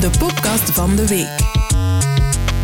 de 0.00 0.10
podcast 0.18 0.70
van 0.70 0.96
de 0.96 1.08
week. 1.08 1.36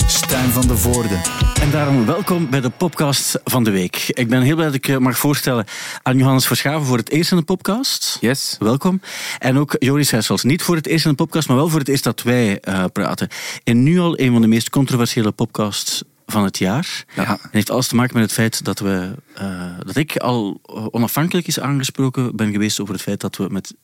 Stijn 0.07 0.51
van 0.51 0.67
de 0.67 0.77
Voorde. 0.77 1.21
En 1.61 1.71
daarom 1.71 2.07
welkom 2.07 2.51
bij 2.51 2.61
de 2.61 2.71
podcast 2.71 3.41
van 3.45 3.65
de 3.65 3.71
week. 3.71 4.05
Ik 4.09 4.29
ben 4.29 4.43
heel 4.43 4.55
blij 4.55 4.67
dat 4.67 4.75
ik 4.75 4.87
je 4.87 4.99
mag 4.99 5.19
voorstellen 5.19 5.65
aan 6.03 6.19
Johannes 6.19 6.47
Verschaven 6.47 6.87
voor 6.87 6.97
het 6.97 7.11
eerst 7.11 7.31
in 7.31 7.37
de 7.37 7.43
podcast. 7.43 8.19
Yes. 8.21 8.57
Welkom. 8.59 9.01
En 9.39 9.59
ook 9.59 9.77
Joris 9.79 10.11
Hessels. 10.11 10.43
Niet 10.43 10.63
voor 10.63 10.77
het 10.77 10.87
eerst 10.87 11.05
in 11.05 11.11
de 11.11 11.17
podcast, 11.17 11.49
maar 11.49 11.57
wel 11.57 11.69
voor 11.69 11.79
het 11.79 11.89
eerst 11.89 12.05
dat 12.05 12.23
wij 12.23 12.59
uh, 12.69 12.85
praten. 12.93 13.29
En 13.65 13.83
nu 13.83 13.99
al 13.99 14.19
een 14.19 14.33
van 14.33 14.41
de 14.41 14.49
meest 14.49 14.71
controversiële 14.71 15.33
podcasts 15.33 16.03
van 16.27 16.45
het 16.45 16.59
jaar. 16.59 17.05
Ja. 17.15 17.39
Het 17.43 17.53
heeft 17.53 17.71
alles 17.71 17.89
te 17.89 17.95
maken 17.95 18.15
met 18.15 18.25
het 18.25 18.33
feit 18.33 18.65
dat, 18.65 18.79
we, 18.79 19.15
uh, 19.41 19.79
dat 19.79 19.97
ik 19.97 20.17
al 20.17 20.61
onafhankelijk 20.91 21.47
is 21.47 21.61
aangesproken 21.61 22.37
ben 22.37 22.53
geweest 22.53 22.81
over 22.81 22.95
het 22.95 23.03
feit 23.03 23.21
dat 23.21 23.37
we 23.37 23.47
met 23.51 23.75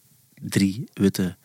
drie 0.41 0.85
witte 0.93 1.37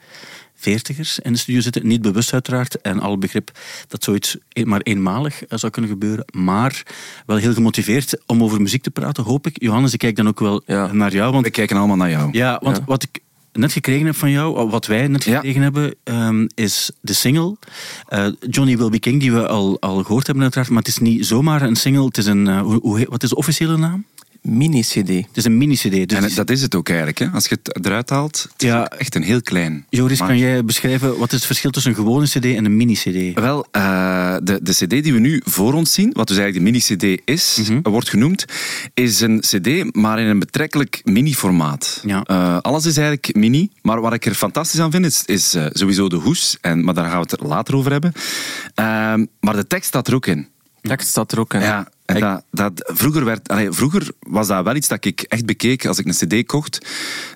veertigers 0.56 1.20
in 1.20 1.32
de 1.34 1.40
studio 1.40 1.62
zitten. 1.62 1.88
Niet 1.88 2.02
bewust 2.02 2.34
uiteraard. 2.34 2.82
En 2.82 3.00
al 3.00 3.18
begrip 3.18 3.52
dat 3.88 4.04
zoiets 4.04 4.38
maar 4.64 4.82
eenmalig 4.82 5.42
zou 5.50 5.72
kunnen 5.72 5.92
gebeuren. 5.92 6.26
Maar 6.32 6.84
wel 7.26 7.38
heel 7.38 7.54
gemotiveerd 7.54 8.18
om 8.26 8.44
over 8.44 8.62
muziek 8.62 8.84
te 8.84 8.92
praten, 8.92 9.24
hoop 9.24 9.48
ik. 9.48 9.62
Johannes, 9.62 9.94
ik 9.94 10.00
kijk 10.00 10.16
dan 10.16 10.28
ook 10.28 10.40
wel 10.40 10.62
Ja. 10.66 10.92
naar 10.94 11.14
jou. 11.14 11.32
Want, 11.32 11.46
We 11.46 11.52
kijken 11.52 11.78
allemaal 11.78 11.96
naar 11.98 12.10
jou. 12.10 12.30
ja, 12.32 12.60
want 12.64 12.78
Ja. 12.78 12.84
wat 12.86 13.04
ik 13.04 13.20
net 13.54 13.72
gekregen 13.72 14.06
heb 14.06 14.16
van 14.16 14.32
jou, 14.32 14.70
wat 14.70 14.86
wij 14.86 15.08
net 15.08 15.24
Ja. 15.24 15.36
gekregen 15.36 15.62
hebben, 15.62 15.96
ehm, 16.04 16.48
is 16.56 16.92
de 17.02 17.14
single 17.14 17.56
eh, 18.08 18.28
Johnny 18.50 18.78
Will 18.78 18.90
Be 18.90 19.00
King, 19.00 19.20
die 19.20 19.32
we 19.32 19.48
al, 19.48 19.80
al 19.80 20.04
gehoord 20.04 20.26
hebben 20.26 20.44
uiteraard. 20.44 20.70
Maar 20.70 20.80
het 20.80 20.88
is 20.88 20.98
niet 20.98 21.26
zomaar 21.26 21.62
een 21.62 21.76
single, 21.76 22.06
het 22.06 22.18
is 22.18 22.26
een, 22.26 22.48
eh, 22.48 22.62
hoe, 22.62 22.80
hoe 22.82 23.06
wat 23.10 23.24
is 23.24 23.30
de 23.30 23.36
officiële 23.36 23.78
naam? 23.78 24.06
Mini-CD. 24.46 25.08
Het 25.08 25.28
is 25.34 25.46
een 25.46 25.58
mini-cd. 25.58 26.10
Dus 26.10 26.18
En 26.30 26.36
dat 26.36 26.50
is 26.50 26.62
het 26.62 26.76
ook 26.76 26.88
eigenlijk. 26.88 27.18
Hè? 27.20 27.28
Als 27.28 27.46
je 27.48 27.58
het 27.64 27.86
eruit 27.86 28.10
haalt, 28.10 28.48
het 28.52 28.64
is 28.64 28.98
echt 28.98 29.16
een 29.16 29.24
heel 29.24 29.42
klein. 29.42 29.86
Joris, 29.90 30.20
Maar- 30.20 30.28
kan 30.28 30.38
jij 30.38 30.66
beschrijven 30.66 31.18
wat 31.18 31.28
is 31.28 31.36
het 31.36 31.46
verschil 31.46 31.72
tussen 31.72 31.92
een 31.92 31.98
gewone 31.98 32.26
cd 32.26 32.46
en 32.46 32.66
een 32.66 32.78
mini-cd? 32.78 33.40
Wel, 33.40 33.66
eh, 33.72 34.36
de, 34.44 34.60
de 34.64 34.72
CD 34.72 34.90
die 34.90 35.14
we 35.14 35.20
nu 35.20 35.42
voor 35.46 35.74
ons 35.74 35.94
zien, 35.94 36.10
wat 36.14 36.28
dus 36.28 36.38
eigenlijk 36.38 36.66
de 36.66 36.72
mini-CD 36.72 37.22
is, 37.26 37.60
Mhm. 37.68 37.80
wordt 37.90 38.10
genoemd, 38.10 38.46
is 38.94 39.20
een 39.22 39.40
CD, 39.40 39.96
maar 39.96 40.20
in 40.20 40.26
een 40.28 40.40
betrekkelijk 40.40 41.02
mini-formaat. 41.04 42.02
Ja. 42.06 42.24
Eh, 42.24 42.58
alles 42.62 42.86
is 42.86 42.98
eigenlijk 42.98 43.36
mini, 43.36 43.70
maar 43.82 44.02
wat 44.02 44.14
ik 44.14 44.26
er 44.26 44.34
fantastisch 44.34 44.80
aan 44.80 44.92
vind, 44.92 45.06
is, 45.06 45.24
is 45.26 45.54
eh, 45.54 45.66
sowieso 45.72 46.10
de 46.10 46.16
hoes, 46.16 46.58
en, 46.62 46.84
maar 46.84 46.94
daar 46.94 47.06
gaan 47.06 47.22
we 47.22 47.28
het 47.30 47.40
er 47.42 47.48
later 47.48 47.76
over 47.76 47.92
hebben. 47.92 48.12
Ehm, 48.76 49.26
maar 49.40 49.56
de 49.56 49.68
tekst 49.68 49.88
staat 49.88 50.08
er 50.08 50.16
ook 50.16 50.26
in. 50.28 50.48
Tekst 50.82 51.08
staat 51.08 51.32
er 51.32 51.40
ook 51.40 51.54
in. 51.54 51.60
Ja, 51.60 51.88
en 52.06 52.16
Ik- 52.16 52.22
dat, 52.22 52.44
dat, 52.52 52.92
vroeger, 52.94 53.26
werd, 53.26 53.48
allee, 53.50 53.72
vroeger 53.72 54.12
was 54.20 54.48
dat 54.48 54.64
wel 54.64 54.76
iets 54.76 54.88
dat 54.88 55.06
ik 55.06 55.22
echt 55.22 55.46
bekeek 55.46 55.86
als 55.86 56.00
ik 56.00 56.06
een 56.06 56.44
cd 56.44 56.46
kocht. 56.46 56.86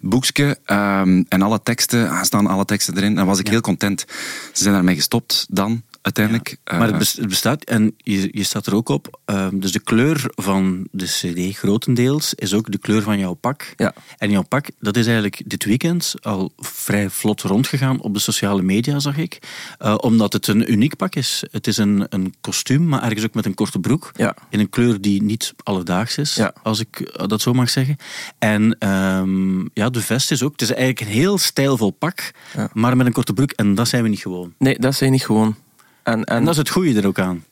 Boekje 0.01 0.57
ehm, 0.65 1.23
en 1.27 1.41
alle 1.41 1.63
teksten, 1.63 2.09
ah, 2.09 2.23
staan 2.23 2.47
alle 2.47 2.65
teksten 2.65 2.97
erin. 2.97 3.15
Dan 3.15 3.25
was 3.25 3.39
ik 3.39 3.47
heel 3.47 3.61
content. 3.61 4.05
Ze 4.53 4.61
zijn 4.63 4.73
daarmee 4.73 4.95
gestopt 4.95 5.45
dan, 5.49 5.83
uiteindelijk. 6.01 6.57
Maar 6.63 6.93
het 6.93 7.01
Eh, 7.01 7.15
het 7.15 7.27
bestaat, 7.27 7.63
en 7.63 7.95
je, 7.97 8.29
je 8.31 8.43
staat 8.43 8.65
er 8.65 8.75
ook 8.75 8.89
op, 8.89 9.19
ehm, 9.25 9.59
dus 9.59 9.71
de 9.71 9.79
kleur 9.79 10.31
van 10.35 10.87
de 10.91 11.05
cd 11.05 11.57
grotendeels 11.57 12.33
is 12.33 12.53
ook 12.53 12.71
de 12.71 12.77
kleur 12.77 13.01
van 13.01 13.19
jouw 13.19 13.33
pak. 13.33 13.73
Ja. 13.75 13.93
En 14.17 14.31
jouw 14.31 14.41
pak, 14.41 14.69
dat 14.79 14.97
is 14.97 15.05
eigenlijk 15.05 15.41
dit 15.45 15.65
weekend 15.65 16.13
al 16.21 16.51
vrij 16.57 17.09
vlot 17.09 17.41
rondgegaan 17.41 18.01
op 18.01 18.13
de 18.13 18.19
sociale 18.19 18.61
media, 18.61 18.99
zag 18.99 19.17
ik. 19.17 19.39
Eh, 19.77 19.95
omdat 19.97 20.33
het 20.33 20.47
een 20.47 20.71
uniek 20.71 20.95
pak 20.95 21.15
is. 21.15 21.43
Het 21.51 21.67
is 21.67 21.77
een, 21.77 22.05
een 22.09 22.33
kostuum, 22.41 22.87
maar 22.87 23.03
ergens 23.03 23.25
ook 23.25 23.33
met 23.33 23.45
een 23.45 23.53
korte 23.53 23.79
broek. 23.79 24.11
Ja. 24.15 24.35
In 24.49 24.59
een 24.59 24.69
kleur 24.69 25.01
die 25.01 25.23
niet 25.23 25.53
alledaags 25.63 26.17
is, 26.17 26.39
als 26.63 26.79
ik 26.79 26.99
eh, 26.99 27.27
dat 27.27 27.41
zo 27.41 27.53
mag 27.53 27.69
zeggen. 27.69 27.95
En 28.39 28.77
ehm, 28.79 29.59
ja, 29.73 29.89
de 29.89 30.01
vest 30.01 30.31
is 30.31 30.43
ook, 30.43 30.51
het 30.51 30.61
is 30.61 30.69
eigenlijk 30.69 30.99
een 30.99 31.17
heel 31.17 31.37
stijlvol 31.37 31.91
pak, 31.91 32.31
maar 32.73 32.97
met 32.97 33.05
een 33.05 33.13
korte 33.13 33.33
broek. 33.33 33.51
En 33.51 33.75
dat 33.75 33.87
zijn 33.87 34.03
we 34.03 34.09
niet 34.09 34.19
gewoon. 34.19 34.53
Nee, 34.57 34.79
dat 34.79 34.95
zijn 34.95 35.11
niet 35.11 35.25
gewoon. 35.25 35.55
En, 36.03 36.23
en, 36.23 36.35
En 36.35 36.43
dat 36.43 36.51
is 36.53 36.57
het 36.57 36.69
goede 36.69 36.99
er 37.01 37.07
ook 37.07 37.19
aan. 37.19 37.43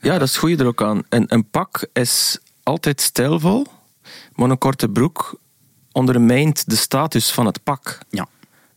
ja, 0.00 0.12
dat 0.12 0.22
is 0.22 0.30
het 0.30 0.38
goede 0.40 0.56
er 0.56 0.66
ook 0.66 0.82
aan. 0.82 1.02
Een, 1.08 1.24
een 1.28 1.50
pak 1.50 1.86
is 1.92 2.38
altijd 2.62 3.00
stijlvol, 3.00 3.66
maar 4.34 4.50
een 4.50 4.58
korte 4.58 4.88
broek 4.88 5.38
ondermijnt 5.92 6.68
de 6.70 6.76
status 6.76 7.30
van 7.30 7.46
het 7.46 7.62
pak. 7.62 7.98
Ja. 8.10 8.26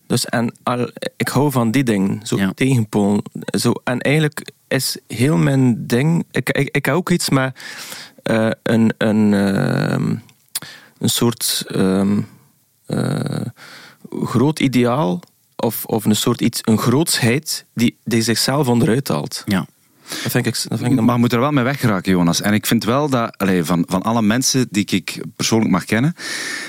Dus 0.08 0.26
en 0.26 0.56
al, 0.64 0.90
ik 1.18 1.28
hou 1.28 1.52
van 1.52 1.72
die 1.72 1.84
dingen, 1.84 2.20
zo 2.28 2.38
Ja. 2.38 2.52
tegenpool. 2.56 3.24
Zo, 3.60 3.74
en 3.84 4.00
eigenlijk 4.00 4.52
is 4.68 4.98
heel 5.08 5.38
mijn 5.38 5.88
ding. 5.88 6.26
Ik, 6.32 6.50
ik, 6.50 6.70
ik 6.76 6.86
heb 6.86 6.96
ook 6.96 7.10
iets 7.10 7.30
met 7.30 7.60
eh, 8.24 8.50
een, 8.64 8.94
een, 8.98 9.34
ehm, 9.34 10.16
een 10.98 11.10
soort 11.10 11.64
ehm, 11.68 12.22
eh, 12.86 13.46
groot 14.10 14.60
ideaal 14.60 15.20
of, 15.56 15.86
of 15.86 16.06
een 16.06 16.16
soort 16.16 16.42
iets, 16.42 16.60
een 16.64 16.78
grootsheid 16.78 17.66
die, 17.74 17.98
die 18.04 18.22
zichzelf 18.22 18.68
onderuit 18.68 19.08
haalt. 19.08 19.44
Ja. 19.46 19.66
Dat 20.08 20.32
vind 20.32 20.46
ik, 20.46 20.66
dat 20.68 20.80
vind 20.80 20.92
ik 20.92 21.02
maar 21.02 21.16
je 21.16 21.20
moet 21.20 21.34
er 21.34 21.40
wel 21.40 21.52
mee 21.52 21.64
weggeraken, 21.64 22.12
Jonas. 22.12 22.42
En 22.42 22.54
ik 22.54 22.66
vind 22.66 22.84
wel 22.84 23.10
dat 23.10 23.38
allee, 23.38 23.64
van, 23.64 23.86
van 23.88 24.02
alle 24.02 24.22
mensen 24.22 24.68
die 24.70 24.86
ik 24.86 25.24
persoonlijk 25.36 25.72
mag 25.72 25.86
kennen, 25.86 26.16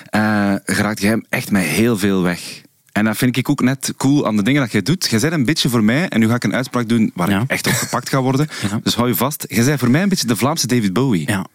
eh 0.05 0.55
geraakt 0.65 1.01
jij 1.01 1.25
echt 1.29 1.51
met 1.51 1.63
heel 1.63 1.99
veel 1.99 2.23
weg. 2.23 2.63
En 2.95 3.05
dat 3.05 3.17
vind 3.17 3.37
ik 3.37 3.49
ook 3.49 3.61
net 3.61 3.95
cool 3.97 4.27
aan 4.27 4.37
de 4.37 4.43
dingen 4.43 4.61
dat 4.61 4.73
jij 4.73 4.83
doet. 4.83 5.07
Jij 5.11 5.21
bent 5.21 5.33
een 5.33 5.45
beetje 5.45 5.69
voor 5.69 5.85
mij, 5.85 6.09
en 6.09 6.21
nu 6.21 6.29
ga 6.29 6.35
ik 6.35 6.45
een 6.45 6.55
uitspraak 6.55 6.89
doen 6.89 7.11
waar 7.15 7.31
Ja. 7.31 7.41
ik 7.41 7.51
echt 7.51 7.67
op 7.67 7.73
gepakt 7.73 8.09
ga 8.09 8.21
worden. 8.23 8.49
Ja. 8.71 8.81
Dus 8.83 8.95
hou 8.95 9.09
je 9.09 9.15
vast. 9.15 9.45
Jij 9.49 9.65
bent 9.65 9.79
voor 9.79 9.91
mij 9.91 10.03
een 10.03 10.09
beetje 10.09 10.27
de 10.27 10.37
Vlaamse 10.37 10.67
David 10.67 10.93
Bowie. 10.93 11.31
Ja. 11.31 11.47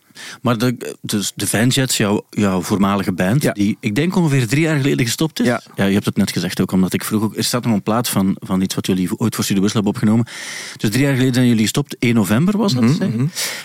Maar 0.42 0.58
de, 0.58 0.96
dus 1.02 1.32
de 1.36 1.48
Vanjets, 1.48 1.98
jouw, 1.98 2.26
jouw 2.30 2.62
voormalige 2.62 3.12
band, 3.12 3.42
Ja. 3.44 3.52
die 3.52 3.78
ik 3.80 3.96
denk 3.96 4.16
ongeveer 4.16 4.48
drie 4.48 4.62
jaar 4.62 4.78
geleden 4.78 5.06
gestopt 5.06 5.40
is. 5.40 5.46
Ja. 5.46 5.62
je 5.76 5.82
hebt 5.94 6.06
het 6.06 6.18
net 6.18 6.32
gezegd 6.32 6.62
ook, 6.62 6.72
omdat 6.72 6.94
ik 6.94 7.04
vroeg 7.04 7.24
ook, 7.24 7.38
er 7.38 7.44
staat 7.44 7.64
nog 7.66 7.74
een 7.74 7.84
plaat 7.84 8.10
van, 8.10 8.36
van 8.40 8.62
iets 8.62 8.76
wat 8.76 8.86
jullie 8.88 9.18
ooit 9.20 9.36
voor 9.36 9.44
Studio 9.44 9.62
Brussel 9.62 9.82
hebben 9.84 10.02
opgenomen. 10.02 10.26
Dus 10.78 10.90
drie 10.90 11.04
jaar 11.04 11.14
geleden 11.14 11.34
zijn 11.34 11.48
jullie 11.48 11.62
gestopt, 11.62 11.96
1 12.00 12.14
november 12.16 12.58
was 12.58 12.74
dat. 12.74 12.98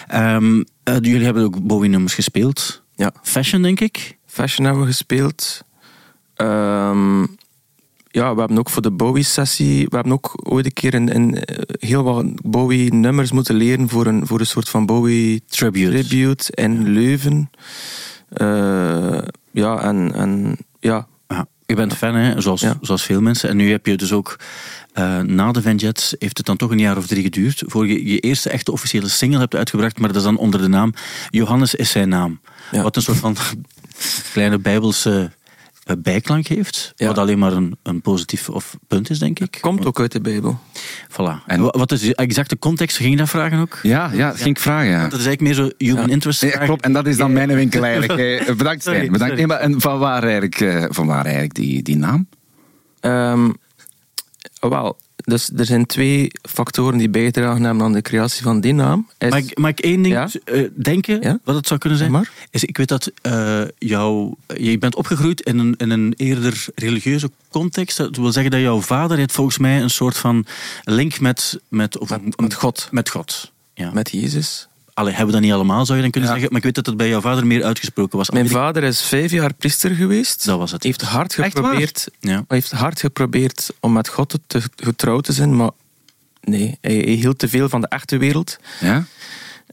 Ehm, 0.07 0.63
eh, 0.83 0.95
jullie 1.01 1.25
hebben 1.25 1.43
ook 1.45 1.63
Bowie-nummers 1.63 2.15
gespeeld. 2.15 2.83
Ja. 2.97 3.13
Fashion, 3.23 3.63
denk 3.63 3.81
ik. 3.81 4.17
Fashion 4.27 4.65
hebben 4.67 4.83
we 4.85 4.89
gespeeld. 4.89 5.63
Ehm, 6.35 7.27
ja, 8.15 8.35
we 8.35 8.39
hebben 8.39 8.59
ook 8.59 8.71
voor 8.71 8.83
de 8.83 8.91
Bowie-sessie... 8.91 9.87
We 9.89 9.95
hebben 9.95 10.13
ook 10.13 10.33
ooit 10.53 10.65
een 10.65 10.73
keer 10.73 10.95
een, 10.95 11.15
een, 11.15 11.45
eh, 11.45 11.89
heel 11.89 12.03
wat 12.03 12.27
Bowie-nummers 12.43 13.33
moeten 13.33 13.55
leren 13.55 13.89
voor 13.89 14.07
een, 14.07 14.27
voor 14.27 14.41
een 14.41 14.47
soort 14.47 14.69
van 14.69 14.87
Bowie... 14.87 15.43
Tribute. 15.49 16.53
In 16.55 16.89
Leuven. 16.89 17.51
Eh, 18.29 19.19
ja, 19.51 19.83
en, 19.83 20.15
en 20.15 20.57
ja... 20.81 21.07
Ja, 21.29 21.47
je 21.67 21.75
bent 21.75 21.95
fan, 21.95 22.15
hè, 22.15 22.41
zoals, 22.41 22.61
Ja. 22.61 22.79
zoals 22.81 23.03
veel 23.03 23.21
mensen. 23.21 23.49
En 23.49 23.57
nu 23.57 23.71
heb 23.71 23.87
je 23.87 23.97
dus 23.97 24.13
ook, 24.13 24.39
eh, 24.93 25.21
na 25.21 25.53
de 25.53 25.63
Vanjets, 25.63 26.15
heeft 26.19 26.37
het 26.37 26.47
dan 26.47 26.57
toch 26.57 26.71
een 26.71 26.79
jaar 26.79 26.97
of 26.97 27.07
drie 27.07 27.23
geduurd, 27.23 27.63
voor 27.67 27.87
je 27.87 28.07
je 28.07 28.19
eerste 28.19 28.51
echte 28.51 28.73
officiële 28.73 29.09
single 29.09 29.39
hebt 29.39 29.55
uitgebracht, 29.55 29.99
maar 29.99 30.09
dat 30.09 30.17
is 30.17 30.23
dan 30.23 30.37
onder 30.37 30.61
de 30.61 30.69
naam 30.69 30.95
Johannes 31.31 31.75
is 31.75 31.91
zijn 31.91 32.09
naam. 32.09 32.41
Ja. 32.71 32.83
Wat 32.83 32.97
een 32.97 33.03
soort 33.03 33.19
van 33.19 33.37
kleine 34.33 34.59
bijbelse 34.59 35.31
bijklank 35.99 36.47
heeft, 36.47 36.93
Ja. 36.97 37.07
wat 37.07 37.19
alleen 37.19 37.39
maar 37.39 37.53
een, 37.53 37.77
een 37.83 38.01
positief 38.01 38.49
of 38.49 38.77
punt 38.89 39.11
is, 39.11 39.19
denk 39.19 39.41
ik. 39.41 39.59
Komt 39.61 39.87
ook 39.87 40.01
uit 40.01 40.13
de 40.13 40.21
Bijbel. 40.21 40.59
Voilà. 41.11 41.45
En- 41.47 41.61
Wa- 41.63 41.75
wat 41.79 41.93
is 41.93 42.01
de 42.01 42.15
exacte 42.15 42.59
context? 42.59 42.97
Ging 42.97 43.11
je 43.11 43.17
dat 43.17 43.29
vragen 43.29 43.59
ook? 43.59 43.79
Ja, 43.83 44.11
ja, 44.13 44.29
dat 44.29 44.37
ging 44.37 44.57
ik 44.57 44.63
vragen. 44.63 44.91
Ja. 44.91 45.09
Dat 45.09 45.19
is 45.21 45.27
eigenlijk 45.27 45.41
meer 45.41 45.55
zo 45.55 45.71
human 45.79 46.07
Ja. 46.07 46.13
interest. 46.13 46.39
Vragen. 46.39 46.65
klopt, 46.67 46.85
en 46.85 46.93
dat 46.93 47.07
is 47.07 47.17
dan 47.17 47.33
mijn 47.33 47.55
winkel 47.55 47.85
eigenlijk. 47.85 48.47
Bedankt, 48.57 48.83
Sorry. 48.83 49.01
Bedankt. 49.01 49.19
sorry. 49.19 49.35
Nee, 49.37 49.47
maar, 49.47 49.59
en 49.59 49.81
van 49.81 49.99
waar 49.99 50.23
eigenlijk, 50.23 50.61
eh, 50.61 50.85
van 50.89 51.07
waar 51.07 51.25
eigenlijk 51.25 51.55
die, 51.55 51.83
die 51.83 51.97
naam? 51.97 52.27
Ehm, 53.01 53.51
wel, 54.61 54.97
dus 55.17 55.51
er 55.57 55.65
zijn 55.65 55.87
twee 55.87 56.31
factoren 56.43 56.99
die 56.99 57.09
bijdragen 57.09 57.63
hebben 57.63 57.83
aan 57.85 57.93
de 57.93 58.03
creatie 58.03 58.43
van 58.43 58.61
die 58.61 58.73
naam. 58.75 59.09
Is, 59.19 59.31
Mag 59.31 59.39
ik, 59.39 59.59
mag 59.59 59.71
ik 59.71 59.81
één 59.81 60.03
ding 60.03 60.15
Ja? 60.15 60.29
eh, 60.45 60.63
denken, 60.77 61.21
Ja? 61.23 61.39
wat 61.45 61.55
het 61.55 61.67
zou 61.67 61.81
kunnen 61.81 61.99
zijn? 61.99 62.11
Maar. 62.11 62.31
Is, 62.51 62.65
ik 62.65 62.77
weet 62.77 62.89
dat 62.89 63.11
eh, 63.23 63.63
jou, 63.79 64.35
je 64.57 64.79
bent 64.79 64.95
opgegroeid 64.95 65.41
in 65.41 65.59
een, 65.59 65.75
in 65.77 65.91
een 65.91 66.15
eerder 66.17 66.67
religieuze 66.75 67.31
context. 67.51 67.97
Dat 67.97 68.17
wil 68.17 68.33
zeggen 68.33 68.51
dat 68.53 68.61
jouw 68.61 68.81
vader 68.81 69.17
heeft 69.19 69.33
volgens 69.33 69.59
mij 69.59 69.83
een 69.83 69.91
soort 69.91 70.17
van 70.17 70.47
link 70.83 71.21
met, 71.21 71.59
met, 71.69 71.99
of 71.99 72.11
een- 72.11 72.33
met 72.37 72.55
God. 72.55 72.89
Met 72.91 73.11
God. 73.11 73.53
Ja. 73.75 73.91
met 73.93 74.11
Jezus. 74.11 74.69
Allee, 74.95 75.11
hebben 75.11 75.27
we 75.27 75.33
dat 75.33 75.41
niet 75.43 75.53
allemaal, 75.53 75.85
zou 75.85 75.97
je 75.97 76.03
dan 76.03 76.11
kunnen 76.13 76.31
Ja. 76.31 76.37
zeggen. 76.37 76.53
Maar 76.53 76.59
ik 76.65 76.75
weet 76.75 76.85
dat 76.85 76.87
het 76.87 76.97
bij 76.97 77.09
jouw 77.09 77.21
vader 77.21 77.47
meer 77.47 77.65
uitgesproken 77.65 78.19
was. 78.19 78.31
Mijn 78.31 78.49
vader 78.49 78.83
is 78.83 79.01
vijf 79.03 79.31
jaar 79.31 79.55
priester 79.55 79.91
geweest. 79.91 80.45
Dat 80.45 80.59
was 80.59 80.71
het. 80.73 80.83
heeft 80.83 81.01
hard 81.03 81.35
geprobeerd, 81.35 82.09
Ja. 82.21 82.45
heeft 82.49 82.71
hard 82.71 83.01
geprobeerd 83.01 83.71
om 83.81 83.93
met 83.93 84.09
God 84.09 84.39
te, 84.47 84.63
getrouwd 84.77 85.25
te 85.25 85.33
zijn, 85.33 85.57
maar 85.57 85.71
nee, 86.41 86.79
hij, 86.81 86.95
hij 86.95 87.13
hield 87.13 87.39
te 87.39 87.49
veel 87.49 87.69
van 87.69 87.81
de 87.81 87.89
echte 87.89 88.17
wereld. 88.17 88.59
Ja? 88.81 89.05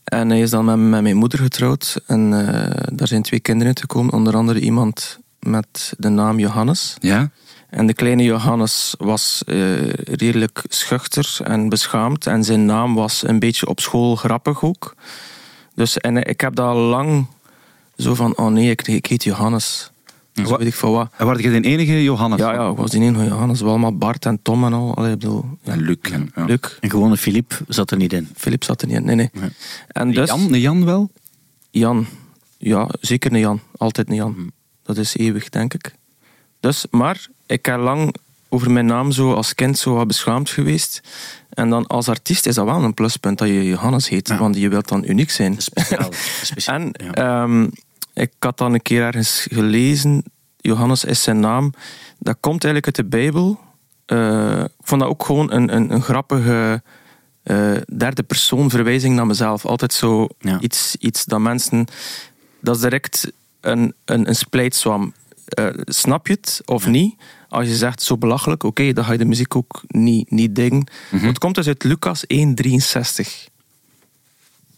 En 0.03 0.29
hij 0.29 0.41
is 0.41 0.50
dan 0.50 0.65
met, 0.65 0.77
met 0.77 1.01
mijn 1.01 1.15
moeder 1.15 1.39
getrouwd. 1.39 2.01
En 2.07 2.47
eh, 2.47 2.88
daar 2.94 3.07
zijn 3.07 3.21
twee 3.21 3.39
kinderen 3.39 3.67
uitgekomen. 3.67 4.13
Onder 4.13 4.35
andere 4.35 4.59
iemand 4.59 5.19
met 5.39 5.94
de 5.97 6.09
naam 6.09 6.39
Johannes. 6.39 6.95
Ja? 7.00 7.29
En 7.71 7.88
de 7.88 7.94
kleine 7.94 8.23
Johannes 8.23 8.95
was 8.97 9.41
eh, 9.45 9.89
redelijk 9.89 10.63
schuchter 10.68 11.38
en 11.44 11.69
beschaamd. 11.69 12.27
En 12.27 12.44
zijn 12.44 12.65
naam 12.65 12.95
was 12.95 13.27
een 13.27 13.39
beetje 13.39 13.68
op 13.68 13.79
school 13.79 14.15
grappig 14.15 14.63
ook. 14.63 14.95
Dus 15.75 15.97
en 15.97 16.18
ik 16.18 16.41
heb 16.41 16.56
dat 16.56 16.75
lang 16.75 17.27
zo 17.97 18.15
van, 18.15 18.38
oh 18.38 18.47
nee, 18.47 18.69
ik, 18.69 18.88
ik 18.88 19.06
heet 19.06 19.23
Johannes. 19.23 19.91
Zo 20.33 20.57
weet 20.57 20.68
ik 20.68 20.73
van 20.73 20.91
wat. 20.91 21.12
En 21.18 21.25
was 21.25 21.39
je 21.39 21.50
de 21.50 21.62
enige 21.62 22.03
Johannes? 22.03 22.39
Ja, 22.39 22.53
ja, 22.53 22.69
ik 22.69 22.77
was 22.77 22.91
die 22.91 23.01
ene 23.01 23.25
Johannes. 23.25 23.62
Wel 23.62 23.69
allemaal 23.69 23.97
Bart 23.97 24.25
en 24.25 24.39
Tom 24.41 24.65
en 24.65 24.74
al. 24.74 24.95
Allee, 24.95 25.12
ik 25.12 25.19
bedoel, 25.19 25.45
ja. 25.63 25.71
En 25.71 25.81
Luc. 25.81 25.97
En, 26.01 26.31
ja. 26.35 26.45
Luc. 26.45 26.77
En 26.79 26.89
gewone 26.89 27.17
Filip 27.17 27.59
zat 27.67 27.91
er 27.91 27.97
niet 27.97 28.13
in. 28.13 28.29
Filip 28.35 28.63
zat 28.63 28.81
er 28.81 28.88
niet 28.88 28.97
in. 28.97 29.06
Nee, 29.06 29.15
nee. 29.15 29.29
En 29.88 30.12
dus, 30.12 30.29
Jan, 30.29 30.51
de 30.51 30.62
Jan 30.62 30.85
wel? 30.85 31.09
Jan. 31.69 32.06
Ja, 32.57 32.89
zeker 33.00 33.31
een 33.31 33.39
Jan. 33.39 33.59
Altijd 33.77 34.09
een 34.09 34.15
Jan. 34.15 34.51
Dat 34.83 34.97
is 34.97 35.15
eeuwig, 35.17 35.50
denk 35.50 35.74
ik. 35.74 35.94
Dus, 36.59 36.85
maar 36.89 37.27
ik 37.51 37.65
heb 37.65 37.80
lang 37.80 38.15
over 38.50 38.71
mijn 38.71 38.86
naam 38.86 39.12
zo 39.12 39.33
als 39.33 39.56
kind 39.56 39.77
zo 39.77 39.94
wat 39.94 40.07
beschaamd 40.07 40.50
geweest. 40.50 41.01
En 41.50 41.69
dan 41.69 41.88
als 41.88 42.07
artiest 42.09 42.45
is 42.45 42.56
dat 42.56 42.65
wel 42.65 42.83
een 42.83 42.94
pluspunt 42.94 43.38
dat 43.38 43.48
je 43.48 43.65
Johannes 43.68 44.09
heet, 44.09 44.27
Ja. 44.27 44.38
want 44.38 44.56
je 44.56 44.69
wilt 44.69 44.88
dan 44.88 45.03
uniek 45.07 45.30
zijn. 45.30 45.62
Speciaal. 45.62 46.09
speciaal. 46.44 46.75
En 46.75 46.92
ja. 47.03 47.12
ehm, 47.13 47.68
ik 48.13 48.31
had 48.39 48.57
dan 48.57 48.74
een 48.74 48.81
keer 48.81 49.03
ergens 49.03 49.48
gelezen, 49.51 50.24
Johannes 50.57 51.03
is 51.03 51.24
zijn 51.24 51.39
naam. 51.39 51.74
Dat 52.19 52.38
komt 52.39 52.63
eigenlijk 52.63 52.86
uit 52.86 52.95
de 53.09 53.18
Bijbel. 53.18 53.59
Eh, 54.06 54.59
ik 54.63 54.86
vond 54.88 55.01
dat 55.01 55.09
ook 55.09 55.25
gewoon 55.25 55.51
een, 55.51 55.75
een, 55.75 55.94
een 55.94 56.01
grappige 56.01 56.81
eh, 57.44 57.71
derde 57.98 58.24
persoon 58.24 58.69
verwijzing 58.69 59.15
naar 59.15 59.25
mezelf. 59.27 59.65
Altijd 59.65 59.94
zo 59.94 60.27
Ja. 60.39 60.59
iets, 60.59 60.95
iets 61.00 61.25
dat 61.25 61.39
mensen... 61.39 61.86
Dat 62.62 62.75
is 62.75 62.81
direct 62.81 63.31
een, 63.62 63.94
een, 64.06 64.27
een 64.27 64.36
splijtswam. 64.36 65.13
Eh, 65.45 65.65
snap 65.86 66.27
je 66.27 66.33
het 66.33 66.62
of 66.65 66.88
niet? 66.88 67.15
Als 67.51 67.68
je 67.68 67.75
zegt 67.75 68.01
zo 68.01 68.18
belachelijk, 68.18 68.63
oké, 68.63 68.94
dan 68.94 69.03
ga 69.06 69.12
je 69.12 69.18
de 69.18 69.25
muziek 69.25 69.56
ook 69.56 69.81
niet, 69.88 70.31
niet 70.31 70.56
dingen. 70.56 70.88
Het 71.15 71.38
komt 71.38 71.56
dus 71.56 71.68
uit 71.68 71.83
Lucas 71.83 72.24
1,63. 72.33 73.50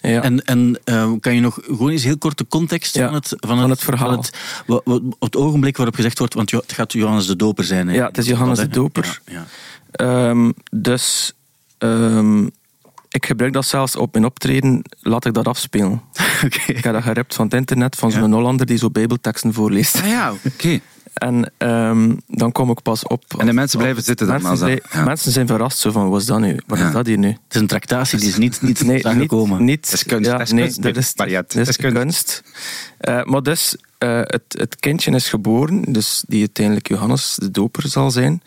Ja. 0.01 0.21
En, 0.21 0.45
en 0.45 0.79
eh, 0.83 1.11
kan 1.19 1.35
je 1.35 1.41
nog 1.41 1.59
gewoon 1.63 1.89
eens 1.89 2.03
heel 2.03 2.17
kort 2.17 2.37
de 2.37 2.47
context 2.47 2.95
Ja, 2.95 3.05
van, 3.05 3.13
het, 3.13 3.27
van, 3.29 3.59
van 3.59 3.69
het 3.69 3.79
verhaal. 3.83 4.23
van 4.23 4.81
het, 4.85 5.01
het 5.19 5.35
ogenblik 5.35 5.77
waarop 5.77 5.95
gezegd 5.95 6.19
wordt, 6.19 6.33
want 6.33 6.51
het 6.51 6.71
gaat 6.73 6.93
Johannes 6.93 7.25
de 7.27 7.35
Doper 7.35 7.63
zijn. 7.63 7.87
hè? 7.87 7.93
Ja, 7.95 8.07
het 8.07 8.17
is 8.17 8.25
Johannes 8.27 8.57
de 8.59 8.67
Doper. 8.67 9.21
Ja. 9.25 9.45
Ehm, 9.91 10.51
dus 10.71 11.33
ehm, 11.77 12.45
ik 13.09 13.25
gebruik 13.25 13.53
dat 13.53 13.65
zelfs 13.65 13.95
op 13.95 14.13
mijn 14.13 14.25
optreden, 14.25 14.81
laat 15.01 15.25
ik 15.25 15.33
dat 15.33 15.47
afspelen. 15.47 16.01
Ik 16.67 16.83
heb 16.83 16.93
dat 16.93 17.03
gerept 17.03 17.35
van 17.35 17.45
het 17.45 17.53
internet, 17.53 17.95
van 17.95 18.11
zo'n 18.11 18.33
Hollander 18.33 18.65
die 18.65 18.77
zo 18.77 18.89
bijbelteksten 18.89 19.53
voorleest. 19.53 19.95
Ah 19.95 20.07
ja, 20.07 20.33
oké. 20.45 20.79
En 21.13 21.51
ehm, 21.57 22.15
dan 22.27 22.51
kom 22.51 22.69
ik 22.69 22.81
pas 22.81 23.03
op. 23.07 23.23
En 23.37 23.45
de 23.45 23.53
mensen 23.53 23.79
blijven 23.79 24.03
zitten 24.03 24.27
dan. 24.27 24.41
Mensen, 24.41 24.81
ja. 24.91 25.03
mensen 25.03 25.31
zijn 25.31 25.47
verrast, 25.47 25.77
zo 25.79 25.91
van, 25.91 26.09
wat 26.09 26.21
is 26.21 26.27
dat 26.27 26.39
nu? 26.39 26.59
Wat 26.67 26.77
Ja. 26.79 26.87
is 26.87 26.93
dat 26.93 27.05
hier 27.05 27.17
nu? 27.17 27.27
Het 27.27 27.37
is 27.55 27.61
een 27.61 27.67
tractatie 27.67 28.19
die 28.19 28.27
is 28.27 28.37
niet, 28.37 28.61
niet 28.61 28.83
Nee, 28.83 28.95
is 28.95 29.03
niet, 29.03 29.05
aangekomen. 29.05 29.63
niet. 29.63 29.83
Dat 29.85 29.93
is 29.93 30.03
kunst, 30.03 30.25
Ja, 30.25 30.31
dat 30.37 30.41
is 30.47 30.51
nee, 30.51 30.63
kunst, 30.63 30.81
dat 30.83 30.95
is, 30.97 31.13
dat 31.13 31.67
is 31.67 31.77
kunst. 31.77 31.93
kunst. 31.97 32.43
Eh, 32.97 33.23
maar 33.23 33.41
dus, 33.43 33.75
eh, 33.97 34.19
het, 34.23 34.43
het 34.47 34.75
kindje 34.79 35.11
is 35.11 35.29
geboren, 35.29 35.81
dus 35.93 36.23
die 36.27 36.39
uiteindelijk 36.39 36.87
Johannes 36.87 37.35
de 37.39 37.51
Doper 37.51 37.87
zal 37.87 38.11
zijn. 38.11 38.41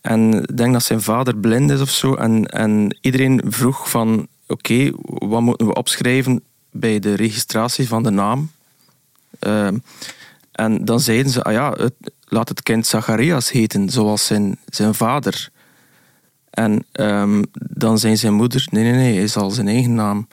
En 0.00 0.34
ik 0.42 0.56
denk 0.56 0.72
dat 0.72 0.82
zijn 0.82 1.02
vader 1.02 1.36
blind 1.36 1.70
is 1.70 1.80
of 1.80 1.90
zo. 1.90 2.14
En, 2.14 2.46
en 2.46 2.98
iedereen 3.00 3.42
vroeg 3.46 3.90
van, 3.90 4.26
oké, 4.46 4.90
wat 5.04 5.40
moeten 5.40 5.66
we 5.66 5.74
opschrijven 5.74 6.42
bij 6.70 6.98
de 6.98 7.14
registratie 7.14 7.88
van 7.88 8.02
de 8.02 8.10
naam? 8.10 8.50
Ehm, 9.38 9.76
en 10.54 10.84
dan 10.84 11.00
zeiden 11.00 11.32
ze, 11.32 11.42
ah 11.42 11.52
ja, 11.52 11.72
het, 11.72 11.94
laat 12.24 12.48
het 12.48 12.62
kind 12.62 12.86
Zacharias 12.86 13.50
heten, 13.50 13.90
zoals 13.90 14.26
zijn, 14.26 14.58
zijn 14.66 14.94
vader. 14.94 15.48
En 16.50 16.84
ehm, 16.92 17.42
dan 17.52 17.98
zei 17.98 18.16
zijn 18.16 18.34
moeder, 18.34 18.66
nee, 18.70 18.82
nee, 18.82 18.92
nee, 18.92 19.16
hij 19.16 19.26
zal 19.26 19.50
zijn 19.50 19.68
eigen 19.68 19.94
naam 19.94 20.28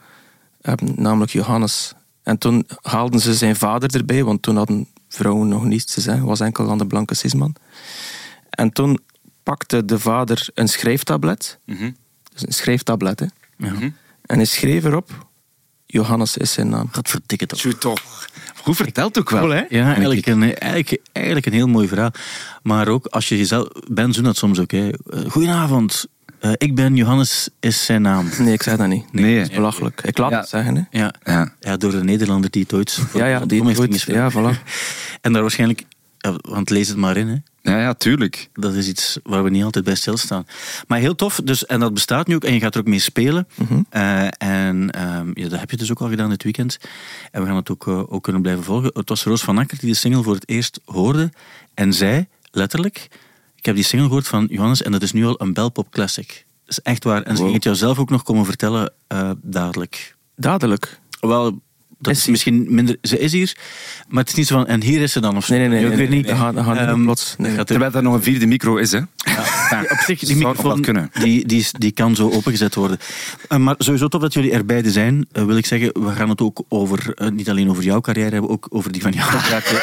hebben, 0.62 0.94
namelijk 0.95 1.31
Johannes. 1.31 1.94
En 2.23 2.38
toen 2.38 2.68
haalden 2.81 3.19
ze 3.19 3.33
zijn 3.33 3.56
vader 3.56 3.95
erbij, 3.95 4.23
want 4.23 4.41
toen 4.41 4.56
hadden 4.57 4.88
vrouwen 5.09 5.47
nog 5.47 5.65
niets 5.65 5.94
te 5.94 6.01
zeggen, 6.01 6.25
was 6.25 6.39
enkel 6.39 6.69
aan 6.69 6.77
de 6.77 6.88
blanke 6.88 7.13
cisman. 7.15 7.56
En 8.50 8.71
toen 8.71 9.00
pakte 9.44 9.85
de 9.85 10.00
vader 10.00 10.50
een 10.53 10.68
schrijftablet, 10.69 11.59
Mhm. 11.65 11.91
dus 12.33 12.45
een 12.45 12.53
schrijftablet, 12.53 13.19
hè, 13.19 13.25
Ja. 13.57 13.73
en 14.25 14.35
hij 14.35 14.45
schreef 14.45 14.83
erop, 14.83 15.27
Johannes 15.85 16.38
is 16.38 16.51
zijn 16.53 16.69
naam. 16.69 16.88
Gaat 16.91 17.09
verdikken 17.09 17.47
toch. 17.47 17.59
Tjoe, 17.59 17.77
toch. 17.77 18.29
Hoe 18.63 18.75
vertelt 18.75 19.19
ook 19.19 19.29
wel. 19.29 19.39
Cool, 19.39 19.51
hè? 19.53 19.63
Ja, 19.69 19.85
eigenlijk 19.93 20.25
een, 20.25 20.43
eigenlijk, 20.57 20.97
eigenlijk 21.11 21.45
een 21.45 21.53
heel 21.53 21.67
mooi 21.67 21.87
verhaal. 21.87 22.11
Maar 22.63 22.87
ook 22.87 23.05
als 23.05 23.29
je 23.29 23.37
jezelf... 23.37 23.67
Ben 23.87 24.11
doen 24.11 24.23
dat 24.23 24.37
soms 24.37 24.59
ook. 24.59 24.71
Hè. 24.71 24.89
Eh, 24.89 25.19
Goedenavond, 25.29 26.05
eh, 26.39 26.51
ik 26.57 26.75
ben 26.75 26.95
Johannes, 26.95 27.49
is 27.59 27.85
zijn 27.85 28.01
naam. 28.01 28.29
Nee, 28.39 28.53
ik 28.53 28.63
zeg 28.63 28.77
dat 28.77 28.87
niet. 28.87 29.13
Nee. 29.13 29.37
Dat 29.39 29.49
is 29.49 29.55
belachelijk. 29.55 30.01
Ik 30.03 30.17
laat 30.17 30.31
Ja. 30.31 30.39
het 30.39 30.49
zeggen, 30.49 30.75
hè. 30.75 30.99
Ja. 30.99 31.13
Ja. 31.23 31.53
ja, 31.59 31.77
door 31.77 31.91
de 31.91 32.03
Nederlander 32.03 32.49
die 32.49 32.61
het 32.61 32.73
ooit... 32.73 32.99
Ja, 33.13 33.25
ja, 33.25 33.39
die 33.45 33.63
ooit- 33.63 34.01
ja, 34.01 34.31
voilà. 34.31 34.63
En 35.21 35.33
daar 35.33 35.41
waarschijnlijk... 35.41 35.83
Want 36.41 36.69
lees 36.69 36.87
het 36.87 36.97
maar 36.97 37.17
in, 37.17 37.27
hè. 37.27 37.35
Ja, 37.61 37.79
ja, 37.79 37.93
tuurlijk. 37.93 38.49
Dat 38.53 38.73
is 38.73 38.87
iets 38.87 39.19
waar 39.23 39.43
we 39.43 39.49
niet 39.49 39.63
altijd 39.63 39.85
bij 39.85 39.95
stilstaan. 39.95 40.45
Maar 40.87 40.99
heel 40.99 41.15
tof, 41.15 41.39
dus, 41.43 41.65
en 41.65 41.79
dat 41.79 41.93
bestaat 41.93 42.27
nu 42.27 42.35
ook, 42.35 42.43
en 42.43 42.53
je 42.53 42.59
gaat 42.59 42.73
er 42.73 42.79
ook 42.79 42.87
mee 42.87 42.99
spelen. 42.99 43.47
Mhm. 43.55 43.81
Eh, 43.89 44.27
en 44.37 44.89
ehm, 44.89 45.31
ja, 45.33 45.49
dat 45.49 45.59
heb 45.59 45.71
je 45.71 45.77
dus 45.77 45.91
ook 45.91 46.01
al 46.01 46.09
gedaan 46.09 46.29
dit 46.29 46.43
weekend. 46.43 46.77
En 47.31 47.41
we 47.41 47.47
gaan 47.47 47.55
het 47.55 47.71
ook, 47.71 47.87
eh, 47.87 48.13
ook 48.13 48.23
kunnen 48.23 48.41
blijven 48.41 48.63
volgen. 48.63 48.91
Het 48.93 49.09
was 49.09 49.23
Roos 49.23 49.41
van 49.41 49.57
Akker 49.57 49.79
die 49.79 49.89
de 49.89 49.95
single 49.95 50.23
voor 50.23 50.33
het 50.33 50.49
eerst 50.49 50.79
hoorde 50.85 51.31
en 51.73 51.93
zei, 51.93 52.27
letterlijk, 52.51 53.07
ik 53.55 53.65
heb 53.65 53.75
die 53.75 53.83
single 53.83 54.07
gehoord 54.07 54.27
van 54.27 54.47
Johannes 54.49 54.81
en 54.81 54.91
dat 54.91 55.01
is 55.01 55.11
nu 55.11 55.25
al 55.25 55.41
een 55.41 55.53
belpop 55.53 55.91
classic. 55.91 56.45
Dat 56.65 56.77
is 56.77 56.79
echt 56.81 57.03
waar. 57.03 57.23
En 57.23 57.35
ze 57.37 57.41
ging 57.41 57.53
het 57.53 57.63
jou 57.63 57.75
zelf 57.75 57.99
ook 57.99 58.09
nog 58.09 58.23
komen 58.23 58.45
vertellen, 58.45 58.93
eh, 59.07 59.31
dadelijk. 59.41 60.15
Dadelijk. 60.35 60.99
Wel, 61.19 61.61
dat 62.01 62.13
Is 62.13 62.27
misschien 62.27 62.65
minder... 62.69 62.98
Ze 63.01 63.19
is 63.19 63.31
hier, 63.31 63.56
maar 64.07 64.19
het 64.19 64.30
is 64.30 64.36
niet 64.36 64.48
zo 64.48 64.56
van, 64.56 64.68
en 64.68 64.83
hier 64.83 65.01
is 65.01 65.12
ze 65.12 65.19
dan 65.19 65.38
of 65.38 65.45
zo. 65.45 65.53
Nee, 65.53 65.68
nee, 65.68 65.81
nee. 65.81 65.92
Ik 65.92 65.98
weet 65.98 66.09
niet. 66.09 66.27
Terwijl 67.65 67.94
er 67.94 68.03
nog 68.03 68.13
een 68.13 68.24
vierde 68.24 68.45
micro 68.45 68.75
is, 68.75 68.92
hè. 68.92 69.00
Ja, 69.23 69.81
op 69.89 69.97
zich, 70.06 70.19
die 70.19 70.35
microfoon 70.35 70.81
kunnen. 70.81 71.12
Die, 71.13 71.47
die, 71.47 71.65
die 71.77 71.91
kan 71.91 72.15
zo 72.15 72.29
opengezet 72.29 72.75
worden. 72.75 73.00
Eh, 73.47 73.57
maar 73.57 73.75
sowieso 73.77 74.07
tof 74.07 74.21
dat 74.21 74.33
jullie 74.33 74.51
er 74.51 74.65
beide 74.65 74.91
zijn. 74.91 75.25
Eh, 75.31 75.44
wil 75.44 75.57
ik 75.57 75.65
zeggen, 75.65 76.03
we 76.03 76.12
gaan 76.12 76.29
het 76.29 76.41
ook 76.41 76.63
over, 76.68 77.13
eh, 77.13 77.27
niet 77.27 77.50
alleen 77.50 77.69
over 77.69 77.83
jouw 77.83 78.01
carrière 78.01 78.31
hebben, 78.31 78.50
ook 78.50 78.68
over 78.69 78.91
die 78.91 79.01
van 79.01 79.12
jou. 79.12 79.31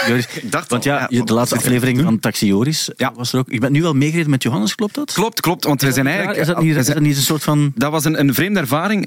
Joris. 0.07 0.27
Ik 0.27 0.65
Want 0.69 0.85
ja, 0.85 1.07
de 1.07 1.35
laatste 1.35 1.57
er 1.57 1.61
aflevering 1.61 2.01
van 2.01 2.19
Taxi 2.19 2.47
Joris 2.47 2.91
Ja. 2.97 3.13
was 3.17 3.33
er 3.33 3.39
ook. 3.39 3.51
Je 3.51 3.61
bent 3.61 3.73
nu 3.73 3.83
wel 3.83 3.95
meegereden 3.95 4.31
met 4.31 4.43
Johannes, 4.43 4.75
klopt 4.75 4.95
dat? 4.95 5.13
Klopt, 5.13 5.41
klopt. 5.41 5.65
Want 5.65 5.83
we 5.83 5.93
zijn 5.93 6.07
eigenlijk... 6.07 6.39
Is 6.39 6.47
dat 6.47 6.61
niet, 6.61 6.77
is 6.77 6.87
dat 6.87 7.01
niet 7.01 7.17
een 7.17 7.23
soort 7.23 7.43
van... 7.43 7.73
Dat 7.75 7.91
was 7.91 8.05
een, 8.05 8.21
een 8.21 8.35
vreemde 8.35 8.61
ervaring, 8.61 9.07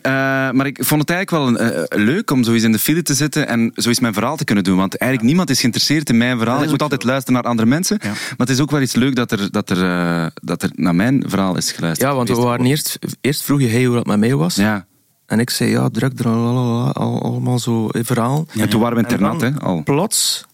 maar 0.53 0.65
ik 0.65 0.79
vond 0.83 1.01
het 1.01 1.09
eigenlijk 1.09 1.57
wel 1.57 1.67
een, 1.67 2.05
leuk 2.05 2.31
om 2.31 2.43
zo 2.43 2.53
eens 2.53 2.63
in 2.63 2.71
de 2.71 2.79
file 2.79 3.01
te 3.01 3.13
zitten 3.13 3.47
en 3.47 3.71
zo 3.75 3.89
eens 3.89 3.99
mijn 3.99 4.13
verhaal 4.13 4.37
te 4.37 4.43
kunnen 4.43 4.63
doen. 4.63 4.77
Want 4.77 4.97
eigenlijk 4.97 5.31
niemand 5.31 5.49
is 5.49 5.59
geïnteresseerd 5.59 6.09
in 6.09 6.17
mijn 6.17 6.37
verhaal. 6.37 6.63
Ik 6.63 6.69
moet 6.69 6.81
altijd 6.81 7.03
luisteren 7.03 7.33
naar 7.33 7.51
andere 7.51 7.67
mensen. 7.67 7.97
Maar 8.01 8.35
het 8.37 8.49
is 8.49 8.59
ook 8.59 8.71
wel 8.71 8.81
iets 8.81 8.95
leuk 8.95 9.15
dat 9.15 9.31
er, 9.31 9.51
dat 9.51 9.69
er, 9.69 10.20
eh, 10.25 10.31
dat 10.41 10.63
er 10.63 10.69
naar 10.75 10.95
mijn 10.95 11.23
verhaal 11.27 11.57
is 11.57 11.71
geluisterd. 11.71 12.09
Ja, 12.09 12.15
want 12.15 12.29
we 12.29 12.35
waren 12.35 12.65
eerst... 12.65 12.99
Eerst 13.21 13.43
vroeg 13.43 13.59
je 13.61 13.67
hey, 13.67 13.83
hoe 13.85 13.95
dat 13.95 14.05
met 14.05 14.19
mij 14.19 14.35
was. 14.35 14.55
Ja. 14.55 14.85
En 15.25 15.39
ik 15.39 15.49
zei, 15.49 15.69
ja, 15.69 15.89
druk 15.89 16.19
er 16.19 16.27
al, 16.27 16.93
al- 16.93 17.21
allemaal 17.21 17.59
zo 17.59 17.87
een 17.91 18.05
verhaal. 18.05 18.45
En 18.57 18.69
toen 18.69 18.81
waren 18.81 18.97
we 18.97 19.03
internat, 19.03 19.41
hè, 19.41 19.59
al. 19.59 19.83
Plots... 19.83 20.45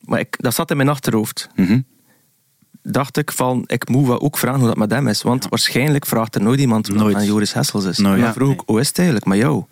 Maar 0.00 0.20
ik, 0.20 0.36
dat 0.38 0.54
zat 0.54 0.70
in 0.70 0.76
mijn 0.76 0.88
achterhoofd. 0.88 1.48
Mhm. 1.56 1.80
Dacht 2.82 3.16
ik 3.16 3.32
van, 3.32 3.62
ik 3.66 3.88
moet 3.88 4.06
wel 4.06 4.20
ook 4.20 4.38
vragen 4.38 4.58
hoe 4.60 4.68
dat 4.68 4.76
met 4.76 4.90
hem 4.90 5.08
is. 5.08 5.22
Want 5.22 5.46
waarschijnlijk 5.48 6.06
vraagt 6.06 6.34
er 6.34 6.42
nooit 6.42 6.60
iemand 6.60 6.88
Nooit. 6.88 7.12
dat 7.12 7.22
aan 7.22 7.26
Joris 7.28 7.52
Hessels 7.52 7.84
is. 7.84 7.98
Nooit. 7.98 8.18
Maar 8.18 8.26
Ja. 8.26 8.32
vroeg 8.32 8.52
ik, 8.52 8.62
hoe 8.66 8.80
is 8.80 8.88
het 8.88 8.96
eigenlijk 8.98 9.28
met 9.28 9.38
jou? 9.38 9.64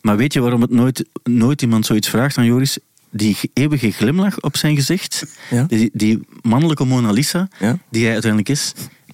Maar 0.00 0.16
weet 0.16 0.32
je 0.32 0.40
waarom 0.40 0.60
het 0.60 0.70
nooit, 0.70 1.04
nooit 1.24 1.62
iemand 1.62 1.86
zoiets 1.86 2.08
vraagt 2.08 2.38
aan 2.38 2.44
Joris? 2.44 2.78
Die 3.16 3.36
eeuwige 3.52 3.90
glimlach 3.90 4.40
op 4.40 4.56
zijn 4.56 4.74
gezicht, 4.76 5.24
Ja. 5.50 5.62
die, 5.68 5.90
die 5.92 6.20
mannelijke 6.42 6.84
Mona 6.84 7.10
Lisa, 7.10 7.48
Ja. 7.58 7.78
die 7.90 8.02
hij 8.04 8.12
uiteindelijk 8.12 8.50
is, 8.50 8.72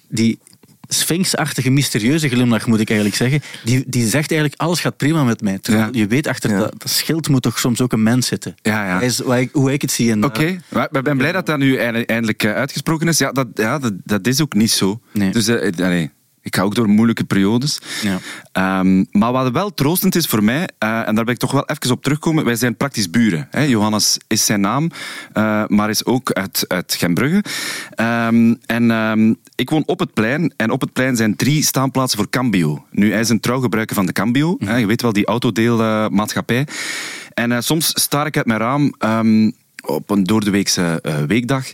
die 0.09 0.39
sphinxachtige, 0.87 1.69
mysterieuze 1.69 2.29
glimlach, 2.29 2.65
moet 2.67 2.79
ik 2.79 2.87
eigenlijk 2.89 3.17
zeggen, 3.17 3.41
die, 3.63 3.83
die 3.87 4.01
zegt 4.07 4.31
eigenlijk, 4.31 4.61
alles 4.61 4.79
gaat 4.79 4.97
prima 4.97 5.23
met 5.23 5.41
mij. 5.41 5.59
Terwijl 5.59 5.85
Ja. 5.85 5.99
je 5.99 6.07
weet, 6.07 6.27
achter 6.27 6.49
Ja. 6.49 6.57
dat, 6.57 6.73
dat 6.77 6.89
schild 6.89 7.29
moet 7.29 7.41
toch 7.41 7.59
soms 7.59 7.81
ook 7.81 7.91
een 7.93 8.03
mens 8.03 8.27
zitten. 8.27 8.55
Ja, 8.61 8.85
ja. 8.87 8.97
Hij 8.97 9.05
is, 9.05 9.19
hoe, 9.21 9.39
ik, 9.39 9.49
hoe 9.53 9.73
ik 9.73 9.81
het 9.81 9.91
zie. 9.91 10.11
En 10.11 10.23
Oké, 10.23 10.59
maar 10.69 10.89
ik 10.91 11.03
ben 11.03 11.17
blij 11.17 11.31
dat 11.31 11.45
dat 11.45 11.57
nu 11.57 11.75
eindelijk- 11.77 12.43
eh, 12.43 12.53
uitgesproken 12.53 13.07
is. 13.07 13.17
Ja, 13.17 13.31
dat, 13.31 13.47
ja, 13.53 13.79
dat, 13.79 13.93
dat 14.03 14.27
is 14.27 14.41
ook 14.41 14.53
niet 14.53 14.71
zo. 14.71 15.01
Nee. 15.11 15.31
Dus 15.31 15.47
eh, 15.47 15.67
eh, 16.01 16.09
ik 16.43 16.55
ga 16.55 16.61
ook 16.61 16.75
door 16.75 16.89
moeilijke 16.89 17.23
periodes. 17.23 17.79
Ja. 18.01 18.19
Ehm, 18.51 19.03
maar 19.11 19.31
wat 19.31 19.51
wel 19.51 19.73
troostend 19.73 20.15
is 20.15 20.25
voor 20.25 20.43
mij, 20.43 20.69
eh, 20.77 21.07
en 21.07 21.15
daar 21.15 21.23
ben 21.23 21.33
ik 21.33 21.39
toch 21.39 21.51
wel 21.51 21.65
even 21.65 21.91
op 21.91 22.03
terugkomen, 22.03 22.45
wij 22.45 22.55
zijn 22.55 22.77
praktisch 22.77 23.09
buren. 23.09 23.47
Hè. 23.51 23.61
Johannes 23.61 24.17
is 24.27 24.45
zijn 24.45 24.61
naam, 24.61 24.91
eh, 25.33 25.63
maar 25.67 25.89
is 25.89 26.05
ook 26.05 26.31
uit, 26.31 26.65
uit 26.67 26.95
Gembrugge. 26.99 27.43
Ehm, 27.89 28.53
en 28.65 28.91
ehm, 28.91 29.33
ik 29.55 29.69
woon 29.69 29.83
op 29.85 29.99
het 29.99 30.13
plein, 30.13 30.53
en 30.57 30.71
op 30.71 30.81
het 30.81 30.93
plein 30.93 31.15
zijn 31.15 31.35
drie 31.35 31.63
staanplaatsen 31.63 32.17
voor 32.17 32.29
Cambio. 32.29 32.85
Nu, 32.91 33.11
hij 33.11 33.19
is 33.19 33.29
een 33.29 33.39
trouwgebruiker 33.39 33.95
van 33.95 34.05
de 34.05 34.11
Cambio, 34.11 34.55
hè, 34.59 34.75
je 34.75 34.85
weet 34.85 35.01
wel, 35.01 35.13
die 35.13 35.25
autodeelmaatschappij. 35.25 36.67
en 37.33 37.51
eh, 37.51 37.57
soms 37.59 37.91
sta 38.01 38.25
ik 38.25 38.37
uit 38.37 38.45
mijn 38.45 38.59
raam... 38.59 38.93
op 39.85 40.09
een 40.09 40.23
doordeweekse 40.23 40.99
eh 41.01 41.23
weekdag. 41.23 41.65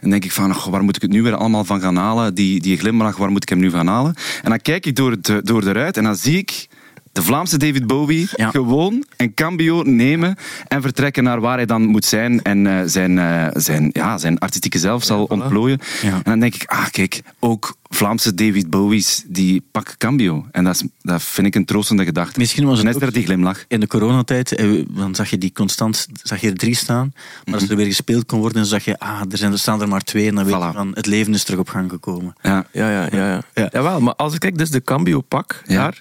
En 0.00 0.10
denk 0.10 0.24
ik 0.24 0.32
van, 0.32 0.56
waar 0.70 0.84
moet 0.84 0.96
ik 0.96 1.02
het 1.02 1.10
nu 1.10 1.22
weer 1.22 1.36
allemaal 1.36 1.64
van 1.64 1.80
gaan 1.80 1.96
halen? 1.96 2.34
Die, 2.34 2.60
die 2.60 2.78
glimlach, 2.78 3.16
waar 3.16 3.30
moet 3.30 3.42
ik 3.42 3.48
hem 3.48 3.58
nu 3.58 3.70
van 3.70 3.86
halen? 3.86 4.14
En 4.42 4.50
dan 4.50 4.60
kijk 4.60 4.86
ik 4.86 4.96
door, 4.96 5.10
het, 5.10 5.40
door 5.42 5.60
de 5.60 5.72
ruit 5.72 5.96
en 5.96 6.04
dan 6.04 6.16
zie 6.16 6.38
ik 6.38 6.68
de 7.16 7.22
Vlaamse 7.22 7.56
David 7.56 7.86
Bowie 7.86 8.28
Ja. 8.34 8.50
gewoon 8.50 9.04
een 9.16 9.34
cambio 9.34 9.82
nemen 9.82 10.36
en 10.68 10.82
vertrekken 10.82 11.24
naar 11.24 11.40
waar 11.40 11.56
hij 11.56 11.66
dan 11.66 11.82
moet 11.86 12.04
zijn 12.04 12.42
en 12.42 12.66
eh, 12.66 12.80
zijn, 12.86 13.18
eh, 13.18 13.46
zijn, 13.52 13.90
ja, 13.92 14.18
zijn 14.18 14.38
artistieke 14.38 14.78
zelf 14.78 15.04
zal 15.04 15.24
ontplooien. 15.24 15.78
Ja. 16.02 16.08
En 16.14 16.22
dan 16.24 16.40
denk 16.40 16.54
ik, 16.54 16.64
ah 16.64 16.86
kijk, 16.90 17.22
ook 17.38 17.76
Vlaamse 17.88 18.34
David 18.34 18.70
Bowie's 18.70 19.24
die 19.26 19.62
pakken 19.70 19.96
cambio. 19.98 20.46
En 20.52 20.64
dat, 20.64 20.74
is, 20.74 20.82
dat 21.02 21.22
vind 21.22 21.46
ik 21.46 21.54
een 21.54 21.64
troostende 21.64 22.04
gedachte. 22.04 22.38
Misschien 22.38 22.64
was 22.66 22.76
het 22.76 22.86
Net 22.86 22.94
ook- 22.94 23.00
weer 23.00 23.12
die 23.12 23.24
glimlach. 23.24 23.64
In 23.68 23.80
de 23.80 23.86
coronatijd, 23.86 24.54
eh, 24.54 24.84
dan 24.88 25.14
zag 25.14 25.30
je 25.30 25.38
die 25.38 25.52
constant, 25.52 26.06
zag 26.22 26.40
je 26.40 26.50
er 26.50 26.56
drie 26.56 26.74
staan. 26.74 27.12
Maar 27.44 27.54
als 27.54 27.68
er 27.68 27.76
weer 27.76 27.86
gespeeld 27.86 28.26
kon 28.26 28.38
worden, 28.38 28.58
dan 28.58 28.66
zag 28.66 28.84
je, 28.84 28.98
ah, 28.98 29.20
er, 29.30 29.38
zijn, 29.38 29.52
er 29.52 29.58
staan 29.58 29.80
er 29.80 29.88
maar 29.88 30.02
twee. 30.04 30.28
En 30.28 30.34
dan 30.34 30.44
weet 30.44 30.54
je 30.62 30.70
van, 30.72 30.90
het 30.94 31.06
leven 31.06 31.34
is 31.34 31.44
terug 31.44 31.60
op 31.60 31.68
gang 31.68 31.90
gekomen. 31.90 32.34
Ja. 32.42 32.66
Ja, 32.72 32.90
ja, 32.90 33.08
ja. 33.12 33.28
ja. 33.28 33.42
Ja. 33.54 33.68
Jawel, 33.72 34.00
maar 34.00 34.14
als 34.14 34.34
ik 34.38 34.58
dus 34.58 34.70
de 34.70 34.82
cambio 34.84 35.20
pak, 35.20 35.62
Ja. 35.66 35.92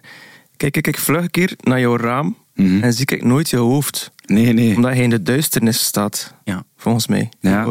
Kijk 0.57 0.77
ik, 0.87 0.97
vlug 0.97 1.21
een 1.21 1.31
keer 1.31 1.53
naar 1.63 1.79
jouw 1.79 1.97
raam 1.97 2.37
Mhm. 2.53 2.83
en 2.83 2.93
zie 2.93 3.05
ik 3.11 3.23
nooit 3.23 3.49
jouw 3.49 3.63
hoofd. 3.67 4.11
Nee, 4.25 4.53
nee. 4.53 4.75
Omdat 4.75 4.91
hij 4.91 5.03
in 5.03 5.09
de 5.09 5.21
duisternis 5.21 5.83
staat, 5.83 6.33
Ja. 6.43 6.63
volgens 6.77 7.07
mij. 7.07 7.29
Ja. 7.39 7.63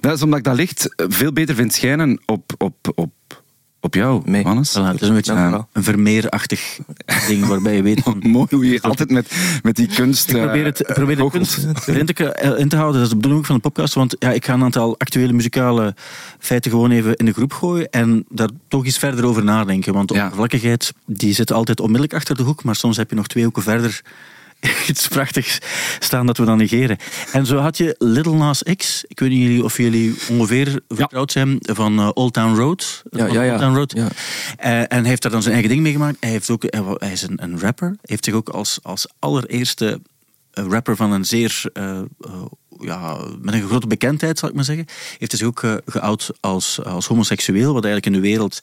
Dat 0.00 0.16
is 0.16 0.22
omdat 0.22 0.38
ik 0.38 0.44
dat 0.44 0.54
licht 0.56 0.94
veel 0.96 1.32
beter 1.32 1.54
vind 1.54 1.72
schijnen 1.72 2.20
op, 2.26 2.52
op, 2.58 2.92
op, 2.94 3.12
op 3.80 3.94
jou, 3.94 4.22
Nee. 4.24 4.42
Hannes. 4.44 4.70
Voilà, 4.78 4.82
het 4.82 5.00
is 5.00 5.08
een 5.08 5.14
beetje 5.14 5.32
een, 5.72 5.82
vermeerachtig 5.82 6.78
ding 7.28 7.46
waarbij 7.46 7.76
je 7.76 7.82
weet 7.82 8.00
van... 8.00 8.22
Mooi 8.26 8.46
hoe 8.50 8.68
je 8.68 8.82
altijd 8.82 9.10
met, 9.10 9.32
met 9.62 9.76
die 9.76 9.86
kunst... 9.86 10.30
Ik 10.30 10.36
probeer, 10.36 10.64
het, 10.64 10.82
eh, 10.82 10.94
probeer 10.94 11.16
de 11.16 11.30
kunst 11.30 11.66
erin 11.86 12.06
te, 12.06 12.32
eh, 12.32 12.58
in 12.58 12.68
te 12.68 12.76
houden. 12.76 12.94
Dat 13.00 13.04
is 13.04 13.14
de 13.14 13.16
bedoeling 13.20 13.46
van 13.46 13.54
de 13.54 13.60
podcast. 13.60 13.94
Want 13.94 14.16
ja, 14.18 14.30
ik 14.32 14.44
ga 14.44 14.52
een 14.54 14.62
aantal 14.62 14.94
actuele 14.98 15.32
muzikale 15.32 15.94
feiten 16.38 16.70
gewoon 16.70 16.90
even 16.90 17.16
in 17.16 17.24
de 17.24 17.32
groep 17.32 17.52
gooien. 17.52 17.90
En 17.90 18.24
daar 18.28 18.48
toch 18.68 18.84
eens 18.84 18.98
verder 18.98 19.24
over 19.24 19.44
nadenken. 19.44 19.92
Want 19.92 20.08
de 20.08 20.14
Ja. 20.14 20.22
oppervlakkigheid 20.22 20.92
die 21.06 21.34
zit 21.34 21.52
altijd 21.52 21.80
onmiddellijk 21.80 22.14
achter 22.14 22.36
de 22.36 22.42
hoek. 22.42 22.64
Maar 22.64 22.76
soms 22.76 22.96
heb 22.96 23.10
je 23.10 23.16
nog 23.16 23.26
twee 23.26 23.44
hoeken 23.44 23.62
verder 23.62 24.02
iets 24.88 25.08
prachtigs 25.08 25.58
staan 25.98 26.26
dat 26.26 26.36
we 26.38 26.44
dan 26.44 26.58
negeren. 26.58 26.96
En 27.32 27.46
zo 27.46 27.56
had 27.56 27.76
je 27.76 27.94
Little 27.98 28.34
Nas 28.34 28.62
X. 28.76 29.04
Ik 29.06 29.20
weet 29.20 29.30
niet 29.30 29.42
jullie- 29.42 29.64
of 29.64 29.76
jullie 29.76 30.14
ongeveer 30.30 30.80
vertrouwd 30.88 31.32
zijn 31.32 31.56
van 31.60 31.98
eh, 31.98 32.10
Old 32.14 32.32
Town 32.32 32.54
Road. 32.56 33.02
Ja, 33.10 33.26
ja, 33.26 33.42
ja. 33.42 33.52
Old 33.52 33.60
Town 33.60 33.74
Road. 33.76 33.92
Ja. 33.96 34.08
Eh, 34.56 34.78
en 34.80 34.86
hij 34.88 35.08
heeft 35.08 35.22
daar 35.22 35.32
dan 35.32 35.42
zijn 35.42 35.54
eigen 35.54 35.72
ding 35.72 35.82
mee 35.82 35.92
gemaakt. 35.92 36.16
Hij, 36.20 36.30
heeft 36.30 36.50
ook, 36.50 36.64
hij 36.98 37.12
is 37.12 37.22
een, 37.22 37.42
een 37.42 37.60
rapper. 37.60 37.88
Hij 37.88 37.98
heeft 38.02 38.24
zich 38.24 38.34
ook 38.34 38.48
als, 38.48 38.78
als 38.82 39.06
allereerste 39.18 40.00
eh, 40.50 40.64
rapper 40.68 40.96
van 40.96 41.12
een 41.12 41.24
zeer... 41.24 41.62
ja, 42.80 43.18
met 43.40 43.54
een 43.54 43.62
grote 43.62 43.86
bekendheid, 43.86 44.38
zal 44.38 44.48
ik 44.48 44.54
maar 44.54 44.64
zeggen. 44.64 44.86
Heeft 45.18 45.30
hij 45.30 45.40
zich 45.40 45.46
ook 45.46 45.62
eh, 45.62 45.74
geout 45.86 46.30
als, 46.40 46.84
als 46.84 47.06
homoseksueel. 47.06 47.72
Wat 47.72 47.84
eigenlijk 47.84 48.06
in 48.14 48.22
de 48.22 48.28
wereld 48.28 48.60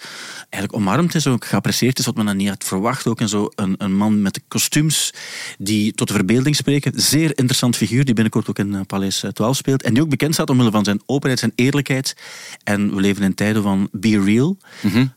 eigenlijk 0.50 0.74
omarmd 0.74 1.16
is. 1.16 1.28
Ook 1.28 1.46
geapprecieerd 1.46 2.00
is, 2.00 2.06
wat 2.06 2.16
men 2.16 2.26
dan 2.26 2.38
niet 2.38 2.50
had 2.50 2.64
verwacht. 2.64 3.08
Ook 3.08 3.20
en 3.20 3.30
zo 3.30 3.50
een, 3.56 3.76
een 3.78 3.96
man 3.96 4.22
met 4.22 4.42
kostuums 4.48 5.14
die 5.58 5.94
tot 5.94 6.08
de 6.08 6.14
verbeelding 6.14 6.56
spreken. 6.56 6.92
Zeer 6.96 7.30
interessant 7.30 7.76
figuur, 7.76 8.06
die 8.06 8.14
binnenkort 8.14 8.50
ook 8.50 8.60
in 8.60 8.76
eh, 8.76 8.82
Paleis 8.88 9.24
eh, 9.24 9.32
12 9.32 9.56
speelt. 9.56 9.84
En 9.84 9.94
die 9.94 10.04
ook 10.04 10.10
bekend 10.10 10.34
staat 10.34 10.50
omwille 10.50 10.72
van 10.72 10.84
zijn 10.84 11.02
openheid, 11.06 11.40
zijn 11.40 11.54
eerlijkheid. 11.56 12.16
En 12.64 12.96
we 12.96 13.02
leven 13.02 13.24
in 13.24 13.34
tijden 13.34 13.64
van 13.64 13.90
be 13.92 14.24
real. 14.24 14.58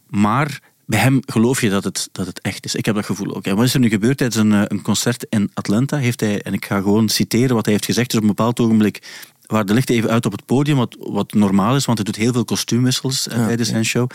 Maar 0.06 0.60
bij 0.90 0.98
hem 0.98 1.20
geloof 1.26 1.60
je 1.60 1.70
dat 1.70 1.84
het, 1.84 2.08
dat 2.12 2.26
het 2.26 2.40
echt 2.40 2.64
is. 2.64 2.74
Ik 2.74 2.84
heb 2.84 2.94
dat 2.94 3.04
gevoel 3.04 3.34
ook. 3.34 3.44
En 3.44 3.56
wat 3.56 3.64
is 3.64 3.74
er 3.74 3.80
nu 3.80 3.88
gebeurd 3.88 4.16
tijdens 4.16 4.40
een, 4.40 4.52
eh, 4.52 4.62
een 4.64 4.82
concert 4.82 5.26
in 5.28 5.50
Atlanta? 5.54 5.96
Heeft 5.96 6.20
hij, 6.20 6.42
en 6.42 6.52
ik 6.52 6.64
ga 6.64 6.80
gewoon 6.80 7.08
citeren 7.08 7.54
wat 7.54 7.64
hij 7.64 7.74
heeft 7.74 7.86
gezegd. 7.86 8.10
Dus 8.10 8.16
op 8.16 8.22
een 8.22 8.34
bepaald 8.34 8.60
ogenblik 8.60 9.02
waar 9.46 9.64
de 9.64 9.74
lichten 9.74 9.94
even 9.94 10.10
uit 10.10 10.26
op 10.26 10.32
het 10.32 10.46
podium, 10.46 10.76
wat, 10.76 10.96
wat 10.98 11.32
normaal 11.32 11.76
is, 11.76 11.84
want 11.84 11.98
hij 11.98 12.06
doet 12.06 12.22
heel 12.22 12.32
veel 12.32 12.44
kostuumwissels 12.44 13.28
eh, 13.28 13.46
tijdens 13.46 13.68
zijn 13.68 13.84
show. 13.84 14.10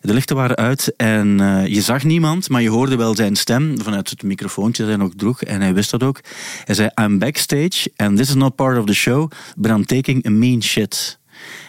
De 0.00 0.12
lichten 0.12 0.36
waren 0.36 0.56
uit 0.56 0.96
en 0.96 1.40
eh, 1.40 1.66
je 1.66 1.80
zag 1.80 2.04
niemand, 2.04 2.48
maar 2.48 2.62
je 2.62 2.70
hoorde 2.70 2.96
wel 2.96 3.14
zijn 3.14 3.36
stem 3.36 3.82
vanuit 3.82 4.10
het 4.10 4.22
microfoontje 4.22 4.82
dat 4.82 4.92
hij 4.92 5.02
nog 5.02 5.12
droeg. 5.16 5.42
En 5.42 5.60
hij 5.60 5.74
wist 5.74 5.90
dat 5.90 6.02
ook. 6.02 6.20
Hij 6.64 6.74
zei, 6.74 6.90
I'm 7.02 7.18
backstage 7.18 7.90
and 7.96 8.16
this 8.16 8.28
is 8.28 8.34
not 8.34 8.54
part 8.54 8.78
of 8.78 8.86
the 8.86 8.94
show, 8.94 9.30
but 9.56 9.70
I'm 9.70 9.86
taking 9.86 10.26
a 10.26 10.30
mean 10.30 10.62
shit. 10.62 11.18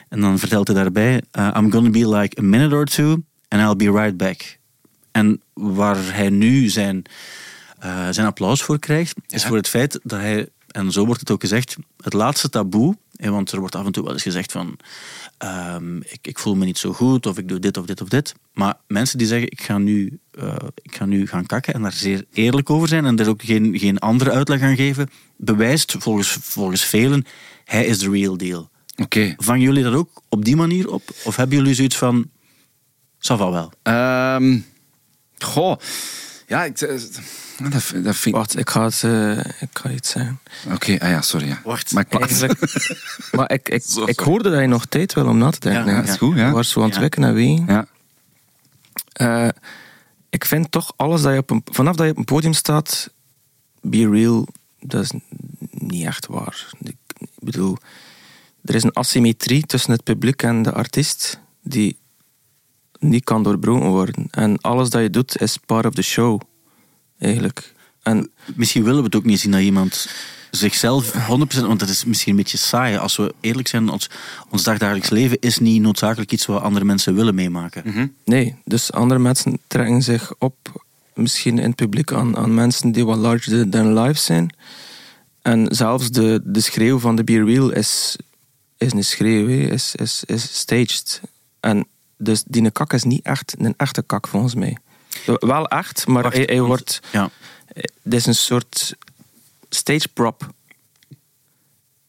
En 0.10 0.20
dan 0.20 0.40
vertelt 0.40 0.68
hij 0.68 0.76
daarbij, 0.76 1.22
uh, 1.40 1.56
I'm 1.58 1.72
gonna 1.72 1.90
be 1.90 2.10
like 2.10 2.40
a 2.40 2.44
minute 2.44 2.76
or 2.76 2.86
two 2.86 3.18
and 3.54 3.62
I'll 3.62 3.92
be 3.92 4.00
right 4.00 4.18
back. 4.18 4.58
En 5.12 5.42
waar 5.54 5.98
hij 6.16 6.30
nu 6.30 6.70
zijn, 6.70 7.04
eh, 7.80 8.08
zijn 8.12 8.28
applaus 8.28 8.62
voor 8.64 8.80
krijgt, 8.80 9.16
is 9.28 9.42
Ja. 9.42 9.48
voor 9.48 9.58
het 9.58 9.68
feit 9.68 10.00
dat 10.04 10.20
hij, 10.20 10.48
en 10.68 10.92
zo 10.92 11.06
wordt 11.06 11.20
het 11.20 11.32
ook 11.32 11.42
gezegd, 11.42 11.76
het 12.04 12.14
laatste 12.14 12.50
taboe, 12.50 12.98
want 13.12 13.52
er 13.52 13.60
wordt 13.60 13.76
af 13.76 13.86
en 13.86 13.92
toe 13.92 14.04
wel 14.04 14.14
eens 14.14 14.22
gezegd 14.24 14.52
van, 14.52 14.78
ehm, 15.38 15.98
ik, 15.98 16.20
ik 16.22 16.40
voel 16.40 16.56
me 16.56 16.66
niet 16.66 16.78
zo 16.78 16.94
goed, 16.94 17.26
of 17.26 17.38
ik 17.38 17.48
doe 17.48 17.60
dit 17.60 17.78
of 17.78 17.86
dit 17.86 18.02
of 18.02 18.08
dit. 18.10 18.34
Maar 18.54 18.76
mensen 18.88 19.18
die 19.18 19.28
zeggen, 19.28 19.52
ik 19.52 19.62
ga 19.62 19.78
nu, 19.78 20.20
eh, 20.32 20.56
ik 20.82 20.96
ga 20.96 21.06
nu 21.06 21.28
gaan 21.28 21.46
kakken 21.46 21.74
en 21.74 21.82
daar 21.82 21.92
zeer 21.94 22.26
eerlijk 22.34 22.70
over 22.70 22.88
zijn 22.88 23.06
en 23.06 23.20
er 23.20 23.30
ook 23.30 23.42
geen, 23.44 23.80
geen 23.80 24.00
andere 24.00 24.32
uitleg 24.32 24.62
aan 24.62 24.76
geven, 24.76 25.10
bewijst 25.38 25.96
volgens, 26.00 26.38
volgens 26.42 26.84
velen, 26.86 27.26
hij 27.66 27.86
is 27.86 28.00
de 28.00 28.10
real 28.10 28.38
deal. 28.38 28.70
Oké. 28.96 29.34
Vangen 29.38 29.62
jullie 29.62 29.84
dat 29.84 29.94
ook 29.94 30.22
op 30.30 30.46
die 30.46 30.56
manier 30.56 30.92
op? 30.92 31.04
Of 31.24 31.36
hebben 31.36 31.58
jullie 31.58 31.74
zoiets 31.74 31.98
van, 31.98 32.30
va 33.28 33.52
wel? 33.52 33.72
Ehm, 33.84 34.60
goh. 35.38 35.78
Ja, 36.48 36.64
ik, 36.64 36.82
eh, 36.82 36.90
dat, 36.90 37.72
dat 37.72 37.84
vind 37.84 38.26
ik... 38.26 38.34
Wacht, 38.34 38.58
ik 38.60 38.70
ga, 38.70 38.84
het, 38.84 39.02
eh, 39.04 39.38
ik 39.38 39.70
ga 39.74 39.90
iets 39.90 40.10
zeggen. 40.10 40.40
Oké, 40.74 40.98
ah 41.00 41.10
ja, 41.10 41.22
sorry. 41.22 41.48
Ja. 41.48 41.62
Wacht. 41.64 41.92
Maar 41.92 42.06
ik, 42.10 42.20
Eigenlijk, 42.20 42.60
maar 43.38 43.52
ik, 43.52 43.70
ik, 43.70 43.84
Zo, 43.88 44.06
ik 44.06 44.20
hoorde 44.20 44.50
dat 44.50 44.60
je 44.62 44.68
nog 44.68 44.86
tijd 44.86 45.14
wil 45.14 45.28
om 45.28 45.38
na 45.38 45.50
te 45.50 45.60
denken. 45.60 45.86
Ja, 45.86 45.98
ja, 45.98 46.04
is 46.04 46.18
goed, 46.18 46.36
ja. 46.38 46.46
Je 46.48 46.52
was 46.54 46.70
zo 46.70 46.80
aan 46.80 46.86
het 46.86 46.96
Ja. 46.96 47.02
wikken 47.02 47.24
en 47.24 47.34
ween. 47.34 47.64
ja. 47.68 47.88
Eh, 49.14 49.48
ik 50.30 50.46
vind 50.46 50.72
toch 50.72 50.94
alles 50.96 51.22
dat 51.22 51.34
je 51.34 51.38
op 51.40 51.50
een, 51.50 51.62
vanaf 51.72 51.96
dat 51.96 52.06
je 52.06 52.12
op 52.12 52.18
een 52.18 52.24
podium 52.26 52.54
staat, 52.54 53.10
be 53.82 54.10
real, 54.10 54.48
dat 54.80 55.04
is 55.04 55.12
niet 55.72 56.06
echt 56.06 56.28
waar. 56.28 56.68
Ik, 56.80 56.96
ik 57.18 57.28
bedoel, 57.40 57.78
er 58.66 58.76
is 58.76 58.84
een 58.84 58.94
asymmetrie 58.94 59.66
tussen 59.66 59.92
het 59.92 60.04
publiek 60.04 60.44
en 60.44 60.62
de 60.62 60.72
artiest 60.72 61.40
die 61.62 61.98
niet 63.04 63.24
kan 63.24 63.44
doorbroken 63.44 63.90
worden. 63.90 64.28
En 64.32 64.62
alles 64.62 64.90
dat 64.90 65.02
je 65.02 65.10
doet 65.10 65.42
is 65.42 65.58
part 65.58 65.86
of 65.86 65.94
the 65.94 66.02
show, 66.02 66.42
eigenlijk. 67.20 67.74
En 68.02 68.32
Misschien 68.56 68.84
willen 68.84 69.00
we 69.00 69.06
het 69.06 69.16
ook 69.16 69.24
niet 69.24 69.40
zien 69.40 69.52
dat 69.52 69.62
iemand 69.62 70.10
zichzelf 70.52 71.14
100%, 71.14 71.18
want 71.62 71.80
dat 71.80 71.90
is 71.90 72.06
misschien 72.06 72.32
een 72.32 72.38
beetje 72.38 72.58
saai. 72.58 72.98
Als 72.98 73.16
we 73.16 73.34
eerlijk 73.42 73.68
zijn, 73.68 73.90
ons, 73.90 74.10
ons 74.50 74.64
dagdagelijks 74.64 75.10
leven 75.10 75.38
is 75.40 75.58
niet 75.58 75.82
noodzakelijk 75.82 76.32
iets 76.32 76.46
wat 76.46 76.62
andere 76.62 76.86
mensen 76.86 77.16
willen 77.16 77.36
meemaken. 77.36 77.84
Nee, 78.26 78.56
dus 78.66 78.92
andere 78.92 79.20
mensen 79.20 79.60
trekken 79.68 80.02
zich 80.02 80.34
op, 80.38 80.86
misschien 81.14 81.58
in 81.58 81.68
het 81.68 81.76
publiek, 81.76 82.12
aan, 82.12 82.38
aan 82.38 82.54
mensen 82.54 82.92
die 82.92 83.06
wat 83.06 83.18
larger 83.18 83.70
than 83.70 84.00
life 84.00 84.22
zijn. 84.22 84.56
En 85.42 85.76
zelfs 85.76 86.12
de, 86.12 86.42
de 86.44 86.62
schreeuw 86.62 87.00
van 87.00 87.16
de 87.16 87.24
Be 87.24 87.44
Real 87.44 87.72
is, 87.72 88.16
is 88.78 88.94
een 88.94 89.04
schreeuw, 89.04 89.48
is, 89.48 89.96
is, 89.96 90.24
is 90.26 90.58
staged. 90.58 91.22
En 91.60 91.88
dus 92.18 92.44
die 92.48 92.72
kak 92.72 92.94
is 92.94 93.04
niet 93.04 93.26
echt 93.26 93.56
een 93.58 93.74
echte 93.78 94.02
kak 94.02 94.28
volgens 94.28 94.56
mij. 94.56 94.78
Wel 95.26 95.68
echt, 95.68 96.08
maar 96.08 96.24
Wacht, 96.24 96.36
hij, 96.36 96.46
hij 96.46 96.62
wordt. 96.62 97.00
Ja. 97.12 97.30
Dit 98.02 98.14
is 98.14 98.26
een 98.26 98.36
soort 98.36 98.96
stage 99.70 100.08
prop. 100.08 100.54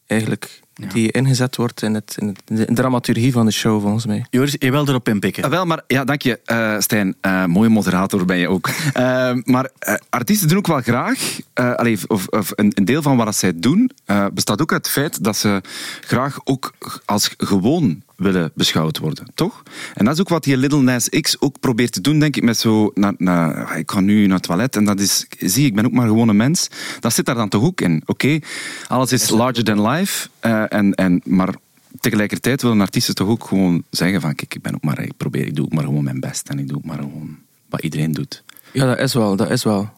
Eigenlijk. 0.05 0.61
Ja. 0.77 0.87
Die 0.87 1.11
ingezet 1.11 1.55
wordt 1.55 1.81
in, 1.81 1.93
het, 1.93 2.15
in 2.19 2.27
het, 2.27 2.67
de 2.67 2.73
dramaturgie 2.73 3.31
van 3.31 3.45
de 3.45 3.51
show, 3.51 3.81
volgens 3.81 4.05
mij. 4.05 4.25
Joris, 4.29 4.55
je 4.59 4.71
wil 4.71 4.87
erop 4.87 5.07
inpikken. 5.07 5.43
Ah, 5.43 5.49
wel, 5.49 5.65
maar 5.65 5.83
ja, 5.87 6.03
dank 6.03 6.21
je, 6.21 6.39
eh, 6.45 6.75
Stijn. 6.79 7.15
Eh, 7.21 7.45
mooie 7.45 7.69
moderator 7.69 8.25
ben 8.25 8.37
je 8.37 8.49
ook. 8.49 8.69
Eh, 8.93 9.31
maar 9.43 9.69
eh, 9.79 9.95
artiesten 10.09 10.47
doen 10.47 10.57
ook 10.57 10.67
wel 10.67 10.81
graag, 10.81 11.39
eh, 11.53 11.73
allee, 11.73 11.97
of, 12.07 12.27
of 12.27 12.51
een, 12.55 12.71
een 12.75 12.85
deel 12.85 13.01
van 13.01 13.17
wat 13.17 13.35
zij 13.35 13.51
doen, 13.55 13.91
eh, 14.05 14.25
bestaat 14.33 14.61
ook 14.61 14.71
uit 14.71 14.85
het 14.85 14.93
feit 14.93 15.23
dat 15.23 15.37
ze 15.37 15.61
graag 16.01 16.39
ook 16.43 16.73
als 17.05 17.29
gewoon 17.37 18.03
willen 18.15 18.51
beschouwd 18.53 18.97
worden, 18.97 19.27
toch? 19.33 19.63
En 19.93 20.05
dat 20.05 20.13
is 20.13 20.19
ook 20.19 20.29
wat 20.29 20.43
die 20.43 20.57
Little 20.57 20.81
Nas 20.81 21.09
X 21.09 21.41
ook 21.41 21.59
probeert 21.59 21.91
te 21.91 22.01
doen, 22.01 22.19
denk 22.19 22.35
ik, 22.35 22.43
met 22.43 22.57
zo, 22.57 22.91
na, 22.93 23.13
na, 23.17 23.69
ik 23.73 23.91
ga 23.91 23.99
nu 23.99 24.25
naar 24.25 24.35
het 24.35 24.43
toilet 24.43 24.75
en 24.75 24.85
dat 24.85 24.99
is, 24.99 25.27
zie, 25.39 25.65
ik 25.65 25.75
ben 25.75 25.85
ook 25.85 25.91
maar 25.91 26.07
gewoon 26.07 26.29
een 26.29 26.35
mens. 26.35 26.67
Dat 26.99 27.13
zit 27.13 27.25
daar 27.25 27.35
dan 27.35 27.49
toch 27.49 27.63
ook 27.63 27.81
in, 27.81 28.01
oké? 28.05 28.39
Alles 28.87 29.11
is 29.11 29.29
larger 29.29 29.63
than 29.63 29.87
life, 29.87 30.27
eh, 30.45 30.63
en, 30.79 30.93
en, 30.93 31.21
maar 31.23 31.55
tegelijkertijd 31.99 32.61
willen 32.61 32.81
artiesten 32.81 33.15
toch 33.15 33.27
ook 33.27 33.47
gewoon 33.47 33.83
zeggen 33.89 34.21
van, 34.21 34.35
kijk, 34.35 34.55
ik 34.55 34.61
ben 34.61 34.75
ook 34.75 34.83
maar, 34.83 34.99
ik 34.99 35.17
probeer, 35.17 35.45
ik 35.45 35.55
doe 35.55 35.65
ook 35.65 35.73
maar 35.73 35.83
gewoon 35.83 36.03
mijn 36.03 36.19
best 36.19 36.49
en 36.49 36.59
ik 36.59 36.67
doe 36.67 36.77
ook 36.77 36.85
maar 36.85 36.97
gewoon 36.97 37.37
wat 37.69 37.81
iedereen 37.81 38.11
doet. 38.11 38.43
Ja, 38.71 38.85
dat 38.85 38.99
is 38.99 39.13
wel, 39.13 39.35
dat 39.35 39.49
is 39.49 39.63
wel. 39.63 39.89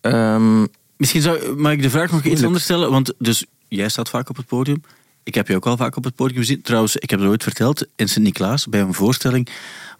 Ehm, 0.00 0.64
Misschien 0.98 1.22
zou, 1.22 1.56
mag 1.56 1.72
ik 1.72 1.82
de 1.82 1.90
vraag 1.90 2.10
nog 2.10 2.24
iets 2.24 2.44
anders 2.44 2.64
stellen? 2.64 2.90
Want 2.90 3.14
dus, 3.18 3.44
jij 3.68 3.88
staat 3.88 4.08
vaak 4.08 4.28
op 4.28 4.36
het 4.36 4.46
podium. 4.46 4.82
Ik 5.22 5.34
heb 5.34 5.48
je 5.48 5.56
ook 5.56 5.66
al 5.66 5.76
vaak 5.76 5.96
op 5.96 6.04
het 6.04 6.14
podium 6.14 6.38
gezien. 6.38 6.62
Trouwens, 6.62 6.96
ik 6.96 7.10
heb 7.10 7.20
het 7.20 7.28
ooit 7.28 7.42
verteld 7.42 7.86
in 7.96 8.08
Sint-Niklaas 8.08 8.66
bij 8.66 8.80
een 8.80 8.94
voorstelling 8.94 9.48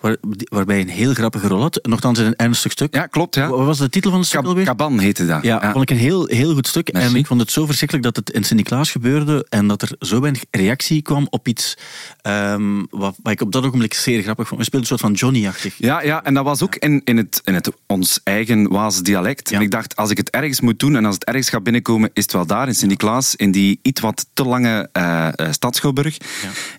waar, 0.00 0.16
waarbij 0.44 0.80
een 0.80 0.88
heel 0.88 1.14
grappige 1.14 1.48
rol 1.48 1.60
had. 1.60 1.78
Nogthans 1.82 2.18
in 2.18 2.26
een 2.26 2.36
ernstig 2.36 2.72
stuk. 2.72 2.94
Ja, 2.94 3.06
klopt. 3.06 3.34
Ja. 3.34 3.48
Wat 3.48 3.66
was 3.66 3.78
de 3.78 3.88
titel 3.88 4.10
van 4.10 4.20
het 4.20 4.28
stuk 4.28 4.44
alweer? 4.44 4.64
Kaban 4.64 4.98
heette 4.98 5.26
dat. 5.26 5.42
Ja, 5.42 5.72
vond 5.72 5.82
ik 5.82 5.90
een 5.90 6.02
heel, 6.02 6.26
heel 6.26 6.54
goed 6.54 6.66
stuk. 6.66 6.92
Merci. 6.92 7.08
En 7.08 7.16
ik 7.16 7.26
vond 7.26 7.40
het 7.40 7.50
zo 7.50 7.66
verschrikkelijk 7.66 8.06
dat 8.06 8.16
het 8.16 8.30
in 8.30 8.44
Sint-Niklaas 8.44 8.90
gebeurde 8.90 9.46
en 9.48 9.66
dat 9.66 9.82
er 9.82 9.90
zo 9.98 10.20
weinig 10.20 10.44
reactie 10.50 11.02
kwam 11.02 11.26
op 11.30 11.48
iets 11.48 11.76
ehm, 12.22 12.84
wat, 12.90 13.16
wat 13.22 13.32
ik 13.32 13.40
op 13.40 13.52
dat 13.52 13.64
ogenblik 13.64 13.94
zeer 13.94 14.22
grappig 14.22 14.48
vond. 14.48 14.60
We 14.60 14.66
speelden 14.66 14.90
een 14.90 14.98
soort 14.98 15.10
van 15.10 15.18
Johnny-achtig. 15.18 15.74
Ja, 15.78 16.02
ja, 16.02 16.24
en 16.24 16.34
dat 16.34 16.44
was 16.44 16.62
ook 16.62 16.74
in, 16.74 17.00
in, 17.04 17.16
het, 17.16 17.40
in 17.44 17.54
het 17.54 17.70
ons 17.86 18.20
eigen 18.24 18.68
Waals 18.68 19.02
dialect. 19.02 19.50
Ja. 19.50 19.56
En 19.56 19.62
ik 19.62 19.70
dacht, 19.70 19.96
als 19.96 20.10
ik 20.10 20.16
het 20.16 20.30
ergens 20.30 20.60
moet 20.60 20.78
doen 20.78 20.96
en 20.96 21.04
als 21.04 21.14
het 21.14 21.24
ergens 21.24 21.48
gaat 21.48 21.62
binnenkomen, 21.62 22.10
is 22.12 22.22
het 22.22 22.32
wel 22.32 22.46
daar, 22.46 22.66
in 22.66 22.74
Sint-Niklaas, 22.74 23.36
in 23.36 23.50
die 23.50 23.78
iets 23.82 24.00
wat 24.00 24.26
te 24.32 24.44
lange 24.44 24.88
eh 24.92 25.28
eh, 25.38 25.46
Stadsschouwburg. 25.50 26.16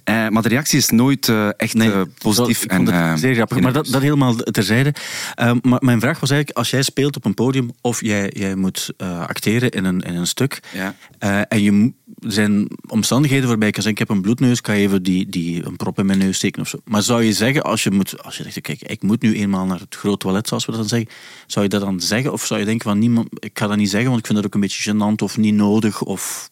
Eh, 0.03 0.27
maar 0.27 0.41
de 0.41 0.49
reactie 0.49 0.77
is 0.77 0.89
nooit 0.89 1.31
echt 1.57 1.77
positief. 2.17 2.65
En, 2.65 3.08
zeer 3.17 3.33
grappig. 3.35 3.59
Maar 3.59 3.73
dat, 3.73 3.85
dat 3.87 4.01
helemaal 4.01 4.35
terzijde. 4.35 4.93
Ehm, 5.35 5.57
maar 5.61 5.79
mijn 5.83 5.99
vraag 5.99 6.19
was 6.19 6.29
eigenlijk, 6.29 6.59
als 6.59 6.69
jij 6.69 6.81
speelt 6.81 7.15
op 7.15 7.25
een 7.25 7.33
podium 7.33 7.71
of 7.81 8.01
jij, 8.01 8.31
jij 8.35 8.55
moet 8.55 8.89
eh, 8.97 9.19
acteren 9.19 9.69
in 9.71 9.85
een, 9.85 10.01
in 10.01 10.15
een 10.15 10.27
stuk 10.27 10.59
Ja. 10.73 10.95
eh, 11.19 11.41
en 11.47 11.61
je, 11.61 11.91
er 12.19 12.31
zijn 12.31 12.67
omstandigheden 12.87 13.47
waarbij 13.47 13.67
ik 13.67 13.73
kan 13.73 13.83
zeggen, 13.83 14.01
ik 14.01 14.07
heb 14.07 14.17
een 14.17 14.23
bloedneus, 14.23 14.61
kan 14.61 14.77
je 14.77 14.81
even 14.87 15.03
die, 15.03 15.29
die, 15.29 15.65
een 15.65 15.75
prop 15.75 15.99
in 15.99 16.05
mijn 16.05 16.19
neus 16.19 16.35
steken 16.35 16.61
of 16.61 16.67
zo. 16.67 16.77
Maar 16.85 17.03
zou 17.03 17.23
je 17.23 17.33
zeggen, 17.33 17.63
als 17.63 17.83
je, 17.83 17.91
moet, 17.91 18.23
als 18.23 18.37
je 18.37 18.43
zegt, 18.43 18.61
kijk, 18.61 18.81
ik 18.81 19.01
moet 19.03 19.21
nu 19.21 19.35
eenmaal 19.35 19.65
naar 19.65 19.79
het 19.79 19.95
groot 19.95 20.19
toilet, 20.19 20.47
zoals 20.47 20.65
we 20.65 20.71
dat 20.71 20.79
dan 20.79 20.89
zeggen, 20.89 21.09
zou 21.47 21.65
je 21.65 21.71
dat 21.71 21.81
dan 21.81 21.99
zeggen? 22.01 22.31
Of 22.31 22.45
zou 22.45 22.59
je 22.59 22.65
denken 22.65 22.89
van, 22.89 22.99
niemand, 22.99 23.27
ik 23.39 23.59
ga 23.59 23.67
dat 23.67 23.77
niet 23.77 23.89
zeggen, 23.89 24.07
want 24.09 24.19
ik 24.19 24.25
vind 24.25 24.37
dat 24.37 24.47
ook 24.47 24.53
een 24.53 24.61
beetje 24.61 24.91
gênant 24.93 25.23
of 25.23 25.37
niet 25.37 25.53
nodig? 25.53 26.01
Of 26.01 26.49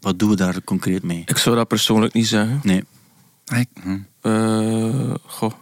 wat 0.00 0.18
doen 0.18 0.28
we 0.30 0.36
daar 0.36 0.62
concreet 0.64 1.02
mee? 1.02 1.22
Ik 1.26 1.36
zou 1.38 1.56
dat 1.56 1.68
persoonlijk 1.68 2.12
niet 2.12 2.26
zeggen. 2.26 2.60
Nee. 2.62 2.84
Ik- 3.44 3.68
hm. 3.82 3.98
Eh 4.20 5.14
goh. 5.26 5.52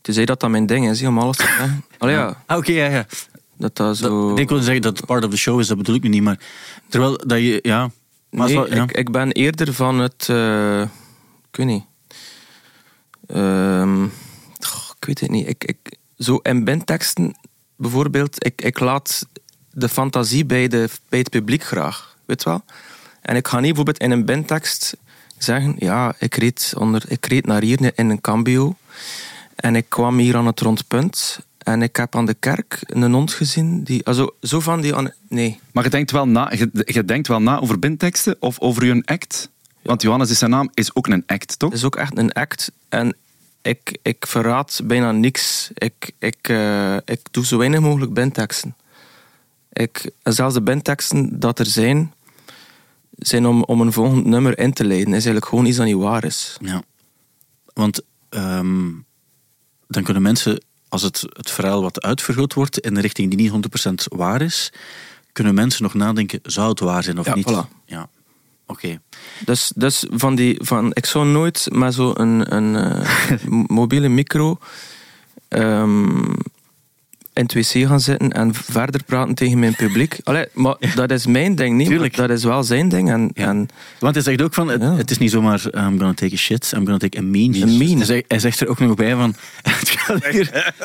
Tenzij 0.00 0.24
dat 0.24 0.40
dat 0.40 0.50
mijn 0.50 0.66
ding 0.66 0.88
is, 0.88 1.02
om 1.02 1.18
alles 1.18 1.36
te 1.36 1.42
zeggen. 1.58 1.84
Allee, 1.98 2.14
ja. 2.14 2.42
Ah, 2.46 2.56
oké, 2.58 2.72
ja, 2.72 2.86
ja. 2.86 3.06
Dat 3.56 3.76
dat 3.76 3.96
zo... 3.96 4.28
Dat, 4.28 4.38
ik 4.38 4.48
wil 4.48 4.60
zeggen 4.62 4.82
dat 4.82 4.96
het 4.96 5.06
part 5.06 5.24
of 5.24 5.30
the 5.30 5.36
show 5.36 5.60
is, 5.60 5.66
dat 5.66 5.76
bedoel 5.76 5.94
ik 5.94 6.02
nu 6.02 6.08
niet, 6.08 6.22
maar 6.22 6.40
terwijl 6.88 7.16
dat 7.26 7.38
je, 7.38 7.58
ja. 7.62 7.90
Maar 8.30 8.46
nee, 8.46 8.56
wel- 8.56 8.74
ja. 8.74 8.82
ik, 8.82 8.92
ik 8.92 9.10
ben 9.10 9.32
eerder 9.32 9.74
van 9.74 9.98
het... 9.98 10.26
eh, 10.28 10.80
ik 11.50 11.56
weet 11.56 11.66
niet. 11.66 11.84
Ehm, 13.26 14.06
goh, 14.60 14.90
ik 14.98 15.04
weet 15.06 15.20
het 15.20 15.30
niet. 15.30 15.48
Ik, 15.48 15.64
ik, 15.64 15.78
zo 16.18 16.36
in 16.36 16.64
bandteksten, 16.64 17.36
bijvoorbeeld, 17.76 18.44
ik, 18.46 18.62
ik 18.62 18.78
laat 18.80 19.26
de 19.70 19.88
fantasie 19.88 20.44
bij, 20.44 20.68
de, 20.68 20.88
bij 21.08 21.18
het 21.18 21.30
publiek 21.30 21.62
graag. 21.62 22.16
Weet 22.24 22.42
je 22.42 22.48
wel? 22.48 22.64
En 23.20 23.36
ik 23.36 23.48
ga 23.48 23.56
niet 23.56 23.66
bijvoorbeeld 23.66 23.98
in 23.98 24.10
een 24.10 24.24
bandtekst 24.24 24.96
zeggen... 25.38 25.74
Ja, 25.78 26.14
ik 26.18 26.34
reed, 26.34 26.72
onder, 26.76 27.02
ik 27.08 27.26
reed 27.26 27.46
naar 27.46 27.62
hier 27.62 27.92
in 27.94 28.10
een 28.10 28.20
cambio. 28.20 28.76
En 29.54 29.76
ik 29.76 29.88
kwam 29.88 30.18
hier 30.18 30.36
aan 30.36 30.46
het 30.46 30.60
rondpunt. 30.60 31.40
En 31.58 31.82
ik 31.82 31.96
heb 31.96 32.16
aan 32.16 32.26
de 32.26 32.34
kerk 32.34 32.78
een 32.86 33.12
hond 33.12 33.32
gezien. 33.32 33.84
Die, 33.84 34.04
also, 34.04 34.34
zo 34.42 34.60
van 34.60 34.80
die... 34.80 34.94
Nee. 35.28 35.60
Maar 35.72 35.84
je 35.84 35.90
denkt, 35.90 36.10
wel 36.10 36.28
na, 36.28 36.52
je, 36.54 36.70
je 36.84 37.04
denkt 37.04 37.28
wel 37.28 37.40
na 37.40 37.60
over 37.60 37.78
bindteksten 37.78 38.36
of 38.40 38.60
over 38.60 38.84
je 38.84 39.02
act? 39.04 39.48
Want 39.82 40.02
Johannes 40.02 40.30
is 40.30 40.38
zijn 40.38 40.50
naam, 40.50 40.70
is 40.74 40.94
ook 40.94 41.06
een 41.06 41.22
act, 41.26 41.58
toch? 41.58 41.70
Het 41.70 41.78
is 41.78 41.84
ook 41.84 41.96
echt 41.96 42.18
een 42.18 42.32
act. 42.32 42.72
En 42.88 43.16
ik, 43.62 43.98
ik 44.02 44.26
verraad 44.26 44.80
bijna 44.84 45.12
niks. 45.12 45.70
Ik, 45.74 46.12
ik, 46.18 46.48
eh, 46.48 46.96
ik 46.96 47.20
doe 47.30 47.46
zo 47.46 47.58
weinig 47.58 47.80
mogelijk 47.80 48.12
bandteksten. 48.12 48.76
Ik, 49.72 50.10
zelfs 50.22 50.54
de 50.54 50.60
bandteksten 50.60 51.40
dat 51.40 51.58
er 51.58 51.66
zijn, 51.66 52.12
zijn 53.18 53.46
om, 53.46 53.62
om 53.62 53.80
een 53.80 53.92
volgend 53.92 54.24
nummer 54.24 54.58
in 54.58 54.72
te 54.72 54.84
leiden. 54.84 55.06
is 55.08 55.12
eigenlijk 55.12 55.46
gewoon 55.46 55.64
iets 55.66 55.76
dat 55.76 55.86
niet 55.86 55.96
waar 55.96 56.24
is. 56.24 56.56
Ja. 56.60 56.82
Want 57.74 58.02
ehm, 58.28 58.90
dan 59.88 60.02
kunnen 60.02 60.22
mensen, 60.22 60.64
als 60.88 61.02
het, 61.02 61.24
het 61.32 61.50
verhaal 61.50 61.82
wat 61.82 62.02
uitvergroot 62.02 62.54
wordt 62.54 62.78
in 62.78 62.96
een 62.96 63.02
richting 63.02 63.34
die 63.34 63.50
niet 63.50 63.68
100% 64.10 64.16
waar 64.16 64.42
is, 64.42 64.72
kunnen 65.32 65.54
mensen 65.54 65.82
nog 65.82 65.94
nadenken, 65.94 66.40
zou 66.42 66.68
het 66.68 66.80
waar 66.80 67.02
zijn 67.02 67.18
of 67.18 67.26
Ja, 67.26 67.34
niet? 67.34 67.50
voilà. 67.50 67.82
Ja, 67.84 68.08
oké. 68.66 69.00
Dus, 69.44 69.72
dus 69.74 70.04
van 70.10 70.34
die, 70.34 70.58
van, 70.62 70.90
ik 70.92 71.06
zou 71.06 71.26
nooit 71.26 71.68
met 71.72 71.94
zo'n 71.94 72.20
een, 72.20 72.54
een, 72.54 72.76
eh, 72.76 73.44
mobiele 73.78 74.08
micro 74.08 74.58
ehm, 75.48 76.32
in 77.38 77.44
het 77.44 77.54
wc 77.54 77.86
gaan 77.86 78.00
zitten 78.00 78.32
en 78.32 78.54
verder 78.54 79.04
praten 79.04 79.34
tegen 79.34 79.58
mijn 79.58 79.74
publiek. 79.74 80.16
Allee, 80.22 80.46
maar 80.52 80.76
dat 80.94 81.10
is 81.10 81.26
mijn 81.26 81.54
ding 81.54 81.76
niet, 81.76 81.88
Tuurlijk. 81.88 82.16
maar 82.16 82.28
dat 82.28 82.36
is 82.36 82.44
wel 82.44 82.62
zijn 82.62 82.88
ding. 82.88 83.10
En, 83.10 83.30
Ja. 83.34 83.46
en 83.48 83.68
Want 83.98 84.14
hij 84.14 84.24
zegt 84.24 84.42
ook 84.42 84.54
van, 84.54 84.68
het, 84.68 84.82
Ja. 84.82 84.94
het 84.96 85.10
is 85.10 85.18
niet 85.18 85.30
zomaar 85.30 85.62
I'm 85.66 85.98
gonna 85.98 86.14
take 86.14 86.34
a 86.34 86.36
shit, 86.36 86.72
I'm 86.74 86.82
gonna 86.82 86.96
take 86.98 87.18
a 87.18 87.22
mean 87.22 87.54
shit. 87.54 87.96
Hij, 87.96 88.04
zegt, 88.04 88.24
hij 88.28 88.38
zegt 88.38 88.60
er 88.60 88.68
ook 88.68 88.78
nog 88.78 88.94
bij 88.94 89.14
van, 89.14 89.34
het 89.62 89.88
gaat 89.90 90.26
hier... 90.26 90.74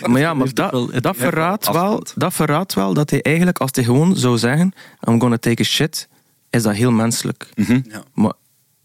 Maar 0.06 0.20
ja, 0.20 0.34
maar 0.34 0.54
dat, 0.54 1.02
dat, 1.02 1.16
verraadt 1.16 1.72
wel, 1.72 2.02
dat 2.14 2.34
verraadt 2.34 2.74
wel 2.74 2.94
dat 2.94 3.10
hij 3.10 3.22
eigenlijk, 3.22 3.58
als 3.58 3.70
hij 3.72 3.84
gewoon 3.84 4.16
zou 4.16 4.38
zeggen: 4.38 4.72
I'm 5.08 5.20
gonna 5.20 5.36
take 5.36 5.62
a 5.62 5.64
shit, 5.64 6.08
is 6.50 6.62
dat 6.62 6.74
heel 6.74 6.90
menselijk. 6.90 7.48
Ja. 7.54 7.80
Maar 8.14 8.32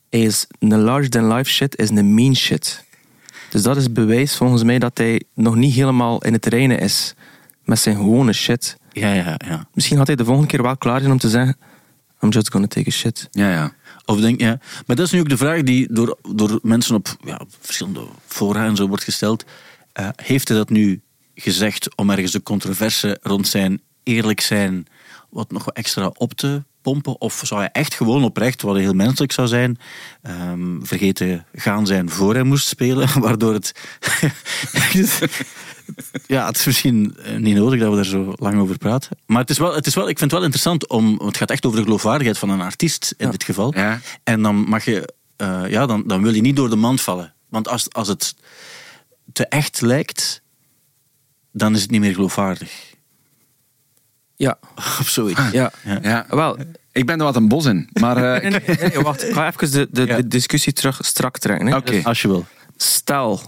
hij 0.10 0.20
is 0.22 0.48
een 0.60 0.82
large 0.82 1.10
than 1.10 1.34
life 1.34 1.50
shit, 1.52 1.78
is 1.78 1.90
een 1.90 2.14
mean 2.14 2.36
shit. 2.36 2.84
Dus 3.54 3.62
dat 3.62 3.78
is 3.78 3.92
bewijs 3.92 4.36
volgens 4.36 4.64
mij 4.64 4.80
dat 4.80 4.98
hij 4.98 5.24
nog 5.34 5.56
niet 5.56 5.74
helemaal 5.74 6.24
in 6.24 6.34
het 6.34 6.46
reinen 6.46 6.80
is 6.80 7.14
met 7.64 7.80
zijn 7.80 7.96
gewone 7.96 8.34
shit. 8.34 8.78
Ja, 8.92 9.14
ja, 9.14 9.40
ja. 9.48 9.68
Misschien 9.74 9.98
gaat 9.98 10.08
hij 10.08 10.16
de 10.16 10.26
volgende 10.26 10.50
keer 10.50 10.62
wel 10.62 10.78
klaar 10.78 11.00
zijn 11.00 11.12
om 11.12 11.18
te 11.18 11.30
zeggen: 11.30 11.58
I'm 12.22 12.30
just 12.30 12.52
gonna 12.52 12.68
take 12.68 12.88
a 12.88 12.92
shit. 12.92 13.28
Ja, 13.32 13.52
ja. 13.52 13.74
Of 14.06 14.20
denk, 14.20 14.40
ja. 14.40 14.60
Maar 14.86 14.96
dat 14.96 15.06
is 15.06 15.12
nu 15.12 15.20
ook 15.20 15.30
de 15.30 15.38
vraag 15.38 15.64
die 15.64 15.94
door, 15.94 16.18
door 16.36 16.60
mensen 16.62 16.96
op 16.96 17.16
ja, 17.26 17.42
verschillende 17.60 18.08
fora 18.26 18.66
en 18.66 18.76
zo 18.76 18.88
wordt 18.88 19.04
gesteld. 19.04 19.46
Eh, 19.92 20.08
heeft 20.16 20.48
hij 20.48 20.58
dat 20.58 20.70
nu 20.70 21.02
gezegd 21.36 21.96
om 21.96 22.10
ergens 22.10 22.32
de 22.32 22.44
controverse 22.44 23.20
rond 23.22 23.48
zijn 23.48 23.82
eerlijk 24.04 24.42
zijn 24.42 24.86
wat 25.30 25.52
nog 25.52 25.66
wat 25.66 25.76
extra 25.76 26.12
op 26.14 26.34
te 26.34 26.64
pompen? 26.84 27.22
Of 27.22 27.42
zou 27.46 27.62
hij 27.62 27.70
echt 27.72 27.94
gewoon 27.94 28.24
oprecht, 28.24 28.62
wat 28.62 28.76
heel 28.76 28.94
menselijk 28.94 29.32
zou 29.32 29.48
zijn, 29.48 29.78
ehm, 30.22 30.82
vergeten 30.82 31.46
gaan 31.54 31.88
zijn 31.88 32.10
voor 32.10 32.34
hij 32.34 32.44
moest 32.44 32.68
spelen? 32.68 33.10
Waardoor 33.22 33.54
het... 33.54 33.72
ja, 36.28 36.46
het 36.46 36.58
is 36.58 36.66
misschien 36.66 37.16
eh, 37.24 37.36
niet 37.36 37.56
nodig 37.56 37.80
dat 37.80 37.90
we 37.90 37.96
daar 37.96 38.06
zo 38.06 38.34
lang 38.36 38.60
over 38.60 38.78
praten. 38.78 39.18
Maar 39.26 39.42
het 39.42 39.50
is 39.50 39.58
wel, 39.58 39.76
het 39.76 39.88
is 39.88 39.96
wel, 39.96 40.10
ik 40.10 40.18
vind 40.18 40.32
het 40.32 40.40
wel 40.40 40.44
interessant 40.50 40.88
om... 40.88 41.22
Het 41.26 41.38
gaat 41.38 41.52
echt 41.52 41.66
over 41.66 41.78
de 41.78 41.84
geloofwaardigheid 41.84 42.38
van 42.38 42.50
een 42.50 42.62
artiest 42.62 43.14
in 43.18 43.26
Ja. 43.26 43.32
dit 43.32 43.44
geval. 43.44 43.74
Ja. 43.76 44.00
En 44.24 44.42
dan 44.42 44.56
mag 44.56 44.86
je... 44.86 45.14
eh, 45.36 45.64
ja, 45.70 45.86
dan, 45.86 46.04
dan 46.08 46.22
wil 46.24 46.34
je 46.34 46.42
niet 46.42 46.56
door 46.56 46.70
de 46.70 46.76
mand 46.76 47.02
vallen. 47.02 47.34
Want 47.50 47.68
als, 47.68 47.94
als 47.94 48.08
het 48.08 48.36
te 49.34 49.46
echt 49.46 49.82
lijkt, 49.82 50.42
dan 51.52 51.76
is 51.76 51.82
het 51.82 51.92
niet 51.92 52.00
meer 52.02 52.14
geloofwaardig. 52.14 52.93
Ja, 54.44 54.58
Of 55.02 55.08
zoiets. 55.10 55.42
ja. 55.52 55.72
Ja. 55.84 56.00
ja. 56.02 56.26
Wel, 56.30 56.58
Ik 56.92 57.06
ben 57.06 57.18
er 57.20 57.24
wat 57.24 57.36
een 57.36 57.48
bos 57.48 57.66
in, 57.66 57.90
maar... 57.94 58.18
eh, 58.18 58.42
nee, 58.52 58.62
nee, 58.68 58.78
nee, 58.90 59.00
wacht. 59.04 59.24
Ik 59.28 59.34
ga 59.34 59.48
even 59.48 59.72
de, 59.72 59.88
de, 59.92 60.06
Ja. 60.06 60.16
de 60.16 60.28
discussie 60.28 60.74
terug 60.74 61.00
strak 61.02 61.38
trekken. 61.38 61.68
hè. 61.68 61.76
Oké. 61.76 62.02
Als 62.04 62.22
je 62.22 62.28
wil. 62.28 62.46
Stel, 62.78 63.42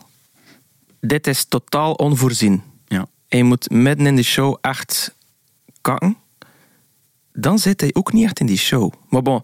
dit 1.01 1.27
is 1.27 1.45
totaal 1.45 1.93
onvoorzien. 1.93 2.63
Ja. 2.87 3.05
En 3.27 3.37
je 3.37 3.43
moet 3.43 3.69
midden 3.69 4.05
in 4.07 4.15
de 4.15 4.23
show 4.23 4.57
echt 4.61 5.15
kakken. 5.81 6.17
Dan 7.33 7.59
zit 7.59 7.81
hij 7.81 7.89
ook 7.93 8.13
niet 8.13 8.23
echt 8.23 8.39
in 8.39 8.45
die 8.45 8.57
show. 8.57 8.93
Maar 9.09 9.21
bon, 9.21 9.43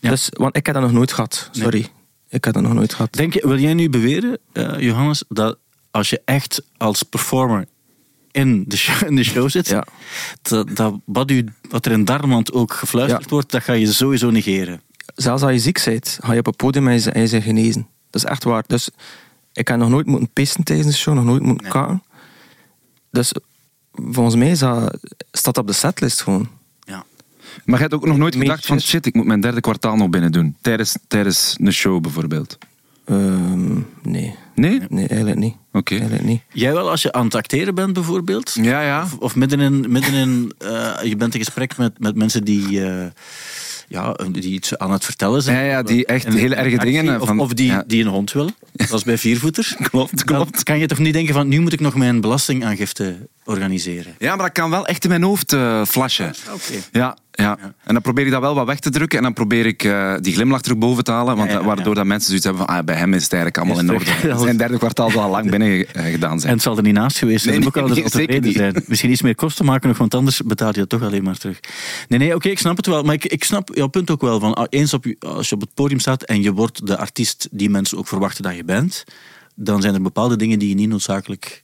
Ja. 0.00 0.10
dus, 0.10 0.28
want 0.32 0.56
ik 0.56 0.66
heb 0.66 0.74
dat 0.74 0.84
nog 0.84 0.92
nooit 0.92 1.12
gehad. 1.12 1.48
Sorry. 1.52 1.86
Ik 2.28 2.44
heb 2.44 2.54
dat 2.54 2.62
nog 2.62 2.74
nooit 2.74 2.94
gehad. 2.94 3.12
Denk 3.12 3.34
je, 3.34 3.46
wil 3.48 3.58
jij 3.58 3.74
nu 3.74 3.90
beweren, 3.90 4.38
eh, 4.52 4.78
Johannes, 4.80 5.24
dat 5.28 5.58
als 5.90 6.10
je 6.10 6.22
echt 6.24 6.62
als 6.76 7.02
performer 7.02 7.66
in 8.34 8.64
de 8.68 8.76
show, 8.76 9.08
in 9.08 9.16
de 9.16 9.24
show 9.24 9.48
zit, 9.50 9.68
Ja. 9.68 9.86
dat, 10.42 10.76
dat 10.76 10.94
wat, 11.04 11.30
u, 11.30 11.44
wat 11.68 11.86
er 11.86 11.92
in 11.92 12.04
Darmland 12.04 12.52
ook 12.52 12.72
gefluisterd 12.72 13.22
Ja. 13.22 13.28
wordt, 13.30 13.50
dat 13.50 13.62
ga 13.62 13.72
je 13.72 13.92
sowieso 13.92 14.30
negeren? 14.30 14.80
Zelfs 15.14 15.42
als 15.42 15.52
je 15.52 15.58
ziek 15.58 15.82
bent, 15.84 16.18
ga 16.22 16.32
je 16.32 16.38
op 16.38 16.46
het 16.46 16.56
podium 16.56 16.88
en 16.88 17.28
je, 17.28 17.40
genezen. 17.42 17.86
Dat 18.10 18.22
is 18.24 18.28
echt 18.30 18.44
waar. 18.44 18.64
Dus 18.66 18.88
ik 19.52 19.68
heb 19.68 19.78
nog 19.78 19.88
nooit 19.88 20.06
moeten 20.06 20.28
pissen 20.32 20.64
tijdens 20.64 20.88
de 20.88 20.94
show, 20.94 21.14
nog 21.14 21.24
nooit 21.24 21.42
moeten 21.42 21.62
Nee. 21.62 21.72
kakken. 21.72 22.02
Dus 23.10 23.32
volgens 23.94 24.36
mij 24.36 24.50
is 24.50 24.58
dat, 24.58 24.98
staat 25.32 25.54
dat 25.54 25.58
op 25.58 25.66
de 25.66 25.72
setlist 25.72 26.22
gewoon. 26.22 26.48
Ja. 26.80 27.04
Maar 27.64 27.74
je 27.76 27.82
hebt 27.82 27.94
ook 27.94 28.06
nog 28.06 28.16
nooit 28.16 28.36
gedacht 28.36 28.66
van 28.66 28.80
shit. 28.80 28.88
shit, 28.88 29.06
ik 29.06 29.14
moet 29.14 29.26
mijn 29.26 29.40
derde 29.40 29.60
kwartaal 29.60 29.96
nog 29.96 30.08
binnen 30.08 30.32
doen. 30.32 30.56
Tijdens, 30.60 30.96
tijdens 31.08 31.54
een 31.60 31.72
show 31.72 32.00
bijvoorbeeld. 32.02 32.58
Ehm, 33.04 33.80
nee. 34.02 34.34
Nee? 34.54 34.80
Nee, 34.88 35.06
eigenlijk 35.08 35.38
niet. 35.38 35.54
Oké. 35.72 35.94
Niet. 36.22 36.40
Jij 36.52 36.72
wel 36.72 36.90
als 36.90 37.02
je 37.02 37.12
aan 37.12 37.24
het 37.24 37.34
acteren 37.34 37.74
bent 37.74 37.92
bijvoorbeeld? 37.92 38.50
Ja, 38.60 38.80
ja. 38.82 39.02
Of, 39.02 39.16
of 39.18 39.34
midden 39.36 39.60
in, 39.60 39.84
midden 39.92 40.12
in 40.14 40.52
eh, 40.58 40.92
je 41.02 41.16
bent 41.16 41.34
in 41.34 41.40
gesprek 41.44 41.76
met, 41.76 41.98
met 41.98 42.16
mensen 42.16 42.44
die, 42.44 42.84
eh, 42.86 43.06
ja, 43.88 44.12
die 44.30 44.42
iets 44.52 44.78
aan 44.78 44.90
het 44.92 45.04
vertellen 45.04 45.42
zijn. 45.42 45.56
Ja, 45.64 45.70
ja, 45.70 45.82
die 45.82 46.06
echt 46.06 46.24
En- 46.24 46.32
hele 46.32 46.54
erge 46.54 46.76
actie, 46.78 46.92
dingen, 46.92 47.20
Of, 47.20 47.26
van- 47.26 47.38
of 47.38 47.52
die, 47.52 47.66
ja. 47.66 47.84
die 47.86 48.02
een 48.04 48.10
hond 48.10 48.32
willen. 48.32 48.54
Dat 48.72 48.92
is 48.92 49.02
bij 49.02 49.18
viervoeters. 49.18 49.74
Klopt, 49.90 50.24
klopt. 50.30 50.52
Dan 50.54 50.62
kan 50.62 50.78
je 50.78 50.86
toch 50.86 50.98
niet 50.98 51.12
denken 51.12 51.34
van, 51.34 51.48
nu 51.48 51.60
moet 51.60 51.72
ik 51.72 51.80
nog 51.80 51.94
mijn 51.94 52.20
belastingaangifte 52.20 53.28
organiseren. 53.44 54.14
Ja, 54.18 54.36
maar 54.36 54.44
dat 54.46 54.54
kan 54.54 54.70
wel 54.70 54.86
echt 54.86 55.02
in 55.04 55.10
mijn 55.10 55.22
hoofd 55.22 55.52
eh 55.52 55.84
flashen. 55.84 56.34
Oké. 56.52 56.74
Ja, 56.92 57.16
Ja. 57.36 57.58
En 57.84 57.92
dan 57.92 58.02
probeer 58.02 58.24
ik 58.24 58.30
dat 58.30 58.40
wel 58.40 58.54
wat 58.54 58.66
weg 58.66 58.78
te 58.78 58.90
drukken 58.90 59.18
en 59.18 59.24
dan 59.24 59.32
probeer 59.32 59.66
ik 59.66 59.84
eh, 59.84 60.14
die 60.20 60.32
glimlach 60.32 60.60
terug 60.62 60.78
boven 60.78 61.04
te 61.04 61.10
halen, 61.10 61.36
want, 61.36 61.48
Ja, 61.48 61.54
ja, 61.54 61.60
ja. 61.60 61.66
waardoor 61.66 61.94
dat 61.94 62.04
mensen 62.04 62.26
zoiets 62.28 62.44
hebben 62.46 62.66
van 62.66 62.76
ah, 62.76 62.84
bij 62.84 62.94
hem 62.96 63.14
is 63.14 63.22
het 63.22 63.32
eigenlijk 63.32 63.62
allemaal 63.64 63.82
in 63.84 63.92
orde. 63.92 64.38
Zijn 64.44 64.56
derde 64.56 64.78
kwartaal 64.78 65.10
zal 65.10 65.22
al 65.22 65.30
lang 65.30 65.50
binnen 65.50 65.86
eh, 65.94 66.04
gedaan 66.12 66.32
En 66.32 66.40
zijn. 66.40 66.52
het 66.52 66.62
zal 66.62 66.76
er 66.76 66.82
niet 66.82 66.94
naast 66.94 67.18
geweest 67.18 67.42
zijn. 67.42 67.54
Nee, 67.54 67.64
dat 67.64 67.74
moet 67.74 67.82
ook 67.82 67.88
altijd 67.90 68.12
zeker 68.12 68.52
zijn. 68.52 68.82
Misschien 68.86 69.10
iets 69.10 69.22
meer 69.22 69.34
kosten 69.34 69.64
maken 69.64 69.88
nog, 69.88 69.98
want 69.98 70.14
anders 70.14 70.42
betaal 70.42 70.70
je 70.74 70.80
het 70.80 70.88
toch 70.88 71.02
alleen 71.02 71.22
maar 71.22 71.38
terug. 71.38 71.60
Nee, 72.08 72.18
nee, 72.18 72.34
oké, 72.34 72.48
ik 72.48 72.58
snap 72.58 72.76
het 72.76 72.86
wel. 72.86 73.02
Maar 73.02 73.14
ik, 73.14 73.24
ik 73.24 73.44
snap 73.44 73.70
jouw 73.74 73.86
punt 73.88 74.10
ook 74.10 74.20
wel. 74.20 74.40
Van, 74.40 74.54
ah, 74.54 74.66
eens 74.68 74.94
op, 74.94 75.06
als 75.18 75.48
je 75.48 75.54
op 75.54 75.60
het 75.60 75.74
podium 75.74 75.98
staat 76.00 76.22
en 76.22 76.42
je 76.42 76.52
wordt 76.52 76.86
de 76.86 76.96
artiest 76.96 77.48
die 77.50 77.70
mensen 77.70 77.98
ook 77.98 78.08
verwachten 78.08 78.42
dat 78.42 78.56
je 78.56 78.64
bent, 78.64 79.04
dan 79.54 79.82
zijn 79.82 79.94
er 79.94 80.02
bepaalde 80.02 80.36
dingen 80.36 80.58
die 80.58 80.68
je 80.68 80.74
niet 80.74 80.88
noodzakelijk 80.88 81.63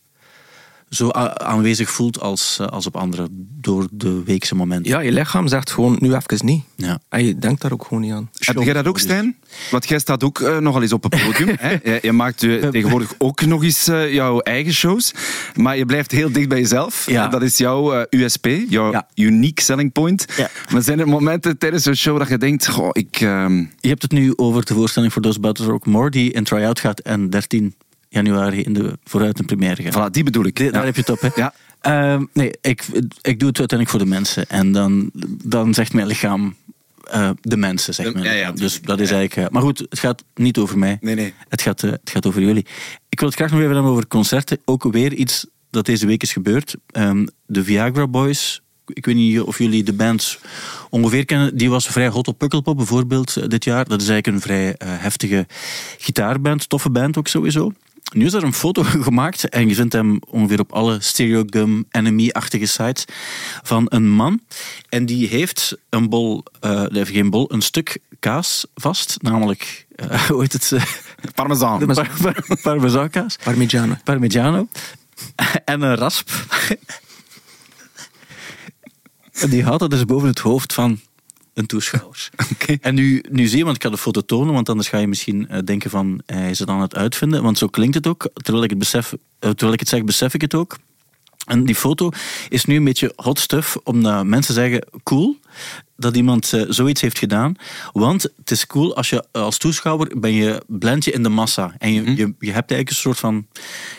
zo 0.91 1.11
aanwezig 1.11 1.91
voelt 1.91 2.21
als, 2.21 2.59
eh, 2.61 2.67
als 2.67 2.87
op 2.87 2.97
andere 2.97 3.29
door 3.61 3.87
de 3.91 4.23
weekse 4.25 4.55
momenten. 4.55 4.91
Ja, 4.91 5.01
je 5.01 5.13
lichaam 5.13 5.49
zegt 5.49 5.71
gewoon 5.71 5.97
nu 6.01 6.15
even 6.15 6.47
niet. 6.47 6.65
Ja. 6.77 6.99
En 7.09 7.25
je 7.25 7.39
denkt 7.39 7.61
daar 7.61 7.73
ook 7.73 7.85
gewoon 7.85 8.03
niet 8.03 8.13
aan. 8.13 8.31
Heb 8.39 8.57
jij 8.63 8.73
dat 8.73 8.87
ook, 8.87 8.99
Stijn? 8.99 9.37
Want 9.71 9.89
jij 9.89 9.99
staat 9.99 10.25
ook 10.25 10.41
eh, 10.41 10.59
nogal 10.59 10.83
eens 10.83 10.93
op 10.93 11.03
het 11.03 11.23
podium. 11.23 11.57
hè? 11.61 11.71
Je, 11.71 11.99
je 12.03 12.13
maakt 12.13 12.41
je 12.41 12.69
tegenwoordig 12.73 13.15
ook 13.19 13.45
nog 13.47 13.63
eens 13.63 13.89
eh, 13.89 14.13
jouw 14.15 14.41
eigen 14.41 14.73
shows. 14.73 15.13
Maar 15.55 15.77
je 15.77 15.87
blijft 15.87 16.11
heel 16.11 16.33
dicht 16.33 16.49
bij 16.49 16.59
jezelf. 16.61 17.11
Ja. 17.11 17.29
Dat 17.29 17.43
is 17.43 17.57
jouw 17.57 18.07
USP, 18.11 18.47
jouw 18.69 18.93
Ja. 18.93 19.07
unique 19.15 19.63
selling 19.63 19.93
point. 19.93 20.27
Ja. 20.37 20.51
Maar 20.73 20.83
zijn 20.83 21.01
er 21.01 21.09
momenten 21.09 21.59
tijdens 21.59 21.85
een 21.85 21.97
show 21.97 22.19
dat 22.19 22.29
je 22.29 22.39
denkt... 22.39 22.69
Goh, 22.69 22.89
ik, 22.93 23.21
ehm, 23.21 23.59
Je 23.81 23.89
hebt 23.89 24.03
het 24.03 24.13
nu 24.13 24.33
over 24.37 24.65
de 24.65 24.75
voorstelling 24.75 25.13
voor 25.13 25.23
Those 25.23 25.53
to 25.53 25.65
Rock 25.65 25.87
More, 25.87 26.11
die 26.11 26.33
in 26.33 26.45
try-out 26.45 26.81
gaat 26.81 27.01
en 27.01 27.31
13 27.31 27.75
januari 28.11 28.63
in 28.63 28.73
de 28.73 28.99
vooruit 29.05 29.39
een 29.39 29.45
première 29.47 29.83
gaat. 29.83 30.09
voilà, 30.09 30.13
die 30.13 30.25
bedoel 30.25 30.45
ik. 30.45 30.59
Ja. 30.59 30.71
Daar 30.71 30.85
heb 30.85 30.95
je 30.95 31.01
het 31.01 31.11
op, 31.11 31.21
hè? 31.21 31.29
Ja. 31.35 31.55
Ehm, 31.81 32.25
nee, 32.33 32.51
ik, 32.61 32.85
ik 33.23 33.39
doe 33.39 33.49
het 33.49 33.59
uiteindelijk 33.59 33.89
voor 33.91 33.99
de 33.99 34.07
mensen. 34.07 34.49
En 34.49 34.73
dan, 34.73 35.11
dan 35.45 35.75
zegt 35.75 35.93
mijn 35.93 36.07
lichaam 36.07 36.55
eh, 37.11 37.31
de 37.41 37.57
mensen, 37.57 38.05
De- 38.05 38.11
mijn 38.13 38.25
ja, 38.25 38.33
ja. 38.33 38.53
Dus 38.53 38.81
dat 38.81 39.01
is 39.01 39.11
eigenlijk... 39.11 39.47
eh, 39.49 39.53
maar 39.53 39.63
goed, 39.63 39.79
het 39.79 39.99
gaat 39.99 40.25
niet 40.35 40.59
over 40.59 40.79
mij. 40.79 40.99
Nee, 41.01 41.15
nee. 41.15 41.35
Het 41.49 41.63
gaat, 41.63 41.83
eh, 41.83 41.91
het 41.91 42.11
gaat 42.11 42.27
over 42.27 42.41
jullie. 42.43 42.67
Ik 43.09 43.19
wil 43.21 43.29
het 43.29 43.37
graag 43.37 43.51
nog 43.51 43.61
even 43.61 43.73
hebben 43.75 43.91
over 43.93 44.07
concerten. 44.07 44.59
Ook 44.65 44.93
weer 44.93 45.13
iets 45.13 45.47
dat 45.71 45.87
deze 45.87 46.07
week 46.07 46.23
is 46.23 46.33
gebeurd. 46.33 46.75
Ehm, 46.87 47.27
de 47.47 47.65
Viagra 47.65 48.07
Boys... 48.07 48.63
Ik 48.93 49.07
weet 49.07 49.15
niet 49.15 49.41
of 49.41 49.59
jullie 49.59 49.83
de 49.85 49.93
band 49.93 50.39
ongeveer 50.89 51.25
kennen. 51.25 51.57
Die 51.57 51.71
was 51.71 51.87
vrij 51.87 52.09
hot 52.09 52.29
op 52.29 52.39
Pukkelpop 52.39 52.77
bijvoorbeeld 52.77 53.51
dit 53.51 53.65
jaar. 53.65 53.89
Dat 53.89 54.01
is 54.03 54.09
eigenlijk 54.09 54.37
een 54.37 54.43
vrij 54.43 54.75
heftige 55.01 55.47
gitaarband. 55.99 56.69
Toffe 56.69 56.91
band 56.91 57.19
ook 57.19 57.29
sowieso. 57.29 57.73
Nu 58.13 58.25
is 58.27 58.33
er 58.33 58.43
een 58.43 58.53
foto 58.53 58.83
gemaakt 59.09 59.49
en 59.49 59.69
je 59.69 59.75
vindt 59.75 59.93
hem 59.93 60.19
ongeveer 60.29 60.61
op 60.61 60.73
alle 60.73 61.01
Stereogum 61.01 61.85
Enemy-achtige 61.91 62.67
sites 62.67 63.05
van 63.63 63.87
een 63.89 64.11
man. 64.11 64.41
En 64.89 65.07
die 65.07 65.29
heeft 65.29 65.77
een 65.89 66.09
bol, 66.09 66.45
eh 66.61 66.83
nee, 66.83 67.07
geen 67.07 67.31
bol, 67.31 67.53
een 67.53 67.61
stuk 67.63 67.99
kaas 68.19 68.67
vast. 68.75 69.17
Namelijk, 69.23 69.87
eh, 69.95 70.21
hoe 70.29 70.41
heet 70.41 70.53
het? 70.53 70.73
eh, 70.73 70.83
Parmesan. 71.35 71.79
de 71.79 71.87
par 71.87 72.11
par 72.45 72.59
parmezaankaas. 72.63 73.37
Parmigiano. 73.45 73.97
Parmigiano. 74.05 74.69
En 75.65 75.83
een 75.83 75.95
rasp. 75.97 76.31
En 79.33 79.51
die 79.55 79.63
houdt 79.65 79.81
dat 79.81 79.91
dus 79.91 80.05
boven 80.05 80.29
het 80.29 80.39
hoofd 80.39 80.73
van 80.73 81.01
een 81.55 81.67
toeschouwer. 81.67 82.31
En 82.81 82.95
nu, 82.95 83.25
nu 83.31 83.47
zie 83.47 83.59
je, 83.59 83.65
want 83.65 83.77
ik 83.77 83.83
ga 83.83 83.91
de 83.91 83.99
foto 83.99 84.21
tonen, 84.21 84.55
want 84.55 84.69
anders 84.69 84.89
ga 84.89 84.99
je 84.99 85.07
misschien 85.07 85.49
eh, 85.49 85.59
denken 85.65 85.91
van, 85.91 86.23
eh, 86.27 86.37
hij 86.37 86.51
is 86.51 86.59
het 86.59 86.69
aan 86.69 86.81
het 86.81 86.97
uitvinden. 86.97 87.43
Want 87.43 87.59
zo 87.59 87.67
klinkt 87.67 87.95
het 87.95 88.07
ook. 88.07 88.31
Terwijl 88.35 88.65
ik 88.65 88.71
het, 88.71 88.79
besef, 88.79 89.13
eh, 89.13 89.51
terwijl 89.51 89.73
ik 89.73 89.81
het 89.81 89.89
zeg, 89.89 90.05
besef 90.05 90.35
ik 90.35 90.41
het 90.41 90.55
ook. 90.55 90.79
En 91.51 91.65
die 91.65 91.75
foto 91.75 92.11
is 92.49 92.65
nu 92.65 92.77
een 92.77 92.85
beetje 92.85 93.13
hot 93.17 93.39
stuff, 93.39 93.77
omdat 93.85 94.25
mensen 94.25 94.55
zeggen, 94.55 94.87
cool, 95.03 95.37
dat 95.97 96.17
iemand 96.17 96.53
eh, 96.53 96.63
zoiets 96.69 97.01
heeft 97.01 97.19
gedaan. 97.19 97.55
Want 97.93 98.23
het 98.23 98.51
is 98.51 98.67
cool, 98.67 98.97
als 98.97 99.11
je 99.11 99.25
als 99.33 99.59
toeschouwer 99.59 100.21
ben 100.21 100.33
je, 100.33 100.63
blend 100.67 101.05
je 101.05 101.11
in 101.11 101.23
de 101.23 101.29
massa. 101.29 101.75
En 101.79 101.93
je, 101.93 102.03
je, 102.03 102.35
je 102.39 102.53
hebt 102.53 102.71
eigenlijk 102.71 102.89
een 102.89 102.95
soort 102.95 103.19
van 103.19 103.47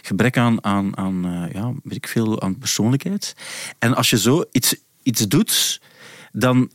gebrek 0.02 0.38
aan, 0.38 0.64
aan, 0.64 0.98
aan 0.98 1.26
eh, 1.26 1.54
ja, 1.54 1.74
weet 1.84 1.96
ik 1.96 2.08
veel, 2.08 2.42
aan 2.42 2.58
persoonlijkheid. 2.58 3.36
En 3.80 3.96
als 3.96 4.10
je 4.10 4.18
zo 4.18 4.44
iets, 4.52 4.76
iets 5.04 5.28
doet, 5.28 5.82
dan... 6.32 6.72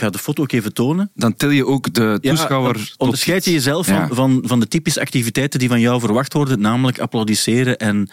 Ga 0.00 0.10
de 0.10 0.18
foto 0.18 0.42
ook 0.42 0.52
even 0.52 0.72
tonen. 0.72 1.10
Dan 1.14 1.34
til 1.34 1.50
je 1.50 1.66
ook 1.66 1.94
de 1.94 2.18
Ja, 2.20 2.30
toeschouwer... 2.30 2.74
tot 2.74 2.94
onderscheid 2.98 3.44
je 3.44 3.52
jezelf 3.52 3.86
van, 3.86 3.94
Ja. 3.94 4.08
van, 4.10 4.42
van 4.46 4.60
de 4.60 4.68
typische 4.68 5.00
activiteiten 5.00 5.58
die 5.58 5.68
van 5.68 5.80
jou 5.80 6.00
verwacht 6.00 6.32
worden, 6.32 6.60
namelijk 6.60 6.98
applaudisseren 6.98 7.78
en, 7.78 8.08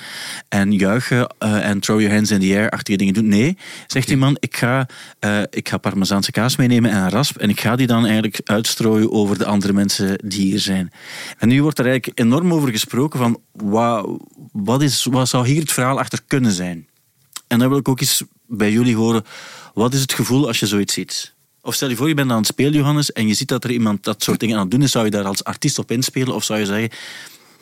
en 0.49 0.71
juichen 0.71 1.27
eh, 1.37 1.69
en 1.69 1.79
throw 1.79 1.99
your 1.99 2.15
hands 2.15 2.31
in 2.31 2.39
the 2.39 2.45
air-achtige 2.55 2.97
dingen 2.97 3.13
doen. 3.13 3.27
Nee, 3.27 3.57
zegt 3.87 4.07
die 4.07 4.17
man, 4.17 4.37
ik 4.39 4.57
ga, 4.57 4.87
eh, 5.19 5.41
ik 5.49 5.69
ga 5.69 5.77
parmezaanse 5.77 6.31
kaas 6.31 6.55
meenemen 6.55 6.91
en 6.91 6.97
een 7.03 7.09
rasp 7.09 7.37
en 7.37 7.49
ik 7.49 7.59
ga 7.59 7.75
die 7.75 7.87
dan 7.87 8.03
eigenlijk 8.05 8.41
uitstrooien 8.43 9.11
over 9.11 9.37
de 9.37 9.45
andere 9.45 9.73
mensen 9.73 10.17
die 10.25 10.41
hier 10.41 10.59
zijn. 10.59 10.91
En 11.37 11.47
nu 11.47 11.61
wordt 11.61 11.79
er 11.79 11.85
eigenlijk 11.87 12.19
enorm 12.19 12.53
over 12.53 12.69
gesproken 12.71 13.19
van, 13.19 13.39
wa- 13.51 14.05
wat, 14.51 14.81
is, 14.81 15.03
wat 15.09 15.29
zou 15.29 15.47
hier 15.47 15.61
het 15.61 15.71
verhaal 15.71 15.99
achter 15.99 16.19
kunnen 16.27 16.51
zijn? 16.51 16.87
En 17.47 17.59
dan 17.59 17.69
wil 17.69 17.77
ik 17.77 17.87
ook 17.87 17.99
eens 18.01 18.23
bij 18.47 18.71
jullie 18.71 18.95
horen, 18.95 19.23
wat 19.73 19.93
is 19.93 20.01
het 20.01 20.13
gevoel 20.13 20.47
als 20.47 20.59
je 20.59 20.65
zoiets 20.67 20.93
ziet? 20.93 21.35
Of 21.67 21.75
stel 21.75 21.89
je 21.89 21.95
voor, 21.95 22.07
je 22.07 22.13
bent 22.13 22.31
aan 22.31 22.37
het 22.37 22.45
spelen, 22.45 22.73
Johannes, 22.73 23.11
en 23.11 23.27
je 23.27 23.33
ziet 23.33 23.47
dat 23.47 23.63
er 23.63 23.71
iemand 23.71 24.03
dat 24.03 24.23
soort 24.23 24.39
dingen 24.39 24.55
aan 24.55 24.61
het 24.61 24.71
doen 24.71 24.81
is. 24.81 24.91
Zou 24.91 25.05
je 25.05 25.11
daar 25.11 25.25
als 25.25 25.43
artiest 25.43 25.79
op 25.79 25.91
inspelen? 25.91 26.35
Of 26.35 26.43
zou 26.43 26.59
je 26.59 26.65
zeggen, 26.65 26.89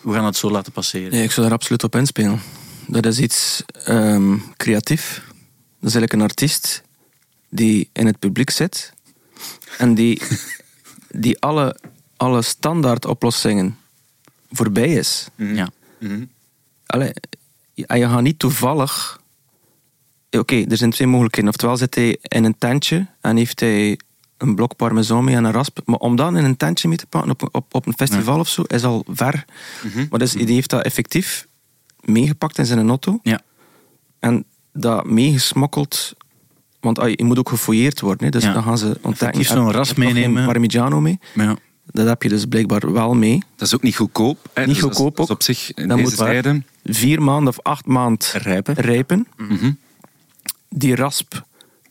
we 0.01 0.13
gaan 0.13 0.25
het 0.25 0.35
zo 0.35 0.51
laten 0.51 0.71
passeren? 0.71 1.11
Nee, 1.11 1.23
ik 1.23 1.31
zou 1.31 1.45
daar 1.47 1.55
absoluut 1.55 1.83
op 1.83 1.95
inspelen. 1.95 2.41
Dat 2.87 3.05
is 3.05 3.19
iets 3.19 3.63
ehm, 3.83 4.37
creatief. 4.57 5.13
Dat 5.79 5.89
is 5.89 5.95
eigenlijk 5.95 6.13
een 6.13 6.21
artiest 6.21 6.81
die 7.49 7.89
in 7.93 8.05
het 8.05 8.19
publiek 8.19 8.49
zit 8.49 8.93
en 9.77 9.95
die, 9.95 10.21
die 11.25 11.39
alle, 11.39 11.79
alle 12.17 12.41
standaard 12.41 13.05
oplossingen 13.05 13.77
voorbij 14.51 14.93
is. 14.93 15.27
Ja. 15.35 15.69
Allee, 16.85 17.13
en 17.75 17.99
je 17.99 18.09
gaat 18.09 18.21
niet 18.21 18.39
toevallig. 18.39 19.19
Oké, 20.39 20.63
er 20.69 20.77
zijn 20.77 20.91
twee 20.91 21.07
mogelijkheden. 21.07 21.49
Oftewel 21.49 21.77
zit 21.77 21.95
hij 21.95 22.17
in 22.21 22.43
een 22.43 22.57
tentje 22.57 23.07
en 23.21 23.37
heeft 23.37 23.59
hij 23.59 23.99
een 24.37 24.55
blok 24.55 24.75
parmesan 24.75 25.23
mee 25.23 25.35
en 25.35 25.43
een 25.43 25.51
rasp. 25.51 25.79
Maar 25.85 25.99
om 25.99 26.15
dan 26.15 26.37
in 26.37 26.43
een 26.45 26.57
tentje 26.57 26.87
mee 26.87 26.97
te 26.97 27.05
pakken 27.07 27.31
op, 27.31 27.49
op, 27.51 27.65
op 27.73 27.85
een 27.87 27.93
festival 27.93 28.39
of 28.39 28.49
zo, 28.49 28.61
is 28.61 28.83
al 28.83 29.05
ver. 29.07 29.45
Maar 30.09 30.19
dus, 30.19 30.31
die 30.31 30.53
heeft 30.53 30.69
dat 30.69 30.83
effectief 30.83 31.47
meegepakt 32.01 32.57
in 32.57 32.65
zijn 32.65 32.87
auto. 32.89 33.19
Ja. 33.23 33.41
En 34.19 34.45
dat 34.73 35.05
meegesmokkeld. 35.05 36.13
Want 36.79 36.99
ah, 36.99 37.09
je 37.09 37.23
moet 37.23 37.39
ook 37.39 37.49
gefouilleerd 37.49 37.99
worden. 38.01 38.25
Hè, 38.25 38.31
dus 38.31 38.43
Ja. 38.43 38.53
dan 38.53 38.63
gaan 38.63 38.77
ze 38.77 38.97
ontdekken. 39.01 39.45
Zo'n 39.45 39.73
geen 39.73 39.93
meenemen. 39.99 40.45
Parmigiano 40.45 41.01
mee. 41.01 41.19
ja. 41.33 41.55
Dat 41.91 42.07
heb 42.07 42.23
je 42.23 42.29
dus 42.29 42.45
blijkbaar 42.45 42.91
wel 42.93 43.13
mee. 43.13 43.41
Dat 43.55 43.67
is 43.67 43.75
ook 43.75 43.81
niet 43.81 43.95
goedkoop. 43.95 44.49
Hè? 44.53 44.65
Niet 44.65 44.69
Dus 44.73 44.79
dat 44.83 44.91
is- 44.91 44.97
goedkoop 44.97 45.15
dat 45.15 45.25
is 45.25 45.33
op 45.33 45.43
zich 45.43 45.73
in 45.73 45.87
Dat 45.87 45.97
deze 45.97 46.41
moet. 46.83 46.95
Vier 46.97 47.21
maanden 47.21 47.47
of 47.47 47.59
acht 47.61 47.85
maanden 47.85 48.27
Rijpen. 48.33 48.73
rijpen. 48.73 49.27
Mhm. 49.37 49.71
Die 50.77 50.95
rasp 50.95 51.45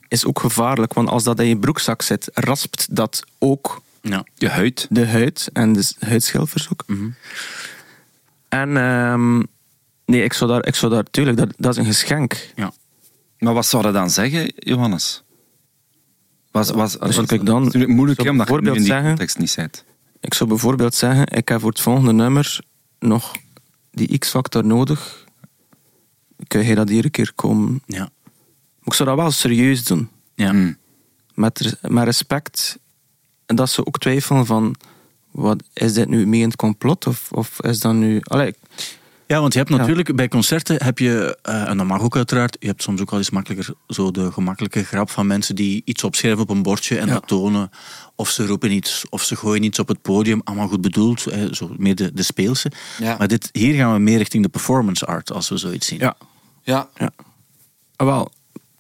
is 0.09 0.25
ook 0.27 0.41
gevaarlijk, 0.41 0.93
want 0.93 1.09
als 1.09 1.25
dat 1.25 1.41
in 1.41 1.47
je 1.47 1.57
broekzak 1.59 2.03
zit, 2.03 2.31
raspt 2.35 2.87
dat 2.97 3.23
ook 3.39 3.83
Ja. 4.03 4.25
Je 4.35 4.49
huid. 4.49 4.87
de 4.91 5.07
huid 5.07 5.51
en 5.53 5.73
de 5.73 5.93
huidschilfers 5.99 6.69
ook. 6.73 6.85
En 8.49 8.77
ehm, 8.77 9.39
nee, 10.05 10.23
ik 10.25 10.33
zou 10.33 10.51
daar, 10.51 10.67
ik 10.67 10.75
zou 10.75 10.93
daar 10.93 11.05
tuurlijk, 11.11 11.37
dat, 11.37 11.55
dat 11.57 11.73
is 11.73 11.79
een 11.79 11.85
geschenk. 11.85 12.53
ja. 12.57 12.73
Maar 13.39 13.55
wat 13.55 13.67
zou 13.67 13.83
dat 13.83 13.93
dan 13.95 14.11
zeggen, 14.11 14.53
Johannes? 14.57 15.23
Was, 16.51 16.71
was, 16.71 16.97
Wat 16.97 17.13
zou 17.15 17.27
ik 17.35 17.47
dan- 17.47 17.63
natuurlijk 17.65 17.93
moeilijk 17.93 18.21
zou 18.21 18.29
hè, 18.29 18.35
omdat 18.35 18.49
je 18.49 18.53
nu 18.55 18.59
in 18.59 18.65
bijvoorbeeld 18.65 18.77
die 18.77 18.87
zeggen- 18.87 19.09
context 19.09 19.39
niet 19.39 19.51
zit. 19.51 19.85
Ik 20.21 20.35
zou 20.35 20.49
bijvoorbeeld 20.49 20.95
zeggen, 20.95 21.27
ik 21.27 21.49
heb 21.49 21.61
voor 21.61 21.71
het 21.71 21.81
volgende 21.81 22.13
nummer 22.13 22.61
nog 22.99 23.33
die 23.91 24.19
X-factor 24.19 24.65
nodig. 24.67 25.25
Kun 26.47 26.65
je 26.65 26.75
dat 26.75 26.89
hier 26.89 27.05
een 27.05 27.11
keer 27.11 27.33
komen? 27.35 27.83
Ja. 27.87 28.09
Maar 28.85 28.93
ik 28.93 28.95
zou 28.95 29.09
dat 29.09 29.19
wel 29.19 29.31
serieus 29.31 29.85
doen. 29.85 30.09
Ja. 30.35 30.53
Mm. 30.53 30.77
met, 31.35 31.77
met 31.83 32.05
respect. 32.05 32.79
En 33.47 33.57
dat 33.57 33.71
ze 33.71 33.87
ook 33.87 33.99
twijfelen 33.99 34.47
van, 34.47 34.75
wat, 35.31 35.63
is 35.73 35.93
dit 35.93 36.09
nu 36.09 36.27
mee 36.27 36.41
in 36.41 36.47
het 36.47 36.57
complot? 36.57 37.07
Of, 37.07 37.33
of 37.33 37.61
is 37.63 37.81
dat 37.81 37.95
nu... 37.95 38.21
Allee, 38.23 38.55
Ja, 39.27 39.41
want 39.41 39.53
je 39.53 39.59
hebt 39.59 39.71
Ja. 39.71 39.77
natuurlijk 39.77 40.17
bij 40.17 40.29
concerten 40.29 40.83
heb 40.85 40.99
je, 40.99 41.39
eh, 41.43 41.69
en 41.69 41.77
dat 41.77 41.87
mag 41.87 42.01
ook 42.01 42.17
uiteraard, 42.17 42.57
je 42.61 42.67
hebt 42.67 42.83
soms 42.83 43.01
ook 43.01 43.11
wel 43.11 43.19
eens 43.19 43.31
makkelijker 43.31 43.75
zo 43.89 44.11
de 44.11 44.33
gemakkelijke 44.33 44.85
grap 44.85 45.11
van 45.11 45.27
mensen 45.27 45.55
die 45.55 45.83
iets 45.85 46.05
opschrijven 46.05 46.41
op 46.43 46.51
een 46.51 46.63
bordje 46.63 46.99
en 46.99 47.07
Ja. 47.07 47.13
dat 47.13 47.27
tonen. 47.27 47.71
Of 48.15 48.31
ze 48.31 48.47
roepen 48.47 48.71
iets, 48.73 49.05
of 49.11 49.23
ze 49.23 49.37
gooien 49.37 49.63
iets 49.63 49.79
op 49.79 49.89
het 49.89 50.03
podium, 50.03 50.41
allemaal 50.45 50.69
goed 50.69 50.81
bedoeld, 50.81 51.25
hè, 51.25 51.55
zo 51.55 51.75
meer 51.79 51.95
de, 51.95 52.13
de 52.13 52.23
speelse. 52.23 52.71
Ja. 52.99 53.17
Maar 53.19 53.29
dit, 53.29 53.49
hier 53.53 53.75
gaan 53.75 53.93
we 53.93 53.99
meer 53.99 54.19
richting 54.19 54.43
de 54.43 54.49
performance 54.49 55.07
art 55.07 55.33
als 55.33 55.49
we 55.49 55.57
zoiets 55.57 55.87
zien. 55.87 55.99
ja. 55.99 56.17
Ja. 56.63 56.89
ja. 56.97 57.11
Ah, 57.97 58.07
wel, 58.07 58.33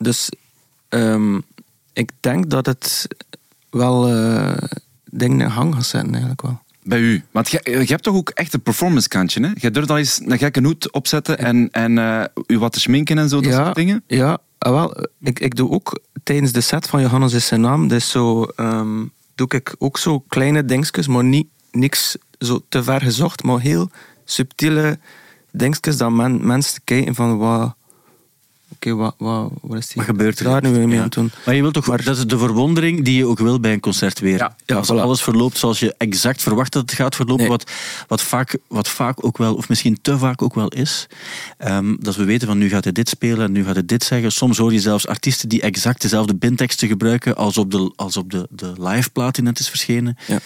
dus 0.04 0.28
ehm, 0.88 1.38
ik 1.92 2.10
denk 2.20 2.50
dat 2.50 2.66
het 2.66 3.08
wel 3.70 4.08
eh 4.08 4.56
dingen 5.10 5.40
in 5.40 5.50
gang 5.50 5.74
gaat 5.74 5.86
zetten, 5.86 6.10
eigenlijk 6.10 6.42
wel. 6.42 6.62
Bij 6.82 6.98
u. 6.98 7.24
Want 7.30 7.50
je, 7.50 7.60
je 7.64 7.84
hebt 7.86 8.02
toch 8.02 8.14
ook 8.14 8.30
echt 8.30 8.54
een 8.54 8.62
performance 8.62 9.08
kantje, 9.08 9.46
hè? 9.46 9.50
Je 9.54 9.70
durft 9.70 9.90
al 9.90 9.98
eens 9.98 10.20
een 10.24 10.38
gekke 10.38 10.62
hoed 10.62 10.92
opzetten 10.92 11.38
en, 11.38 11.68
en 11.70 11.98
eh, 11.98 12.24
u 12.46 12.58
wat 12.58 12.72
te 12.72 12.80
schminken 12.80 13.18
en 13.18 13.28
zo, 13.28 13.40
dat 13.40 13.52
soort 13.52 13.74
dingen? 13.74 14.02
Ja, 14.06 14.38
Ah, 14.64 14.72
wel, 14.72 14.96
ik, 15.20 15.40
ik 15.40 15.56
doe 15.56 15.70
ook 15.70 16.00
tijdens 16.22 16.52
de 16.52 16.60
set 16.60 16.86
van 16.86 17.00
Johannes 17.00 17.32
is 17.32 17.46
zijn 17.46 17.60
naam, 17.60 17.88
dus 17.88 18.10
zo, 18.10 18.42
ehm, 18.42 19.04
doe 19.34 19.46
ik 19.48 19.74
ook 19.78 19.98
zo 19.98 20.20
kleine 20.20 20.64
dingetjes, 20.64 21.06
maar 21.06 21.24
niet, 21.24 21.46
niks 21.70 22.16
zo 22.38 22.60
te 22.68 22.82
ver 22.82 23.00
gezocht, 23.00 23.42
maar 23.42 23.60
heel 23.60 23.90
subtiele 24.24 24.98
dingetjes 25.50 25.96
dat 25.96 26.10
men, 26.10 26.46
mensen 26.46 26.80
kijken 26.84 27.14
van 27.14 27.38
wat... 27.38 27.74
Oké, 28.74 28.94
wat, 28.94 29.14
wat, 29.18 29.50
wat 29.62 29.78
is 29.78 29.86
die 29.86 29.96
Wat 29.96 30.04
gebeurt 30.04 30.38
er? 30.38 30.44
daar 30.44 30.62
nu 30.62 30.70
mee 30.86 30.96
Ja. 30.96 31.02
aan 31.02 31.08
doen? 31.08 31.30
Maar 31.46 31.54
je 31.54 31.60
wilt 31.60 31.74
toch, 31.74 31.86
Maar- 31.86 32.04
dat 32.04 32.16
is 32.16 32.26
de 32.26 32.38
verwondering 32.38 33.04
die 33.04 33.16
je 33.16 33.26
ook 33.26 33.38
wil 33.38 33.60
bij 33.60 33.72
een 33.72 33.80
concert 33.80 34.20
weer. 34.20 34.38
Ja, 34.38 34.56
ja, 34.66 34.76
Als 34.76 34.92
voilà. 34.92 34.96
alles 34.96 35.22
verloopt 35.22 35.58
zoals 35.58 35.78
je 35.78 35.94
exact 35.98 36.42
verwacht 36.42 36.72
dat 36.72 36.82
het 36.82 36.92
gaat 36.92 37.14
verlopen, 37.14 37.40
Nee. 37.42 37.48
wat, 37.48 37.70
wat, 38.08 38.22
vaak, 38.22 38.56
wat 38.68 38.88
vaak 38.88 39.24
ook 39.24 39.38
wel, 39.38 39.54
of 39.54 39.68
misschien 39.68 39.98
te 40.02 40.18
vaak 40.18 40.42
ook 40.42 40.54
wel 40.54 40.68
is, 40.68 41.06
ehm, 41.58 41.96
dat 42.00 42.16
we 42.16 42.24
weten 42.24 42.48
van 42.48 42.58
nu 42.58 42.68
gaat 42.68 42.84
hij 42.84 42.92
dit 42.92 43.08
spelen 43.08 43.44
en 43.46 43.52
nu 43.52 43.64
gaat 43.64 43.74
hij 43.74 43.84
dit 43.86 44.04
zeggen. 44.04 44.32
Soms 44.32 44.58
hoor 44.58 44.72
je 44.72 44.80
zelfs 44.80 45.06
artiesten 45.06 45.48
die 45.48 45.60
exact 45.60 46.00
dezelfde 46.02 46.34
binteksten 46.34 46.88
gebruiken 46.88 47.36
als 47.36 47.58
op 47.58 47.70
de, 47.70 47.92
als 47.96 48.16
op 48.16 48.30
de, 48.30 48.46
de 48.50 48.72
live 48.78 49.10
plaat 49.10 49.34
die 49.34 49.44
net 49.44 49.58
is 49.58 49.68
verschenen. 49.68 50.16
Ja. 50.26 50.38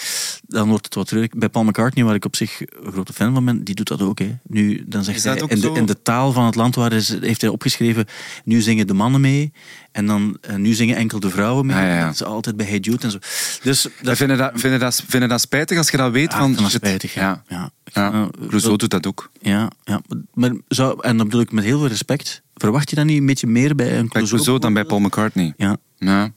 Dan 0.46 0.68
wordt 0.68 0.84
het 0.84 0.94
wat 0.94 1.06
treurig. 1.06 1.30
Bij 1.30 1.48
Paul 1.48 1.64
McCartney, 1.64 2.04
waar 2.04 2.14
ik 2.14 2.24
op 2.24 2.36
zich 2.36 2.60
een 2.60 2.92
grote 2.92 3.12
fan 3.12 3.34
van 3.34 3.44
ben, 3.44 3.64
die 3.64 3.74
doet 3.74 3.88
dat 3.88 4.02
ook. 4.02 4.18
Hè. 4.18 4.36
Nu, 4.42 4.84
dan 4.86 5.04
zegt 5.04 5.24
hij, 5.24 5.36
in 5.46 5.60
de, 5.60 5.70
in 5.74 5.86
de 5.86 6.02
taal 6.02 6.32
van 6.32 6.44
het 6.44 6.54
land 6.54 6.74
waar 6.74 6.92
is, 6.92 7.08
heeft 7.20 7.40
hij 7.40 7.50
opgeschreven, 7.50 8.06
nu 8.44 8.61
zingen 8.61 8.87
de 8.87 8.94
mannen 8.94 9.20
mee 9.20 9.52
en 9.92 10.07
dan 10.07 10.38
eh, 10.40 10.54
nu 10.57 10.72
zingen 10.72 10.96
enkel 10.96 11.20
de 11.20 11.31
vrouwen 11.31 11.66
mee. 11.66 11.76
Ah, 11.76 11.83
ja, 11.83 11.94
ja. 11.96 12.04
Dat 12.04 12.14
is 12.14 12.24
altijd 12.24 12.57
bij 12.57 12.66
Hey 12.66 12.78
Jude 12.78 13.02
en 13.02 13.11
zo. 13.11 13.18
Dus 13.62 13.83
dat 13.83 13.92
Dat 14.02 14.16
vinden, 14.16 14.37
dat, 14.38 14.50
vinden, 14.54 14.81
dat, 14.81 15.02
vinden 15.09 15.28
dat 15.28 15.40
spijtig 15.40 15.78
als 15.78 15.90
je 15.90 15.96
dat 15.96 16.12
weet? 16.12 16.33
ja, 16.33 16.38
van, 16.38 16.52
dat 16.52 16.61
shit. 16.61 16.70
spijtig. 16.70 17.14
Ja. 17.14 17.42
Ja. 17.48 17.70
Ja. 17.92 18.28
Rousseau 18.48 18.76
doet 18.76 18.90
dat 18.90 19.07
ook. 19.07 19.31
Ja, 19.40 19.70
ja. 19.85 20.00
Maar 20.35 20.50
zou, 20.68 20.98
en 21.02 21.16
dat 21.16 21.26
bedoel 21.26 21.40
ik 21.40 21.52
met 21.52 21.64
heel 21.64 21.78
veel 21.78 21.88
respect. 21.88 22.42
Verwacht 22.54 22.90
je 22.90 22.96
dan 22.96 23.07
niet 23.07 23.18
een 23.18 23.26
beetje 23.26 23.46
meer 23.46 23.74
bij 23.74 23.87
een 23.87 23.92
Bij 23.92 24.09
Clouseau? 24.09 24.28
Rousseau 24.31 24.59
dan 24.59 24.72
bij 24.72 24.85
Paul 24.85 25.00
McCartney. 25.00 25.54
Ja, 25.57 25.76
Ja. 25.98 26.33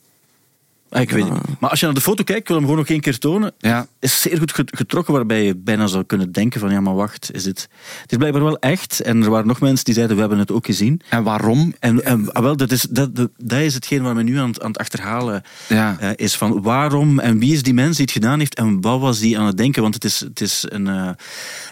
Ah, 0.92 1.02
ik 1.02 1.10
weet 1.12 1.24
het 1.24 1.34
niet. 1.34 1.60
Maar 1.60 1.70
als 1.70 1.80
je 1.80 1.86
naar 1.86 1.96
de 1.96 2.02
foto 2.02 2.24
kijkt, 2.24 2.42
ik 2.42 2.48
wil 2.48 2.56
hem 2.56 2.66
gewoon 2.66 2.80
nog 2.82 2.90
één 2.90 3.00
keer 3.00 3.18
tonen. 3.18 3.54
Ja. 3.58 3.88
is 4.00 4.22
zeer 4.22 4.38
goed 4.38 4.54
get- 4.54 4.76
getrokken, 4.78 5.14
waarbij 5.14 5.44
je 5.46 5.56
bijna 5.56 5.88
zou 5.88 6.04
kunnen 6.04 6.32
denken 6.32 6.60
van 6.60 6.72
ja, 6.72 6.80
maar 6.82 6.96
wacht, 6.96 7.30
is 7.34 7.44
dit... 7.44 7.70
Het 8.02 8.12
is 8.12 8.18
blijkbaar 8.18 8.44
wel 8.44 8.60
echt. 8.60 9.00
En 9.02 9.24
er 9.24 9.30
waren 9.30 9.48
nog 9.48 9.60
mensen 9.60 9.86
die 9.86 9.94
zeiden, 9.94 10.16
we 10.16 10.22
hebben 10.22 10.40
het 10.40 10.52
ook 10.52 10.66
gezien. 10.66 11.02
En 11.10 11.24
waarom? 11.24 11.74
En, 11.80 12.04
en 12.04 12.32
ah, 12.32 12.44
wel, 12.44 12.58
dat 12.58 12.72
is, 12.72 12.82
dat, 12.82 13.16
dat, 13.16 13.30
dat 13.38 13.60
is 13.60 13.74
hetgeen 13.74 14.02
waar 14.02 14.16
men 14.16 14.26
nu 14.26 14.38
aan, 14.38 14.48
het- 14.50 14.62
aan 14.62 14.68
het 14.72 14.78
achterhalen 14.80 15.44
Ja. 15.68 15.98
eh, 16.00 16.10
is. 16.16 16.36
Van 16.36 16.62
waarom 16.62 17.20
en 17.20 17.40
wie 17.40 17.54
is 17.54 17.64
die 17.64 17.74
mens 17.74 17.96
die 17.96 18.06
het 18.06 18.14
gedaan 18.14 18.40
heeft 18.40 18.56
en 18.56 18.82
wat 18.82 19.00
was 19.00 19.20
die 19.20 19.40
aan 19.40 19.46
het 19.46 19.58
denken? 19.58 19.82
Want 19.82 19.94
het 19.94 20.04
is, 20.04 20.20
het 20.20 20.42
is 20.42 20.66
een, 20.70 20.88
eh, 20.88 21.10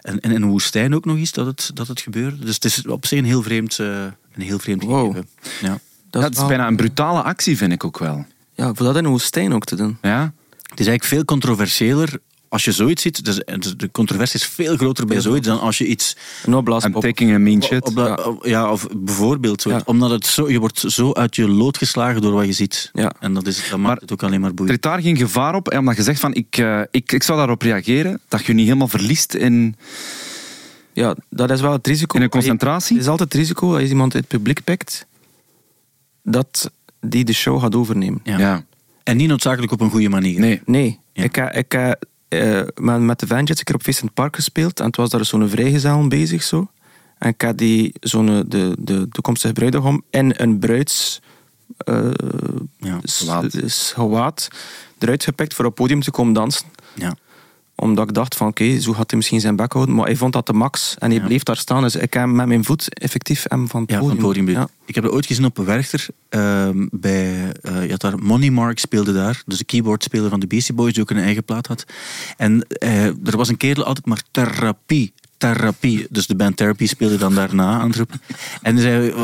een, 0.02 0.20
in 0.20 0.32
een 0.32 0.46
woestijn 0.50 0.96
ook 0.96 1.06
nog 1.06 1.18
eens 1.18 1.32
dat 1.32 1.46
het, 1.46 1.72
dat 1.74 1.88
het 1.88 2.02
gebeurde. 2.02 2.46
Dus 2.46 2.56
het 2.56 2.66
is 2.66 2.88
op 2.88 3.06
zich 3.06 3.20
een 3.20 3.26
heel 3.26 3.44
vreemd, 3.44 3.80
eh, 3.80 3.88
een 4.36 4.42
heel 4.42 4.60
vreemd 4.60 4.84
Wow. 4.84 5.06
gegeven. 5.12 5.30
Ja. 5.62 5.80
Dat 6.10 6.22
Dat 6.22 6.32
is 6.32 6.38
wel- 6.38 6.48
bijna 6.48 6.68
een 6.68 6.76
brutale 6.76 7.22
actie, 7.22 7.58
vind 7.58 7.72
ik 7.72 7.84
ook 7.84 7.98
wel. 8.00 8.26
Ja, 8.60 8.74
voor 8.74 8.86
dat 8.86 8.96
in 8.98 9.04
een 9.06 9.12
woestijn 9.12 9.54
ook 9.54 9.64
te 9.66 9.76
doen. 9.76 9.98
Ja? 10.02 10.34
Het 10.62 10.80
is 10.80 10.88
eigenlijk 10.88 11.04
veel 11.04 11.26
controversiëler 11.26 12.20
als 12.50 12.66
je 12.66 12.72
zoiets 12.72 13.02
ziet. 13.02 13.26
Dus 13.26 13.42
de 13.78 13.92
controversie 13.92 14.40
is 14.40 14.46
veel 14.46 14.76
groter 14.78 15.06
bij 15.06 15.22
zoiets 15.22 15.48
dan 15.48 15.60
als 15.60 15.78
je 15.78 15.86
iets 15.86 16.16
Een 16.44 16.52
I'm 16.52 16.58
opblaaspop. 16.58 17.02
taking 17.02 17.34
a 17.34 17.38
mean 17.40 17.64
shit. 17.64 17.86
Op 17.88 17.96
dat- 17.96 18.26
op- 18.26 18.46
ja, 18.46 18.72
of 18.72 18.88
bijvoorbeeld 18.98 19.62
zoiets. 19.62 19.84
Ja. 19.86 19.92
Omdat 19.92 20.10
het 20.10 20.26
zo, 20.26 20.50
je 20.50 20.60
wordt 20.60 20.80
zo 20.80 21.14
uit 21.14 21.36
je 21.36 21.48
lood 21.50 21.78
geslagen 21.78 22.22
door 22.22 22.32
wat 22.32 22.46
je 22.46 22.52
ziet. 22.54 22.90
Ja. 22.94 23.12
En 23.20 23.34
dat, 23.34 23.48
is, 23.48 23.56
dat 23.58 23.66
maakt 23.70 23.82
Maar- 23.82 23.96
het 23.98 24.12
ook 24.12 24.24
alleen 24.24 24.40
maar 24.40 24.50
Er 24.50 24.56
boeiend. 24.56 24.76
is 24.86 24.92
daar 24.92 25.02
geen 25.02 25.18
gevaar 25.18 25.56
op, 25.56 25.72
hè, 25.72 25.78
omdat 25.78 25.96
je 25.96 26.04
zegt 26.04 26.20
van 26.20 26.34
ik, 26.34 26.58
eh, 26.58 26.82
ik, 26.92 27.12
ik 27.12 27.24
zou 27.24 27.38
daarop 27.38 27.62
reageren, 27.62 28.20
dat 28.28 28.46
je 28.46 28.54
niet 28.54 28.66
helemaal 28.66 28.88
verliest 28.88 29.34
in, 29.34 29.76
Ja, 30.94 31.16
dat 31.30 31.52
is 31.52 31.62
wel 31.62 31.72
het 31.72 31.88
risico. 31.88 32.18
in 32.18 32.24
een 32.24 32.30
concentratie. 32.30 32.96
Het 32.96 33.04
is 33.06 33.10
altijd 33.12 33.34
het 33.34 33.42
risico 33.42 33.72
als 33.74 33.82
je 33.82 33.88
iemand 33.88 34.14
uit 34.14 34.24
het 34.24 34.32
publiek 34.38 34.64
pikt, 34.64 35.06
dat 36.24 36.72
die 37.02 37.24
de 37.24 37.34
show 37.34 37.62
gaat 37.62 37.76
overnemen. 37.76 38.20
Ja. 38.24 38.38
Ja. 38.38 38.64
En 39.04 39.18
niet 39.18 39.28
noodzakelijk 39.28 39.72
op 39.72 39.82
een 39.82 39.90
goede 39.90 40.10
manier. 40.10 40.40
Nee. 40.40 40.62
Nee, 40.66 41.00
Ja. 41.14 41.24
ik 41.24 41.36
heb, 41.36 41.52
ik 41.56 41.72
heb 41.72 42.06
eh, 42.28 42.62
met, 42.76 43.00
met 43.02 43.20
de 43.20 43.28
Vanjets 43.28 43.60
een 43.60 43.66
keer 43.66 43.76
op 43.76 43.82
Feest 43.84 44.00
in 44.00 44.06
het 44.06 44.14
Park 44.14 44.36
gespeeld 44.36 44.80
en 44.80 44.86
het 44.86 44.96
was 44.96 45.10
daar 45.10 45.26
zo'n 45.26 45.50
vrijgezel 45.50 46.08
bezig 46.08 46.44
zo. 46.44 46.68
En 47.18 47.30
ik 47.30 47.42
heb 47.42 47.58
die 47.58 47.94
zo'n 48.00 48.46
de, 48.48 48.76
de 48.80 49.08
toekomstige 49.12 49.54
bruidegom 49.54 50.04
in 50.10 50.34
een 50.38 50.60
bruids 50.60 51.22
eh, 51.78 52.10
Ja. 52.78 53.00
Gewaad. 53.94 54.48
eruit 55.00 55.24
gepikt 55.24 55.54
voor 55.54 55.66
op 55.66 55.72
het 55.72 55.80
podium 55.80 56.02
te 56.02 56.12
komen 56.12 56.34
dansen. 56.34 56.66
Ja. 56.96 57.16
Omdat 57.80 58.08
ik 58.08 58.14
dacht 58.14 58.36
van 58.36 58.48
oké, 58.48 58.80
zo 58.80 58.94
gaat 58.94 59.10
hij 59.10 59.18
misschien 59.18 59.40
zijn 59.42 59.56
bek 59.56 59.74
houden. 59.74 59.96
Maar 59.96 60.06
hij 60.06 60.16
vond 60.16 60.34
dat 60.34 60.46
de 60.48 60.54
max 60.54 60.96
en 61.00 61.10
hij 61.10 61.20
Ja. 61.20 61.26
bleef 61.26 61.44
daar 61.44 61.58
staan. 61.58 61.82
Dus 61.82 61.96
ik 61.96 62.14
heb 62.14 62.26
met 62.28 62.48
mijn 62.48 62.64
voet 62.66 62.94
effectief 63.00 63.46
hem 63.48 63.68
van 63.68 63.82
het 63.82 63.90
Ja, 63.92 63.98
van 63.98 64.08
podium. 64.08 64.26
het 64.28 64.36
podium. 64.38 64.58
Ja. 64.60 64.68
Ik 64.86 64.96
heb 64.96 65.04
dat 65.04 65.14
ooit 65.14 65.26
gezien 65.26 65.46
op 65.46 65.58
Werchter. 65.58 66.08
ehm, 66.30 66.88
bij, 66.92 67.52
je 67.64 67.88
had 67.90 68.02
daar 68.02 68.20
Money 68.20 68.50
Mark 68.50 68.80
speelde 68.80 69.14
daar. 69.14 69.42
Dus 69.46 69.58
de 69.58 69.64
keyboardspeler 69.64 70.30
van 70.30 70.40
de 70.40 70.48
Beastie 70.48 70.74
Boys, 70.74 70.94
die 70.94 71.02
ook 71.02 71.10
een 71.10 71.18
eigen 71.18 71.44
plaat 71.44 71.68
had. 71.68 71.86
En 72.38 72.66
eh, 72.68 73.06
er 73.06 73.38
was 73.38 73.50
een 73.50 73.58
kerel 73.58 73.84
altijd 73.84 74.06
maar 74.06 74.22
therapie. 74.32 75.14
Therapie. 75.38 76.08
Dus 76.10 76.28
de 76.28 76.36
band 76.36 76.58
Therapy 76.58 76.88
speelde 76.88 77.18
dan 77.18 77.36
daarna 77.36 77.80
aan 77.80 77.88
het 77.88 77.96
roepen. 77.98 78.22
En 78.62 78.74
hij 78.76 78.84
zei, 78.84 79.10
eh, 79.10 79.18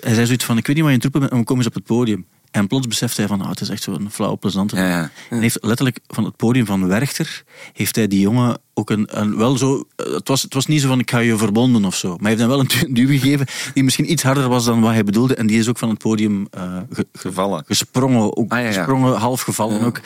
hij 0.00 0.14
zei 0.14 0.26
zoiets 0.26 0.44
van, 0.44 0.56
ik 0.56 0.66
weet 0.66 0.76
niet 0.76 0.84
wat 0.84 0.94
je 0.94 1.00
aan 1.00 1.02
het 1.02 1.02
roepen 1.02 1.20
bent, 1.20 1.32
maar 1.32 1.44
kom 1.44 1.56
eens 1.56 1.66
op 1.66 1.74
het 1.74 1.84
podium. 1.84 2.24
En 2.50 2.66
plots 2.66 2.86
besefte 2.86 3.20
hij 3.20 3.28
van, 3.28 3.40
ah, 3.42 3.48
het 3.48 3.60
is 3.60 3.68
echt 3.68 3.82
zo'n 3.82 4.08
flauw, 4.10 4.36
plezante. 4.36 4.76
Ja, 4.76 4.88
ja. 4.88 5.10
En 5.30 5.40
heeft 5.40 5.58
letterlijk 5.60 5.98
van 6.06 6.24
het 6.24 6.36
podium 6.36 6.66
van 6.66 6.86
Werchter, 6.86 7.42
heeft 7.72 7.96
hij 7.96 8.06
die 8.08 8.20
jongen 8.20 8.58
ook 8.74 8.90
een, 8.90 9.18
een 9.20 9.36
wel 9.36 9.56
zo, 9.56 9.84
eh, 9.96 10.12
het 10.12 10.28
was, 10.28 10.42
het 10.42 10.54
was 10.54 10.66
niet 10.66 10.80
zo 10.80 10.88
van 10.88 10.98
ik 10.98 11.10
ga 11.10 11.18
je 11.18 11.36
verbonden 11.36 11.84
of 11.84 11.94
zo, 11.96 12.08
maar 12.08 12.18
hij 12.20 12.28
heeft 12.28 12.40
hem 12.40 12.48
wel 12.50 12.60
een 12.60 12.66
du- 12.66 12.92
duw 13.06 13.18
gegeven 13.18 13.46
die 13.74 13.84
misschien 13.84 14.10
iets 14.10 14.22
harder 14.22 14.48
was 14.48 14.64
dan 14.64 14.80
wat 14.80 14.92
hij 14.92 15.04
bedoelde 15.04 15.34
en 15.34 15.46
die 15.46 15.58
is 15.58 15.68
ook 15.68 15.78
van 15.78 15.88
het 15.88 15.98
podium 15.98 16.46
eh, 16.50 16.76
ge- 16.92 17.06
Gevallen. 17.12 17.64
gesprongen, 17.66 18.36
ook 18.36 18.52
Ah, 18.52 18.60
ja. 18.60 18.66
gesprongen, 18.72 19.16
half 19.16 19.40
gevallen 19.40 19.80
ook. 19.82 20.00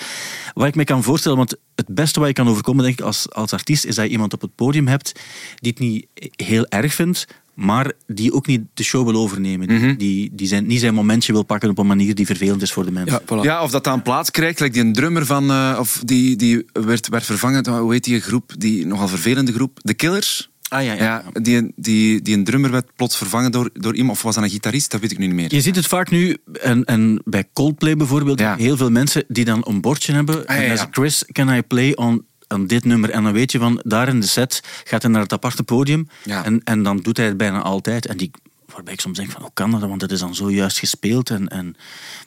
Wat 0.55 0.67
ik 0.67 0.75
me 0.75 0.85
kan 0.85 1.03
voorstellen, 1.03 1.37
want 1.39 1.57
het 1.75 1.87
beste 1.89 2.19
wat 2.19 2.29
je 2.29 2.35
kan 2.35 2.49
overkomen 2.49 2.85
denk 2.85 2.99
ik 2.99 3.05
als, 3.05 3.33
als 3.33 3.53
artiest 3.53 3.85
is 3.85 3.95
dat 3.95 4.05
je 4.05 4.11
iemand 4.11 4.33
op 4.33 4.41
het 4.41 4.55
podium 4.55 4.87
hebt 4.87 5.13
die 5.55 5.71
het 5.71 5.81
niet 5.81 6.07
heel 6.37 6.67
erg 6.67 6.95
vindt, 6.95 7.27
maar 7.55 7.93
die 8.07 8.33
ook 8.33 8.47
niet 8.47 8.61
de 8.75 8.83
show 8.83 9.05
wil 9.05 9.21
overnemen. 9.21 9.69
Die, 9.69 9.97
die, 9.97 10.31
die 10.33 10.47
zijn, 10.47 10.67
niet 10.67 10.81
zijn 10.81 10.95
momentje 10.95 11.33
wil 11.33 11.43
pakken 11.43 11.71
op 11.71 11.79
een 11.79 11.87
manier 11.87 12.15
die 12.15 12.27
vervelend 12.27 12.63
is 12.63 12.73
voor 12.73 12.85
de 12.85 12.93
mensen. 12.93 13.23
Ja, 13.27 13.37
voilà. 13.37 13.45
Ja, 13.45 13.63
of 13.63 13.71
dat 13.71 13.85
dan 13.85 14.03
plaats 14.03 14.31
krijgt, 14.31 14.61
like 14.61 14.73
die 14.73 14.83
een 14.83 14.93
drummer 14.93 15.27
van, 15.27 15.51
eh, 15.51 15.77
of 15.79 16.03
die, 16.05 16.37
die 16.37 16.67
werd, 16.73 17.09
werd 17.09 17.25
vervangen, 17.25 17.69
hoe 17.69 17.93
heet 17.93 18.05
die 18.05 18.21
groep, 18.21 18.53
die 18.59 18.87
nogal 18.87 19.09
vervelende 19.09 19.53
groep, 19.53 19.81
The 19.83 19.95
Killers. 19.95 20.53
Ah, 20.69 20.85
ja, 20.85 20.93
ja. 20.93 21.03
Ja, 21.03 21.25
die, 21.33 21.73
die, 21.77 22.23
die 22.23 22.37
een 22.37 22.45
drummer 22.45 22.71
werd 22.71 22.87
plots 22.97 23.17
vervangen 23.17 23.53
door, 23.53 23.71
door 23.73 23.95
iemand, 23.95 24.17
of 24.17 24.23
was 24.23 24.35
dat 24.35 24.45
een 24.45 24.51
gitarist, 24.51 24.91
dat 24.91 25.01
weet 25.01 25.13
ik 25.13 25.19
nu 25.19 25.27
niet 25.27 25.35
meer. 25.35 25.55
Je 25.55 25.61
ziet 25.61 25.77
het 25.77 25.87
vaak 25.87 26.11
nu, 26.11 26.37
en, 26.63 26.85
en 26.85 27.23
bij 27.25 27.45
Coldplay 27.53 27.97
bijvoorbeeld, 27.97 28.39
Ja. 28.39 28.57
heel 28.57 28.77
veel 28.77 28.91
mensen 28.91 29.25
die 29.29 29.45
dan 29.45 29.65
een 29.69 29.81
bordje 29.81 30.13
hebben. 30.13 30.35
Ah, 30.37 30.43
ja, 30.43 30.55
en 30.55 30.61
dan 30.61 30.71
ja. 30.71 30.77
zegt 30.77 30.89
Chris, 30.91 31.25
can 31.33 31.49
I 31.49 31.63
play 31.63 31.95
on, 31.97 32.25
on 32.49 32.67
dit 32.67 32.85
nummer? 32.85 33.11
En 33.11 33.23
dan 33.23 33.33
weet 33.33 33.53
je 33.53 33.59
van, 33.59 33.81
daar 33.85 34.09
in 34.09 34.21
de 34.21 34.27
set 34.27 34.63
gaat 34.85 35.03
hij 35.03 35.11
naar 35.11 35.23
het 35.23 35.33
aparte 35.33 35.63
podium. 35.63 36.09
Ja. 36.25 36.45
En, 36.45 36.61
en 36.65 36.83
dan 36.83 37.01
doet 37.01 37.17
hij 37.17 37.27
het 37.27 37.37
bijna 37.37 37.63
altijd. 37.63 38.07
En 38.07 38.17
die, 38.17 38.31
waarbij 38.75 38.93
ik 38.93 39.01
soms 39.01 39.19
denk 39.19 39.31
van, 39.31 39.43
hoe 39.43 39.51
kan 39.55 39.71
dat? 39.71 39.81
Want 39.81 40.01
het 40.01 40.11
is 40.13 40.21
dan 40.21 40.35
zojuist 40.35 40.79
gespeeld. 40.79 41.31
En, 41.31 41.49
en 41.49 41.77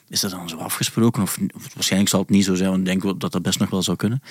is 0.08 0.20
dat 0.20 0.30
dan 0.30 0.48
zo 0.48 0.56
afgesproken? 0.56 1.22
Of, 1.22 1.38
of 1.54 1.74
waarschijnlijk 1.74 2.10
zal 2.10 2.20
het 2.20 2.30
niet 2.30 2.44
zo 2.44 2.54
zijn, 2.54 2.68
want 2.68 2.80
ik 2.80 2.86
denk 2.86 3.20
dat 3.20 3.32
dat 3.32 3.42
best 3.42 3.58
nog 3.58 3.70
wel 3.70 3.82
zou 3.82 3.96
kunnen. 3.96 4.22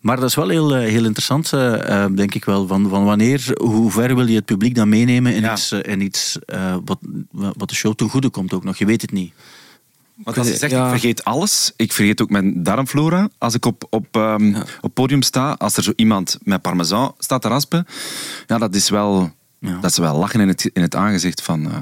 Maar 0.00 0.16
dat 0.16 0.28
is 0.28 0.34
wel 0.34 0.48
heel, 0.48 0.74
eh, 0.74 0.88
heel 0.88 1.04
interessant, 1.04 1.52
eh, 1.52 2.04
eh, 2.04 2.12
denk 2.14 2.34
ik 2.34 2.44
wel. 2.44 2.66
Van, 2.66 2.88
van 2.88 3.04
wanneer, 3.04 3.50
hoe 3.60 3.90
ver 3.90 4.16
wil 4.16 4.26
je 4.26 4.34
het 4.34 4.44
publiek 4.44 4.74
dan 4.74 4.88
meenemen 4.88 5.34
in 5.34 5.42
Ja. 5.42 5.52
iets, 5.52 5.72
in 5.72 6.00
iets 6.00 6.38
wat, 6.84 6.98
wat 7.30 7.68
de 7.68 7.74
show 7.74 7.94
ten 7.94 8.08
goede 8.08 8.28
komt 8.28 8.52
ook 8.52 8.64
nog? 8.64 8.76
Je 8.76 8.84
weet 8.84 9.02
het 9.02 9.12
niet. 9.12 9.32
Want 10.22 10.38
als 10.38 10.48
je 10.48 10.56
zegt, 10.56 10.72
Ja. 10.72 10.84
ik 10.84 10.90
vergeet 10.90 11.24
alles, 11.24 11.72
ik 11.76 11.92
vergeet 11.92 12.22
ook 12.22 12.30
mijn 12.30 12.62
darmflora. 12.62 13.28
Als 13.38 13.54
ik 13.54 13.64
op, 13.64 13.86
op, 13.90 14.06
ehm, 14.10 14.62
op 14.80 14.94
podium 14.94 15.22
sta, 15.22 15.52
als 15.52 15.76
er 15.76 15.82
zo 15.82 15.92
iemand 15.96 16.38
met 16.42 16.62
parmesan 16.62 17.14
staat 17.18 17.42
te 17.42 17.48
raspen, 17.48 17.86
ja, 18.46 18.58
dat 18.58 18.74
is 18.74 18.88
wel, 18.88 19.30
Ja. 19.58 19.78
dat 19.80 19.90
is 19.90 19.98
wel 19.98 20.16
lachen 20.18 20.40
in 20.40 20.48
het, 20.48 20.70
in 20.72 20.82
het 20.82 20.94
aangezicht 20.96 21.42
van, 21.42 21.70
eh, 21.70 21.78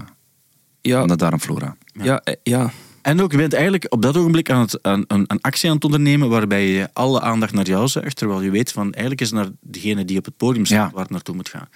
Ja, 0.80 0.98
van 0.98 1.08
de 1.08 1.16
darmflora. 1.16 1.76
ja, 1.92 2.20
eh, 2.24 2.34
ja. 2.42 2.70
En 3.02 3.20
ook, 3.22 3.30
je 3.30 3.36
bent 3.36 3.52
eigenlijk 3.52 3.86
op 3.88 4.02
dat 4.02 4.16
ogenblik 4.16 4.50
aan 4.50 4.60
het, 4.60 4.82
aan, 4.82 5.04
een, 5.06 5.24
een 5.26 5.40
actie 5.40 5.68
aan 5.68 5.74
het 5.74 5.84
ondernemen 5.84 6.28
waarbij 6.28 6.68
je 6.68 6.88
alle 6.92 7.20
aandacht 7.20 7.52
naar 7.52 7.66
jou 7.66 7.88
zuigt, 7.88 8.16
terwijl 8.16 8.40
je 8.40 8.50
weet 8.50 8.72
van 8.72 8.82
eigenlijk 8.92 9.20
is 9.20 9.30
het 9.30 9.38
naar 9.38 9.48
degene 9.60 10.04
die 10.04 10.18
op 10.18 10.24
het 10.24 10.36
podium 10.36 10.64
staat 10.66 10.78
Ja. 10.78 10.90
waar 10.92 11.02
het 11.02 11.10
naartoe 11.10 11.34
moet 11.34 11.48
gaan. 11.48 11.68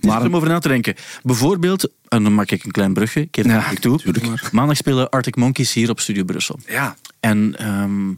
Maar 0.00 0.22
om 0.22 0.36
over 0.36 0.48
na 0.48 0.58
te 0.58 0.68
denken. 0.68 0.94
Bijvoorbeeld, 1.22 1.88
en 2.08 2.22
dan 2.22 2.34
maak 2.34 2.50
ik 2.50 2.64
een 2.64 2.70
klein 2.70 2.92
brugje, 2.92 3.20
ik 3.20 3.28
geef 3.30 3.44
het 3.44 3.52
Ja, 3.54 3.60
eigenlijk 3.62 3.80
toe. 4.02 4.12
tuurlijk. 4.12 4.52
Maandag 4.52 4.76
spelen 4.76 5.10
Arctic 5.10 5.36
Monkeys 5.36 5.72
hier 5.72 5.90
op 5.90 6.00
Studio 6.00 6.24
Brussel. 6.24 6.58
ja, 6.66 6.96
En 7.20 7.54
ehm, 7.58 8.08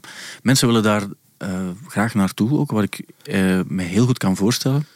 mensen 0.43 0.67
willen 0.67 0.83
daar 0.83 1.03
eh, 1.39 1.69
graag 1.89 2.15
naartoe, 2.15 2.59
ook 2.59 2.71
wat 2.71 2.83
ik 2.83 3.03
eh, 3.23 3.61
me 3.67 3.83
heel 3.83 4.07
goed 4.07 4.19
kan 4.19 4.37
voorstellen. 4.37 4.87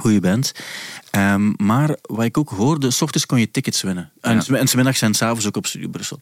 Hoe 0.00 0.12
je 0.12 0.20
bent. 0.20 0.52
Ehm, 1.10 1.52
maar 1.56 1.96
wat 2.02 2.24
ik 2.24 2.38
ook 2.38 2.50
hoorde, 2.50 2.90
s 2.90 3.02
ochtends 3.02 3.26
kon 3.26 3.38
je 3.40 3.50
tickets 3.50 3.82
winnen. 3.82 4.10
En, 4.20 4.42
Ja. 4.46 4.56
en 4.58 4.68
's 4.68 4.74
middags 4.74 4.98
zijn 4.98 5.14
s'avonds 5.14 5.46
ook 5.46 5.56
op 5.56 5.66
Studio 5.66 5.88
Brussel. 5.88 6.20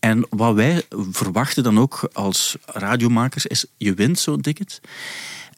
En 0.00 0.26
wat 0.28 0.54
wij 0.54 0.82
verwachten 1.10 1.62
dan 1.62 1.78
ook 1.78 2.08
als 2.12 2.56
radiomakers, 2.66 3.46
is 3.46 3.64
je 3.76 3.94
wint 3.94 4.18
zo'n 4.18 4.40
ticket. 4.40 4.80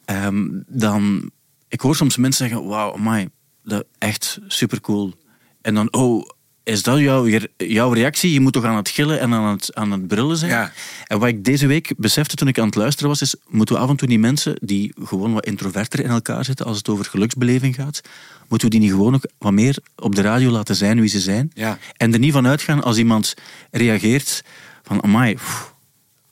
Ehm, 0.04 0.46
dan, 0.66 1.30
ik 1.72 1.80
hoor 1.80 1.96
soms 1.96 2.16
mensen 2.16 2.48
zeggen, 2.48 2.68
wauw, 2.68 2.94
amai, 2.94 3.28
dat 3.64 3.84
echt 3.98 4.38
supercool. 4.46 5.14
En 5.60 5.74
dan, 5.74 5.92
oh, 5.92 6.28
is 6.62 6.82
dat 6.82 6.98
jouw, 6.98 7.26
jouw 7.56 7.92
reactie? 7.92 8.32
Je 8.32 8.40
moet 8.40 8.52
toch 8.52 8.64
aan 8.64 8.76
het 8.76 8.88
gillen 8.88 9.20
en 9.20 9.32
aan 9.32 9.52
het, 9.52 9.74
aan 9.74 9.90
het 9.90 10.06
brullen 10.06 10.36
zijn? 10.36 10.50
Ja. 10.50 10.72
En 11.06 11.18
wat 11.18 11.28
ik 11.28 11.44
deze 11.44 11.66
week 11.66 11.94
besefte 11.96 12.36
toen 12.36 12.48
ik 12.48 12.58
aan 12.58 12.66
het 12.66 12.74
luisteren 12.74 13.08
was, 13.08 13.20
is 13.20 13.34
moeten 13.48 13.74
we 13.74 13.80
af 13.80 13.88
en 13.88 13.96
toe 13.96 14.08
die 14.08 14.18
mensen 14.18 14.56
die 14.60 14.94
gewoon 15.04 15.32
wat 15.32 15.46
introverter 15.46 16.00
in 16.00 16.10
elkaar 16.10 16.44
zitten 16.44 16.66
als 16.66 16.76
het 16.76 16.88
over 16.88 17.04
geluksbeleving 17.04 17.74
gaat, 17.74 18.00
moeten 18.48 18.68
we 18.68 18.74
die 18.74 18.84
niet 18.84 18.96
gewoon 18.96 19.14
ook 19.14 19.26
wat 19.38 19.52
meer 19.52 19.78
op 19.96 20.14
de 20.14 20.22
radio 20.22 20.50
laten 20.50 20.76
zijn 20.76 21.00
wie 21.00 21.08
ze 21.08 21.20
zijn? 21.20 21.50
Ja. 21.54 21.78
En 21.96 22.12
er 22.12 22.18
niet 22.18 22.32
van 22.32 22.46
uitgaan 22.46 22.82
als 22.82 22.98
iemand 22.98 23.34
reageert 23.70 24.44
van, 24.82 25.02
amai, 25.02 25.34
pff, 25.34 25.74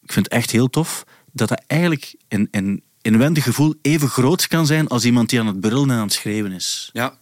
ik 0.03 0.13
vind 0.13 0.25
het 0.25 0.35
echt 0.35 0.51
heel 0.51 0.71
tof, 0.71 1.05
dat 1.33 1.49
dat 1.49 1.63
eigenlijk 1.67 2.15
een, 2.29 2.49
een 2.51 2.83
inwendig 3.03 3.45
gevoel 3.45 3.75
even 3.83 4.09
groot 4.09 4.47
kan 4.47 4.67
zijn 4.67 4.89
als 4.89 5.05
iemand 5.05 5.29
die 5.31 5.41
aan 5.41 5.47
het 5.47 5.61
brullen 5.61 5.91
en 5.91 5.97
aan 5.97 6.03
het 6.03 6.13
schreeuwen 6.13 6.53
is. 6.53 6.91
Ja. 6.93 7.19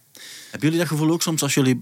Hebben 0.49 0.69
jullie 0.69 0.77
dat 0.77 0.87
gevoel 0.87 1.11
ook 1.11 1.21
soms 1.21 1.41
als 1.41 1.53
jullie 1.53 1.81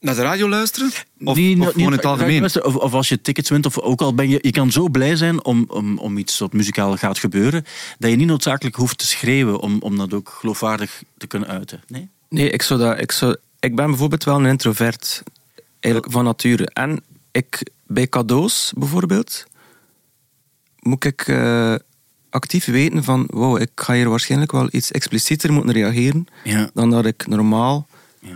Naar 0.00 0.14
de 0.14 0.22
radio 0.22 0.48
luisteren? 0.48 0.88
Of, 0.88 0.96
niet- 1.14 1.26
of 1.28 1.36
niet- 1.36 1.64
gewoon 1.64 1.74
in 1.76 1.92
het 1.92 2.04
algemeen? 2.04 2.44
Of, 2.44 2.76
of 2.76 2.92
als 2.92 3.08
je 3.08 3.20
tickets 3.20 3.50
wint, 3.50 3.66
of 3.66 3.78
ook 3.78 4.00
al 4.00 4.14
ben 4.14 4.28
je... 4.28 4.38
Je 4.42 4.50
kan 4.50 4.70
zo 4.72 4.88
blij 4.88 5.16
zijn 5.16 5.44
om, 5.44 5.64
om, 5.68 5.98
om 5.98 6.18
iets 6.18 6.38
wat 6.38 6.52
muzikaal 6.52 6.96
gaat 6.96 7.18
gebeuren, 7.18 7.64
dat 7.98 8.10
je 8.10 8.16
niet 8.16 8.26
noodzakelijk 8.26 8.76
hoeft 8.76 8.98
te 8.98 9.06
schreeuwen 9.06 9.60
om, 9.60 9.76
om 9.80 9.96
dat 9.96 10.14
ook 10.14 10.28
geloofwaardig 10.28 11.02
te 11.16 11.26
kunnen 11.26 11.48
uiten. 11.48 11.82
Nee? 11.86 12.08
Nee, 12.28 12.50
ik, 12.50 12.62
zou 12.62 12.80
dat, 12.80 13.00
ik, 13.00 13.12
zou, 13.12 13.36
ik 13.60 13.76
ben 13.76 13.86
bijvoorbeeld 13.86 14.24
wel 14.24 14.38
een 14.38 14.46
introvert. 14.46 15.22
Eigenlijk 15.80 16.12
van 16.14 16.24
nature. 16.24 16.66
En 16.72 17.02
ik, 17.30 17.70
bij 17.86 18.08
cadeaus 18.08 18.72
bijvoorbeeld, 18.76 19.46
moet 20.80 21.04
ik 21.04 21.20
eh, 21.28 21.74
actief 22.30 22.64
weten 22.64 23.04
van, 23.04 23.24
wow, 23.30 23.60
ik 23.60 23.70
ga 23.74 23.94
hier 23.94 24.08
waarschijnlijk 24.08 24.52
wel 24.52 24.68
iets 24.70 24.90
explicieter 24.90 25.52
moeten 25.52 25.72
reageren 25.72 26.26
Ja. 26.44 26.70
dan 26.74 26.90
dat 26.90 27.06
ik 27.06 27.26
normaal... 27.26 27.86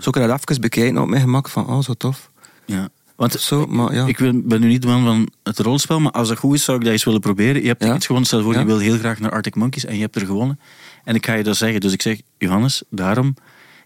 Zo 0.00 0.11
kan 0.11 0.22
ik 0.22 0.29
dat 0.29 0.40
even 0.48 0.61
bekijken 0.61 0.98
op 1.03 1.09
mijn 1.09 1.20
gemak 1.22 1.48
van, 1.48 1.66
oh, 1.66 1.81
zo 1.83 1.94
tof. 1.94 2.31
ja. 2.64 2.88
Want 3.16 3.33
zo, 3.33 3.66
maar 3.66 3.94
ja. 3.94 4.07
ik 4.07 4.18
ben 4.44 4.61
nu 4.61 4.66
niet 4.68 4.83
de 4.83 4.88
man 4.88 5.05
van 5.05 5.29
het 5.42 5.59
rolspel, 5.59 6.00
maar 6.00 6.12
als 6.12 6.29
dat 6.29 6.38
goed 6.38 6.55
is, 6.55 6.64
zou 6.64 6.79
ik 6.79 6.85
dat 6.85 6.92
eens 6.92 7.05
willen 7.05 7.20
proberen. 7.20 7.62
Je 7.62 7.68
hebt 7.68 7.81
Ja. 7.81 7.87
tickets 7.87 8.07
gewonnen, 8.07 8.29
stel 8.31 8.42
voor, 8.42 8.59
je 8.59 8.64
wil 8.64 8.79
heel 8.79 8.98
graag 8.98 9.18
naar 9.18 9.31
Arctic 9.31 9.55
Monkeys 9.55 9.85
en 9.85 9.94
je 9.94 10.00
hebt 10.00 10.16
er 10.16 10.26
gewonnen. 10.26 10.61
En 11.05 11.14
ik 11.14 11.26
ga 11.26 11.35
je 11.35 11.42
dat 11.42 11.57
zeggen. 11.57 11.81
Dus 11.81 11.92
ik 11.92 12.03
zeg, 12.03 12.20
Johannes, 12.38 12.83
daarom 12.90 13.35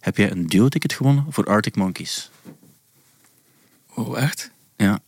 heb 0.01 0.17
jij 0.17 0.31
een 0.31 0.47
duo-ticket 0.47 0.93
gewonnen 0.93 1.27
voor 1.29 1.45
Arctic 1.45 1.77
Monkeys. 1.77 2.31
Oh, 3.95 4.19
echt? 4.19 4.51
Ja. 4.77 4.99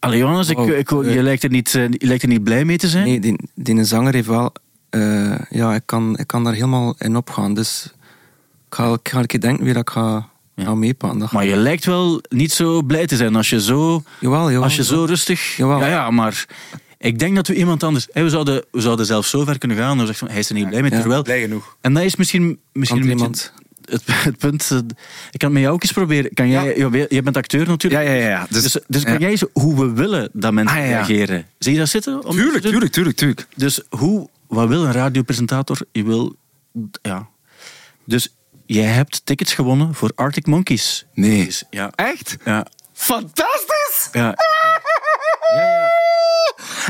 Allee, 0.00 0.18
Johannes, 0.18 0.48
ik, 0.48 0.56
Wow. 0.56 0.70
ik, 0.70 0.90
je, 0.90 1.22
lijkt 1.22 1.42
er 1.42 1.50
niet, 1.50 1.74
eh, 1.74 1.82
je 1.90 2.06
lijkt 2.06 2.22
er 2.22 2.28
niet 2.28 2.44
blij 2.44 2.64
mee 2.64 2.76
te 2.78 2.88
zijn. 2.88 3.04
Nee, 3.04 3.20
die, 3.20 3.36
die 3.54 3.84
zanger 3.84 4.14
heeft 4.14 4.26
wel... 4.26 4.52
eh, 4.90 5.38
ja, 5.50 5.74
ik 5.74 5.82
kan, 5.84 6.18
ik 6.18 6.26
kan 6.26 6.44
daar 6.44 6.52
helemaal 6.54 6.94
in 6.98 7.16
opgaan. 7.16 7.54
Dus 7.54 7.92
ik 8.68 8.74
ga, 8.74 8.92
ik 8.92 9.08
ga 9.08 9.18
een 9.18 9.26
keer 9.26 9.40
denken 9.40 9.64
wie 9.64 9.72
dat 9.72 9.82
ik 9.82 9.90
ga, 9.90 10.28
Ja. 10.54 10.64
ga 10.64 10.74
meepakken. 10.74 11.18
Dat 11.18 11.32
Maar 11.32 11.44
je 11.46 11.56
lijkt 11.56 11.84
wel 11.84 12.20
niet 12.28 12.52
zo 12.52 12.82
blij 12.82 13.06
te 13.06 13.16
zijn 13.16 13.36
als 13.36 13.50
je 13.50 13.60
zo, 13.60 14.02
Jawel, 14.20 14.46
jawel. 14.48 14.62
als 14.62 14.76
je 14.76 14.84
zo 14.84 15.04
rustig... 15.04 15.56
Jawel. 15.56 15.78
Ja, 15.80 15.86
ja, 15.86 16.10
maar 16.10 16.46
ik 16.98 17.18
denk 17.18 17.36
dat 17.36 17.46
we 17.46 17.54
iemand 17.54 17.82
anders... 17.82 18.06
We, 18.12 18.28
zouden, 18.30 18.64
we 18.70 18.80
zouden 18.80 19.06
zelf 19.06 19.26
zo 19.26 19.44
ver 19.44 19.58
kunnen 19.58 19.76
gaan. 19.76 19.96
Dan 19.96 20.06
zeggen 20.06 20.16
van, 20.26 20.28
hij 20.28 20.38
is 20.38 20.48
er 20.48 20.54
niet 20.54 20.68
blij 20.68 20.82
mee, 20.82 20.90
Ja. 20.90 20.98
terwijl... 21.00 21.22
Blij 21.22 21.40
genoeg. 21.40 21.76
En 21.80 21.94
dat 21.94 22.02
is 22.02 22.16
misschien, 22.16 22.58
misschien 22.72 23.06
beetje 23.06 23.50
het, 23.90 24.02
het 24.28 24.38
punt... 24.38 24.68
eh, 24.70 24.76
Ik 25.30 25.38
kan 25.38 25.48
het 25.48 25.52
met 25.52 25.62
jou 25.62 25.74
ook 25.74 25.82
eens 25.82 25.92
proberen. 25.92 26.34
Kan 26.34 26.48
jij, 26.48 26.76
ja. 26.76 27.06
Jij 27.08 27.22
bent 27.22 27.36
acteur 27.36 27.66
natuurlijk. 27.66 28.04
Ja, 28.04 28.10
ja, 28.12 28.20
ja, 28.20 28.28
ja. 28.28 28.46
Dus, 28.50 28.62
Dus- 28.62 28.82
dus, 28.86 29.02
kan 29.02 29.12
ja. 29.12 29.18
jij 29.18 29.30
eens 29.30 29.44
hoe 29.52 29.76
we 29.86 29.92
willen 29.92 30.28
dat 30.32 30.52
mensen 30.52 30.76
Ah, 30.76 30.82
ja, 30.82 30.88
ja. 30.90 30.96
reageren? 30.96 31.46
Zie 31.58 31.72
je 31.72 31.78
dat 31.78 31.88
zitten? 31.88 32.24
Om 32.24 32.30
Tuurlijk, 32.36 32.62
tuurlijk, 32.64 32.92
tuurlijk, 32.92 33.16
tuurlijk. 33.16 33.46
Dus 33.56 33.80
hoe, 33.88 34.28
wat 34.46 34.68
wil 34.68 34.84
een 34.84 34.92
radiopresentator? 34.92 35.78
Je 35.92 36.04
wil, 36.04 36.36
ja. 37.02 37.28
Dus 38.04 38.34
jij 38.66 38.84
hebt 38.84 39.20
tickets 39.24 39.54
gewonnen 39.54 39.94
voor 39.94 40.10
Arctic 40.14 40.46
Monkeys. 40.46 41.06
Nee. 41.14 41.44
Dus, 41.44 41.64
ja, 41.70 41.90
Echt? 41.94 42.36
ja, 42.44 42.66
Fantastisch! 42.92 44.08
ja, 44.12 44.34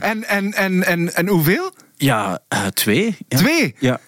En, 0.03 0.25
en, 0.25 0.53
en, 0.55 0.85
en, 0.85 1.15
en 1.15 1.29
hoeveel? 1.29 1.73
ja 1.97 2.39
eh, 2.49 2.67
twee. 2.67 3.17
Ja. 3.29 3.39
Twee? 3.39 3.75
Ja, 3.79 4.01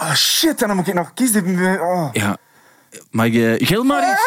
Oh 0.00 0.14
shit, 0.14 0.58
dan 0.58 0.76
moet 0.76 0.88
ik 0.88 0.94
nog 0.94 1.14
kiezen. 1.14 1.80
Oh. 1.80 2.08
ja. 2.12 2.36
Maar 3.10 3.28
je, 3.28 3.56
gil 3.62 3.84
maar 3.84 4.02
eens. 4.02 4.20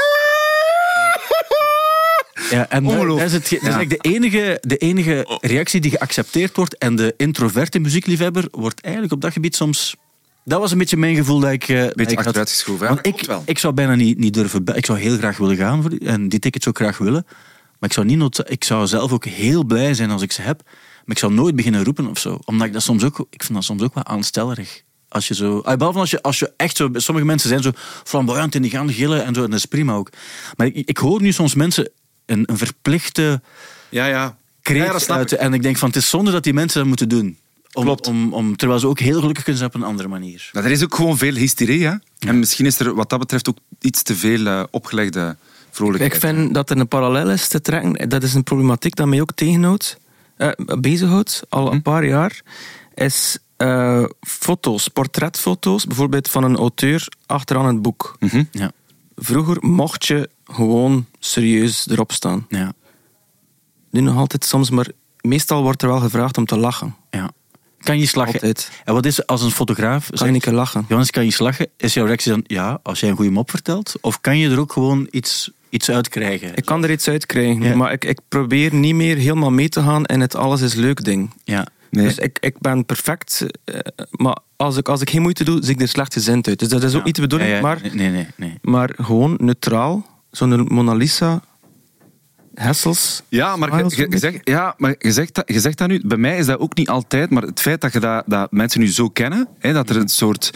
Ja, 2.50 2.70
en 2.70 2.84
dat, 2.84 3.08
dat 3.08 3.20
is, 3.20 3.34
het, 3.34 3.42
dat 3.44 3.52
is 3.52 3.60
Ja. 3.60 3.60
eigenlijk 3.60 4.04
de 4.04 4.10
enige, 4.10 4.58
de 4.62 4.78
enige 4.78 5.38
reactie 5.42 5.82
die 5.82 5.92
geaccepteerd 5.92 6.56
wordt. 6.56 6.78
En 6.78 6.96
de 6.96 7.14
introverte 7.18 7.80
muziekliefhebber 7.80 8.48
wordt 8.52 8.82
eigenlijk 8.82 9.14
op 9.14 9.22
dat 9.22 9.32
gebied 9.34 9.56
soms... 9.56 9.96
Dat 10.46 10.60
was 10.60 10.72
een 10.72 10.78
beetje 10.78 10.98
mijn 10.98 11.16
gevoel 11.16 11.40
dat 11.40 11.52
ik... 11.52 11.68
eh, 11.68 11.82
dat 11.82 12.12
ik 12.12 12.18
achteruitgeschoven? 12.18 12.88
Want 12.88 13.08
ik, 13.08 13.26
wel. 13.26 13.44
ik 13.46 13.60
zou 13.60 13.74
bijna 13.74 13.96
niet, 13.96 14.18
niet 14.18 14.34
durven... 14.34 14.66
Ik 14.76 14.86
zou 14.86 15.00
heel 15.00 15.18
graag 15.18 15.38
willen 15.38 15.56
gaan 15.56 15.82
voor 15.82 15.90
die, 15.90 16.00
en 16.00 16.30
die 16.30 16.40
tickets 16.40 16.68
ook 16.68 16.78
graag 16.78 16.98
willen. 16.98 17.26
Maar 17.80 17.90
ik 17.90 17.94
zou, 17.94 18.06
niet 18.06 18.44
ik 18.50 18.64
zou 18.64 18.88
zelf 18.88 19.12
ook 19.12 19.26
heel 19.26 19.64
blij 19.66 19.94
zijn 19.94 20.10
als 20.12 20.22
ik 20.22 20.32
ze 20.32 20.42
heb. 20.42 20.62
Maar 20.66 21.16
ik 21.16 21.18
zou 21.18 21.34
nooit 21.34 21.56
beginnen 21.56 21.84
roepen 21.84 22.08
of 22.08 22.20
zo. 22.20 22.40
Omdat 22.46 22.68
ik 22.68 22.74
dat 22.74 22.82
soms 22.82 23.04
ook... 23.04 23.20
Ik 23.30 23.44
vind 23.44 23.54
dat 23.54 23.64
soms 23.64 23.82
ook 23.82 23.94
wel 23.94 24.06
aanstellerig. 24.06 24.84
Als 25.14 25.28
je 25.28 25.36
zo... 25.36 25.60
ah, 25.60 25.78
Behalve 25.78 26.00
als 26.00 26.10
je, 26.10 26.22
als 26.22 26.40
je 26.40 26.54
echt 26.58 26.78
zo... 26.78 26.90
Sommige 26.94 27.26
mensen 27.28 27.50
zijn 27.50 27.62
zo 27.62 27.72
flamboyant 28.04 28.56
en 28.56 28.62
die 28.62 28.72
gaan 28.72 28.94
gillen 28.94 29.26
en 29.26 29.34
zo. 29.34 29.44
En 29.44 29.50
dat 29.50 29.60
is 29.60 29.66
prima 29.66 29.94
ook. 29.94 30.10
Maar 30.58 30.68
ik, 30.68 30.88
ik 30.88 30.98
hoor 30.98 31.22
nu 31.22 31.32
soms 31.32 31.56
mensen 31.56 31.90
een, 32.26 32.44
een 32.46 32.58
verplichte 32.58 33.42
Ja, 33.90 34.06
ja. 34.06 34.38
kreet 34.62 35.06
Ja, 35.08 35.16
uiten. 35.16 35.40
En 35.40 35.54
ik 35.54 35.62
denk 35.62 35.78
van, 35.78 35.88
het 35.88 35.98
is 35.98 36.10
zonde 36.10 36.32
dat 36.32 36.44
die 36.44 36.54
mensen 36.54 36.80
dat 36.80 36.88
moeten 36.88 37.10
doen. 37.10 37.38
Om, 37.74 37.84
Klopt. 37.84 38.08
Om, 38.08 38.34
om, 38.34 38.56
terwijl 38.56 38.80
ze 38.80 38.88
ook 38.88 39.00
heel 39.00 39.20
gelukkig 39.20 39.44
kunnen 39.44 39.62
zijn 39.62 39.74
op 39.74 39.82
een 39.82 39.88
andere 39.88 40.08
manier. 40.08 40.50
Maar 40.52 40.64
er 40.64 40.72
is 40.72 40.84
ook 40.84 40.96
gewoon 40.96 41.18
veel 41.18 41.34
hysterie, 41.34 41.86
hè? 41.86 41.94
En 42.20 42.40
misschien 42.40 42.66
is 42.66 42.80
er 42.80 42.94
wat 42.94 43.10
dat 43.10 43.20
betreft 43.20 43.50
ook 43.50 43.58
iets 43.82 44.04
te 44.04 44.16
veel 44.16 44.46
eh, 44.46 44.64
opgelegde 44.72 45.36
vrolijkheid. 45.72 46.14
Ik 46.14 46.20
vind 46.20 46.54
dat 46.54 46.70
er 46.70 46.78
een 46.78 46.88
parallel 46.88 47.30
is 47.30 47.48
te 47.48 47.62
trekken. 47.62 48.10
Dat 48.10 48.24
is 48.24 48.34
een 48.34 48.44
problematiek 48.44 48.96
dat 48.96 49.08
mij 49.08 49.22
ook 49.22 49.32
tegenhoudt, 49.36 49.98
eh, 50.38 50.50
bezighoudt, 50.80 51.44
al 51.50 51.72
een 51.72 51.82
paar 51.82 52.06
jaar. 52.06 52.42
Is 52.96 53.38
eh, 53.58 54.04
foto's, 54.22 54.88
portretfoto's, 54.88 55.86
bijvoorbeeld 55.86 56.30
van 56.30 56.44
een 56.44 56.56
auteur 56.58 57.08
achteraan 57.26 57.66
het 57.66 57.82
boek. 57.82 58.16
Mhm. 58.20 58.44
Ja. 58.52 58.72
Vroeger 59.16 59.58
mocht 59.60 60.06
je 60.06 60.30
gewoon 60.46 61.06
serieus 61.20 61.88
erop 61.90 62.12
staan. 62.12 62.46
Ja. 62.50 62.74
Nu 63.90 64.02
nog 64.02 64.18
altijd 64.18 64.46
soms, 64.46 64.70
maar 64.70 64.88
meestal 65.22 65.62
wordt 65.64 65.82
er 65.82 65.88
wel 65.88 66.00
gevraagd 66.00 66.38
om 66.38 66.46
te 66.46 66.58
lachen. 66.58 66.96
ja. 67.12 67.32
Kan 67.80 68.00
je 68.00 68.06
slagen? 68.06 68.34
Altijd. 68.34 68.72
En 68.86 68.94
wat 68.94 69.06
is 69.06 69.28
als 69.28 69.42
een 69.42 69.52
fotograaf... 69.52 70.10
Kan 70.10 70.28
je 70.28 70.34
niet 70.34 70.44
keer 70.44 70.54
lachen? 70.54 70.82
Johannes, 70.82 71.10
kan 71.12 71.26
je 71.26 71.32
slagen? 71.32 71.68
Is 71.78 71.94
jouw 71.94 72.06
reactie 72.06 72.32
dan 72.32 72.44
ja, 72.48 72.80
als 72.84 73.00
jij 73.00 73.10
een 73.10 73.16
goede 73.16 73.32
mop 73.32 73.50
vertelt? 73.50 73.94
Of 74.02 74.22
kan 74.22 74.38
je 74.38 74.50
er 74.50 74.60
ook 74.60 74.72
gewoon 74.74 75.08
iets, 75.12 75.52
iets 75.70 75.90
uit 75.92 76.10
krijgen? 76.10 76.56
Ik 76.56 76.66
kan 76.66 76.84
er 76.84 76.92
iets 76.92 77.08
uit 77.08 77.26
krijgen, 77.26 77.62
Ja. 77.62 77.76
maar 77.76 77.92
ik, 77.92 78.06
ik 78.06 78.20
probeer 78.28 78.74
niet 78.74 78.96
meer 78.96 79.18
helemaal 79.18 79.52
mee 79.52 79.70
te 79.70 79.82
gaan 79.82 80.06
in 80.06 80.22
het 80.22 80.36
alles 80.36 80.62
is 80.62 80.74
leuk 80.74 81.04
ding. 81.04 81.34
Ja. 81.44 81.68
Nee. 81.94 82.06
Dus 82.06 82.18
ik, 82.18 82.38
ik 82.42 82.60
ben 82.60 82.86
perfect, 82.86 83.46
eh, 83.64 83.80
maar 84.12 84.38
als 84.56 84.78
ik, 84.78 84.88
als 84.90 85.02
ik 85.02 85.10
geen 85.10 85.22
moeite 85.22 85.44
doe, 85.44 85.64
zie 85.64 85.74
ik 85.74 85.82
er 85.82 85.88
slecht 85.88 86.14
gezind 86.14 86.48
uit. 86.48 86.60
Dus 86.60 86.68
dat 86.68 86.84
is 86.84 86.92
ook 86.94 87.00
Ja. 87.00 87.06
niet 87.06 87.16
de 87.16 87.22
bedoeling, 87.22 87.50
Ja, 87.50 87.56
ja. 87.56 87.62
maar, 87.62 87.80
Nee, 87.82 87.92
nee, 87.94 88.10
nee. 88.12 88.28
nee. 88.36 88.58
maar 88.62 88.90
gewoon 88.98 89.38
neutraal. 89.42 90.06
Zo'n 90.32 90.68
Mona 90.74 90.94
Lisa, 90.94 91.42
Hessels. 92.54 93.22
Ja, 93.30 93.56
maar 93.56 93.84
je, 93.84 94.18
zegt, 94.18 94.40
ja, 94.44 94.74
maar 94.78 94.96
je, 95.00 95.12
zegt 95.12 95.36
dat, 95.36 95.44
je 95.48 95.60
zegt 95.60 95.78
dat 95.78 95.88
nu. 95.88 96.02
Bij 96.06 96.18
mij 96.18 96.38
is 96.38 96.46
dat 96.46 96.60
ook 96.60 96.76
niet 96.76 96.90
altijd. 96.90 97.30
Maar 97.30 97.44
het 97.44 97.62
feit 97.62 97.82
dat, 97.82 97.94
je 97.94 98.00
dat, 98.00 98.24
dat 98.26 98.52
mensen 98.52 98.80
nu 98.80 98.88
zo 98.88 99.10
kennen, 99.10 99.48
hè, 99.60 99.74
dat 99.74 99.90
er 99.90 99.98
een 99.98 100.10
soort 100.10 100.52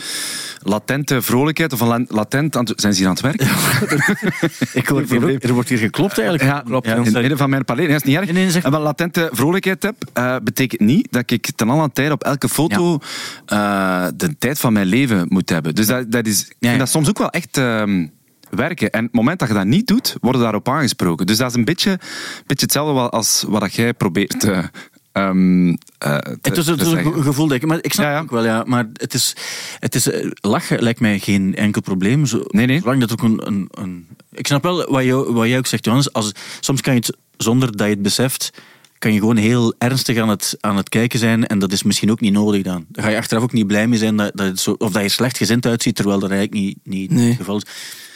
latente 0.61 1.21
vrolijkheid 1.21 1.73
of 1.73 1.79
een 1.79 2.05
latent... 2.09 2.57
Zijn 2.75 2.93
ze 2.93 2.99
hier 2.99 3.07
aan 3.07 3.13
het 3.13 3.21
werk? 3.21 3.41
Ik 4.73 4.87
hoor 4.87 5.03
hier 5.09 5.33
ook, 5.33 5.43
er 5.43 5.53
wordt 5.53 5.69
hier 5.69 5.77
geklopt 5.77 6.17
eigenlijk. 6.17 6.49
Ja, 6.49 6.61
klopt. 6.65 6.87
in 6.87 6.97
het 6.97 7.13
midden 7.13 7.37
van 7.37 7.49
mijn 7.49 7.65
palet. 7.65 7.83
Nee, 7.83 7.91
dat 7.91 8.01
is 8.01 8.07
niet 8.07 8.17
erg. 8.17 8.25
Nee, 8.25 8.43
nee, 8.43 8.51
zeg- 8.51 8.63
En 8.63 8.71
wel 8.71 8.81
latente 8.81 9.29
vrolijkheid 9.31 9.83
heb, 9.83 9.95
eh, 10.13 10.35
betekent 10.43 10.81
niet 10.81 11.07
dat 11.11 11.31
ik 11.31 11.49
ten 11.55 11.69
alle 11.69 11.89
tijde 11.93 12.13
op 12.13 12.23
elke 12.23 12.49
foto 12.49 12.99
eh, 13.45 14.07
de 14.15 14.37
tijd 14.37 14.59
van 14.59 14.73
mijn 14.73 14.87
leven 14.87 15.25
moet 15.29 15.49
hebben. 15.49 15.75
Dus 15.75 15.87
dat, 15.87 16.11
dat 16.11 16.25
is, 16.25 16.41
ik 16.41 16.55
vind 16.59 16.73
ja. 16.73 16.77
dat 16.77 16.89
soms 16.89 17.09
ook 17.09 17.17
wel 17.17 17.29
echt 17.29 17.57
ehm, 17.57 18.07
werken. 18.49 18.91
En 18.91 18.99
op 18.99 19.05
het 19.05 19.15
moment 19.15 19.39
dat 19.39 19.47
je 19.47 19.53
dat 19.53 19.65
niet 19.65 19.87
doet, 19.87 20.15
worden 20.21 20.41
daarop 20.41 20.69
aangesproken. 20.69 21.25
Dus 21.25 21.37
dat 21.37 21.49
is 21.49 21.55
een 21.55 21.65
beetje, 21.65 21.99
beetje 22.45 22.65
hetzelfde 22.65 22.93
wel 22.93 23.09
als 23.09 23.45
wat 23.47 23.61
dat 23.61 23.73
jij 23.73 23.93
probeert 23.93 24.43
eh, 24.43 24.63
ehm, 25.11 25.69
eh, 25.69 25.75
te, 26.17 26.37
Het 26.41 26.57
is, 26.57 26.67
het 26.67 26.79
te 26.79 26.85
is 26.85 26.91
een 26.91 27.23
gevoel 27.23 27.47
dat 27.47 27.57
ik... 27.57 27.65
Maar 27.65 27.77
ik 27.81 27.93
snap 27.93 28.05
Ja, 28.05 28.11
ja. 28.11 28.15
het 28.17 28.23
ook 28.23 28.31
wel, 28.31 28.45
ja. 28.45 28.63
Maar 28.65 28.85
het 28.93 29.13
is... 29.13 29.35
Het 29.79 29.95
is 29.95 30.09
eh, 30.09 30.29
lachen 30.41 30.81
lijkt 30.83 30.99
mij 30.99 31.19
geen 31.19 31.55
enkel 31.55 31.81
probleem. 31.81 32.25
Zo, 32.25 32.43
Nee, 32.47 32.65
nee. 32.65 32.79
Zolang 32.79 32.99
dat 32.99 33.11
ook 33.11 33.21
een... 33.23 33.47
een, 33.47 33.67
een 33.71 34.07
ik 34.31 34.47
snap 34.47 34.63
wel 34.63 34.91
wat, 34.91 35.03
jou, 35.03 35.33
wat 35.33 35.47
jij 35.47 35.57
ook 35.57 35.67
zegt, 35.67 35.85
Johannes. 35.85 36.13
Als, 36.13 36.31
soms 36.59 36.81
kan 36.81 36.93
je 36.93 36.99
het, 36.99 37.17
zonder 37.37 37.77
dat 37.77 37.87
je 37.87 37.93
het 37.93 38.01
beseft... 38.01 38.51
kan 38.99 39.13
je 39.13 39.19
gewoon 39.19 39.37
heel 39.37 39.73
ernstig 39.77 40.17
aan 40.17 40.29
het, 40.29 40.57
aan 40.59 40.77
het 40.77 40.89
kijken 40.89 41.19
zijn. 41.19 41.47
En 41.47 41.59
dat 41.59 41.71
is 41.71 41.83
misschien 41.83 42.11
ook 42.11 42.19
niet 42.19 42.33
nodig 42.33 42.61
dan. 42.61 42.85
Daar 42.89 43.03
ga 43.03 43.09
je 43.09 43.17
achteraf 43.17 43.43
ook 43.43 43.53
niet 43.53 43.67
blij 43.67 43.87
mee 43.87 43.99
zijn 43.99 44.15
dat, 44.17 44.31
dat 44.35 44.47
het 44.47 44.59
zo, 44.59 44.71
of 44.71 44.91
dat 44.91 45.01
je 45.01 45.07
er 45.07 45.09
slecht 45.09 45.37
gezind 45.37 45.65
uitziet, 45.65 45.95
terwijl 45.95 46.19
dat 46.19 46.29
eigenlijk 46.29 46.61
niet, 46.61 46.77
niet 46.83 47.11
Nee. 47.11 47.27
het 47.27 47.37
geval 47.37 47.57
is. 47.57 47.63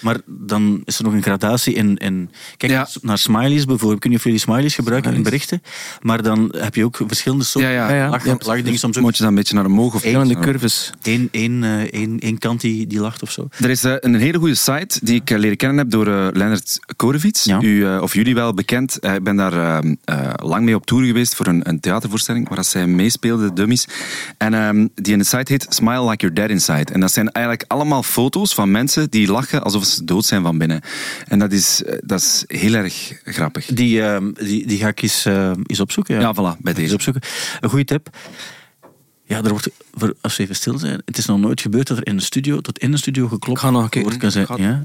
Maar 0.01 0.17
dan 0.25 0.81
is 0.85 0.97
er 0.97 1.03
nog 1.03 1.13
een 1.13 1.21
gradatie 1.23 1.73
in... 1.73 1.97
in 1.97 2.29
kijk 2.57 2.71
Ja. 2.71 2.87
naar 3.01 3.17
smileys 3.17 3.65
bijvoorbeeld. 3.65 4.03
Niet 4.03 4.17
of 4.17 4.23
jullie 4.23 4.39
smileys 4.39 4.75
gebruiken 4.75 5.13
in 5.13 5.23
berichten. 5.23 5.61
Maar 6.01 6.23
dan 6.23 6.53
heb 6.57 6.75
je 6.75 6.85
ook 6.85 6.99
verschillende 7.07 7.43
soorten 7.45 7.71
Ja, 7.71 7.77
ja. 7.87 7.89
Ja, 7.89 7.95
ja. 7.95 8.09
lach, 8.09 8.45
lachdingen. 8.45 8.79
Soms 8.79 8.97
ook 8.97 9.03
Moet 9.03 9.15
je 9.17 9.21
dan 9.23 9.31
een 9.31 9.37
beetje 9.37 9.55
naar 9.55 9.65
omhoog 9.65 9.93
of 9.93 9.99
Verschillende 10.01 10.39
curves. 10.39 10.91
één, 11.01 11.27
één, 11.31 11.63
eh, 11.63 11.79
één, 11.81 12.19
één 12.19 12.37
kant 12.37 12.61
die, 12.61 12.87
die 12.87 12.99
lacht 12.99 13.21
of 13.21 13.31
zo. 13.31 13.47
Er 13.59 13.69
is 13.69 13.83
eh, 13.83 13.93
een 13.99 14.15
hele 14.15 14.37
goede 14.37 14.55
site 14.55 14.99
die 15.03 15.15
ik 15.15 15.29
eh, 15.29 15.37
leren 15.37 15.57
kennen 15.57 15.77
heb 15.77 15.89
door 15.89 16.07
eh 16.07 16.27
Leonard 16.33 16.79
Korevits. 16.95 17.43
Ja. 17.43 17.61
U, 17.61 17.97
of 17.97 18.13
jullie 18.13 18.33
wel 18.33 18.53
bekend. 18.53 19.05
Ik 19.05 19.23
ben 19.23 19.35
daar 19.35 19.53
eh, 19.53 19.91
eh, 20.03 20.33
lang 20.35 20.65
mee 20.65 20.75
op 20.75 20.85
tour 20.85 21.05
geweest 21.05 21.35
voor 21.35 21.47
een, 21.47 21.69
een 21.69 21.79
theatervoorstelling 21.79 22.47
waar 22.47 22.57
dat 22.57 22.65
zij 22.65 22.87
meespeelde, 22.87 23.47
de 23.47 23.53
dummies. 23.53 23.85
En 24.37 24.53
ehm, 24.53 24.87
die 24.95 25.13
in 25.13 25.19
de 25.19 25.25
site 25.25 25.51
heet 25.51 25.65
Smile 25.69 26.09
Like 26.09 26.25
You're 26.25 26.33
Dead 26.35 26.49
Inside. 26.49 26.93
En 26.93 26.99
dat 26.99 27.11
zijn 27.11 27.31
eigenlijk 27.31 27.65
allemaal 27.71 28.03
foto's 28.03 28.53
van 28.53 28.71
mensen 28.71 29.09
die 29.09 29.31
lachen 29.31 29.63
alsof 29.63 29.85
ze 29.85 29.90
dood 29.95 30.25
zijn 30.25 30.41
van 30.43 30.57
binnen. 30.57 30.81
En 31.27 31.39
dat 31.39 31.51
is, 31.51 31.83
eh, 31.83 31.97
dat 32.03 32.19
is 32.21 32.43
heel 32.47 32.73
erg 32.73 33.19
grappig. 33.23 33.65
Die, 33.65 34.01
ehm, 34.03 34.31
die, 34.33 34.67
die 34.67 34.77
ga 34.77 34.87
ik 34.87 35.01
eens, 35.01 35.25
eh, 35.25 35.51
eens 35.65 35.79
opzoeken. 35.79 36.15
Ja, 36.15 36.21
Ja, 36.21 36.33
voilà, 36.55 36.57
bij 36.61 36.73
deze. 36.73 36.93
opzoeken. 36.93 37.21
Een 37.59 37.69
goede 37.69 37.85
tip. 37.85 38.09
Ja, 39.25 39.43
er 39.43 39.49
wordt, 39.49 39.69
als 40.21 40.37
we 40.37 40.43
even 40.43 40.55
stil 40.55 40.77
zijn, 40.79 41.01
het 41.05 41.17
is 41.17 41.25
nog 41.25 41.39
nooit 41.39 41.61
gebeurd 41.61 41.87
dat 41.87 41.97
er 41.97 42.07
in 42.07 42.17
de 42.17 42.23
studio, 42.23 42.61
tot 42.61 42.79
in 42.79 42.91
de 42.91 42.97
studio 42.97 43.23
geklopt 43.27 43.59
Ik 43.59 43.65
ga 43.65 43.69
nog 43.71 43.81
kijken. 43.81 44.01
wordt. 44.01 44.17
Kan 44.17 44.31
zijn, 44.31 44.45
ja? 44.57 44.83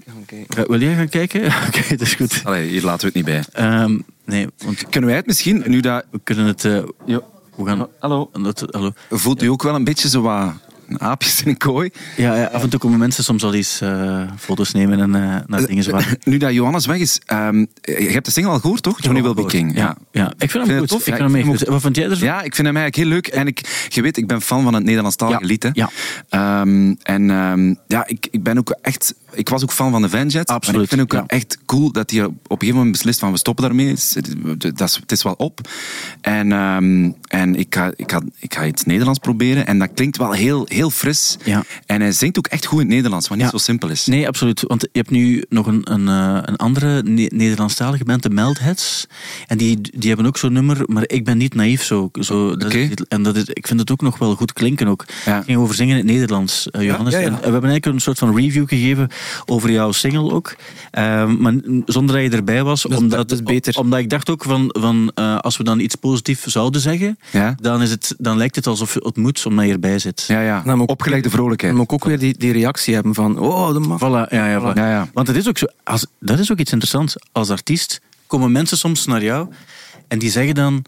ga 0.48 0.64
Wil 0.66 0.80
jij 0.80 0.94
gaan 0.94 1.08
kijken? 1.08 1.44
Oké, 1.66 1.82
dat 1.88 2.00
is 2.00 2.14
goed. 2.14 2.40
Allee, 2.44 2.68
hier 2.68 2.82
laten 2.82 3.00
we 3.00 3.06
het 3.06 3.14
niet 3.14 3.24
bij. 3.24 3.44
Ehm, 3.52 3.98
nee, 4.24 4.46
want 4.64 4.88
Kunnen 4.88 5.08
wij 5.08 5.18
het 5.18 5.26
misschien, 5.26 5.62
nu 5.66 5.80
dat... 5.80 6.04
we 6.10 6.20
kunnen 6.24 6.46
het... 6.46 6.64
eh, 6.64 6.82
we 7.06 7.64
gaan, 7.64 7.86
Hallo. 7.98 8.30
dat, 8.42 8.64
hallo. 8.70 8.90
Voelt 9.10 9.42
u 9.42 9.46
ook 9.46 9.62
wel 9.62 9.74
een 9.74 9.84
beetje 9.84 10.08
zo 10.08 10.20
wat 10.20 10.52
aapjes 10.98 11.42
in 11.42 11.48
een 11.48 11.56
kooi? 11.56 11.90
Ja, 12.16 12.36
ja, 12.36 12.44
af 12.44 12.62
en 12.62 12.68
toe 12.68 12.80
komen 12.80 12.98
mensen 12.98 13.24
soms 13.24 13.44
al 13.44 13.54
eens 13.54 13.80
eh, 13.80 14.22
foto's 14.38 14.72
nemen 14.72 15.00
en 15.00 15.14
eh, 15.14 15.36
naar 15.46 15.66
dingen 15.66 15.84
zwaaien. 15.84 16.18
Nu 16.24 16.36
dat 16.36 16.52
Johannes 16.52 16.86
weg 16.86 16.98
is, 16.98 17.20
ehm, 17.26 17.64
je 17.80 18.08
hebt 18.10 18.24
de 18.24 18.32
single 18.32 18.52
al 18.52 18.58
gehoord, 18.58 18.82
toch? 18.82 19.02
Johnny 19.02 19.22
Will 19.22 19.34
Be 19.34 19.44
King. 19.44 19.76
Ja, 19.76 19.96
ja. 20.12 20.32
ik 20.38 20.50
vind 20.50 20.66
hem 20.66 20.78
goed. 20.78 20.88
tof? 20.88 21.06
Ik 21.06 21.14
vind 21.14 21.32
hem 21.32 21.44
goed. 21.44 21.62
Wat 21.62 21.80
vind 21.80 21.96
jij 21.96 22.10
ervan? 22.10 22.26
Ja, 22.26 22.42
ik 22.42 22.54
vind 22.54 22.66
hem 22.66 22.76
eigenlijk 22.76 22.96
heel 22.96 23.06
leuk. 23.06 23.26
En 23.26 23.46
ik, 23.46 23.86
je 23.88 24.02
weet, 24.02 24.16
ik 24.16 24.26
ben 24.26 24.40
fan 24.40 24.62
van 24.62 24.74
het 24.74 24.84
Nederlandstalige 24.84 25.44
lied. 25.44 25.62
Hè. 25.62 25.68
ja. 25.72 25.90
Ehm, 26.28 26.94
en 27.02 27.30
ehm, 27.30 27.74
ja, 27.86 28.06
ik, 28.06 28.28
ik 28.30 28.42
ben 28.42 28.58
ook 28.58 28.76
echt... 28.82 29.14
Ik 29.32 29.48
was 29.48 29.62
ook 29.62 29.72
fan 29.72 29.90
van 29.90 30.02
de 30.02 30.08
Vanjet. 30.08 30.48
Absoluut, 30.48 30.74
Maar 30.74 30.82
ik 30.82 30.88
vind 30.88 31.00
ook 31.00 31.12
ja. 31.12 31.36
echt 31.36 31.58
cool 31.66 31.92
dat 31.92 32.10
hij 32.10 32.24
op 32.24 32.30
een 32.30 32.38
gegeven 32.48 32.74
moment 32.74 32.92
beslist 32.92 33.18
van 33.18 33.32
we 33.32 33.38
stoppen 33.38 33.64
daarmee. 33.64 33.88
Het 33.88 33.96
is, 33.96 34.16
dat 34.74 34.88
is, 34.88 34.96
het 34.96 35.12
is 35.12 35.22
wel 35.22 35.32
op. 35.32 35.60
En, 36.20 36.52
en 37.28 37.54
ik, 37.54 37.74
ga, 37.74 37.92
ik, 37.96 38.10
ga, 38.10 38.20
ik 38.38 38.54
ga 38.54 38.66
iets 38.66 38.84
Nederlands 38.84 39.18
proberen. 39.18 39.66
En 39.66 39.78
dat 39.78 39.90
klinkt 39.94 40.16
wel 40.16 40.32
heel, 40.32 40.66
heel 40.76 40.90
fris. 40.90 41.36
Ja. 41.44 41.64
En 41.86 42.00
hij 42.00 42.12
zingt 42.12 42.38
ook 42.38 42.46
echt 42.46 42.66
goed 42.66 42.80
in 42.80 42.86
het 42.86 42.94
Nederlands, 42.94 43.28
wat 43.28 43.38
niet 43.38 43.48
zo 43.48 43.56
simpel 43.58 43.88
is. 43.88 44.06
Nee, 44.06 44.26
absoluut. 44.28 44.64
Want 44.66 44.80
je 44.82 44.88
hebt 44.92 45.10
nu 45.10 45.44
nog 45.48 45.66
een, 45.66 45.80
een, 45.92 46.08
eh, 46.08 46.38
een 46.42 46.56
andere 46.56 47.02
Ne- 47.02 47.30
Nederlandstalige 47.34 48.04
band, 48.04 48.22
de 48.22 48.30
Meldheads. 48.30 49.06
En 49.46 49.58
die, 49.58 49.80
die 49.98 50.08
hebben 50.08 50.26
ook 50.26 50.36
zo'n 50.38 50.52
nummer, 50.52 50.82
maar 50.86 51.02
ik 51.06 51.24
ben 51.24 51.38
niet 51.38 51.54
naïef 51.54 51.82
zo. 51.82 52.08
zo 52.20 52.56
dat 52.56 52.74
is- 52.74 52.90
Oké. 52.90 53.02
en 53.08 53.22
dat 53.22 53.36
is, 53.36 53.44
ik 53.44 53.66
vind 53.66 53.80
het 53.80 53.90
ook 53.90 54.00
nog 54.00 54.18
wel 54.18 54.34
goed 54.34 54.52
klinken 54.52 54.88
ook. 54.88 55.04
Ja. 55.24 55.42
Ging 55.42 55.58
over 55.58 55.74
zingen 55.74 55.98
in 55.98 56.06
het 56.06 56.12
Nederlands, 56.14 56.70
eh, 56.70 56.82
Johannes. 56.82 57.14
En 57.14 57.20
we 57.22 57.28
hebben 57.42 57.52
eigenlijk 57.70 57.86
een 57.86 58.00
soort 58.00 58.18
van 58.18 58.36
review 58.36 58.68
gegeven 58.68 59.08
over 59.46 59.70
jouw 59.70 59.92
single 59.92 60.32
ook. 60.32 60.56
Ehm, 60.90 61.36
maar 61.42 61.54
zonder 61.86 62.14
dat 62.22 62.24
je 62.32 62.36
erbij 62.38 62.62
was. 62.64 62.86
omdat, 62.86 63.28
dat 63.28 63.44
beter. 63.44 63.78
Omdat 63.78 63.98
ik 63.98 64.10
dacht 64.10 64.30
ook 64.30 64.42
van, 64.44 64.68
van 64.78 65.10
eh, 65.14 65.38
als 65.38 65.56
we 65.56 65.64
dan 65.64 65.80
iets 65.80 65.94
positiefs 65.94 66.44
zouden 66.46 66.80
zeggen, 66.80 67.18
Ja? 67.32 67.54
dan, 67.60 67.82
is 67.82 67.90
het, 67.90 68.14
dan 68.18 68.36
lijkt 68.36 68.56
het 68.56 68.66
alsof 68.66 68.94
het 68.94 69.16
moet 69.16 69.46
omdat 69.46 69.66
je 69.66 69.72
erbij 69.72 69.98
zit. 69.98 70.24
Ja, 70.28 70.40
ja. 70.40 70.62
Dan 70.66 70.80
ik- 70.80 70.90
Opgelegde 70.90 71.30
vrolijkheid. 71.30 71.72
Dan 71.72 71.80
moet 71.82 71.92
ik 71.92 72.02
ook 72.02 72.08
weer 72.08 72.18
die, 72.18 72.38
die 72.38 72.52
reactie 72.52 72.94
hebben 72.94 73.14
van, 73.14 73.38
oh, 73.38 73.72
dat 73.72 73.86
mag. 73.86 73.98
Voilà, 74.00 74.30
ja, 74.32 74.46
ja, 74.48 74.60
voilà. 74.60 74.76
Ja, 74.76 74.90
ja. 74.90 75.08
Want 75.12 75.26
het 75.26 75.36
is 75.36 75.48
ook 75.48 75.58
zo, 75.58 75.66
als, 75.84 76.06
dat 76.20 76.38
is 76.38 76.52
ook 76.52 76.58
iets 76.58 76.72
interessants. 76.72 77.16
Als 77.32 77.50
artiest 77.50 78.00
komen 78.26 78.52
mensen 78.52 78.76
soms 78.78 79.06
naar 79.06 79.22
jou 79.22 79.48
en 80.08 80.18
die 80.18 80.30
zeggen 80.30 80.54
dan: 80.54 80.84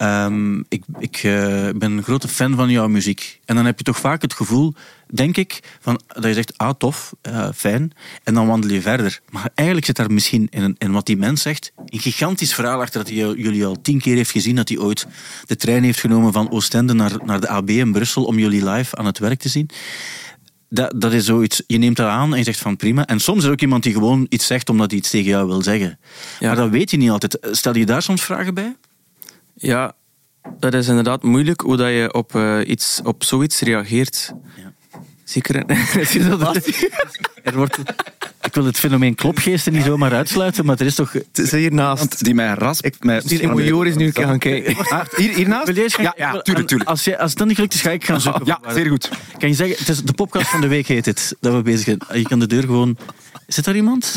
ehm, 0.00 0.58
Ik, 0.68 0.84
ik 0.98 1.16
eh, 1.16 1.68
ben 1.76 1.92
een 1.92 2.02
grote 2.02 2.28
fan 2.28 2.54
van 2.56 2.70
jouw 2.70 2.88
muziek. 2.88 3.40
En 3.44 3.54
dan 3.54 3.64
heb 3.64 3.78
je 3.78 3.84
toch 3.84 3.98
vaak 3.98 4.22
het 4.22 4.34
gevoel, 4.34 4.74
denk 5.06 5.36
ik, 5.36 5.60
van, 5.80 6.00
dat 6.06 6.24
je 6.24 6.34
zegt: 6.34 6.58
Ah, 6.58 6.70
tof, 6.78 7.12
eh, 7.22 7.48
fijn. 7.54 7.92
En 8.22 8.34
dan 8.34 8.46
wandel 8.46 8.70
je 8.70 8.80
verder. 8.80 9.20
Maar 9.30 9.50
eigenlijk 9.54 9.86
zit 9.86 9.96
daar 9.96 10.12
misschien 10.12 10.46
in, 10.50 10.74
in 10.78 10.92
wat 10.92 11.06
die 11.06 11.16
mens 11.16 11.42
zegt 11.42 11.72
een 11.86 12.00
gigantisch 12.00 12.54
verhaal 12.54 12.80
achter 12.80 13.04
dat 13.04 13.12
hij 13.12 13.16
jullie 13.16 13.66
al 13.66 13.80
tien 13.82 14.00
keer 14.00 14.16
heeft 14.16 14.30
gezien. 14.30 14.56
Dat 14.56 14.68
hij 14.68 14.78
ooit 14.78 15.06
de 15.46 15.56
trein 15.56 15.82
heeft 15.82 16.00
genomen 16.00 16.32
van 16.32 16.50
Oostende 16.50 16.92
naar, 16.92 17.12
naar 17.24 17.40
de 17.40 17.48
AB 17.48 17.70
in 17.70 17.92
Brussel 17.92 18.24
om 18.24 18.38
jullie 18.38 18.64
live 18.70 18.96
aan 18.96 19.06
het 19.06 19.18
werk 19.18 19.40
te 19.40 19.48
zien. 19.48 19.70
Dat, 20.68 21.00
dat 21.00 21.12
is 21.12 21.24
zoiets, 21.24 21.62
je 21.66 21.78
neemt 21.78 21.96
dat 21.96 22.08
aan 22.08 22.32
en 22.32 22.38
je 22.38 22.44
zegt 22.44 22.58
van 22.58 22.76
prima. 22.76 23.06
En 23.06 23.20
soms 23.20 23.38
is 23.38 23.44
er 23.44 23.50
ook 23.50 23.60
iemand 23.60 23.82
die 23.82 23.92
gewoon 23.92 24.26
iets 24.28 24.46
zegt 24.46 24.68
omdat 24.68 24.90
hij 24.90 24.98
iets 24.98 25.10
tegen 25.10 25.30
jou 25.30 25.46
wil 25.46 25.62
zeggen. 25.62 25.98
Ja. 26.40 26.46
Maar 26.46 26.56
dat 26.56 26.70
weet 26.70 26.90
je 26.90 26.96
niet 26.96 27.10
altijd. 27.10 27.38
Stel 27.50 27.76
je 27.76 27.86
daar 27.86 28.02
soms 28.02 28.22
vragen 28.22 28.54
bij? 28.54 28.76
Ja, 29.62 29.92
dat 30.58 30.74
is 30.74 30.88
inderdaad 30.88 31.22
moeilijk 31.22 31.60
hoe 31.60 31.76
dat 31.76 31.88
je 31.88 32.12
op, 32.12 32.34
eh, 32.34 32.58
iets, 32.66 33.00
op 33.04 33.24
zoiets 33.24 33.60
reageert. 33.60 34.32
Ja. 34.56 34.72
Zeker. 35.24 35.64
Er 37.42 37.56
wordt, 37.56 37.78
ik 38.42 38.54
wil 38.54 38.64
het 38.64 38.78
fenomeen 38.78 39.14
klopgeesten 39.14 39.72
niet 39.72 39.84
zomaar 39.84 40.12
uitsluiten, 40.12 40.64
maar 40.64 40.80
er 40.80 40.86
is 40.86 40.94
toch... 40.94 41.12
Het 41.12 41.38
is 41.38 41.50
hiernaast. 41.50 42.24
Die 42.24 42.34
mij 42.34 42.54
rasp... 42.54 42.84
Ik 42.84 43.04
mij- 43.04 43.22
hier 43.24 43.50
moet 43.50 43.64
Joris 43.64 43.96
nu 43.96 44.06
een 44.06 44.12
keer 44.12 44.24
gaan 44.26 44.38
kijken. 44.38 44.76
Ah, 44.88 45.04
hier, 45.16 45.34
hiernaast? 45.34 45.66
Wil 45.66 45.74
jij 45.74 45.84
eens 45.84 45.94
gaan- 45.94 46.04
Ja, 46.04 46.12
ja, 46.16 46.40
tuurlijk, 46.42 46.66
tuurlijk. 46.68 46.90
Als, 46.90 47.04
je, 47.04 47.18
als 47.18 47.30
het 47.30 47.38
dan 47.38 47.46
niet 47.46 47.56
gelukt 47.56 47.74
is, 47.74 47.80
ga 47.80 47.90
ik 47.90 48.04
gaan 48.04 48.20
zoeken. 48.20 48.46
Ja, 48.46 48.60
zeer 48.72 48.86
goed. 48.88 49.08
Kan 49.38 49.48
je 49.48 49.54
zeggen, 49.54 49.76
het 49.78 49.88
is 49.88 50.02
de 50.02 50.12
podcast 50.12 50.48
van 50.48 50.60
de 50.60 50.66
week 50.68 50.86
heet 50.86 51.06
het, 51.06 51.36
dat 51.40 51.54
we 51.54 51.62
bezig 51.62 51.84
zijn. 51.84 51.98
Je 52.20 52.28
kan 52.28 52.38
de 52.38 52.46
deur 52.46 52.62
gewoon... 52.62 52.96
Zit 53.46 53.64
daar 53.64 53.76
iemand? 53.76 54.14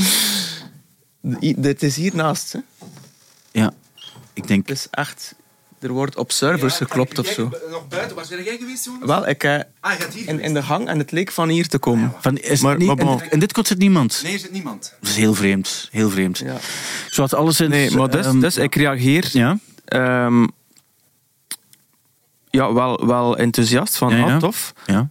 Dit 1.57 1.83
is 1.83 1.95
hiernaast. 1.95 2.51
Hè. 2.53 2.59
Ja, 3.51 3.73
ik 4.33 4.47
denk... 4.47 4.67
Het 4.67 4.77
is 4.77 4.87
echt... 4.91 5.35
Er 5.79 5.91
wordt 5.91 6.15
op 6.17 6.31
servers 6.31 6.75
geklopt 6.77 7.19
of 7.19 7.27
zo. 7.27 7.49
Nog 7.69 7.87
buiten, 7.87 8.15
waar 8.15 8.25
ben 8.29 8.43
jij 8.43 8.57
geweest, 8.57 8.85
jongen? 8.85 9.07
Wel, 9.07 9.27
ik 9.27 9.43
eh, 9.43 9.59
Ah, 9.79 9.91
in, 10.25 10.39
in 10.39 10.53
de 10.53 10.63
gang 10.63 10.87
en 10.87 10.97
het 10.97 11.11
leek 11.11 11.31
van 11.31 11.49
hier 11.49 11.67
te 11.67 11.77
komen. 11.79 12.13
Van, 12.19 12.37
is 12.37 12.61
Maar- 12.61 12.77
niet, 12.77 12.87
maar 12.87 12.95
bon. 12.95 13.21
en, 13.21 13.31
en 13.31 13.39
dit 13.39 13.53
kot 13.53 13.67
zit 13.67 13.77
niemand. 13.77 14.19
Nee, 14.23 14.33
er 14.33 14.39
zit 14.39 14.51
niemand. 14.51 14.93
Dat 14.99 15.09
is 15.09 15.15
heel 15.15 15.33
vreemd. 15.33 15.87
Heel 15.91 16.09
vreemd. 16.09 16.37
Ja. 16.37 16.55
Zoals 17.09 17.33
alles 17.33 17.59
in... 17.59 17.69
Nee, 17.69 17.91
maar 17.91 18.09
dus, 18.09 18.25
ehm, 18.25 18.39
dus 18.39 18.57
ik 18.57 18.75
reageer 18.75 19.29
Ja? 19.31 19.57
ehm, 19.85 20.47
ja, 22.49 22.73
wel, 22.73 23.05
wel 23.05 23.37
enthousiast 23.37 23.97
van, 23.97 24.09
Ja, 24.09 24.17
ja. 24.27 24.33
ah, 24.33 24.39
tof. 24.39 24.73
Ja. 24.85 25.09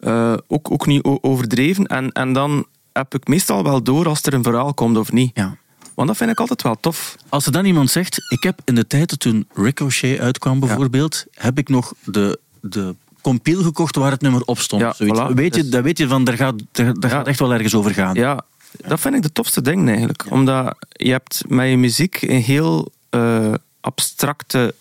Eh, 0.00 0.34
ook, 0.46 0.70
ook 0.70 0.86
niet 0.86 1.04
overdreven. 1.04 1.86
En, 1.86 2.12
en 2.12 2.32
dan 2.32 2.66
heb 2.92 3.14
ik 3.14 3.28
meestal 3.28 3.62
wel 3.62 3.82
door 3.82 4.08
als 4.08 4.22
er 4.22 4.34
een 4.34 4.42
verhaal 4.42 4.74
komt 4.74 4.96
of 4.96 5.12
niet. 5.12 5.30
ja. 5.34 5.56
Want 5.98 6.10
dat 6.10 6.18
vind 6.18 6.30
ik 6.30 6.40
altijd 6.40 6.62
wel 6.62 6.76
tof. 6.80 7.16
Als 7.28 7.46
er 7.46 7.52
dan 7.52 7.64
iemand 7.64 7.90
zegt, 7.90 8.16
ik 8.28 8.42
heb 8.42 8.60
in 8.64 8.74
de 8.74 8.86
tijd 8.86 9.10
dat 9.10 9.20
toen 9.20 9.48
Ricochet 9.54 10.18
uitkwam 10.18 10.60
bijvoorbeeld, 10.60 11.24
heb 11.34 11.58
ik 11.58 11.68
nog 11.68 11.94
de, 12.04 12.38
de 12.60 12.94
compiel 13.20 13.62
gekocht 13.62 13.96
waar 13.96 14.10
het 14.10 14.20
nummer 14.20 14.42
op 14.44 14.58
stond. 14.58 14.82
Ja, 14.82 14.94
voilà. 14.94 15.34
weet 15.34 15.54
je, 15.54 15.62
Dus- 15.62 15.70
dan 15.70 15.82
weet 15.82 15.98
je 15.98 16.08
van, 16.08 16.24
daar 16.24 16.36
gaat, 16.36 16.54
daar, 16.72 17.10
gaat 17.10 17.26
echt 17.26 17.38
wel 17.38 17.52
ergens 17.52 17.74
over 17.74 17.94
gaan. 17.94 18.14
Ja, 18.14 18.44
dat 18.86 19.00
vind 19.00 19.14
ik 19.14 19.22
de 19.22 19.32
tofste 19.32 19.62
ding 19.62 19.88
eigenlijk. 19.88 20.26
Omdat 20.30 20.76
je 20.92 21.10
hebt 21.10 21.44
met 21.48 21.68
je 21.70 21.76
muziek 21.76 22.22
een 22.22 22.42
heel 22.42 22.92
eh, 23.10 23.54
abstracte... 23.80 24.74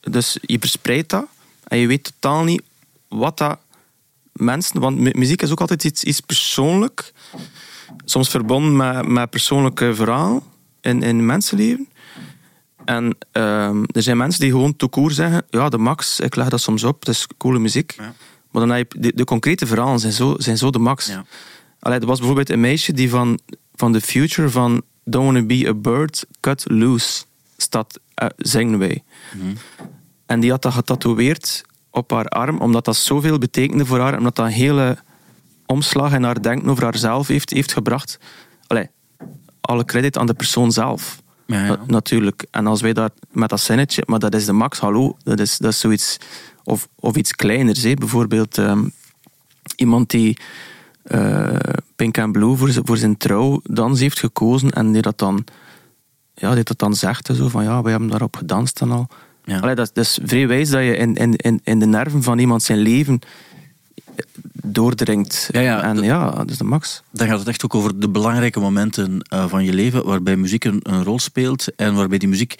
Dus 0.00 0.38
je 0.40 0.58
verspreidt 0.58 1.10
dat 1.10 1.24
en 1.64 1.78
je 1.78 1.86
weet 1.86 2.12
totaal 2.20 2.44
niet 2.44 2.62
wat 3.08 3.38
dat 3.38 3.58
mensen... 4.32 4.80
Want 4.80 4.98
mu- 4.98 5.14
muziek 5.14 5.42
is 5.42 5.50
ook 5.50 5.60
altijd 5.60 5.84
iets, 5.84 6.04
iets 6.04 6.20
persoonlijk. 6.20 7.12
Soms 8.04 8.28
verbonden 8.28 8.76
met, 8.76 9.08
met 9.08 9.30
persoonlijke 9.30 9.94
verhalen 9.94 10.50
in, 10.82 11.02
in 11.02 11.26
mensenleven. 11.26 11.88
En 12.84 13.16
ehm, 13.32 13.82
er 13.86 14.02
zijn 14.02 14.16
mensen 14.16 14.40
die 14.40 14.50
gewoon 14.50 14.76
toekoor 14.76 15.10
zeggen... 15.10 15.44
Ja, 15.50 15.68
de 15.68 15.78
max, 15.78 16.20
ik 16.20 16.36
leg 16.36 16.48
dat 16.48 16.60
soms 16.60 16.84
op, 16.84 16.98
het 16.98 17.08
is 17.08 17.26
coole 17.38 17.58
muziek. 17.58 17.94
Ja. 17.96 18.14
Maar 18.50 18.66
dan 18.66 18.76
heb 18.76 18.92
je... 18.92 18.98
De, 18.98 19.12
de 19.14 19.24
concrete 19.24 19.66
verhalen 19.66 19.98
zijn 20.00 20.12
zo, 20.12 20.34
zijn 20.38 20.58
zo 20.58 20.70
de 20.70 20.78
max. 20.78 21.06
Ja. 21.06 21.24
Allee, 21.78 21.98
er 21.98 22.06
was 22.06 22.18
bijvoorbeeld 22.18 22.50
een 22.50 22.60
meisje 22.60 22.92
die 22.92 23.10
van, 23.10 23.38
van 23.74 23.92
The 23.92 24.00
Future 24.00 24.50
van 24.50 24.82
Don't 25.04 25.24
Wanna 25.24 25.42
Be 25.42 25.68
a 25.68 25.74
Bird, 25.74 26.26
Cut 26.40 26.64
Loose 26.70 27.24
staat, 27.56 28.00
eh, 28.14 28.26
zingen 28.36 28.78
wij. 28.78 29.02
En 30.26 30.40
die 30.40 30.50
had 30.50 30.62
dat 30.62 30.72
getatoeëerd 30.72 31.64
op 31.90 32.10
haar 32.10 32.26
arm, 32.26 32.60
omdat 32.60 32.84
dat 32.84 32.96
zoveel 32.96 33.38
betekende 33.38 33.86
voor 33.86 33.98
haar, 33.98 34.18
omdat 34.18 34.36
dat 34.36 34.46
een 34.46 34.52
hele 34.52 34.98
omslag 35.66 36.12
in 36.12 36.22
haar 36.22 36.42
denken 36.42 36.70
over 36.70 36.84
haarzelf 36.84 37.26
heeft, 37.26 37.50
heeft 37.50 37.72
gebracht. 37.72 38.18
Allee, 38.66 38.88
alle 39.62 39.84
credit 39.84 40.18
aan 40.18 40.26
de 40.26 40.34
persoon 40.34 40.72
zelf. 40.72 41.22
Ja, 41.46 41.64
ja. 41.64 41.66
Na- 41.68 41.78
natuurlijk. 41.86 42.44
En 42.50 42.66
als 42.66 42.80
wij 42.80 42.92
daar 42.92 43.10
met 43.30 43.48
dat 43.48 43.60
zinnetje, 43.60 44.02
maar 44.06 44.18
dat 44.18 44.34
is 44.34 44.44
de 44.44 44.52
max, 44.52 44.78
hallo, 44.78 45.16
dat 45.22 45.40
is, 45.40 45.58
dat 45.58 45.72
is 45.72 45.80
zoiets, 45.80 46.16
of, 46.64 46.88
of 46.94 47.16
iets 47.16 47.32
kleiners, 47.32 47.82
hè. 47.82 47.94
bijvoorbeeld 47.94 48.58
ehm, 48.58 48.84
iemand 49.76 50.10
die 50.10 50.36
eh, 51.02 51.56
Pink 51.96 52.18
and 52.18 52.32
Blue 52.32 52.56
voor, 52.56 52.68
zijn- 52.70 52.86
voor 52.86 52.96
zijn 52.96 53.16
trouwdans 53.16 54.00
heeft 54.00 54.18
gekozen 54.18 54.70
en 54.70 54.92
die 54.92 55.02
dat 55.02 55.18
dan, 55.18 55.44
ja, 56.34 56.54
die 56.54 56.64
dat 56.64 56.78
dan 56.78 56.94
zegt, 56.94 57.30
zo 57.34 57.48
van 57.48 57.64
ja, 57.64 57.82
wij 57.82 57.90
hebben 57.90 58.10
daarop 58.10 58.36
gedanst 58.36 58.80
en 58.80 58.90
al. 58.90 59.08
Ja. 59.44 59.58
Allee, 59.58 59.74
dat, 59.74 59.90
dat 59.94 60.04
is 60.04 60.18
vrij 60.24 60.46
wijs 60.48 60.70
dat 60.70 60.80
je 60.82 60.96
in, 60.96 61.14
in, 61.14 61.36
in, 61.36 61.60
in 61.64 61.78
de 61.78 61.86
nerven 61.86 62.22
van 62.22 62.38
iemand 62.38 62.62
zijn 62.62 62.78
leven 62.78 63.18
doordringt. 64.64 65.48
Ja, 65.52 65.60
ja, 65.60 65.82
en 65.82 65.94
dat- 65.96 66.04
ja, 66.04 66.30
dat 66.30 66.50
is 66.50 66.58
de 66.58 66.64
max. 66.64 67.02
Dan 67.10 67.26
gaat 67.28 67.38
het 67.38 67.48
echt 67.48 67.64
ook 67.64 67.74
over 67.74 68.00
de 68.00 68.08
belangrijke 68.08 68.60
momenten 68.60 69.20
eh, 69.20 69.44
van 69.48 69.64
je 69.64 69.72
leven, 69.72 70.04
waarbij 70.04 70.36
muziek 70.36 70.64
een, 70.64 70.80
een 70.82 71.04
rol 71.04 71.18
speelt 71.18 71.74
en 71.76 71.94
waarbij 71.94 72.18
die 72.18 72.28
muziek 72.28 72.54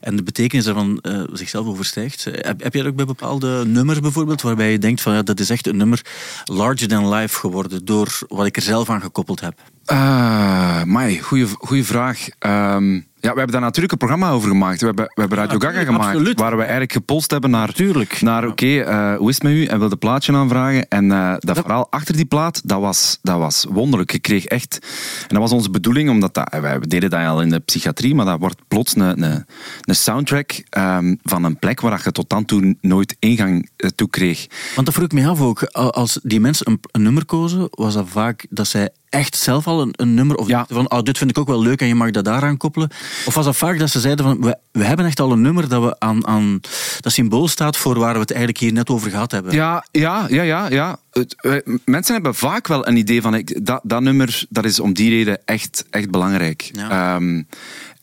en 0.00 0.16
de 0.16 0.22
betekenis 0.22 0.64
daarvan 0.64 0.98
eh, 1.02 1.20
zichzelf 1.32 1.66
overstijgt. 1.66 2.26
Eh, 2.26 2.32
Heb, 2.46 2.62
heb 2.62 2.72
je 2.72 2.78
dat 2.78 2.88
ook 2.88 2.96
bij 2.96 3.04
bepaalde 3.04 3.64
nummers 3.66 4.00
bijvoorbeeld, 4.00 4.42
waarbij 4.42 4.72
je 4.72 4.78
denkt 4.78 5.00
van 5.00 5.14
ja, 5.14 5.22
dat 5.22 5.40
is 5.40 5.50
echt 5.50 5.66
een 5.66 5.76
nummer 5.76 6.00
larger 6.44 6.88
than 6.88 7.08
life 7.14 7.38
geworden 7.38 7.84
door 7.84 8.18
wat 8.28 8.46
ik 8.46 8.56
er 8.56 8.62
zelf 8.62 8.90
aan 8.90 9.00
gekoppeld 9.00 9.40
heb? 9.40 9.54
Uh, 9.92 10.82
Mai, 10.82 11.20
goede 11.58 11.84
vraag. 11.84 12.26
Ehm, 12.38 13.00
ja, 13.26 13.32
we 13.32 13.38
hebben 13.38 13.56
daar 13.56 13.66
natuurlijk 13.66 13.92
een 13.92 13.98
programma 14.06 14.30
over 14.30 14.48
gemaakt. 14.48 14.80
We 14.80 14.86
hebben, 14.86 15.04
we 15.04 15.20
hebben 15.20 15.38
Radio 15.38 15.58
Gaga 15.58 15.84
gemaakt, 15.84 16.04
absoluut. 16.04 16.40
waar 16.40 16.56
we 16.56 16.60
eigenlijk 16.62 16.92
gepolst 16.92 17.30
hebben 17.30 17.50
naar, 17.50 17.72
Tuurlijk. 17.72 18.20
naar 18.20 18.46
oké, 18.46 18.80
eh, 18.80 19.16
hoe 19.16 19.28
is 19.28 19.34
het 19.34 19.42
met 19.42 19.52
u? 19.52 19.64
En 19.64 19.78
wilde 19.78 19.96
plaatje 19.96 20.32
aanvragen. 20.32 20.88
En 20.88 21.12
eh, 21.12 21.34
dat 21.38 21.58
verhaal 21.58 21.86
achter 21.90 22.16
die 22.16 22.24
plaat, 22.24 22.60
dat 22.64 22.80
was, 22.80 23.18
dat 23.22 23.38
was 23.38 23.66
wonderlijk. 23.68 24.12
Je 24.12 24.18
kreeg 24.18 24.44
echt... 24.44 24.78
En 25.20 25.28
dat 25.28 25.38
was 25.38 25.52
onze 25.52 25.70
bedoeling, 25.70 26.10
omdat 26.10 26.34
dat, 26.34 26.56
wij 26.60 26.78
deden 26.80 27.10
dat 27.10 27.26
al 27.26 27.42
in 27.42 27.50
de 27.50 27.58
psychiatrie, 27.58 28.14
maar 28.14 28.26
dat 28.26 28.38
wordt 28.38 28.60
plots 28.68 28.96
een, 28.96 29.22
een, 29.22 29.46
een 29.80 29.94
soundtrack 29.94 30.62
ehm, 30.68 31.14
van 31.22 31.44
een 31.44 31.58
plek 31.58 31.80
waar 31.80 32.00
je 32.04 32.12
tot 32.12 32.28
dan 32.28 32.44
toe 32.44 32.76
nooit 32.80 33.16
ingang 33.18 33.70
eh, 33.76 33.90
toe 33.94 34.10
kreeg. 34.10 34.46
Want 34.74 34.86
dat 34.86 34.94
vroeg 34.94 35.06
ik 35.06 35.12
me 35.12 35.28
af 35.28 35.40
ook. 35.40 35.62
Als 35.72 36.20
die 36.22 36.40
mensen 36.40 36.70
een, 36.70 36.80
een 36.90 37.02
nummer 37.02 37.24
kozen, 37.24 37.68
was 37.70 37.94
dat 37.94 38.08
vaak 38.08 38.46
dat 38.50 38.66
zij 38.66 38.90
echt 39.16 39.36
zelf 39.36 39.66
al 39.66 39.80
een, 39.80 39.92
een 39.96 40.14
nummer... 40.14 40.36
Of 40.36 40.48
Ja. 40.48 40.66
van, 40.68 40.90
oh, 40.90 41.02
dit 41.02 41.18
vind 41.18 41.30
ik 41.30 41.38
ook 41.38 41.46
wel 41.46 41.62
leuk 41.62 41.80
en 41.80 41.86
je 41.86 41.94
mag 41.94 42.10
dat 42.10 42.24
daaraan 42.24 42.56
koppelen. 42.56 42.90
Of 43.26 43.34
was 43.34 43.44
dat 43.44 43.56
vaak 43.56 43.78
dat 43.78 43.90
ze 43.90 44.00
zeiden 44.00 44.24
van, 44.24 44.40
we, 44.40 44.56
we 44.72 44.84
hebben 44.84 45.06
echt 45.06 45.20
al 45.20 45.32
een 45.32 45.40
nummer 45.40 45.68
dat, 45.68 45.82
we 45.82 45.96
aan, 45.98 46.26
aan, 46.26 46.60
dat 47.00 47.12
symbool 47.12 47.48
staat 47.48 47.76
voor 47.76 47.98
waar 47.98 48.14
we 48.14 48.20
het 48.20 48.30
eigenlijk 48.30 48.60
hier 48.60 48.72
net 48.72 48.88
over 48.88 49.10
gehad 49.10 49.30
hebben. 49.30 49.52
Ja, 49.52 49.84
ja, 49.90 50.26
ja, 50.28 50.42
ja. 50.42 50.70
ja. 50.70 50.98
Het, 51.12 51.62
mensen 51.84 52.14
hebben 52.14 52.34
vaak 52.34 52.66
wel 52.66 52.86
een 52.88 52.96
idee 52.96 53.22
van 53.22 53.34
ik, 53.34 53.66
dat, 53.66 53.80
dat 53.82 54.00
nummer 54.02 54.44
dat 54.48 54.64
is 54.64 54.80
om 54.80 54.92
die 54.92 55.10
reden 55.10 55.38
echt, 55.44 55.84
echt 55.90 56.10
belangrijk. 56.10 56.70
Ja. 56.72 57.14
Ehm, 57.14 57.42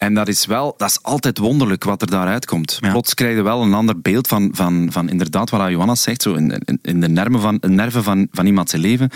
en 0.03 0.13
dat 0.13 0.27
is 0.27 0.45
wel, 0.45 0.73
dat 0.77 0.89
is 0.89 0.99
altijd 1.01 1.37
wonderlijk 1.37 1.83
wat 1.83 2.01
er 2.01 2.09
daaruit 2.09 2.45
komt. 2.45 2.77
Ja. 2.81 2.91
Plots 2.91 3.13
krijg 3.13 3.35
je 3.35 3.41
wel 3.41 3.61
een 3.61 3.73
ander 3.73 4.01
beeld 4.01 4.27
van, 4.27 4.49
van, 4.53 4.87
van 4.91 5.09
inderdaad 5.09 5.49
wat 5.49 5.69
Johannes 5.69 6.01
zegt, 6.01 6.21
zo 6.21 6.33
in, 6.33 6.51
in, 6.65 6.79
in 6.81 6.99
de 6.99 7.09
nerven 7.09 7.41
van, 7.41 7.57
nerven 7.61 8.03
van, 8.03 8.27
van 8.31 8.45
iemand 8.45 8.69
zijn 8.69 8.81
leven, 8.81 9.09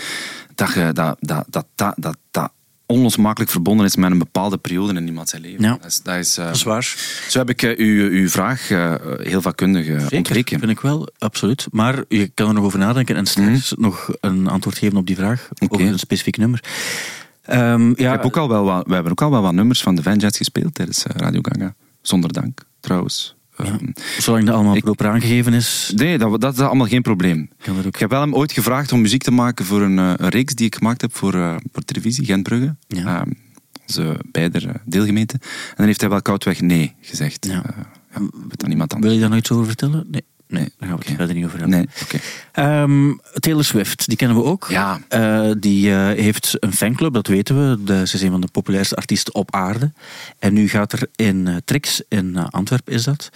dat, 0.54 0.72
je, 0.72 0.90
dat, 0.92 1.16
dat, 1.20 1.44
dat, 1.48 1.66
dat, 1.74 1.94
dat, 1.96 2.16
dat 2.30 2.50
onlosmakelijk 2.86 3.50
verbonden 3.50 3.86
is 3.86 3.96
met 3.96 4.10
een 4.10 4.18
bepaalde 4.18 4.56
periode 4.56 4.94
in 4.94 5.06
iemand 5.06 5.28
zijn 5.28 5.42
leven. 5.42 5.64
Ja. 5.64 5.70
Dat 5.70 5.84
is, 5.84 6.02
dat 6.02 6.16
is, 6.16 6.38
eh, 6.38 6.44
Dat 6.44 6.54
is 6.54 6.62
waar. 6.62 6.96
zo 7.28 7.38
heb 7.38 7.50
ik 7.50 7.62
eh, 7.62 7.78
uw, 7.78 8.10
uw 8.10 8.28
vraag 8.28 8.70
eh, 8.70 8.94
heel 9.18 9.42
vakkundig 9.42 9.84
Zeker, 9.84 10.16
ontweken. 10.16 10.58
vind 10.58 10.70
ik 10.70 10.80
wel, 10.80 11.08
absoluut. 11.18 11.66
Maar 11.70 12.04
je 12.08 12.28
kan 12.34 12.48
er 12.48 12.54
nog 12.54 12.64
over 12.64 12.78
nadenken 12.78 13.16
en 13.16 13.26
straks 13.26 13.74
nog 13.76 14.10
een 14.20 14.48
antwoord 14.48 14.78
geven 14.78 14.98
op 14.98 15.06
die 15.06 15.16
vraag. 15.16 15.48
Mhm. 15.58 15.74
Over 15.74 15.86
een 15.86 15.98
specifiek 15.98 16.36
nummer. 16.36 16.60
Ehm, 17.48 17.90
Ik 17.90 17.98
ja, 18.00 18.10
heb 18.10 18.24
ook 18.24 18.36
al 18.36 18.48
wel 18.48 18.64
wat, 18.64 18.86
we 18.86 18.94
hebben 18.94 19.12
ook 19.12 19.22
al 19.22 19.30
wel 19.30 19.42
wat 19.42 19.52
nummers 19.52 19.82
van 19.82 19.94
de 19.94 20.02
Vanjets 20.02 20.36
gespeeld 20.36 20.74
tijdens 20.74 21.02
eh, 21.06 21.14
Radio 21.16 21.40
Ganga. 21.42 21.74
Zonder 22.02 22.32
dank, 22.32 22.60
trouwens. 22.80 23.36
Ehm, 23.56 23.86
zolang 24.18 24.44
dat 24.46 24.54
allemaal 24.54 24.76
Ik- 24.76 24.84
proper 24.84 25.06
aangegeven 25.08 25.52
is, 25.52 25.92
nee, 25.96 26.18
dat, 26.18 26.40
dat 26.40 26.52
is 26.54 26.60
allemaal 26.60 26.86
geen 26.86 27.02
probleem. 27.02 27.48
ook. 27.68 27.84
Ik 27.84 27.96
heb 27.96 28.10
wel 28.10 28.20
hem 28.20 28.34
ooit 28.34 28.52
gevraagd 28.52 28.92
om 28.92 29.00
muziek 29.00 29.22
te 29.22 29.30
maken 29.30 29.64
voor 29.64 29.82
een, 29.82 29.98
eh, 29.98 30.12
een 30.16 30.28
reeks 30.28 30.54
die 30.54 30.66
ik 30.66 30.74
gemaakt 30.74 31.00
heb 31.00 31.16
voor, 31.16 31.34
eh, 31.34 31.56
voor 31.72 31.82
televisie, 31.84 32.24
Gentbrugge. 32.24 32.76
Ja. 32.86 33.20
Ehm, 33.20 33.30
onze 33.86 34.16
beide 34.32 34.80
deelgemeenten. 34.84 35.38
En 35.42 35.74
dan 35.76 35.86
heeft 35.86 36.00
hij 36.00 36.10
wel 36.10 36.22
koudweg 36.22 36.60
nee 36.60 36.94
gezegd. 37.00 37.46
Ja. 37.46 37.62
Ja, 38.14 38.20
weet 38.20 38.58
dan 38.60 38.68
niemand 38.68 38.94
Wil 39.00 39.10
je 39.12 39.20
daar 39.20 39.28
nog 39.28 39.38
iets 39.38 39.50
over 39.50 39.66
vertellen? 39.66 40.06
Nee. 40.10 40.24
Nee, 40.48 40.68
daar 40.78 40.88
gaan 40.88 40.98
we 40.98 41.04
het 41.04 41.16
verder 41.16 41.34
niet 41.34 41.44
over 41.44 41.58
hebben. 41.58 41.76
Nee. 41.76 42.20
Ehm, 42.52 43.12
Taylor 43.34 43.64
Swift, 43.64 44.08
die 44.08 44.16
kennen 44.16 44.36
we 44.36 44.42
ook. 44.42 44.66
Ja. 44.70 45.00
Eh, 45.08 45.50
die 45.58 45.90
eh, 45.90 46.06
heeft 46.06 46.56
een 46.60 46.72
fanclub, 46.72 47.12
dat 47.12 47.26
weten 47.26 47.70
we. 47.70 47.84
De, 47.84 48.06
ze 48.06 48.14
is 48.14 48.22
een 48.22 48.30
van 48.30 48.40
de 48.40 48.48
populairste 48.52 48.96
artiesten 48.96 49.34
op 49.34 49.54
aarde. 49.54 49.92
En 50.38 50.52
nu 50.52 50.68
gaat 50.68 50.92
er 50.92 51.08
in 51.16 51.46
uh, 51.46 51.56
Trix, 51.64 52.02
in 52.08 52.36
Antwerpen 52.36 52.92
is 52.92 53.04
dat, 53.04 53.30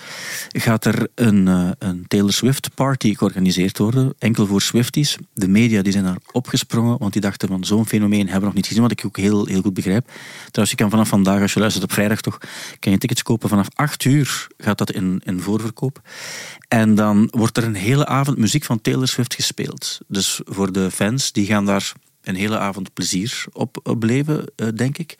gaat 0.48 0.84
er 0.84 1.08
een, 1.14 1.46
een 1.78 2.04
Taylor 2.08 2.32
Swift 2.32 2.74
party 2.74 3.14
georganiseerd 3.14 3.78
worden. 3.78 4.14
Enkel 4.18 4.46
voor 4.46 4.62
Swifties. 4.62 5.16
De 5.32 5.48
media 5.48 5.82
die 5.82 5.92
zijn 5.92 6.04
daar 6.04 6.16
opgesprongen, 6.32 6.98
want 6.98 7.12
die 7.12 7.22
dachten 7.22 7.48
van 7.48 7.64
zo'n 7.64 7.86
fenomeen 7.86 8.22
hebben 8.22 8.38
we 8.40 8.46
nog 8.46 8.54
niet 8.54 8.66
gezien, 8.66 8.82
wat 8.82 8.90
ik 8.90 9.02
ook 9.06 9.16
heel, 9.16 9.46
heel 9.46 9.62
goed 9.62 9.74
begrijp. 9.74 10.10
Trouwens, 10.50 10.70
je 10.70 10.76
kan 10.76 10.90
vanaf 10.90 11.08
vandaag, 11.08 11.40
als 11.40 11.52
je 11.52 11.60
luistert 11.60 11.84
op 11.84 11.92
vrijdag 11.92 12.20
toch, 12.20 12.38
kan 12.78 12.92
je 12.92 12.98
tickets 12.98 13.22
kopen. 13.22 13.48
Vanaf 13.48 13.68
8 13.74 14.04
uur 14.04 14.46
gaat 14.58 14.78
dat 14.78 14.90
in, 14.92 15.22
in 15.24 15.40
voorverkoop. 15.40 16.00
En 16.72 16.94
dan 16.94 17.28
wordt 17.30 17.56
er 17.56 17.64
een 17.64 17.74
hele 17.74 18.06
avond 18.06 18.36
muziek 18.38 18.64
van 18.64 18.80
Taylor 18.80 19.08
Swift 19.08 19.34
gespeeld. 19.34 20.00
Dus 20.08 20.40
voor 20.44 20.72
de 20.72 20.90
fans, 20.90 21.32
die 21.32 21.46
gaan 21.46 21.66
daar 21.66 21.92
een 22.22 22.34
hele 22.34 22.58
avond 22.58 22.92
plezier 22.92 23.44
op, 23.52 23.94
beleven, 23.98 24.44
uh, 24.56 24.68
denk 24.74 24.98
ik. 24.98 25.16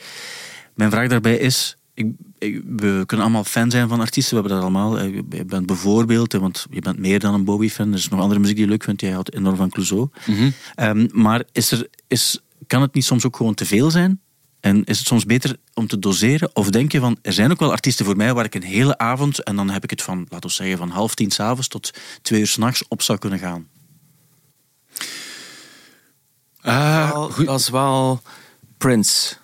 Mijn 0.74 0.90
vraag 0.90 1.08
daarbij 1.08 1.36
is... 1.36 1.76
Ik, 1.94 2.06
ik, 2.38 2.62
we 2.76 3.02
kunnen 3.06 3.26
allemaal 3.26 3.44
fan 3.44 3.70
zijn 3.70 3.88
van 3.88 4.00
artiesten, 4.00 4.34
we 4.34 4.40
hebben 4.40 4.58
dat 4.58 4.70
allemaal. 4.70 5.00
Je 5.04 5.44
bent 5.46 5.66
bijvoorbeeld, 5.66 6.32
want 6.32 6.66
je 6.70 6.80
bent 6.80 6.98
meer 6.98 7.18
dan 7.18 7.34
een 7.34 7.44
Bowie-fan, 7.44 7.88
er 7.88 7.98
is 7.98 8.08
nog 8.08 8.20
andere 8.20 8.40
muziek 8.40 8.56
die 8.56 8.64
je 8.64 8.70
leuk 8.70 8.84
vindt. 8.84 9.00
Jij 9.00 9.10
houdt 9.10 9.34
enorm 9.34 9.56
van 9.56 9.70
Clouseau. 9.70 10.08
Mm 10.26 10.34
-hmm. 10.34 10.52
um, 10.76 11.08
maar 11.12 11.44
is 11.52 11.70
er, 11.70 11.88
is, 12.08 12.40
kan 12.66 12.82
het 12.82 12.94
niet 12.94 13.04
soms 13.04 13.26
ook 13.26 13.36
gewoon 13.36 13.54
te 13.54 13.64
veel 13.64 13.90
zijn? 13.90 14.20
En 14.62 14.84
is 14.84 14.98
het 14.98 15.06
soms 15.06 15.24
beter 15.24 15.56
om 15.74 15.86
te 15.86 15.98
doseren? 15.98 16.50
Of 16.52 16.70
denk 16.70 16.92
je 16.92 17.00
van, 17.00 17.18
er 17.22 17.32
zijn 17.32 17.50
ook 17.50 17.58
wel 17.58 17.70
artiesten 17.70 18.04
voor 18.04 18.16
mij 18.16 18.34
waar 18.34 18.44
ik 18.44 18.54
een 18.54 18.62
hele 18.62 18.98
avond, 18.98 19.42
en 19.42 19.56
dan 19.56 19.70
heb 19.70 19.84
ik 19.84 19.90
het 19.90 20.02
van, 20.02 20.26
laten 20.28 20.48
we 20.48 20.54
zeggen, 20.54 20.78
van 20.78 20.90
half 20.90 21.14
tien 21.14 21.30
s'avonds 21.30 21.68
tot 21.68 21.90
twee 22.22 22.40
uur 22.40 22.46
s'nachts 22.46 22.88
op 22.88 23.02
zou 23.02 23.18
kunnen 23.18 23.38
gaan? 23.38 23.68
Uh, 26.64 27.36
dat 27.44 27.60
is 27.60 27.68
wel 27.68 28.22
Prince. 28.78 29.34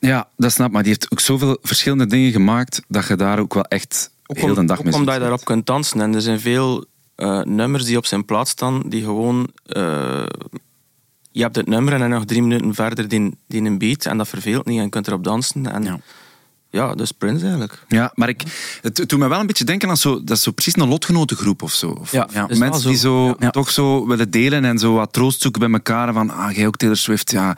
Ja, 0.00 0.28
dat 0.36 0.52
snap 0.52 0.70
maar 0.70 0.82
die 0.82 0.92
heeft 0.92 1.12
ook 1.12 1.20
zoveel 1.20 1.58
verschillende 1.62 2.06
dingen 2.06 2.32
gemaakt 2.32 2.82
dat 2.88 3.06
je 3.06 3.16
daar 3.16 3.38
ook 3.38 3.54
wel 3.54 3.64
echt 3.64 4.10
ook 4.26 4.36
heel 4.36 4.54
de 4.54 4.64
dag 4.64 4.82
mee 4.82 4.94
omdat 4.94 5.14
je 5.14 5.20
daarop 5.20 5.44
kunt 5.44 5.66
dansen. 5.66 6.00
En 6.00 6.14
er 6.14 6.22
zijn 6.22 6.40
veel 6.40 6.84
uh, 7.16 7.42
nummers 7.42 7.84
die 7.84 7.96
op 7.96 8.06
zijn 8.06 8.24
plaats 8.24 8.50
staan, 8.50 8.82
die 8.88 9.02
gewoon... 9.04 9.48
Uh, 9.66 10.26
je 11.38 11.44
hebt 11.44 11.56
het 11.56 11.66
nummer 11.66 11.92
en 11.92 11.98
dan 11.98 12.10
nog 12.10 12.24
drie 12.24 12.42
minuten 12.42 12.74
verder 12.74 13.08
die, 13.08 13.38
die 13.46 13.62
een 13.62 13.78
beat 13.78 14.04
en 14.04 14.18
dat 14.18 14.28
verveelt 14.28 14.66
niet 14.66 14.78
en 14.78 14.84
je 14.84 14.88
kunt 14.88 15.06
erop 15.06 15.24
dansen. 15.24 15.72
En 15.72 15.82
ja. 15.82 16.00
ja, 16.70 16.94
dus 16.94 17.12
Prince 17.12 17.42
eigenlijk. 17.42 17.84
Ja, 17.88 18.12
maar 18.14 18.28
ik, 18.28 18.42
het, 18.82 18.96
doet 18.96 19.18
me 19.18 19.28
wel 19.28 19.40
een 19.40 19.46
beetje 19.46 19.64
denken 19.64 19.88
aan 19.88 19.96
zo, 19.96 20.24
dat 20.24 20.36
is 20.36 20.42
zo 20.42 20.50
precies 20.50 20.76
een 20.76 20.88
lotgenotengroep 20.88 21.62
of 21.62 21.72
zo. 21.72 21.90
Of, 21.90 22.12
ja, 22.12 22.28
ja, 22.32 22.46
mensen 22.46 22.80
zo, 22.80 22.88
die 22.88 22.98
zo 22.98 23.36
ja. 23.38 23.50
toch 23.50 23.70
zo 23.70 24.06
willen 24.06 24.30
delen 24.30 24.64
en 24.64 24.78
zo 24.78 24.94
wat 24.94 25.12
troost 25.12 25.40
zoeken 25.40 25.60
bij 25.60 25.70
elkaar. 25.70 26.12
Van, 26.12 26.30
ah, 26.30 26.56
jij 26.56 26.66
ook 26.66 26.76
Taylor 26.76 26.96
Swift, 26.96 27.30
ja. 27.30 27.56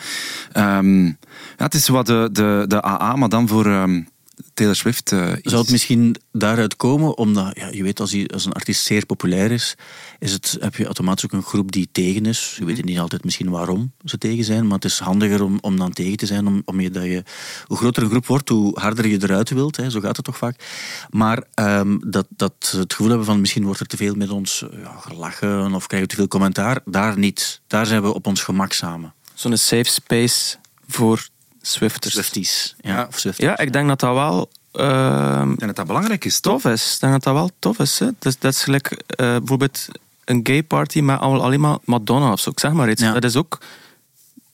Um, 0.57 1.05
ja 1.07 1.17
het 1.57 1.75
is 1.75 1.89
wat 1.89 2.07
de, 2.07 2.29
de, 2.33 2.65
de 2.69 2.83
AA, 2.83 3.17
maar 3.17 3.29
dan 3.29 3.49
voor... 3.49 3.67
Um, 3.67 4.09
Taylor 4.55 4.77
Swift. 4.77 5.13
Uh, 5.13 5.33
Zou 5.43 5.63
het 5.63 5.71
misschien 5.71 6.17
daaruit 6.33 6.77
komen, 6.77 7.19
omdat 7.19 7.51
ja, 7.57 7.69
je 7.69 7.83
weet 7.83 8.01
als, 8.01 8.11
die, 8.11 8.33
als 8.33 8.45
een 8.45 8.53
artiest 8.53 8.85
zeer 8.85 9.07
populair 9.07 9.51
is, 9.51 9.75
is 10.19 10.33
het, 10.33 10.57
heb 10.61 10.75
je 10.75 10.85
automatisch 10.85 11.25
ook 11.25 11.33
een 11.33 11.43
groep 11.43 11.73
die 11.73 11.89
tegen 11.93 12.27
is. 12.27 12.57
Je 12.59 12.65
weet 12.65 12.85
niet 12.85 12.99
altijd 12.99 13.25
misschien 13.25 13.51
waarom 13.51 13.93
ze 14.05 14.19
tegen 14.19 14.45
zijn, 14.45 14.65
maar 14.65 14.75
het 14.75 14.85
is 14.85 14.99
handiger 14.99 15.43
om, 15.43 15.59
om 15.61 15.77
dan 15.77 15.93
tegen 15.93 16.17
te 16.17 16.27
zijn, 16.27 16.47
om, 16.47 16.63
om 16.65 16.81
je, 16.81 16.91
dat 16.91 17.05
je, 17.05 17.23
hoe 17.67 17.77
groter 17.77 18.03
een 18.03 18.11
groep 18.11 18.27
wordt, 18.27 18.49
hoe 18.49 18.81
harder 18.81 19.07
je 19.07 19.23
eruit 19.23 19.51
wilt. 19.51 19.77
Hè, 19.77 19.91
zo 19.91 20.01
gaat 20.01 20.17
het 20.17 20.25
toch 20.25 20.39
vaak. 20.39 20.65
Maar 21.11 21.45
um, 21.55 22.11
dat, 22.11 22.27
dat 22.29 22.75
het 22.77 22.93
gevoel 22.93 23.09
hebben 23.09 23.27
van 23.27 23.41
misschien 23.41 23.65
wordt 23.65 23.81
er 23.81 23.87
te 23.87 23.97
veel 23.97 24.15
met 24.15 24.31
ons 24.31 24.65
ja, 24.83 24.97
gelachen 25.01 25.75
of 25.75 25.87
krijgen 25.87 26.09
we 26.09 26.15
te 26.15 26.21
veel 26.21 26.29
commentaar, 26.29 26.81
daar 26.85 27.19
niet. 27.19 27.61
Daar 27.67 27.87
zijn 27.87 28.03
we 28.03 28.15
op 28.15 28.27
ons 28.27 28.43
gemak 28.43 28.73
samen. 28.73 29.15
Zo'n 29.35 29.57
safe 29.57 29.91
space 29.91 30.57
voor 30.87 31.29
Swifters. 31.63 32.13
Swifties. 32.15 32.75
Ja, 32.81 33.09
ja. 33.23 33.33
Ja, 33.37 33.59
ik 33.59 33.73
denk 33.73 33.89
dat 33.89 34.01
dat 34.01 34.15
wel... 34.15 34.51
Uh, 34.73 35.41
en 35.41 35.57
dat 35.59 35.77
dat 35.77 35.87
belangrijk 35.87 36.25
is, 36.25 36.41
tof 36.41 36.65
is. 36.65 36.95
Ik 36.95 37.01
denk 37.01 37.13
dat 37.13 37.23
dat 37.23 37.35
wel 37.35 37.51
tof 37.59 37.79
is. 37.79 37.99
Hè? 37.99 38.09
Dus, 38.19 38.39
dat 38.39 38.53
is 38.53 38.63
gelijk 38.63 38.91
uh, 38.91 38.97
bijvoorbeeld 39.17 39.87
een 40.25 40.41
gay 40.43 40.63
party 40.63 41.01
met 41.01 41.21
al, 41.21 41.43
alleen 41.43 41.61
maar 41.61 41.79
Madonna 41.85 42.33
of 42.33 42.41
zo. 42.41 42.51
Ik 42.51 42.61
zeg 42.61 42.73
maar 42.73 42.91
iets. 42.91 43.03
Ja. 43.03 43.13
Dat 43.13 43.25
is 43.25 43.37
ook... 43.37 43.59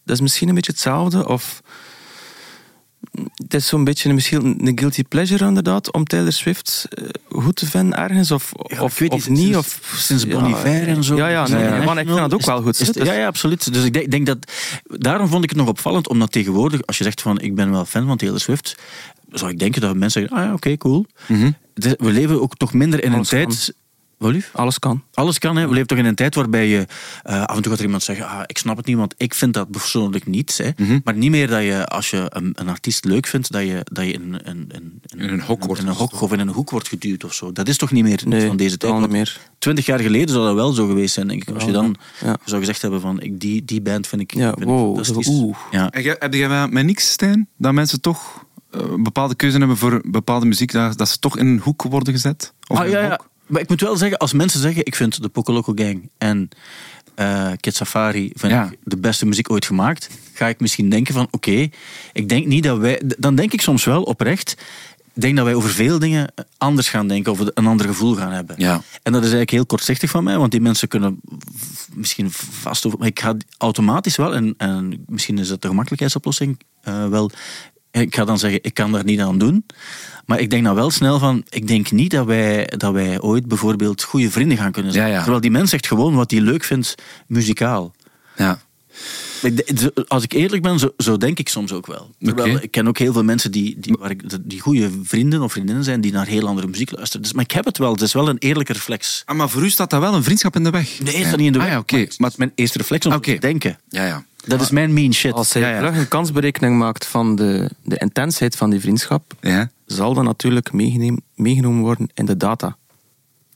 Dat 0.04 0.16
is 0.16 0.20
misschien 0.20 0.48
een 0.48 0.54
beetje 0.54 0.72
hetzelfde. 0.72 1.28
Of... 1.28 1.62
Het 3.36 3.54
is 3.54 3.66
zo'n 3.66 3.84
beetje 3.84 4.12
misschien 4.12 4.66
een 4.66 4.78
guilty 4.78 5.02
pleasure 5.02 5.46
inderdaad, 5.46 5.92
om 5.92 6.04
Taylor 6.04 6.32
Swift 6.32 6.88
uh, 6.98 7.08
goed 7.28 7.56
te 7.56 7.66
vinden 7.66 7.98
ergens, 7.98 8.30
of, 8.30 8.52
ja, 8.66 8.82
of, 8.82 8.98
weet 8.98 9.10
of 9.10 9.28
niet. 9.28 9.56
of, 9.56 9.80
sinds 9.94 10.26
Bon 10.26 10.44
Iver 10.44 10.88
en 10.88 11.04
zo. 11.04 11.16
Ja, 11.16 11.28
ja, 11.28 11.48
nee, 11.48 11.70
nee, 11.70 11.84
man, 11.84 11.98
ik 11.98 12.06
vind 12.06 12.18
dat 12.18 12.34
ook 12.34 12.44
wel 12.44 12.62
goed. 12.62 12.80
Is, 12.80 12.90
is, 12.90 13.06
ja, 13.06 13.12
ja, 13.12 13.26
absoluut. 13.26 13.72
Dus 13.72 13.84
ik 13.84 13.92
denk, 13.92 14.10
denk, 14.10 14.26
dat... 14.26 14.52
Daarom 14.84 15.28
vond 15.28 15.44
ik 15.44 15.50
het 15.50 15.58
nog 15.58 15.68
opvallend, 15.68 16.08
omdat 16.08 16.32
tegenwoordig, 16.32 16.86
als 16.86 16.98
je 16.98 17.04
zegt 17.04 17.22
van 17.22 17.40
ik 17.40 17.54
ben 17.54 17.70
wel 17.70 17.84
fan 17.84 18.06
van 18.06 18.16
Taylor 18.16 18.40
Swift, 18.40 18.76
zou 19.30 19.50
ik 19.50 19.58
denken 19.58 19.80
dat 19.80 19.96
mensen 19.96 20.20
zeggen, 20.20 20.38
ah 20.38 20.44
ja, 20.44 20.52
oké, 20.52 20.56
okay, 20.56 20.76
cool. 20.76 21.06
Mm 21.26 21.40
-hmm. 21.40 21.56
We 21.74 22.12
leven 22.12 22.42
ook 22.42 22.56
toch 22.56 22.72
minder 22.72 23.04
in 23.04 23.12
een 23.12 23.22
tijd... 23.22 23.74
Lief? 24.18 24.50
Alles 24.54 24.78
kan. 24.78 25.02
Alles 25.14 25.38
kan, 25.38 25.56
hè. 25.56 25.66
We 25.66 25.72
leven 25.72 25.86
toch 25.86 25.98
in 25.98 26.04
een 26.04 26.14
tijd 26.14 26.34
waarbij 26.34 26.68
je... 26.68 26.86
eh, 27.22 27.44
af 27.44 27.56
en 27.56 27.62
toe 27.62 27.70
gaat 27.70 27.78
er 27.78 27.84
iemand 27.84 28.02
zeggen, 28.02 28.28
ah, 28.28 28.40
ik 28.46 28.58
snap 28.58 28.76
het 28.76 28.86
niet, 28.86 28.96
want 28.96 29.14
ik 29.16 29.34
vind 29.34 29.54
dat 29.54 29.70
persoonlijk 29.70 30.26
niet. 30.26 30.58
Hè. 30.62 30.70
Mhm. 30.84 30.98
Maar 31.04 31.14
niet 31.14 31.30
meer 31.30 31.48
dat 31.48 31.62
je, 31.62 31.86
als 31.86 32.10
je 32.10 32.26
een, 32.28 32.52
een 32.54 32.68
artiest 32.68 33.04
leuk 33.04 33.26
vindt, 33.26 33.52
dat 33.52 33.62
je, 33.62 33.80
dat 33.92 34.04
je 34.04 34.12
in, 34.12 34.40
in, 34.44 34.68
in, 34.74 35.00
In 35.16 35.28
een 35.28 35.40
hok 35.40 35.64
wordt 35.64 35.80
in 35.82 35.88
een 35.88 35.94
hok 35.94 36.20
of 36.20 36.32
in 36.32 36.38
een 36.38 36.48
hoek 36.48 36.70
wordt 36.70 36.88
geduwd 36.88 37.24
of 37.24 37.34
zo. 37.34 37.52
Dat 37.52 37.68
is 37.68 37.76
toch 37.76 37.90
niet 37.92 38.02
meer 38.04 38.20
Nee, 38.26 38.46
van 38.46 38.56
deze 38.56 38.76
tijd. 38.76 39.08
meer. 39.10 39.40
Twintig 39.58 39.86
jaar 39.86 39.98
geleden 39.98 40.28
zou 40.28 40.44
dat 40.46 40.54
wel 40.54 40.72
zo 40.72 40.86
geweest 40.86 41.14
zijn, 41.14 41.28
denk 41.28 41.44
ik. 41.48 41.54
Als 41.54 41.64
je 41.64 41.72
dan 41.72 41.96
Ja. 42.24 42.36
zou 42.44 42.60
gezegd 42.60 42.82
hebben 42.82 43.00
van, 43.00 43.20
ik, 43.20 43.40
die, 43.40 43.64
die 43.64 43.80
band 43.80 44.06
vind 44.06 44.20
ik, 44.22 44.34
Ja, 44.34 44.48
vind 44.48 44.60
ik 44.60 44.66
wow, 44.66 44.94
fantastisch. 44.94 45.28
oeh. 45.28 45.56
Ja. 45.70 45.88
Heb 46.18 46.34
jij 46.34 46.48
met- 46.48 46.70
met 46.70 46.84
niks, 46.84 47.10
Stijn? 47.10 47.48
Dat 47.56 47.72
mensen 47.72 48.00
toch 48.00 48.44
eh, 48.70 48.80
een 48.80 49.02
bepaalde 49.02 49.34
keuze 49.34 49.58
hebben 49.58 49.76
voor 49.76 50.00
bepaalde 50.06 50.46
muziek, 50.46 50.72
dat, 50.72 50.98
dat 50.98 51.08
ze 51.08 51.18
toch 51.18 51.38
in 51.38 51.46
een 51.46 51.58
hoek 51.60 51.82
worden 51.82 52.12
gezet? 52.12 52.52
Of 52.66 52.78
Ah, 52.78 52.84
in 52.84 52.90
ja, 52.90 52.98
een 53.02 53.08
ja. 53.08 53.20
Maar 53.46 53.60
ik 53.60 53.68
moet 53.68 53.80
wel 53.80 53.96
zeggen, 53.96 54.18
als 54.18 54.32
mensen 54.32 54.60
zeggen, 54.60 54.84
ik 54.86 54.94
vind 54.94 55.22
de 55.22 55.28
Poco 55.28 55.62
Gang 55.74 56.10
en 56.18 56.48
Kid 57.60 57.74
Safari 57.74 58.32
vind 58.34 58.52
Ja. 58.52 58.64
ik 58.70 58.78
de 58.84 58.96
beste 58.96 59.26
muziek 59.26 59.50
ooit 59.50 59.66
gemaakt, 59.66 60.10
ga 60.32 60.46
ik 60.46 60.60
misschien 60.60 60.90
denken 60.90 61.14
van, 61.14 61.28
oké, 61.30 61.68
ik 62.12 62.28
denk 62.28 62.46
niet 62.46 62.62
dat 62.64 62.78
wij... 62.78 63.02
Dan 63.18 63.34
denk 63.34 63.52
ik 63.52 63.60
soms 63.60 63.84
wel 63.84 64.02
oprecht, 64.02 64.56
ik 65.14 65.22
denk 65.22 65.36
dat 65.36 65.44
wij 65.44 65.54
over 65.54 65.70
veel 65.70 65.98
dingen 65.98 66.32
anders 66.58 66.88
gaan 66.88 67.08
denken, 67.08 67.32
of 67.32 67.38
een 67.38 67.66
ander 67.66 67.86
gevoel 67.86 68.14
gaan 68.14 68.32
hebben. 68.32 68.54
Ja. 68.58 68.74
En 68.74 69.12
dat 69.12 69.20
is 69.22 69.32
eigenlijk 69.32 69.50
heel 69.50 69.66
kortzichtig 69.66 70.10
van 70.10 70.24
mij, 70.24 70.38
want 70.38 70.50
die 70.50 70.60
mensen 70.60 70.88
kunnen 70.88 71.20
misschien 71.92 72.30
vast 72.30 72.86
over... 72.86 72.98
Maar 72.98 73.08
ik 73.08 73.20
ga 73.20 73.36
automatisch 73.58 74.16
wel, 74.16 74.34
en, 74.34 74.54
en 74.58 75.04
misschien 75.06 75.38
is 75.38 75.48
dat 75.48 75.62
de 75.62 75.68
gemakkelijkheidsoplossing 75.68 76.60
eh, 76.82 77.08
wel... 77.08 77.30
Ik 78.02 78.14
ga 78.14 78.24
dan 78.24 78.38
zeggen, 78.38 78.58
ik 78.62 78.74
kan 78.74 78.92
daar 78.92 79.04
niet 79.04 79.20
aan 79.20 79.38
doen. 79.38 79.66
Maar 80.26 80.40
ik 80.40 80.50
denk 80.50 80.64
dan 80.64 80.74
wel 80.74 80.90
snel 80.90 81.18
van, 81.18 81.44
ik 81.48 81.66
denk 81.68 81.90
niet 81.90 82.10
dat 82.10 82.26
wij, 82.26 82.66
dat 82.76 82.92
wij 82.92 83.20
ooit 83.20 83.46
bijvoorbeeld 83.48 84.02
goede 84.02 84.30
vrienden 84.30 84.56
gaan 84.58 84.72
kunnen 84.72 84.92
zijn. 84.92 85.06
Ja, 85.06 85.12
ja. 85.12 85.18
Terwijl 85.18 85.40
die 85.40 85.50
mens 85.50 85.70
zegt 85.70 85.86
gewoon 85.86 86.14
wat 86.14 86.30
hij 86.30 86.40
leuk 86.40 86.64
vindt, 86.64 86.94
muzikaal. 87.26 87.94
Ja. 88.36 88.60
Als 90.08 90.22
ik 90.22 90.32
eerlijk 90.32 90.62
ben, 90.62 90.78
zo, 90.78 90.88
zo 90.98 91.16
denk 91.16 91.38
ik 91.38 91.48
soms 91.48 91.72
ook 91.72 91.86
wel. 91.86 92.10
Terwijl 92.20 92.58
ik 92.62 92.70
ken 92.70 92.88
ook 92.88 92.98
heel 92.98 93.12
veel 93.12 93.24
mensen 93.24 93.50
die, 93.50 93.76
die, 93.78 93.96
waar 93.98 94.10
ik, 94.10 94.22
die 94.48 94.60
goede 94.60 94.90
vrienden 95.02 95.42
of 95.42 95.52
vriendinnen 95.52 95.84
zijn, 95.84 96.00
die 96.00 96.12
naar 96.12 96.26
heel 96.26 96.46
andere 96.46 96.66
muziek 96.66 96.90
luisteren. 96.90 97.22
Dus, 97.22 97.32
maar 97.32 97.44
ik 97.44 97.50
heb 97.50 97.64
het 97.64 97.78
wel, 97.78 97.92
het 97.92 98.00
is 98.00 98.12
wel 98.12 98.28
een 98.28 98.38
eerlijke 98.38 98.72
reflex. 98.72 99.22
Ah, 99.24 99.36
maar 99.36 99.48
voor 99.48 99.62
u 99.62 99.70
staat 99.70 99.90
dat 99.90 100.00
wel 100.00 100.14
een 100.14 100.22
vriendschap 100.24 100.56
in 100.56 100.64
de 100.64 100.70
weg? 100.70 101.00
Nee, 101.00 101.14
is 101.14 101.30
dat 101.30 101.36
niet 101.38 101.46
in 101.46 101.52
de 101.52 101.58
Ah, 101.58 101.64
weg. 101.64 101.72
ja, 101.72 101.78
oké. 101.78 101.96
Maar 101.96 102.06
het 102.18 102.30
is 102.30 102.36
mijn 102.36 102.52
eerste 102.54 102.78
reflex 102.78 103.06
om 103.06 103.20
te 103.20 103.38
denken. 103.38 103.78
Ja, 103.88 104.06
ja. 104.06 104.24
Dat 104.46 104.60
is 104.60 104.70
mijn 104.70 104.92
mean 104.92 105.12
shit. 105.12 105.32
Als 105.32 105.52
hij 105.52 105.62
Ja, 105.62 105.68
ja. 105.68 105.78
vlug 105.78 105.96
een 105.96 106.08
kansberekening 106.08 106.78
maakt 106.78 107.06
van 107.06 107.36
de, 107.36 107.70
de 107.82 107.96
intensheid 107.96 108.56
van 108.56 108.70
die 108.70 108.80
vriendschap, 108.80 109.32
Ja, 109.40 109.70
zal 109.86 110.14
dat 110.14 110.24
natuurlijk 110.24 110.72
meegenomen, 110.72 111.22
meegenomen 111.34 111.82
worden 111.82 112.08
in 112.14 112.24
de 112.24 112.36
data 112.36 112.76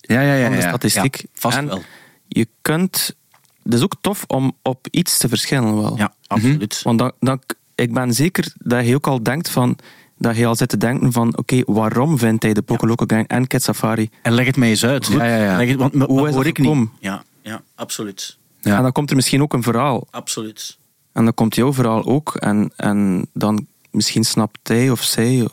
ja, 0.00 0.20
ja. 0.20 0.34
ja, 0.34 0.46
van 0.46 0.56
de 0.56 0.62
statistiek. 0.62 1.16
Ja, 1.16 1.26
vast 1.34 1.56
en 1.56 1.66
wel. 1.66 1.82
je 2.28 2.48
kunt... 2.62 3.16
Het 3.62 3.74
is 3.74 3.82
ook 3.82 3.94
tof 4.00 4.24
om 4.26 4.52
op 4.62 4.86
iets 4.90 5.18
te 5.18 5.28
verschillen 5.28 5.76
wel. 5.82 5.96
Ja, 5.96 6.12
absoluut. 6.26 6.82
Want 6.82 6.98
dan, 6.98 7.12
dan, 7.20 7.42
ik 7.74 7.92
ben 7.94 8.12
zeker 8.14 8.52
dat 8.58 8.86
je 8.86 8.94
ook 8.94 9.06
al 9.06 9.22
denkt 9.22 9.48
van... 9.50 9.78
Dat 10.18 10.36
je 10.36 10.46
al 10.46 10.56
zit 10.56 10.68
te 10.68 10.76
denken 10.76 11.12
van, 11.12 11.36
oké, 11.36 11.62
waarom 11.66 12.18
vindt 12.18 12.42
hij 12.42 12.52
de 12.54 12.62
Poco 12.62 12.86
Loco 12.86 13.04
Gang 13.06 13.28
en 13.28 13.46
Kid 13.46 13.62
Safari? 13.62 14.10
En 14.22 14.32
leg 14.32 14.46
het 14.46 14.56
mij 14.56 14.68
eens 14.68 14.84
uit. 14.84 15.06
Ja, 15.06 15.24
ja, 15.24 15.36
ja. 15.36 15.56
Leg 15.56 15.68
het, 15.68 15.78
want 15.78 15.94
Hoe 15.94 16.02
is 16.02 16.08
hoor 16.08 16.30
dat 16.30 16.46
ik 16.46 16.58
niet. 16.58 16.66
gekomen? 16.66 16.90
Ja, 16.98 17.22
ja, 17.42 17.62
absoluut. 17.74 18.36
Ja. 18.60 18.76
En 18.76 18.82
dan 18.82 18.92
komt 18.92 19.10
er 19.10 19.16
misschien 19.16 19.42
ook 19.42 19.52
een 19.52 19.62
verhaal. 19.62 20.06
Absoluut. 20.10 20.78
En 21.12 21.24
dan 21.24 21.34
komt 21.34 21.54
jouw 21.54 21.72
verhaal 21.72 22.04
ook. 22.04 22.34
En, 22.34 22.72
en 22.76 23.26
dan 23.34 23.66
misschien 23.90 24.24
snapt 24.24 24.68
hij 24.68 24.90
of 24.90 25.02
zij 25.02 25.48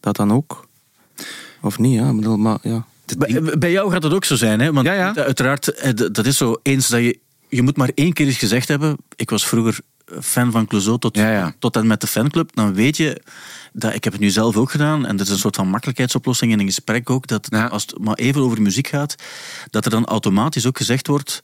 dat 0.00 0.16
dan 0.16 0.32
ook. 0.32 0.68
Of 1.60 1.78
niet, 1.78 1.94
ja. 1.98 2.08
Ik 2.08 2.16
bedoel, 2.16 2.36
maar 2.36 2.58
ja. 2.62 2.84
Bij, 3.18 3.58
bij 3.58 3.70
jou 3.70 3.90
gaat 3.90 4.02
het 4.02 4.12
ook 4.12 4.24
zo 4.24 4.36
zijn, 4.36 4.60
hè? 4.60 4.72
Want 4.72 4.86
Ja, 4.86 4.92
ja. 4.92 5.14
uiteraard, 5.14 5.68
eh, 5.68 5.90
dat 6.12 6.26
is 6.26 6.36
zo 6.36 6.56
eens 6.62 6.88
dat 6.88 7.00
je... 7.00 7.18
Je 7.48 7.62
moet 7.62 7.76
maar 7.76 7.90
één 7.94 8.12
keer 8.12 8.26
eens 8.26 8.38
gezegd 8.38 8.68
hebben... 8.68 8.96
Ik 9.16 9.30
was 9.30 9.46
vroeger 9.46 9.80
fan 10.20 10.50
van 10.50 10.66
Clouseau 10.66 10.98
tot, 10.98 11.16
Ja, 11.16 11.30
ja. 11.32 11.54
tot 11.58 11.76
en 11.76 11.86
met 11.86 12.00
de 12.00 12.06
fanclub. 12.06 12.50
Dan 12.54 12.74
weet 12.74 12.96
je... 12.96 13.22
Dat, 13.72 13.94
ik 13.94 14.04
heb 14.04 14.12
het 14.12 14.22
nu 14.22 14.30
zelf 14.30 14.56
ook 14.56 14.70
gedaan. 14.70 15.06
En 15.06 15.16
dat 15.16 15.26
is 15.26 15.32
een 15.32 15.38
soort 15.38 15.56
van 15.56 15.68
makkelijkheidsoplossing 15.68 16.52
in 16.52 16.58
een 16.60 16.66
gesprek 16.66 17.10
ook. 17.10 17.26
Dat 17.26 17.46
Ja. 17.50 17.66
als 17.66 17.82
het 17.82 17.98
maar 17.98 18.14
even 18.14 18.40
over 18.40 18.62
muziek 18.62 18.86
gaat... 18.86 19.14
Dat 19.70 19.84
er 19.84 19.90
dan 19.90 20.04
automatisch 20.06 20.66
ook 20.66 20.76
gezegd 20.76 21.06
wordt... 21.06 21.42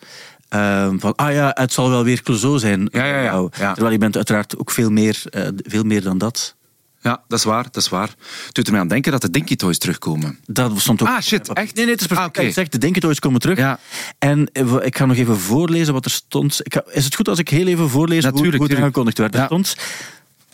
eh, 0.49 0.88
van, 0.99 1.14
ah 1.14 1.32
ja, 1.32 1.51
het 1.55 1.72
zal 1.72 1.90
wel 1.90 2.05
weer 2.05 2.22
Clouseau 2.22 2.59
zijn. 2.59 2.88
Ja, 2.92 3.05
ja, 3.05 3.22
ja. 3.22 3.49
Terwijl 3.72 3.92
je 3.92 3.99
bent 3.99 4.16
uiteraard 4.16 4.59
ook 4.59 4.70
veel 4.70 4.90
meer, 4.90 5.22
eh, 5.30 5.49
veel 5.57 5.82
meer 5.82 6.03
dan 6.03 6.18
dat. 6.18 6.55
Ja, 7.01 7.22
dat 7.28 7.38
is 7.38 7.44
waar, 7.44 7.62
dat 7.62 7.76
is 7.76 7.88
waar. 7.88 8.09
Het 8.47 8.55
doet 8.55 8.66
er 8.66 8.72
mij 8.72 8.80
aan 8.80 8.88
denken 8.88 9.12
dat 9.12 9.20
de 9.20 9.30
Dinky 9.30 9.57
Toys 9.57 9.78
terugkomen. 9.78 10.38
Dat 10.47 10.72
stond 10.80 11.03
ook. 11.03 11.09
Ah, 11.09 11.20
shit, 11.20 11.49
echt? 11.53 11.74
Nee, 11.74 11.84
nee, 11.84 11.92
het 11.94 12.01
is 12.01 12.07
perfect. 12.07 12.38
Ah, 12.38 12.53
zeg, 12.53 12.68
de 12.68 12.78
Denketoys 12.78 13.18
komen 13.18 13.40
terug. 13.40 13.59
Ja. 13.59 13.78
En 14.18 14.49
eh, 14.53 14.74
ik 14.82 14.97
ga 14.97 15.05
nog 15.07 15.16
even 15.16 15.38
voorlezen 15.38 15.92
wat 15.94 16.05
er 16.05 16.11
stond. 16.11 16.61
Ik 16.62 16.74
ga- 16.74 16.84
is 16.90 17.05
het 17.05 17.14
goed 17.14 17.28
als 17.28 17.38
ik 17.38 17.49
heel 17.49 17.66
even 17.66 17.88
voorlees 17.90 18.22
hoe- 18.24 18.32
Natuurlijk, 18.32 18.62
hoe, 18.62 18.70
het 18.72 18.78
aangekondigd 18.78 19.18
werd? 19.18 19.34
Er 19.34 19.40
Ja. 19.40 19.47
stond 19.47 19.76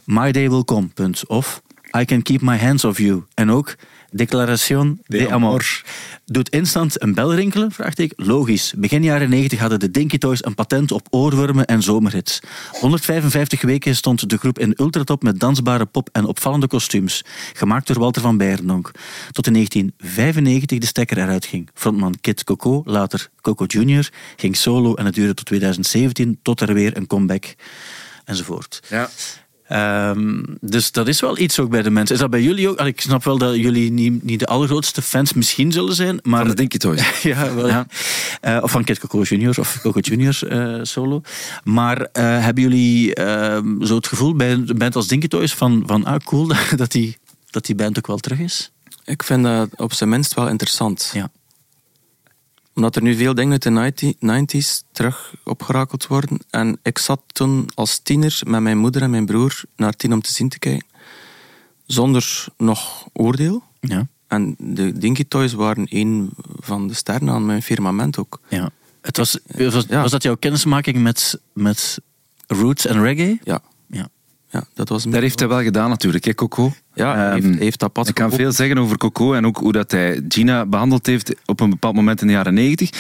My 0.05 0.33
day 0.33 0.51
will 0.51 0.65
come, 0.65 0.87
punt. 0.95 1.27
Of 1.27 1.63
I 1.99 2.05
can 2.05 2.23
keep 2.23 2.41
my 2.41 2.59
hands 2.59 2.85
off 2.85 2.99
you. 2.99 3.23
En 3.35 3.51
ook 3.51 3.75
Declaración 4.15 5.01
de, 5.07 5.19
De 5.19 5.25
amor. 5.25 5.35
amor. 5.35 5.83
Doet 6.25 6.49
instant 6.49 7.03
een 7.03 7.15
bel 7.15 7.35
rinkelen? 7.35 7.73
Vraagteken. 7.73 8.27
Logisch. 8.27 8.73
Begin 8.77 9.03
jaren 9.03 9.31
90 9.31 9.59
hadden 9.59 9.81
de 9.81 9.91
Dinky 9.91 10.19
Toys 10.19 10.45
een 10.45 10.55
patent 10.55 10.93
op 10.93 11.07
oorwormen 11.11 11.67
en 11.67 11.83
zomerhits. 11.83 12.41
155 12.71 13.63
weken 13.63 13.97
stond 13.97 14.29
de 14.31 14.37
groep 14.37 14.59
in 14.59 14.75
ultratop 14.77 15.23
met 15.23 15.41
dansbare 15.41 15.87
pop 15.87 16.09
en 16.13 16.25
opvallende 16.25 16.67
kostuums. 16.67 17.25
Gemaakt 17.53 17.87
door 17.87 17.99
Walter 17.99 18.23
van 18.23 18.37
Beirendonk. 18.37 18.91
Tot 19.31 19.47
in 19.47 19.53
1995 19.53 20.79
de 20.79 20.87
stekker 20.87 21.19
eruit 21.19 21.45
ging. 21.45 21.69
Frontman 21.75 22.15
Kid 22.21 22.45
Coco, 22.45 22.83
later 22.85 23.29
Coco 23.41 23.65
Jr., 23.65 24.09
ging 24.37 24.57
solo 24.57 24.95
en 24.95 25.05
het 25.05 25.15
duurde 25.15 25.35
tot 25.35 25.47
2017 25.47 26.39
tot 26.43 26.61
er 26.61 26.75
weer 26.75 26.97
een 26.97 27.07
comeback 27.07 27.55
enzovoort. 28.25 28.81
Ja. 28.89 29.11
Ehm, 29.73 30.43
dus 30.61 30.93
dat 30.93 31.09
is 31.09 31.21
wel 31.21 31.39
iets 31.39 31.59
ook 31.59 31.71
bij 31.71 31.83
de 31.83 31.91
mensen. 31.91 32.15
Is 32.15 32.21
dat 32.21 32.31
bij 32.31 32.43
jullie 32.43 32.69
ook? 32.69 32.81
Ik 32.81 33.01
snap 33.01 33.25
wel 33.25 33.39
dat 33.39 33.57
jullie 33.57 33.93
niet, 33.93 34.23
niet 34.23 34.39
de 34.39 34.47
allergrootste 34.47 35.03
fans 35.03 35.33
misschien 35.33 35.73
zullen 35.73 35.95
zijn, 35.95 36.19
maar... 36.23 36.41
Van 36.41 36.49
de 36.49 36.55
Dinky 36.55 36.79
Toys. 36.79 37.23
ja, 37.23 37.55
wel, 37.55 37.69
ja. 37.69 37.87
Eh, 38.41 38.59
of 38.63 38.71
van 38.71 38.85
Kid 38.85 38.99
Coco 38.99 39.23
Junior 39.23 39.55
of 39.59 39.79
Coco 39.83 40.01
Junior 40.01 40.49
eh, 40.49 40.79
solo. 40.83 41.21
Maar 41.65 42.01
eh, 42.01 42.45
hebben 42.45 42.63
jullie 42.63 43.15
ehm, 43.15 43.85
zo 43.85 43.95
het 43.95 44.07
gevoel 44.07 44.35
bij 44.35 44.53
een 44.53 44.71
band 44.77 44.97
als 44.97 45.09
Dinky 45.09 45.29
Toys 45.29 45.55
van, 45.55 45.83
van 45.87 46.05
ah, 46.05 46.21
cool 46.25 46.53
dat 46.77 46.93
die, 46.93 47.17
dat 47.51 47.67
die 47.67 47.75
band 47.75 47.99
ook 47.99 48.07
wel 48.07 48.19
terug 48.19 48.39
is? 48.39 48.71
Ik 49.05 49.23
vind 49.23 49.43
dat 49.43 49.69
op 49.77 49.93
zijn 49.93 50.09
minst 50.09 50.35
wel 50.35 50.49
interessant. 50.49 51.11
Ja. 51.15 51.31
Omdat 52.75 52.97
er 52.97 53.03
nu 53.03 53.15
veel 53.17 53.35
dingen 53.35 53.53
uit 53.53 53.63
de 53.63 53.71
90 53.71 54.15
90s 54.15 54.89
terug 54.93 55.35
opgerakeld 55.45 56.07
worden. 56.07 56.39
En 56.51 56.79
ik 56.83 56.99
zat 56.99 57.21
toen 57.27 57.69
als 57.75 57.99
tiener 57.99 58.41
met 58.47 58.61
mijn 58.61 58.79
moeder 58.79 59.03
en 59.03 59.11
mijn 59.11 59.27
broer 59.27 59.61
naar 59.77 59.93
Tien 59.93 60.13
om 60.13 60.23
te 60.23 60.33
zien 60.33 60.49
te 60.49 60.59
kijken. 60.59 60.87
Zonder 61.87 62.45
nog 62.57 63.07
oordeel. 63.13 63.63
Ja. 63.81 64.07
En 64.27 64.55
de 64.59 64.93
Dinky 64.99 65.25
Toys 65.29 65.53
waren 65.53 65.87
een 65.89 66.31
van 66.61 66.89
de 66.89 66.95
sterren 66.95 67.31
aan 67.31 67.47
mijn 67.47 67.63
firmament 67.63 68.19
ook. 68.19 68.41
ja. 68.49 68.71
Het 69.03 69.17
was, 69.17 69.39
was, 69.57 69.85
Ja. 69.89 70.01
was 70.03 70.11
dat 70.11 70.23
jouw 70.23 70.37
kennismaking 70.37 70.97
met, 71.03 71.41
met 71.53 71.99
roots 72.47 72.87
en 72.87 73.03
reggae? 73.03 73.39
Ja, 73.45 73.61
Ja. 74.53 74.65
dat 74.75 74.89
was... 74.89 75.03
Dat 75.05 75.21
heeft 75.21 75.39
hij 75.39 75.49
wel 75.49 75.63
gedaan 75.63 75.89
natuurlijk, 75.91 76.25
hè, 76.25 76.35
Coco. 76.35 76.73
Ja, 76.95 77.31
heeft, 77.33 77.45
Ehm, 77.47 77.57
heeft 77.59 77.79
dat 77.81 77.93
pad 77.93 78.09
Ik 78.09 78.15
kan 78.15 78.31
veel 78.33 78.53
zeggen 78.53 78.79
over 78.79 78.97
Coco 78.97 79.33
en 79.35 79.47
ook 79.47 79.57
hoe 79.57 79.73
dat 79.73 79.91
hij 79.91 80.25
Gina 80.29 80.67
behandeld 80.67 81.07
heeft 81.07 81.35
op 81.47 81.61
een 81.61 81.71
bepaald 81.71 81.95
moment 81.95 82.21
in 82.21 82.27
de 82.27 82.33
jaren 82.33 82.55
negentig. 82.55 82.91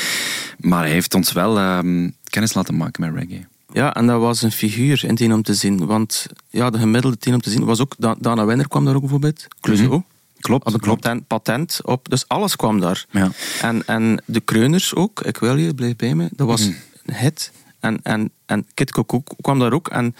Maar 0.59 0.83
hij 0.83 0.91
heeft 0.91 1.15
ons 1.15 1.33
wel 1.33 1.59
ehm, 1.59 2.11
kennis 2.25 2.55
laten 2.55 2.77
maken 2.77 3.13
met 3.13 3.23
reggae. 3.23 3.47
Ja, 3.73 3.95
en 3.95 4.07
dat 4.07 4.21
was 4.21 4.43
een 4.43 4.53
figuur 4.53 5.05
in 5.05 5.15
Tien 5.15 5.33
om 5.33 5.43
te 5.43 5.55
zien. 5.55 5.87
Want 5.87 6.27
ja, 6.51 6.71
de 6.71 6.79
gemiddelde 6.79 7.17
Tien 7.19 7.35
om 7.35 7.41
te 7.41 7.51
zien 7.51 7.65
was 7.65 7.81
ook... 7.81 7.95
Da- 7.99 8.17
Dana 8.19 8.45
Wenner 8.45 8.69
kwam 8.69 8.85
daar 8.85 8.95
ook 8.95 9.01
bijvoorbeeld. 9.01 9.47
Clouseau. 9.61 9.91
Mhm. 9.91 10.01
Klopt, 10.41 10.65
Had 10.65 10.75
een 10.75 10.81
klopt. 10.81 11.01
patent, 11.01 11.27
patent 11.27 11.81
op. 11.85 12.09
Dus 12.09 12.29
alles 12.29 12.57
kwam 12.57 12.81
daar. 12.81 13.05
Ja. 13.11 13.31
En, 13.63 13.87
en 13.87 14.23
de 14.27 14.41
Kreuners 14.41 14.95
ook. 14.95 15.21
Ik 15.21 15.37
wil 15.37 15.57
je, 15.57 15.75
blijf 15.75 15.97
bij 15.97 16.15
me. 16.15 16.29
Dat 16.33 16.47
was 16.47 16.61
Mhm. 16.69 16.77
een 17.07 17.15
hit. 17.15 17.53
En, 17.81 18.01
en, 18.03 18.31
en 18.47 18.67
Kid 18.75 18.91
Coco 18.93 19.23
kwam 19.41 19.59
daar 19.59 19.73
ook. 19.73 19.89
En 19.89 20.15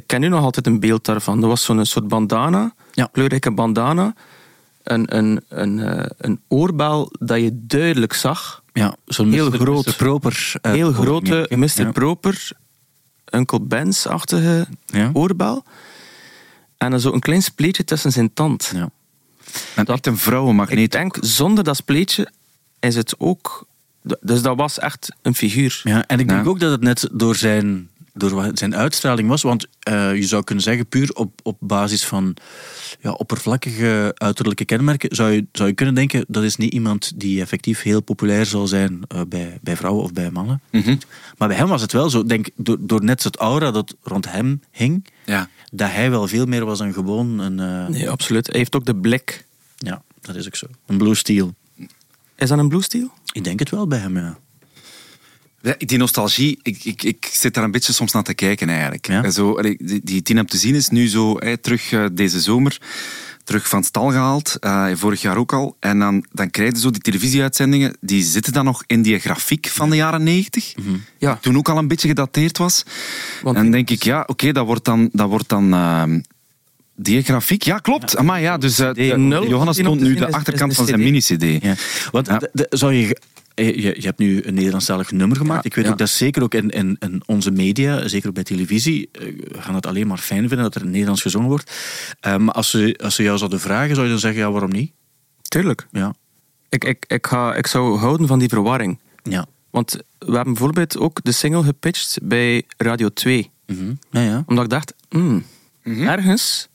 ik 0.00 0.06
ken 0.06 0.20
nu 0.20 0.28
nog 0.28 0.42
altijd 0.44 0.66
een 0.66 0.80
beeld 0.80 1.04
daarvan. 1.04 1.40
Dat 1.40 1.48
was 1.48 1.64
zo'n 1.64 1.84
soort 1.84 2.08
bandana. 2.08 2.74
Ja. 2.92 3.08
Kleurrijke 3.12 3.50
bandana. 3.50 4.14
Een, 4.82 5.16
een, 5.16 5.40
een, 5.48 5.78
eh, 5.80 6.06
een 6.18 6.40
oorbel 6.48 7.12
dat 7.18 7.40
je 7.40 7.50
duidelijk 7.66 8.12
zag. 8.12 8.62
Ja, 8.72 8.96
zo'n 9.06 9.32
Heel 9.32 9.50
Mr. 9.50 9.58
groot. 9.58 9.86
Mr. 9.86 9.94
Proper. 9.96 10.52
eh, 10.62 10.72
Heel 10.72 10.92
grote 10.92 11.46
ja. 11.48 11.56
Mr. 11.56 11.92
Proper, 11.92 12.50
Uncle 13.30 13.60
Ben's-achtige 13.60 14.66
Ja. 14.86 15.10
oorbel. 15.12 15.64
En 16.76 16.90
dan 16.90 17.00
zo 17.00 17.12
een 17.12 17.20
klein 17.20 17.42
spleetje 17.42 17.84
tussen 17.84 18.12
zijn 18.12 18.32
tand. 18.32 18.72
Ja. 18.74 18.90
En 19.74 19.84
echt 19.84 20.06
een 20.06 20.16
vrouwenmagneet. 20.18 20.78
Ik 20.84 20.90
denk, 20.90 21.16
zonder 21.20 21.64
dat 21.64 21.76
spleetje 21.76 22.30
is 22.80 22.94
het 22.96 23.14
ook... 23.18 23.66
Dus 24.20 24.42
dat 24.42 24.56
was 24.56 24.78
echt 24.78 25.14
een 25.22 25.34
figuur. 25.34 25.80
Ja, 25.84 26.06
en 26.06 26.18
ik 26.20 26.28
denk 26.28 26.44
Ja. 26.44 26.50
ook 26.50 26.60
dat 26.60 26.70
het 26.70 26.80
net 26.80 27.08
door 27.12 27.36
zijn 27.36 27.89
door 28.14 28.30
wat 28.34 28.58
zijn 28.58 28.76
uitstraling 28.76 29.28
was. 29.28 29.42
Want 29.42 29.66
eh, 29.80 30.14
je 30.14 30.22
zou 30.26 30.44
kunnen 30.44 30.64
zeggen, 30.64 30.86
puur 30.86 31.10
op, 31.14 31.40
op 31.42 31.56
basis 31.60 32.04
van 32.04 32.36
ja, 33.00 33.10
oppervlakkige 33.10 34.12
uiterlijke 34.14 34.64
kenmerken, 34.64 35.16
zou 35.16 35.30
je, 35.30 35.46
zou 35.52 35.68
je 35.68 35.74
kunnen 35.74 35.94
denken 35.94 36.24
dat 36.28 36.42
is 36.42 36.56
niet 36.56 36.72
iemand 36.72 37.12
die 37.20 37.40
effectief 37.40 37.82
heel 37.82 38.00
populair 38.02 38.46
zal 38.46 38.66
zijn 38.66 39.00
uh, 39.14 39.20
bij, 39.28 39.58
bij 39.62 39.76
vrouwen 39.76 40.02
of 40.04 40.12
bij 40.12 40.30
mannen. 40.30 40.60
Mhm. 40.70 40.96
Maar 41.38 41.48
bij 41.48 41.56
hem 41.56 41.68
was 41.68 41.80
het 41.82 41.92
wel 41.92 42.10
zo, 42.10 42.24
denk 42.24 42.48
door, 42.56 42.76
door 42.80 43.04
net 43.04 43.22
het 43.24 43.36
aura 43.36 43.70
dat 43.70 43.96
rond 44.02 44.30
hem 44.30 44.60
hing, 44.70 45.06
Ja. 45.24 45.48
dat 45.72 45.90
hij 45.90 46.10
wel 46.10 46.28
veel 46.28 46.46
meer 46.46 46.64
was 46.64 46.78
dan 46.78 46.92
gewoon 46.92 47.38
een... 47.38 47.60
eh, 47.60 47.88
Nee, 47.88 48.10
absoluut. 48.10 48.46
Hij 48.46 48.58
heeft 48.58 48.76
ook 48.76 48.84
de 48.84 48.96
blik. 48.96 49.46
Ja, 49.76 50.02
dat 50.20 50.34
is 50.36 50.46
ook 50.46 50.56
zo. 50.56 50.66
Een 50.86 50.98
blue 50.98 51.14
steel. 51.14 51.54
Is 52.36 52.48
dat 52.48 52.58
een 52.58 52.68
blue 52.68 52.82
steel? 52.82 53.08
Ik 53.32 53.44
denk 53.44 53.58
het 53.58 53.70
wel 53.70 53.86
bij 53.86 53.98
hem, 53.98 54.16
ja. 54.16 54.38
Ja, 55.62 55.74
die 55.78 55.98
nostalgie, 55.98 56.58
ik, 56.62 56.84
ik, 56.84 57.02
ik 57.02 57.28
zit 57.32 57.54
daar 57.54 57.64
een 57.64 57.70
beetje 57.70 57.92
soms 57.92 58.12
naar 58.12 58.22
te 58.22 58.34
kijken 58.34 58.68
eigenlijk. 58.68 59.06
Ja. 59.06 59.22
En 59.24 59.32
Zo, 59.32 59.62
die, 59.62 60.00
die 60.04 60.22
Tien 60.22 60.46
te 60.46 60.56
zien 60.56 60.74
is 60.74 60.88
nu 60.88 61.08
zo 61.08 61.36
hey, 61.38 61.56
terug 61.56 61.92
eh, 61.92 62.04
deze 62.12 62.40
zomer, 62.40 62.78
terug 63.44 63.68
van 63.68 63.84
stal 63.84 64.10
gehaald, 64.10 64.56
eh, 64.60 64.86
vorig 64.94 65.22
jaar 65.22 65.36
ook 65.36 65.52
al. 65.52 65.76
En 65.80 65.98
dan, 65.98 66.24
dan 66.32 66.50
krijg 66.50 66.72
je 66.72 66.78
zo 66.78 66.90
die 66.90 67.00
televisieuitzendingen, 67.00 67.96
die 68.00 68.22
zitten 68.22 68.52
dan 68.52 68.64
nog 68.64 68.82
in 68.86 69.02
die 69.02 69.18
grafiek 69.18 69.66
van 69.66 69.90
de 69.90 69.96
jaren 69.96 70.22
negentig. 70.22 70.74
Ja. 71.18 71.38
Toen 71.40 71.56
ook 71.56 71.68
al 71.68 71.78
een 71.78 71.88
beetje 71.88 72.08
gedateerd 72.08 72.58
was. 72.58 72.84
Want- 73.42 73.56
en 73.56 73.62
dan 73.62 73.72
denk 73.72 73.90
ik, 73.90 74.02
ja, 74.02 74.24
oké, 74.26 74.52
dat 74.52 74.66
wordt 74.66 74.84
dan... 74.84 75.08
Dat 75.12 75.28
wordt 75.28 75.48
dan 75.48 75.72
ehm, 75.72 76.20
die 77.02 77.22
grafiek, 77.22 77.62
ja, 77.62 77.78
klopt. 77.78 78.16
Amai, 78.16 78.42
ja, 78.42 78.58
dus 78.58 78.78
eh, 78.78 78.90
Johannes 79.48 79.76
toont 79.76 80.00
nu 80.00 80.14
de 80.14 80.32
achterkant 80.32 80.74
van 80.74 80.86
zijn 80.86 80.98
CD. 81.00 81.04
mini-cd. 81.04 81.62
Ja. 81.62 81.74
Want 82.10 82.26
Ja. 82.26 82.40
zou 82.70 82.92
je, 82.92 83.20
je, 83.54 83.82
je 83.82 84.06
hebt 84.06 84.18
nu 84.18 84.42
een 84.44 84.54
Nederlandstalig 84.54 85.10
nummer 85.10 85.36
gemaakt. 85.36 85.62
Ja, 85.62 85.68
ik 85.68 85.74
weet 85.74 85.84
ja. 85.84 85.90
ook 85.90 85.98
dat 85.98 86.08
zeker 86.08 86.42
ook 86.42 86.54
in, 86.54 86.70
in, 86.70 86.96
in 86.98 87.22
onze 87.26 87.50
media, 87.50 88.08
zeker 88.08 88.28
ook 88.28 88.34
bij 88.34 88.42
televisie, 88.42 89.08
eh, 89.12 89.26
gaan 89.52 89.74
het 89.74 89.86
alleen 89.86 90.06
maar 90.06 90.18
fijn 90.18 90.48
vinden 90.48 90.62
dat 90.62 90.74
er 90.74 90.82
in 90.82 90.90
Nederlands 90.90 91.22
gezongen 91.22 91.48
wordt. 91.48 91.72
Eh, 92.20 92.36
maar 92.36 92.54
als 92.54 92.70
ze, 92.70 92.98
als 93.02 93.14
ze 93.14 93.22
jou 93.22 93.38
zouden 93.38 93.60
vragen, 93.60 93.94
zou 93.94 94.06
je 94.06 94.12
dan 94.12 94.20
zeggen, 94.20 94.40
ja, 94.40 94.50
waarom 94.50 94.70
niet? 94.70 94.92
Tuurlijk. 95.42 95.86
Ja. 95.90 96.14
Ik, 96.68 96.84
ik, 96.84 97.04
ik, 97.08 97.26
ga, 97.26 97.54
ik 97.54 97.66
zou 97.66 97.98
houden 97.98 98.26
van 98.26 98.38
die 98.38 98.48
verwarring. 98.48 98.98
Ja. 99.22 99.46
Want 99.70 99.92
we 100.18 100.34
hebben 100.34 100.52
bijvoorbeeld 100.52 100.98
ook 100.98 101.22
de 101.22 101.32
single 101.32 101.62
gepitcht 101.62 102.18
bij 102.22 102.64
Radio 102.76 103.08
2. 103.08 103.50
Mhm. 103.66 103.92
ja, 104.10 104.20
ja. 104.20 104.42
Omdat 104.46 104.64
ik 104.64 104.70
dacht, 104.70 104.94
hmm, 105.08 105.44
ergens... 105.84 106.68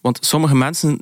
Want 0.00 0.18
sommige 0.20 0.54
mensen... 0.54 0.98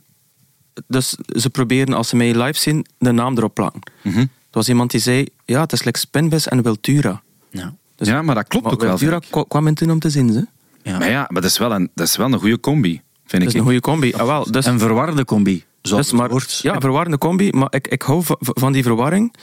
Dus 0.87 1.16
ze 1.29 1.51
proberen, 1.51 1.95
als 1.95 2.09
ze 2.09 2.16
mij 2.16 2.43
live 2.43 2.59
zien, 2.59 2.87
de 2.99 3.12
naam 3.12 3.37
erop 3.37 3.55
plakken. 3.55 3.83
Mhm. 4.03 4.25
Er 4.59 4.65
was 4.65 4.73
iemand 4.73 4.91
die 4.91 5.01
zei, 5.01 5.27
ja, 5.45 5.61
het 5.61 5.73
is 5.73 5.85
like 5.85 5.99
Spinvis 5.99 6.49
en 6.49 6.63
Wiltura. 6.63 7.23
Ja. 7.51 7.75
Dus- 7.97 8.09
Ja, 8.09 8.23
maar 8.23 8.35
dat 8.35 8.49
klopt 8.49 8.67
ook 8.67 8.81
wel. 8.81 8.99
Wiltura 8.99 9.45
kwam 9.49 9.67
in 9.67 9.75
toen 9.75 9.91
om 9.91 9.99
te 9.99 10.11
zien, 10.11 10.33
ze. 10.33 10.47
Ja. 10.83 10.99
Maar 10.99 11.11
ja, 11.11 11.27
maar 11.29 11.43
dat 11.43 11.51
is 11.51 11.59
wel 11.59 11.73
een, 11.73 11.91
dat 11.95 12.07
is 12.07 12.17
wel 12.17 12.33
een 12.33 12.39
goede 12.39 12.61
combi, 12.61 12.91
vind 12.91 13.03
Dat 13.31 13.41
ik. 13.43 13.49
is 13.49 13.55
een 13.55 13.63
goede 13.63 13.81
combi. 13.81 14.13
Ah, 14.13 14.27
wel, 14.27 14.51
dus, 14.51 14.67
Een 14.67 14.79
verwarde 14.79 15.25
combi, 15.25 15.65
zoals 15.83 16.11
dus 16.11 16.21
het 16.21 16.31
maar, 16.31 16.47
ja, 16.63 16.75
een 16.75 16.81
verwarrende 16.81 17.19
combi, 17.19 17.51
maar 17.53 17.69
ik, 17.75 17.89
ik 17.89 18.03
hou 18.03 18.23
va- 18.25 18.37
van 18.39 18.73
die 18.73 18.83
verwarring. 18.83 19.35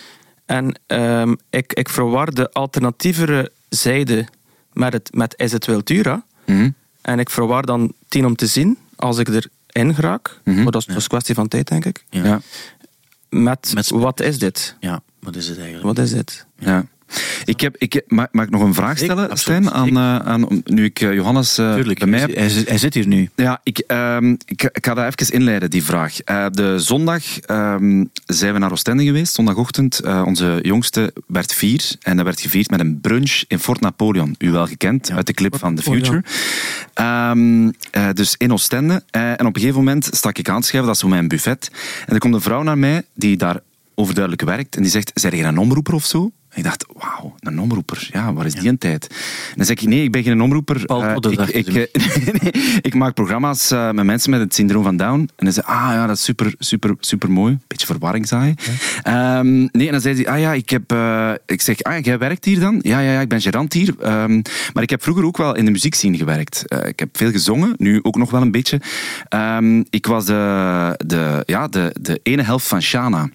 En 0.46 0.80
ehm, 0.88 1.34
ik, 1.50 1.74
ik 1.74 1.90
verwar 1.90 2.34
de 2.34 2.52
alternatievere 2.52 3.52
zijde 3.70 4.26
met, 4.74 4.94
het, 4.94 5.10
met 5.14 5.34
Is 5.38 5.52
het 5.52 5.66
Wiltura. 5.66 6.24
Mhm. 6.46 6.70
En 7.02 7.20
ik 7.20 7.30
verwar 7.30 7.66
dan 7.66 7.94
tien 8.08 8.26
om 8.26 8.36
te 8.36 8.48
zien, 8.48 8.78
als 8.96 9.18
ik 9.18 9.28
erin 9.68 9.96
geraak. 9.96 10.40
Mhm. 10.44 10.56
Maar 10.64 10.72
dat 10.72 10.82
is 10.82 10.88
dat 10.88 10.96
is 10.98 11.04
een 11.04 11.10
kwestie 11.10 11.36
van 11.36 11.48
tijd, 11.48 11.68
denk 11.68 11.86
ik. 11.86 12.06
Ja. 12.10 12.24
Ja, 12.26 12.42
Met, 13.30 13.72
Met- 13.74 13.90
wat 13.90 14.22
is 14.22 14.40
dit? 14.40 14.76
ja, 14.80 15.02
wat 15.26 15.36
is 15.36 15.48
het 15.48 15.58
eigenlijk? 15.58 15.86
Wat 15.86 15.98
is 16.06 16.12
dit? 16.12 16.46
ja. 16.60 16.86
Ik 17.46 17.62
heb, 17.62 17.76
ik, 17.78 17.94
heb- 17.94 18.12
mag, 18.12 18.28
mag 18.32 18.46
ik 18.46 18.52
nog 18.52 18.62
een 18.62 18.74
vraag 18.74 18.98
stellen, 18.98 19.30
absoluut, 19.30 19.64
Stijn? 19.64 19.72
Aan, 19.72 19.98
eh, 19.98 20.28
aan, 20.32 20.62
nu 20.66 20.84
ik 20.84 21.00
eh, 21.02 21.14
Johannes 21.14 21.58
eh, 21.58 21.74
Tuurlijk, 21.74 22.00
bij 22.00 22.08
mij 22.08 22.20
hij, 22.20 22.28
heb. 22.28 22.38
hij 22.38 22.50
zit- 22.50 22.70
hij 22.70 22.78
zit 22.78 22.94
hier 22.94 23.08
nu. 23.08 23.30
Ja, 23.36 23.60
ik, 23.64 23.78
ehm, 23.80 24.30
ik, 24.46 24.64
ik 24.64 24.86
ga 24.86 24.94
dat 24.94 25.06
even 25.20 25.34
inleiden, 25.34 25.70
die 25.70 25.84
vraag. 25.84 26.20
Eh, 26.22 26.46
de 26.52 26.80
zondag 26.80 27.40
ehm, 27.40 28.04
zijn 28.26 28.54
we 28.54 28.60
naar 28.60 28.72
Oostende 28.72 29.04
geweest, 29.04 29.34
zondagochtend. 29.34 30.00
Eh, 30.00 30.24
onze 30.26 30.60
jongste 30.62 31.14
werd 31.28 31.54
vier 31.54 31.96
en 32.02 32.16
dat 32.16 32.26
werd 32.26 32.42
gevierd 32.42 32.70
met 32.70 32.80
een 32.80 33.00
brunch 33.02 33.44
in 33.48 33.60
Fort 33.60 33.80
Napoleon. 33.82 34.36
U 34.38 34.52
wel 34.52 34.68
gekend, 34.68 35.12
uit 35.12 35.28
de 35.28 35.34
clip 35.34 35.58
van 35.58 35.76
The 35.76 35.90
Oh, 35.90 35.96
ja. 35.98 36.04
Future. 36.04 36.24
Ehm, 36.94 37.72
eh, 37.92 38.10
dus 38.14 38.36
in 38.38 38.52
Oostende. 38.54 39.04
Eh, 39.10 39.30
en 39.30 39.46
op 39.46 39.56
een 39.56 39.62
gegeven 39.62 39.78
moment 39.84 40.10
stak 40.12 40.38
ik 40.38 40.50
aan 40.50 40.62
te 40.62 40.68
schrijven, 40.68 40.88
dat 40.88 40.96
is 40.96 41.02
zo 41.02 41.08
mijn 41.10 41.28
buffet. 41.28 41.72
En 42.06 42.14
er 42.14 42.20
komt 42.20 42.34
een 42.34 42.42
vrouw 42.42 42.64
naar 42.64 42.78
mij 42.78 43.04
die 43.14 43.38
daar 43.38 43.60
overduidelijk 43.96 44.44
werkt 44.44 44.76
en 44.76 44.82
die 44.82 44.92
zegt, 44.92 45.12
zeg 45.14 45.36
je 45.36 45.44
een 45.44 45.58
omroeper 45.58 45.94
of 45.94 46.06
zo? 46.06 46.32
En 46.56 46.62
ik 46.62 46.68
dacht, 46.68 46.86
wauw, 46.94 47.36
een 47.40 47.60
omroeper. 47.60 48.10
Ja, 48.12 48.34
waar 48.34 48.46
is 48.46 48.54
die 48.54 48.70
een 48.70 48.78
tijd? 48.78 49.08
En 49.50 49.56
dan 49.56 49.66
zeg 49.66 49.82
ik, 49.82 49.88
nee, 49.88 50.04
ik 50.04 50.12
ben 50.12 50.24
geen 50.24 50.42
omroeper. 50.42 50.86
Paul 50.86 51.14
Podder, 51.14 51.56
ik, 51.56 51.68
ik, 51.68 51.92
eh, 51.92 52.04
nee, 52.42 52.52
ik 52.82 52.94
maak 52.94 53.14
programma's 53.14 53.72
eh, 53.72 53.92
met 53.92 54.06
mensen 54.06 54.30
met 54.30 54.40
het 54.40 54.54
syndroom 54.54 54.84
van 54.84 54.98
Down. 54.98 55.20
En 55.20 55.46
dan 55.46 55.54
zei 55.54 55.66
ah 55.68 55.90
ja, 55.94 56.08
dat 56.08 56.16
is 56.16 56.24
super, 56.24 56.56
super, 56.60 56.96
super 57.00 57.32
mooi. 57.32 57.58
Beetje 57.68 57.86
verwarring, 57.86 58.28
zei. 58.28 58.54
Ehm, 59.04 59.58
nee, 59.58 59.86
en 59.86 59.92
dan 59.92 60.02
zei 60.02 60.16
hij, 60.16 60.28
ah 60.28 60.40
ja, 60.40 60.54
ik 60.54 60.70
heb... 60.70 60.96
ik 61.46 61.62
zeg, 61.62 61.82
ah, 61.82 62.04
jij 62.04 62.18
werkt 62.18 62.46
hier 62.46 62.60
dan? 62.60 62.80
Ja, 62.82 63.00
ja, 63.00 63.12
ja, 63.12 63.22
ik 63.22 63.30
ben 63.30 63.42
gerant 63.42 63.74
hier. 63.74 63.96
Ehm, 64.00 64.42
maar 64.74 64.84
ik 64.84 64.90
heb 64.90 65.04
vroeger 65.04 65.26
ook 65.26 65.38
wel 65.38 65.56
in 65.56 65.66
de 65.66 65.72
muziekscene 65.72 66.18
gewerkt. 66.18 66.64
Ik 66.86 67.00
heb 67.00 67.18
veel 67.18 67.32
gezongen, 67.32 67.74
nu 67.78 68.00
ook 68.02 68.16
nog 68.16 68.32
wel 68.32 68.42
een 68.42 68.52
beetje. 68.52 68.82
Ehm, 69.30 69.84
ik 69.90 70.06
was 70.06 70.26
de, 70.26 70.94
de, 71.06 71.44
ja, 71.46 71.68
de, 71.68 71.96
de 72.02 72.20
ene 72.24 72.44
helft 72.44 72.68
van 72.68 72.82
Shana. 72.82 73.30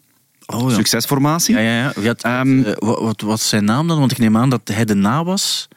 Oh, 0.54 0.68
ja. 0.70 0.74
Succesformatie. 0.76 1.54
Ja, 1.54 1.60
ja, 1.60 1.92
ja. 2.00 2.06
Had- 2.06 2.22
Ehm, 2.22 2.62
eh, 2.62 2.72
wat, 2.78 3.00
wat 3.00 3.20
was 3.20 3.48
zijn 3.48 3.64
naam 3.64 3.88
dan? 3.88 3.98
Want 3.98 4.10
ik 4.12 4.18
neem 4.18 4.36
aan 4.36 4.50
dat 4.50 4.60
hij 4.64 4.84
de 4.84 4.94
na 4.94 5.24
was. 5.24 5.68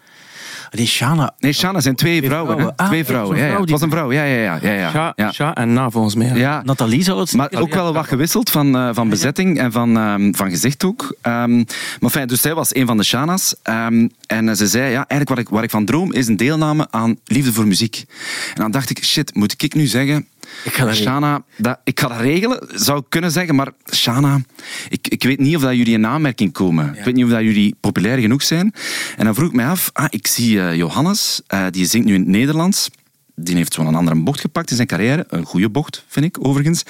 Die 0.70 0.88
Shana. 0.88 1.34
Nee, 1.40 1.54
Shana 1.54 1.80
zijn 1.82 1.96
twee 1.96 2.24
vrouwen. 2.24 2.76
Ah, 2.76 2.88
twee 2.88 3.06
vrouwen. 3.06 3.38
Ja, 3.38 3.46
ja. 3.46 3.60
Het 3.60 3.70
was 3.70 3.82
een 3.82 3.90
vrouw, 3.90 4.12
ja, 4.12 4.24
ja, 4.24 4.58
ja. 4.62 4.72
ja, 4.94 5.14
ja. 5.16 5.32
Sja 5.32 5.56
en 5.56 5.74
na, 5.74 5.90
volgens 5.90 6.16
mij. 6.16 6.32
Ja. 6.36 6.62
Nathalie 6.66 7.04
zal 7.04 7.20
het 7.20 7.34
Maar 7.34 7.48
zeker- 7.50 7.64
ook 7.66 7.74
wel 7.74 7.94
wat 7.94 8.08
gewisseld 8.08 8.50
van, 8.50 8.76
eh, 8.76 8.90
van 8.94 9.10
bezetting 9.10 9.60
en 9.60 9.72
van, 9.72 9.98
ehm, 9.98 10.34
van 10.34 10.50
gezicht 10.50 10.84
ook. 10.84 11.16
Ehm, 11.22 11.64
maar 12.00 12.10
fijn, 12.10 12.28
dus 12.28 12.42
zij 12.42 12.54
was 12.54 12.76
een 12.76 12.86
van 12.86 12.98
de 12.98 13.04
Shana's. 13.04 13.56
Ehm, 13.64 14.08
en 14.28 14.50
eh, 14.50 14.56
ze 14.56 14.68
zei, 14.68 14.84
ja, 14.84 14.96
eigenlijk 15.08 15.30
wat 15.30 15.38
ik, 15.40 15.50
waar 15.50 15.64
ik 15.64 15.70
van 15.70 15.86
droom 15.86 16.14
is 16.14 16.28
een 16.28 16.38
deelname 16.38 16.88
aan 16.90 17.18
Liefde 17.26 17.54
voor 17.54 17.68
Muziek. 17.68 18.06
En 18.54 18.62
dan 18.62 18.72
dacht 18.72 18.90
ik, 18.90 19.04
shit, 19.06 19.36
moet 19.36 19.56
ik 19.64 19.74
nu 19.74 19.86
zeggen... 19.86 20.28
Ik 20.64 20.74
ga 20.74 20.86
dat 20.86 20.96
Shana, 20.96 21.44
dat, 21.58 21.80
ik 21.84 22.00
ga 22.00 22.08
dat 22.08 22.20
regelen, 22.20 22.68
zou 22.74 23.00
ik 23.00 23.06
kunnen 23.10 23.32
zeggen. 23.32 23.56
Maar 23.56 23.72
Shana, 23.94 24.42
ik, 24.90 25.08
ik 25.08 25.24
weet 25.24 25.40
niet 25.40 25.56
of 25.56 25.62
dat 25.62 25.76
jullie 25.76 25.94
in 25.94 26.06
aanmerking 26.06 26.52
komen. 26.52 26.96
Ik 26.98 27.04
weet 27.04 27.14
niet 27.14 27.26
of 27.26 27.30
dat 27.30 27.42
jullie 27.42 27.76
populair 27.80 28.18
genoeg 28.18 28.44
zijn. 28.44 28.74
En 29.18 29.26
dan 29.26 29.36
vroeg 29.36 29.48
ik 29.50 29.56
mij 29.56 29.68
af, 29.68 29.90
ah, 29.94 30.06
ik 30.10 30.28
zie 30.28 30.60
eh, 30.62 30.76
Johannes, 30.76 31.42
eh, 31.48 31.66
die 31.70 31.86
zingt 31.86 32.08
nu 32.08 32.14
in 32.14 32.20
het 32.20 32.30
Nederlands. 32.30 32.90
Die 33.36 33.56
heeft 33.56 33.74
zo'n 33.74 33.96
andere 33.96 34.24
bocht 34.24 34.40
gepakt 34.40 34.70
in 34.70 34.76
zijn 34.76 34.88
carrière. 34.88 35.26
Een 35.30 35.46
goede 35.46 35.70
bocht, 35.70 36.06
vind 36.08 36.26
ik, 36.26 36.46
overigens. 36.46 36.84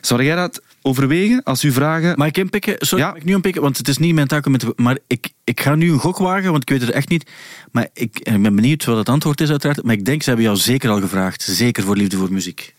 Zou 0.00 0.24
jij 0.24 0.36
dat 0.36 0.62
overwegen 0.82 1.42
als 1.42 1.64
u 1.64 1.72
vragen... 1.72 2.14
Mag 2.18 2.26
ik 2.28 2.38
inpikken? 2.38 2.74
Sorry, 2.78 3.04
Ja. 3.04 3.10
mag 3.10 3.18
ik 3.18 3.24
nu 3.24 3.34
inpikken? 3.34 3.62
Want 3.62 3.76
het 3.78 3.88
is 3.88 3.98
niet 3.98 4.14
mijn 4.14 4.26
taak 4.26 4.46
om 4.46 4.52
het 4.52 4.60
te... 4.60 4.72
Maar 4.76 4.98
ik, 5.06 5.28
ik 5.44 5.60
ga 5.60 5.74
nu 5.74 5.92
een 5.92 5.98
gok 5.98 6.18
wagen, 6.18 6.50
want 6.50 6.62
ik 6.62 6.68
weet 6.68 6.80
het 6.80 6.90
echt 6.90 7.08
niet. 7.08 7.30
Maar 7.70 7.88
ik, 7.94 8.18
ik 8.18 8.42
ben 8.42 8.54
benieuwd 8.54 8.84
wat 8.84 8.96
het 8.96 9.08
antwoord 9.08 9.40
is 9.40 9.50
uiteraard. 9.50 9.82
Maar 9.82 9.94
ik 9.94 10.04
denk, 10.04 10.22
ze 10.22 10.28
hebben 10.28 10.46
jou 10.46 10.58
zeker 10.58 10.90
al 10.90 11.00
gevraagd. 11.00 11.42
Zeker 11.42 11.82
voor 11.84 11.96
Liefde 11.96 12.16
voor 12.16 12.32
Muziek. 12.32 12.74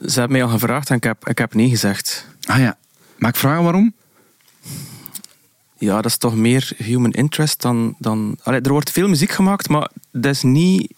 Ze 0.00 0.18
hebben 0.18 0.32
mij 0.32 0.42
al 0.42 0.52
gevraagd 0.52 0.90
en 0.90 0.96
ik 0.96 1.04
heb, 1.04 1.28
ik 1.28 1.38
heb 1.38 1.54
nee 1.54 1.68
gezegd. 1.68 2.26
Ah 2.44 2.58
ja, 2.58 2.78
mag 3.18 3.30
ik 3.30 3.36
vragen 3.36 3.62
waarom? 3.62 3.94
Ja, 5.78 5.94
dat 5.94 6.04
is 6.04 6.16
toch 6.16 6.34
meer 6.34 6.72
human 6.76 7.10
interest 7.10 7.62
dan... 7.62 7.94
dan 7.98 8.38
Allee, 8.42 8.60
er 8.60 8.72
wordt 8.72 8.90
veel 8.90 9.08
muziek 9.08 9.30
gemaakt, 9.30 9.68
maar 9.68 9.90
dat 10.12 10.32
is 10.34 10.42
niet... 10.42 10.90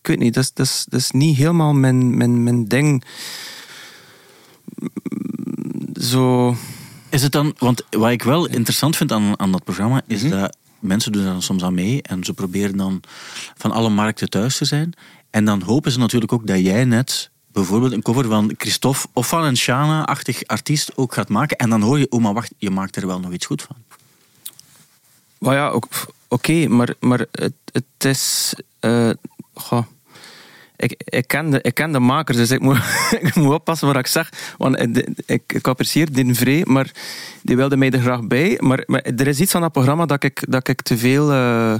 Ik 0.00 0.10
weet 0.10 0.18
niet, 0.18 0.34
dat 0.34 0.42
is, 0.44 0.52
dat 0.52 0.66
is, 0.66 0.86
dat 0.88 1.00
is 1.00 1.10
niet 1.10 1.36
helemaal 1.36 1.72
mijn, 1.72 2.16
mijn, 2.16 2.42
mijn 2.42 2.68
ding. 2.68 3.04
Zo... 6.00 6.56
Is 7.08 7.22
het 7.22 7.32
dan... 7.32 7.54
Want 7.58 7.82
wat 7.90 8.10
ik 8.10 8.22
wel 8.22 8.46
interessant 8.46 8.96
vind 8.96 9.12
aan, 9.12 9.38
aan 9.38 9.52
dat 9.52 9.64
programma, 9.64 10.02
is 10.06 10.22
Mhm. 10.22 10.30
dat 10.30 10.56
mensen 10.80 11.12
doen 11.12 11.22
daar 11.22 11.32
dan 11.32 11.42
soms 11.42 11.62
aan 11.62 11.74
mee. 11.74 12.02
En 12.02 12.24
ze 12.24 12.34
proberen 12.34 12.76
dan 12.76 13.00
van 13.56 13.70
alle 13.70 13.88
markten 13.90 14.30
thuis 14.30 14.56
te 14.56 14.64
zijn. 14.64 14.92
En 15.30 15.44
dan 15.44 15.62
hopen 15.62 15.92
ze 15.92 15.98
natuurlijk 15.98 16.32
ook 16.32 16.46
dat 16.46 16.60
jij 16.60 16.84
net 16.84 17.30
bijvoorbeeld 17.54 17.92
een 17.92 18.02
cover 18.02 18.26
van 18.26 18.54
Christophe 18.56 19.08
of 19.12 19.28
van 19.28 19.44
een 19.44 19.56
Shana-achtig 19.56 20.46
artiest 20.46 20.96
ook 20.96 21.14
gaat 21.14 21.28
maken. 21.28 21.56
En 21.56 21.70
dan 21.70 21.82
hoor 21.82 21.98
je, 21.98 22.10
oh 22.10 22.22
maar 22.22 22.34
wacht, 22.34 22.52
je 22.58 22.70
maakt 22.70 22.96
er 22.96 23.06
wel 23.06 23.20
nog 23.20 23.32
iets 23.32 23.46
goed 23.46 23.62
van. 23.62 23.76
Maar 25.38 25.54
ja, 25.54 25.80
oké, 26.28 26.68
maar, 26.68 26.94
maar 27.00 27.26
het, 27.30 27.54
het 27.72 28.04
is... 28.04 28.54
goh. 29.54 29.84
ik, 30.76 31.02
ik, 31.04 31.28
ken 31.28 31.50
de, 31.50 31.60
ik 31.62 31.74
ken 31.74 31.92
de 31.92 31.98
makers, 31.98 32.36
dus 32.36 32.50
ik 32.50 32.60
moet, 32.60 32.78
ik 33.20 33.34
moet 33.34 33.54
oppassen 33.54 33.86
wat 33.86 33.96
ik 33.96 34.06
zeg. 34.06 34.54
Want 34.58 34.98
ik, 35.26 35.52
ik 35.52 35.68
apprecieer 35.68 36.12
Din 36.12 36.34
Vree, 36.34 36.66
maar 36.66 36.90
die 37.42 37.56
wilde 37.56 37.76
mij 37.76 37.90
er 37.90 38.00
graag 38.00 38.26
bij. 38.26 38.56
Maar, 38.60 38.82
maar 38.86 39.02
er 39.02 39.26
is 39.26 39.40
iets 39.40 39.54
aan 39.54 39.60
dat 39.60 39.72
programma 39.72 40.06
dat 40.06 40.22
ik, 40.22 40.44
dat 40.48 40.68
ik 40.68 40.82
te 40.82 40.98
veel 40.98 41.32
eh, 41.32 41.74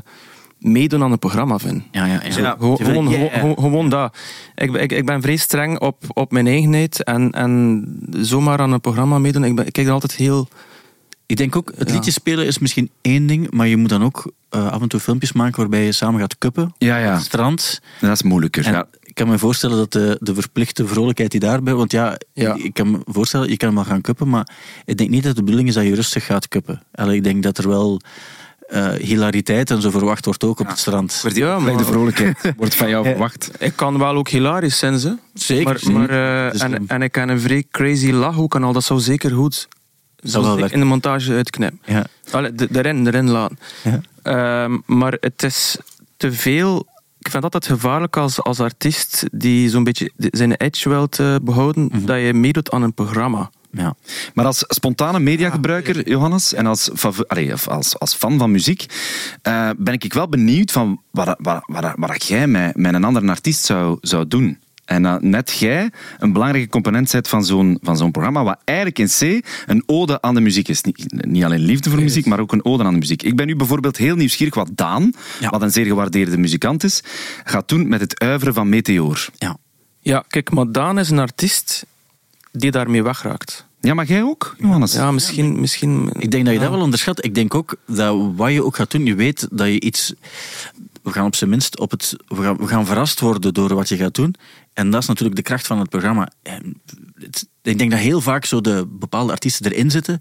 meedoen 0.64 1.02
aan 1.02 1.10
het 1.10 1.20
programma 1.20 1.58
vind. 1.58 1.82
Ja, 1.90 2.04
ja, 2.04 2.20
ja. 2.22 2.56
Gewoon, 2.58 2.76
gewoon, 2.76 3.08
yeah. 3.08 3.32
gewoon, 3.38 3.56
gewoon 3.58 3.88
dat. 3.88 4.16
Ik, 4.54 4.72
ben- 4.72 4.82
ik, 4.82 4.92
ik 4.92 5.06
ben 5.06 5.22
vrij 5.22 5.36
streng 5.36 5.78
op, 5.80 6.04
op 6.08 6.32
mijn 6.32 6.46
eigenheid 6.46 7.04
en, 7.04 7.30
en 7.32 7.84
zomaar 8.10 8.58
aan 8.58 8.72
een 8.72 8.80
programma 8.80 9.18
meedoen. 9.18 9.44
Ik, 9.44 9.54
ben, 9.54 9.66
ik 9.66 9.72
kijk 9.72 9.86
er 9.86 9.92
altijd 9.92 10.14
heel 10.14 10.48
Ik 11.26 11.36
denk 11.36 11.56
ook, 11.56 11.72
het 11.76 11.90
liedje 11.90 12.10
spelen 12.10 12.46
is 12.46 12.58
misschien 12.58 12.90
één 13.00 13.26
ding, 13.26 13.50
maar 13.50 13.66
je 13.66 13.76
moet 13.76 13.88
dan 13.88 14.04
ook 14.04 14.32
eh, 14.48 14.66
af 14.70 14.82
en 14.82 14.88
toe 14.88 15.00
filmpjes 15.00 15.32
maken 15.32 15.56
waarbij 15.60 15.84
je 15.84 15.92
samen 15.92 16.20
gaat 16.20 16.38
kuppen. 16.38 16.74
Ja, 16.78 16.96
ja. 16.98 17.08
Op 17.08 17.14
het 17.14 17.24
strand. 17.24 17.80
Dat 18.00 18.10
is 18.10 18.22
moeilijker. 18.22 18.66
En 18.66 18.72
Ja. 18.72 18.86
Ik 19.02 19.20
kan 19.20 19.28
me 19.28 19.38
voorstellen 19.38 19.76
dat 19.76 19.92
de, 19.92 20.16
de 20.20 20.34
verplichte 20.34 20.86
vrolijkheid 20.86 21.30
die 21.30 21.40
daarbij... 21.40 21.74
Want 21.74 21.92
ja, 21.92 22.18
Ja. 22.32 22.54
ik 22.54 22.74
kan 22.74 22.90
me 22.90 22.98
voorstellen, 23.04 23.48
je 23.48 23.56
kan 23.56 23.74
wel 23.74 23.84
gaan 23.84 24.00
kuppen, 24.00 24.28
maar 24.28 24.48
ik 24.84 24.96
denk 24.96 25.10
niet 25.10 25.22
dat 25.22 25.36
de 25.36 25.42
bedoeling 25.42 25.68
is 25.68 25.74
dat 25.74 25.84
je 25.84 25.94
rustig 25.94 26.24
gaat 26.26 26.48
kuppen. 26.48 26.82
Allee, 26.94 27.16
ik 27.16 27.24
denk 27.24 27.42
dat 27.42 27.58
er 27.58 27.68
wel 27.68 28.00
eh, 28.68 28.90
hilariteit 28.92 29.70
en 29.70 29.80
zo 29.82 29.90
verwacht 29.90 30.24
wordt 30.24 30.44
ook 30.44 30.60
op 30.60 30.66
het 30.66 30.78
strand. 30.78 31.24
Ja, 31.32 31.58
maar- 31.58 31.84
vrolijkheid 31.84 32.38
wordt 32.56 32.74
van 32.74 32.88
jou 32.88 33.04
verwacht. 33.04 33.50
Ik 33.58 33.72
kan 33.76 33.98
wel 33.98 34.14
ook 34.16 34.28
hilarisch 34.28 34.78
zijn, 34.78 34.98
ze. 34.98 35.16
Zeker. 35.34 35.80
Maar, 35.92 35.92
maar, 36.08 36.44
eh, 36.46 36.52
Dus, 36.52 36.60
en, 36.60 36.86
en 36.86 37.02
ik 37.02 37.12
kan 37.12 37.28
een 37.28 37.40
vrij 37.40 37.64
crazy 37.70 38.10
lach 38.10 38.38
ook 38.38 38.54
en 38.54 38.62
al. 38.64 38.72
Dat 38.72 38.84
zou 38.84 39.00
zeker 39.00 39.30
goed 39.30 39.68
Zou 40.16 40.68
in 40.68 40.78
de 40.78 40.84
montage 40.84 41.32
uitknippen. 41.32 41.80
Ja. 41.84 42.06
Allee, 42.30 42.52
de- 42.52 42.68
erin, 42.72 43.06
erin 43.06 43.30
laten. 43.30 43.58
Ja. 43.82 44.00
Ehm, 44.22 44.78
maar 44.86 45.16
het 45.20 45.42
is 45.42 45.76
te 46.16 46.32
veel. 46.32 46.86
Ik 47.18 47.30
vind 47.30 47.42
dat 47.42 47.54
altijd 47.54 47.72
gevaarlijk 47.80 48.16
als, 48.16 48.42
als 48.42 48.60
artiest 48.60 49.24
die 49.32 49.68
zo'n 49.68 49.84
beetje 49.84 50.10
zijn 50.16 50.52
edge 50.54 50.88
wil 50.88 51.08
te 51.08 51.40
behouden, 51.42 51.84
Mhm. 51.92 52.04
dat 52.04 52.20
je 52.20 52.34
meedoet 52.34 52.70
aan 52.70 52.82
een 52.82 52.94
programma. 52.94 53.50
Ja. 53.76 53.94
Maar 54.34 54.44
als 54.44 54.64
spontane 54.68 55.18
mediagebruiker, 55.18 56.08
Johannes, 56.08 56.52
en 56.54 56.66
als, 56.66 56.90
allee, 57.26 57.52
als, 57.66 57.98
als 57.98 58.14
fan 58.14 58.38
van 58.38 58.50
muziek, 58.50 58.86
eh, 59.42 59.70
ben 59.76 59.94
ik 59.94 60.12
wel 60.12 60.28
benieuwd 60.28 60.72
van 60.72 61.00
wat, 61.10 61.36
wat, 61.38 61.62
wat, 61.66 61.92
wat 61.96 62.24
jij 62.26 62.46
met, 62.46 62.76
met 62.76 62.94
een 62.94 63.04
andere 63.04 63.28
artiest 63.28 63.64
zou, 63.64 63.98
zou 64.00 64.28
doen. 64.28 64.58
En 64.84 65.02
dat 65.02 65.22
net 65.22 65.58
jij 65.58 65.90
een 66.18 66.32
belangrijke 66.32 66.68
component 66.68 67.12
bent 67.12 67.28
van 67.28 67.44
zo'n, 67.44 67.78
van 67.82 67.96
zo'n 67.96 68.10
programma, 68.10 68.44
wat 68.44 68.60
eigenlijk 68.64 68.98
in 68.98 69.06
C 69.40 69.46
een 69.66 69.82
ode 69.86 70.20
aan 70.22 70.34
de 70.34 70.40
muziek 70.40 70.68
is. 70.68 70.82
Niet, 70.82 71.26
niet 71.26 71.44
alleen 71.44 71.60
liefde 71.60 71.90
voor 71.90 72.00
muziek, 72.02 72.26
maar 72.26 72.40
ook 72.40 72.52
een 72.52 72.64
ode 72.64 72.84
aan 72.84 72.92
de 72.92 72.98
muziek. 72.98 73.22
Ik 73.22 73.36
ben 73.36 73.46
nu 73.46 73.56
bijvoorbeeld 73.56 73.96
heel 73.96 74.16
nieuwsgierig 74.16 74.54
wat 74.54 74.70
Daan, 74.72 75.12
Ja. 75.40 75.50
wat 75.50 75.62
een 75.62 75.70
zeer 75.70 75.86
gewaardeerde 75.86 76.38
muzikant 76.38 76.84
is, 76.84 77.02
gaat 77.44 77.68
doen 77.68 77.88
met 77.88 78.00
het 78.00 78.18
uiveren 78.20 78.54
van 78.54 78.68
Meteor. 78.68 79.26
ja. 79.36 79.56
Ja, 80.00 80.24
kijk, 80.28 80.50
maar 80.50 80.72
Daan 80.72 80.98
is 80.98 81.10
een 81.10 81.18
artiest 81.18 81.86
die 82.58 82.70
daarmee 82.70 83.02
wegraakt. 83.02 83.66
Ja, 83.80 83.94
maar 83.94 84.06
jij 84.06 84.22
ook, 84.22 84.54
Johannes? 84.58 84.92
Ja, 84.92 85.10
misschien... 85.10 85.60
misschien 85.60 86.10
Ik 86.18 86.30
denk 86.30 86.44
dat 86.44 86.54
je 86.54 86.60
dat 86.60 86.70
wel 86.70 86.80
onderschat. 86.80 87.24
Ik 87.24 87.34
denk 87.34 87.54
ook 87.54 87.76
dat 87.86 88.16
wat 88.36 88.52
je 88.52 88.64
ook 88.64 88.76
gaat 88.76 88.90
doen, 88.90 89.06
je 89.06 89.14
weet 89.14 89.48
dat 89.50 89.66
je 89.66 89.80
iets... 89.80 90.14
We 91.02 91.12
gaan 91.12 91.26
op 91.26 91.34
zijn 91.34 91.50
minst 91.50 91.78
op 91.78 91.90
het... 91.90 92.16
We 92.26 92.42
gaan, 92.42 92.56
we 92.56 92.66
gaan 92.66 92.86
verrast 92.86 93.20
worden 93.20 93.54
door 93.54 93.74
wat 93.74 93.88
je 93.88 93.96
gaat 93.96 94.14
doen. 94.14 94.34
En 94.72 94.90
dat 94.90 95.02
is 95.02 95.08
natuurlijk 95.08 95.36
de 95.36 95.42
kracht 95.42 95.66
van 95.66 95.78
het 95.78 95.88
programma. 95.88 96.30
En 96.42 96.80
het- 97.14 97.48
ik 97.66 97.78
denk 97.78 97.90
dat 97.90 98.00
heel 98.00 98.20
vaak 98.20 98.44
zo 98.44 98.60
de 98.60 98.86
bepaalde 98.90 99.32
artiesten 99.32 99.72
erin 99.72 99.90
zitten 99.90 100.18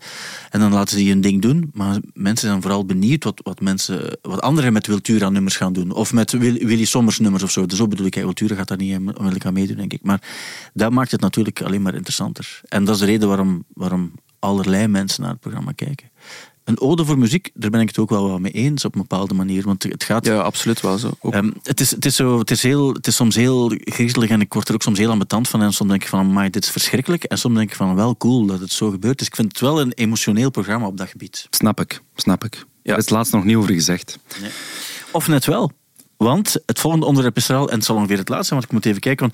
en 0.49 0.59
dan 0.59 0.73
laten 0.73 0.97
ze 0.99 1.09
een 1.09 1.21
ding 1.21 1.41
doen. 1.41 1.69
Maar 1.73 1.99
mensen 2.13 2.47
zijn 2.47 2.61
vooral 2.61 2.85
benieuwd 2.85 3.23
wat, 3.23 3.39
wat, 3.43 3.61
mensen, 3.61 4.17
wat 4.21 4.41
anderen 4.41 4.73
met 4.73 4.87
Wiltura 4.87 5.29
nummers 5.29 5.55
gaan 5.55 5.73
doen. 5.73 5.91
Of 5.91 6.13
met 6.13 6.31
Wil- 6.31 6.53
Willy 6.67 6.85
Sommers 6.85 7.19
nummers 7.19 7.43
of 7.43 7.51
zo. 7.51 7.65
Dus 7.65 7.77
zo 7.77 7.87
bedoel 7.87 8.05
ik, 8.05 8.15
Wiltura 8.15 8.55
gaat 8.55 8.67
daar 8.67 8.77
niet 8.77 8.95
onmiddellijk 8.95 9.45
aan 9.45 9.53
meedoen, 9.53 9.77
denk 9.77 9.93
ik. 9.93 10.03
Maar 10.03 10.21
dat 10.73 10.91
maakt 10.91 11.11
het 11.11 11.21
natuurlijk 11.21 11.61
alleen 11.61 11.81
maar 11.81 11.93
interessanter. 11.95 12.61
En 12.67 12.85
dat 12.85 12.93
is 12.95 12.99
de 13.01 13.07
reden 13.07 13.27
waarom, 13.27 13.63
waarom 13.73 14.11
allerlei 14.39 14.87
mensen 14.87 15.21
naar 15.21 15.31
het 15.31 15.39
programma 15.39 15.71
kijken. 15.71 16.09
Een 16.63 16.81
ode 16.81 17.05
voor 17.05 17.17
muziek, 17.17 17.49
daar 17.53 17.69
ben 17.69 17.81
ik 17.81 17.87
het 17.87 17.97
ook 17.97 18.09
wel 18.09 18.29
wat 18.29 18.39
mee 18.39 18.51
eens 18.51 18.85
op 18.85 18.95
een 18.95 19.01
bepaalde 19.01 19.33
manier. 19.33 19.63
Want 19.63 19.83
het 19.83 20.03
gaat 20.03 20.25
Ja, 20.25 20.39
absoluut 20.39 20.81
wel 20.81 20.97
zo. 20.97 21.11
Ook. 21.19 21.33
Ehm, 21.33 21.51
het, 21.63 21.79
is, 21.79 21.91
het, 21.91 22.05
is 22.05 22.15
zo, 22.15 22.39
het, 22.39 22.51
is 22.51 22.63
heel, 22.63 22.93
het 22.93 23.07
is 23.07 23.15
soms 23.15 23.35
heel 23.35 23.71
griezelig 23.79 24.29
en 24.29 24.41
ik 24.41 24.53
word 24.53 24.67
er 24.67 24.73
ook 24.73 24.81
soms 24.81 24.97
heel 24.97 25.09
ambetant 25.09 25.47
van. 25.47 25.61
En 25.61 25.73
soms 25.73 25.89
denk 25.89 26.03
ik 26.03 26.09
van, 26.09 26.33
maar 26.33 26.51
dit 26.51 26.63
is 26.63 26.71
verschrikkelijk. 26.71 27.23
En 27.23 27.37
soms 27.37 27.55
denk 27.55 27.69
ik 27.69 27.75
van, 27.75 27.95
wel 27.95 28.17
cool 28.17 28.45
dat 28.45 28.59
het 28.59 28.71
zo 28.71 28.89
gebeurt. 28.89 29.17
Dus 29.17 29.27
ik 29.27 29.35
vind 29.35 29.47
het 29.51 29.61
wel 29.61 29.81
een 29.81 29.91
emotioneel 29.91 30.49
programma 30.49 30.87
op 30.87 30.97
dat 30.97 31.07
gebied. 31.07 31.47
Snap 31.49 31.79
ik, 31.79 32.01
snap 32.15 32.43
ik. 32.43 32.65
Ja. 32.83 32.93
Er 32.93 32.99
is 32.99 33.09
laatst 33.09 33.33
nog 33.33 33.43
niet 33.43 33.55
over 33.55 33.73
gezegd. 33.73 34.19
Of 35.11 35.27
net 35.27 35.45
wel. 35.45 35.71
Want 36.23 36.55
het 36.65 36.79
volgende 36.79 37.05
onderwerp 37.05 37.37
is 37.37 37.49
er 37.49 37.55
al, 37.55 37.69
en 37.69 37.75
het 37.75 37.85
zal 37.85 37.95
ongeveer 37.95 38.17
het 38.17 38.29
laatste 38.29 38.47
zijn, 38.47 38.59
want 38.59 38.71
ik 38.71 38.77
moet 38.77 38.85
even 38.85 39.01
kijken. 39.01 39.31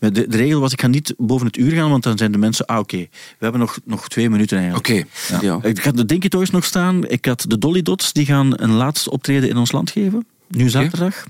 Want 0.00 0.14
de, 0.14 0.28
de 0.28 0.36
regel 0.36 0.60
was, 0.60 0.72
ik 0.72 0.80
ga 0.80 0.86
niet 0.86 1.14
boven 1.16 1.46
het 1.46 1.56
uur 1.56 1.72
gaan, 1.72 1.90
want 1.90 2.02
dan 2.02 2.18
zijn 2.18 2.32
de 2.32 2.38
mensen, 2.38 2.66
ah 2.66 2.78
oké, 2.78 2.96
we 2.96 3.08
hebben 3.38 3.60
nog, 3.60 3.78
nog 3.84 4.08
twee 4.08 4.30
minuten 4.30 4.58
eigenlijk. 4.58 4.88
Oké. 4.88 5.04
ja. 5.28 5.40
ja. 5.40 5.68
Ik 5.68 5.84
had 5.84 5.96
de 5.96 6.04
Dinky 6.04 6.28
Toys 6.28 6.50
nog 6.50 6.64
staan. 6.64 7.08
Ik 7.08 7.24
had 7.24 7.44
de 7.48 7.58
Dolly 7.58 7.82
Dots, 7.82 8.12
die 8.12 8.24
gaan 8.24 8.52
een 8.56 8.72
laatste 8.72 9.10
optreden 9.10 9.48
in 9.48 9.56
ons 9.56 9.72
land 9.72 9.90
geven. 9.90 10.26
Nu 10.48 10.68
zaterdag. 10.68 11.24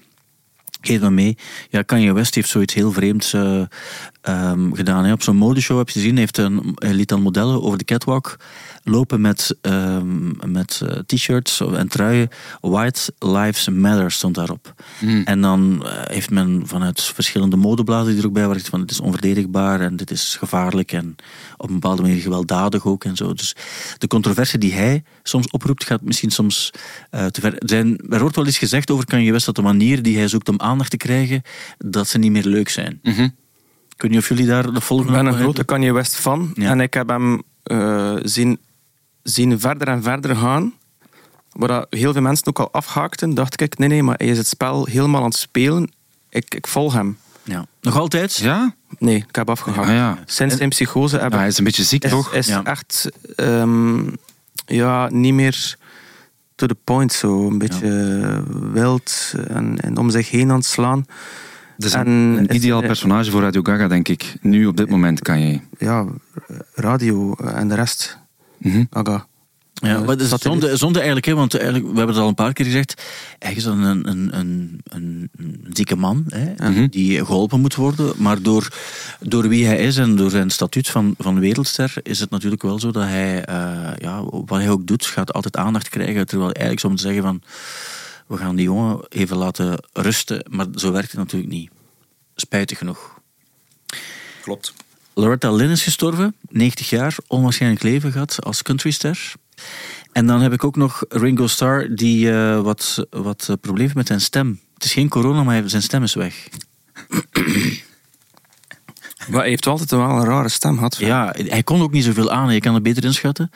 Geef 0.80 1.00
me 1.00 1.10
mee. 1.10 1.36
Ja, 1.70 1.82
Kanye 1.82 2.12
West 2.12 2.34
heeft 2.34 2.48
zoiets 2.48 2.74
heel 2.74 2.92
vreemds 2.92 3.32
eh, 3.32 3.62
ehm, 4.20 4.72
gedaan. 4.72 5.04
Hè. 5.04 5.12
Op 5.12 5.22
zo'n 5.22 5.36
modeshow 5.36 5.78
heb 5.78 5.88
je 5.88 6.00
gezien, 6.00 6.16
heeft 6.16 6.38
een, 6.38 6.72
hij 6.74 6.94
liet 6.94 7.08
dan 7.08 7.22
modellen 7.22 7.62
over 7.62 7.78
de 7.78 7.84
catwalk 7.84 8.36
lopen 8.84 9.20
met, 9.20 9.56
ehm, 9.60 10.52
met 10.52 10.82
eh, 10.86 10.98
t-shirts 11.06 11.60
en 11.60 11.88
truien. 11.88 12.28
White 12.60 13.12
Lives 13.18 13.68
Matter 13.68 14.10
stond 14.10 14.34
daarop. 14.34 14.74
En 15.24 15.40
dan 15.40 15.84
eh, 15.84 15.92
heeft 16.04 16.30
men 16.30 16.62
vanuit 16.64 17.02
verschillende 17.02 17.56
modebladen 17.56 18.12
die 18.12 18.20
er 18.20 18.26
ook 18.26 18.32
bij 18.32 18.46
waren 18.46 18.64
van 18.64 18.80
het 18.80 18.90
is 18.90 19.00
onverdedigbaar 19.00 19.80
en 19.80 19.96
dit 19.96 20.10
is 20.10 20.36
gevaarlijk 20.38 20.92
en 20.92 21.16
op 21.56 21.68
een 21.68 21.74
bepaalde 21.74 22.02
manier 22.02 22.20
gewelddadig 22.20 22.86
ook 22.86 23.04
en 23.04 23.16
zo. 23.16 23.34
Dus 23.34 23.56
de 23.98 24.06
controverse 24.06 24.58
die 24.58 24.72
hij 24.72 25.02
soms 25.22 25.50
oproept 25.50 25.84
gaat 25.84 26.02
misschien 26.02 26.30
soms 26.30 26.70
eh, 27.10 27.26
te 27.26 27.40
ver. 27.40 27.54
Er 27.54 27.68
Zijn, 27.68 27.98
er 28.10 28.20
wordt 28.20 28.36
wel 28.36 28.46
eens 28.46 28.58
gezegd 28.58 28.90
over 28.90 29.04
Kanye 29.04 29.32
West 29.32 29.46
dat 29.46 29.54
de 29.54 29.62
manier 29.62 30.02
die 30.02 30.16
hij 30.16 30.28
zoekt 30.28 30.48
om 30.48 30.60
aandacht 30.60 30.90
te 30.90 30.96
krijgen, 30.96 31.42
dat 31.78 32.08
ze 32.08 32.18
niet 32.18 32.32
meer 32.32 32.44
leuk 32.44 32.68
zijn. 32.68 32.98
Mhm. 33.02 33.28
Ik 33.98 34.04
weet 34.04 34.12
niet 34.12 34.20
of 34.22 34.28
jullie 34.28 34.46
daar 34.46 34.72
de 34.72 34.80
volgende 34.80 35.12
Ik 35.12 35.18
ben 35.24 35.26
een 35.32 35.38
grote 35.38 35.64
Kanye 35.64 35.92
West 35.92 36.16
fan. 36.16 36.50
Ja. 36.54 36.70
En 36.70 36.80
ik 36.80 36.94
heb 36.94 37.08
hem 37.08 37.42
eh, 37.62 38.14
zien, 38.22 38.58
zien 39.22 39.60
verder 39.60 39.88
en 39.88 40.02
verder 40.02 40.36
gaan. 40.36 40.72
Waar 41.52 41.68
dat 41.68 41.86
heel 41.90 42.12
veel 42.12 42.22
mensen 42.22 42.46
ook 42.46 42.58
al 42.58 42.72
afhaakten. 42.72 43.34
Dacht 43.34 43.60
ik, 43.60 43.78
nee, 43.78 43.88
nee, 43.88 44.02
maar 44.02 44.14
hij 44.18 44.26
is 44.26 44.38
het 44.38 44.46
spel 44.46 44.84
helemaal 44.86 45.20
aan 45.20 45.26
het 45.28 45.36
spelen. 45.36 45.90
Ik, 46.30 46.54
ik 46.54 46.66
volg 46.66 46.92
hem. 46.92 47.18
Ja. 47.42 47.66
Nog 47.80 47.96
altijd? 47.96 48.36
Ja? 48.36 48.74
Nee, 48.98 49.16
ik 49.28 49.34
heb 49.36 49.50
afgehaakt. 49.50 49.88
Ah, 49.88 49.94
ja. 49.94 50.18
Sinds 50.26 50.56
zijn 50.56 50.68
psychose 50.68 51.14
heb 51.18 51.22
Ja, 51.24 51.30
ik 51.32 51.38
hij 51.38 51.46
is 51.48 51.58
een 51.58 51.64
beetje 51.64 51.84
ziek, 51.84 52.04
is, 52.04 52.10
toch? 52.10 52.32
is 52.32 52.46
Ja. 52.46 52.64
echt 52.64 53.10
ehm, 53.36 54.00
ja, 54.66 55.08
niet 55.08 55.34
meer 55.34 55.76
to 56.54 56.66
the 56.66 56.76
point. 56.84 57.12
Zo. 57.12 57.46
Een 57.46 57.58
beetje 57.58 58.42
wild 58.72 59.34
en, 59.48 59.78
en 59.80 59.96
om 59.96 60.10
zich 60.10 60.30
heen 60.30 60.50
aan 60.50 60.56
het 60.56 60.66
slaan. 60.66 61.04
Dat 61.78 61.88
is 61.88 61.94
En 61.94 62.06
een, 62.06 62.46
is- 62.46 62.56
ideaal 62.56 62.80
personage 62.80 63.30
voor 63.30 63.40
Radio 63.42 63.62
Gaga, 63.62 63.88
denk 63.88 64.08
ik. 64.08 64.34
Nu, 64.40 64.66
op 64.66 64.76
dit 64.76 64.88
moment, 64.90 65.20
kan 65.22 65.40
je. 65.40 65.60
Ja, 65.78 66.06
radio 66.74 67.34
en 67.34 67.68
de 67.68 67.74
rest. 67.74 68.18
Mhm. 68.58 68.84
Gaga. 68.90 69.26
Ja, 69.74 69.88
Eh, 69.88 69.96
maar 69.98 70.06
dat 70.06 70.20
is 70.20 70.28
satelliet. 70.28 70.60
zonde, 70.60 70.76
zonde 70.76 70.96
eigenlijk, 70.98 71.26
hè, 71.26 71.34
want 71.34 71.54
eigenlijk, 71.54 71.84
we 71.90 71.96
hebben 71.96 72.14
het 72.14 72.22
al 72.24 72.28
een 72.28 72.34
paar 72.34 72.52
keer 72.52 72.64
gezegd. 72.64 73.02
Hij 73.38 73.54
is 73.54 73.62
dan 73.62 73.82
een, 73.82 74.08
een, 74.08 74.38
een, 74.38 74.80
een, 74.84 75.28
een 75.36 75.66
zieke 75.72 75.96
man 75.96 76.24
hè, 76.28 76.70
Mhm. 76.70 76.86
die 76.88 77.24
geholpen 77.24 77.60
moet 77.60 77.74
worden. 77.74 78.12
Maar 78.16 78.42
door, 78.42 78.68
door 79.20 79.48
wie 79.48 79.66
hij 79.66 79.78
is 79.78 79.96
en 79.96 80.16
door 80.16 80.30
zijn 80.30 80.50
statuut 80.50 80.88
van, 80.88 81.14
van 81.18 81.40
wereldster 81.40 81.94
is 82.02 82.20
het 82.20 82.30
natuurlijk 82.30 82.62
wel 82.62 82.78
zo 82.80 82.90
dat 82.90 83.02
hij, 83.04 83.44
eh, 83.44 83.56
ja, 83.98 84.24
wat 84.24 84.58
hij 84.58 84.70
ook 84.70 84.86
doet, 84.86 85.06
gaat 85.06 85.32
altijd 85.32 85.56
aandacht 85.56 85.88
krijgen. 85.88 86.26
Terwijl 86.26 86.50
eigenlijk 86.52 86.80
zou 86.80 86.92
moeten 86.92 87.12
zeggen 87.14 87.28
van, 87.30 87.42
we 88.28 88.36
gaan 88.36 88.56
die 88.56 88.64
jongen 88.64 89.06
even 89.08 89.36
laten 89.36 89.84
rusten. 89.92 90.44
Maar 90.50 90.66
zo 90.74 90.92
werkt 90.92 91.10
het 91.10 91.20
natuurlijk 91.20 91.52
niet. 91.52 91.70
Spijtig 92.34 92.78
genoeg. 92.78 93.20
Klopt. 94.42 94.74
Loretta 95.14 95.50
Lynn 95.50 95.70
is 95.70 95.82
gestorven, 95.82 96.34
90 96.48 96.90
jaar, 96.90 97.16
onwaarschijnlijk 97.26 97.82
leven 97.82 98.12
gehad 98.12 98.44
als 98.44 98.62
countryster. 98.62 99.32
En 100.12 100.26
dan 100.26 100.40
heb 100.40 100.52
ik 100.52 100.64
ook 100.64 100.76
nog 100.76 101.04
Ringo 101.08 101.46
Starr, 101.46 101.94
die 101.94 102.30
eh, 102.30 102.60
wat, 102.60 103.06
wat 103.10 103.40
eh, 103.40 103.56
problemen 103.60 103.80
heeft 103.80 103.94
met 103.94 104.06
zijn 104.06 104.20
stem. 104.20 104.60
Het 104.74 104.84
is 104.84 104.92
geen 104.92 105.08
corona, 105.08 105.42
maar 105.42 105.68
zijn 105.68 105.82
stem 105.82 106.02
is 106.02 106.14
weg. 106.14 106.48
Maar 109.30 109.40
hij 109.40 109.48
heeft 109.48 109.66
altijd 109.66 109.90
wel 109.90 110.00
een 110.00 110.24
rare 110.24 110.48
stem 110.48 110.74
gehad. 110.74 110.96
Ja, 110.96 111.34
hij 111.36 111.62
kon 111.62 111.82
ook 111.82 111.92
niet 111.92 112.04
zoveel 112.04 112.30
aan, 112.30 112.54
je 112.54 112.60
kan 112.60 112.74
het 112.74 112.82
beter 112.82 113.04
inschatten. 113.04 113.50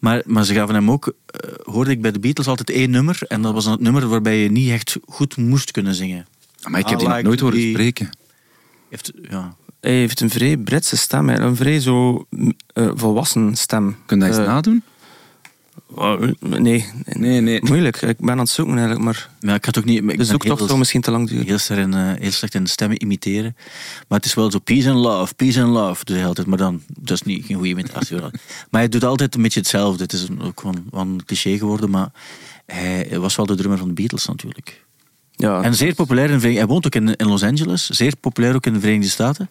Maar, 0.00 0.22
maar 0.26 0.44
ze 0.44 0.54
gaven 0.54 0.74
hem 0.74 0.90
ook, 0.90 1.12
eh, 1.26 1.50
hoorde 1.62 1.90
ik 1.90 2.02
bij 2.02 2.12
de 2.12 2.18
Beatles 2.18 2.46
altijd 2.46 2.70
één 2.70 2.90
nummer. 2.90 3.18
En 3.28 3.42
dat 3.42 3.52
was 3.52 3.64
dan 3.64 3.72
het 3.72 3.82
nummer 3.82 4.08
waarbij 4.08 4.36
je 4.38 4.50
niet 4.50 4.70
echt 4.70 4.96
goed 5.08 5.36
moest 5.36 5.70
kunnen 5.70 5.94
zingen. 5.94 6.26
Maar 6.68 6.80
ik 6.80 6.88
heb 6.88 6.94
I 6.94 6.98
die 6.98 7.06
nog 7.08 7.16
like 7.16 7.28
nooit 7.28 7.40
horen 7.40 7.60
spreken. 7.70 8.10
Heeft, 8.88 9.12
ja. 9.30 9.54
Hij 9.80 9.92
heeft 9.92 10.20
een 10.20 10.30
vrij 10.30 10.56
Britse 10.56 10.96
stem. 10.96 11.28
Een 11.28 11.56
vrij 11.56 11.80
zo 11.80 12.26
eh, 12.72 12.90
volwassen 12.94 13.56
stem. 13.56 13.96
Kun 14.06 14.18
je 14.20 14.24
dat 14.26 14.34
eens 14.36 14.46
Eh, 14.46 14.52
nadoen? 14.52 14.82
Oh, 15.94 16.20
nee, 16.40 16.86
Nee, 17.04 17.40
nee. 17.40 17.62
Moeilijk. 17.62 18.02
Ik 18.02 18.18
ben 18.18 18.30
aan 18.30 18.38
het 18.38 18.48
zoeken 18.48 18.74
eigenlijk, 18.74 19.04
maar 19.04 19.30
Maar 19.40 19.54
ik 19.54 19.64
had 19.64 19.78
ook 19.78 19.84
niet... 19.84 20.02
Ik 20.02 20.18
de 20.18 20.24
zoektocht 20.24 20.66
zou 20.66 20.78
misschien 20.78 21.00
te 21.00 21.10
lang 21.10 21.28
duren. 21.28 21.46
heel 21.46 21.58
slecht, 21.58 21.80
in, 21.80 21.94
eh, 21.94 22.12
heel 22.18 22.30
slecht 22.30 22.54
in 22.54 22.66
stemmen 22.66 23.02
imiteren. 23.02 23.56
Maar 24.08 24.18
het 24.18 24.26
is 24.26 24.34
wel 24.34 24.50
zo 24.50 24.58
peace 24.58 24.90
and 24.90 24.98
love, 24.98 25.34
peace 25.34 25.62
and 25.62 25.72
love. 25.72 26.04
Doet 26.04 26.16
hij 26.16 26.26
altijd, 26.26 26.46
maar 26.46 26.58
dan, 26.58 26.82
dat 26.86 27.10
is 27.10 27.22
niet, 27.22 27.44
geen 27.46 27.56
goede 27.56 27.70
imitatie. 27.70 28.16
maar 28.70 28.80
hij 28.80 28.88
doet 28.88 29.04
altijd 29.04 29.34
een 29.34 29.42
beetje 29.42 29.60
hetzelfde. 29.60 30.02
Het 30.02 30.12
is 30.12 30.26
ook 30.40 30.60
gewoon 30.60 30.84
een 30.90 31.24
cliché 31.24 31.58
geworden, 31.58 31.90
maar 31.90 32.12
hij 32.66 33.18
was 33.18 33.36
wel 33.36 33.46
de 33.46 33.54
drummer 33.54 33.78
van 33.78 33.88
de 33.88 33.94
Beatles 33.94 34.26
natuurlijk. 34.26 34.84
Ja. 35.42 35.62
En 35.62 35.74
zeer 35.74 35.94
populair 35.94 36.26
in 36.26 36.32
de 36.32 36.38
Verenigde 36.40 36.64
Hij 36.66 36.72
woont 36.74 36.86
ook 36.86 36.94
in, 36.94 37.16
in 37.16 37.26
Los 37.26 37.42
Angeles. 37.42 37.86
Zeer 37.88 38.16
populair 38.16 38.54
ook 38.54 38.66
in 38.66 38.72
de 38.72 38.80
Verenigde 38.80 39.08
Staten. 39.10 39.50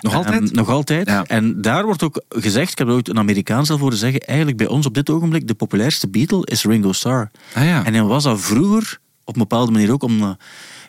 Nog 0.00 0.14
altijd? 0.14 0.52
nog 0.52 0.68
altijd. 0.68 1.06
Ja. 1.08 1.24
En 1.26 1.60
daar 1.62 1.84
wordt 1.84 2.02
ook 2.02 2.22
gezegd, 2.28 2.72
ik 2.72 2.78
heb 2.78 2.88
er 2.88 2.94
ooit 2.94 3.08
een 3.08 3.18
Amerikaan 3.18 3.66
zelf 3.66 3.80
horen 3.80 3.96
zeggen, 3.98 4.20
eigenlijk 4.20 4.58
bij 4.58 4.66
ons 4.66 4.86
op 4.86 4.94
dit 4.94 5.10
ogenblik, 5.10 5.46
de 5.48 5.54
populairste 5.54 6.08
Beatle 6.08 6.46
is 6.46 6.64
Ringo 6.64 6.92
Starr. 6.92 7.30
Ah 7.54 7.64
ja. 7.64 7.84
En 7.84 7.94
hij 7.94 8.02
was 8.02 8.22
dat 8.22 8.40
vroeger 8.40 8.98
op 9.24 9.34
een 9.34 9.40
bepaalde 9.40 9.72
manier 9.72 9.92
ook, 9.92 10.02
om, 10.02 10.20
eh, 10.22 10.30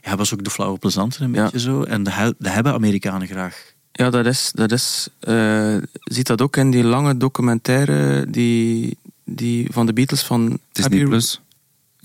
hij 0.02 0.16
was 0.16 0.34
ook 0.34 0.44
de 0.44 0.50
flauwe 0.50 0.78
plezanter 0.78 1.22
een 1.22 1.34
Ja. 1.34 1.44
beetje 1.44 1.60
zo. 1.60 1.84
En 1.84 2.04
dat, 2.04 2.14
he- 2.14 2.34
dat 2.40 2.54
hebben 2.54 2.74
Amerikanen 2.74 3.28
graag. 3.28 3.74
Ja, 3.92 4.10
dat 4.10 4.26
is. 4.26 4.52
Dat 4.56 4.72
is 4.72 5.08
eh, 5.20 5.76
ziet 6.04 6.28
dat 6.28 6.42
ook 6.42 6.58
in 6.58 6.72
die 6.72 6.84
lange 6.84 7.18
documentaire 7.18 8.26
die, 8.30 8.98
die 9.26 9.68
van 9.72 9.86
de 9.86 9.94
Beatles 9.94 10.22
van. 10.24 10.60
Disney 10.72 11.04
Plus. 11.04 11.42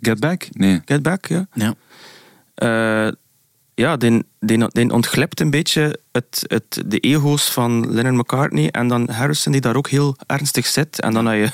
Get 0.01 0.21
Back? 0.21 0.49
Nee. 0.53 0.83
Get 0.85 1.03
Back, 1.03 1.27
ja. 1.27 1.47
Ja. 1.55 1.75
Eh, 2.57 3.09
ja, 3.75 3.97
die, 3.97 4.25
die, 4.41 4.69
die 4.69 4.93
ontglipt 4.93 5.41
een 5.41 5.51
beetje 5.51 5.99
het, 6.13 6.45
het, 6.47 6.83
de 6.87 6.99
ego's 6.99 7.51
van 7.51 7.93
Lennon 7.93 8.17
McCartney 8.17 8.71
en 8.71 8.89
dan 8.89 9.11
Harrison 9.11 9.53
die 9.53 9.61
daar 9.61 9.77
ook 9.77 9.89
heel 9.89 10.17
ernstig 10.27 10.67
zit. 10.67 11.01
En 11.01 11.13
dan 11.13 11.27
heb 11.27 11.39
je, 11.39 11.51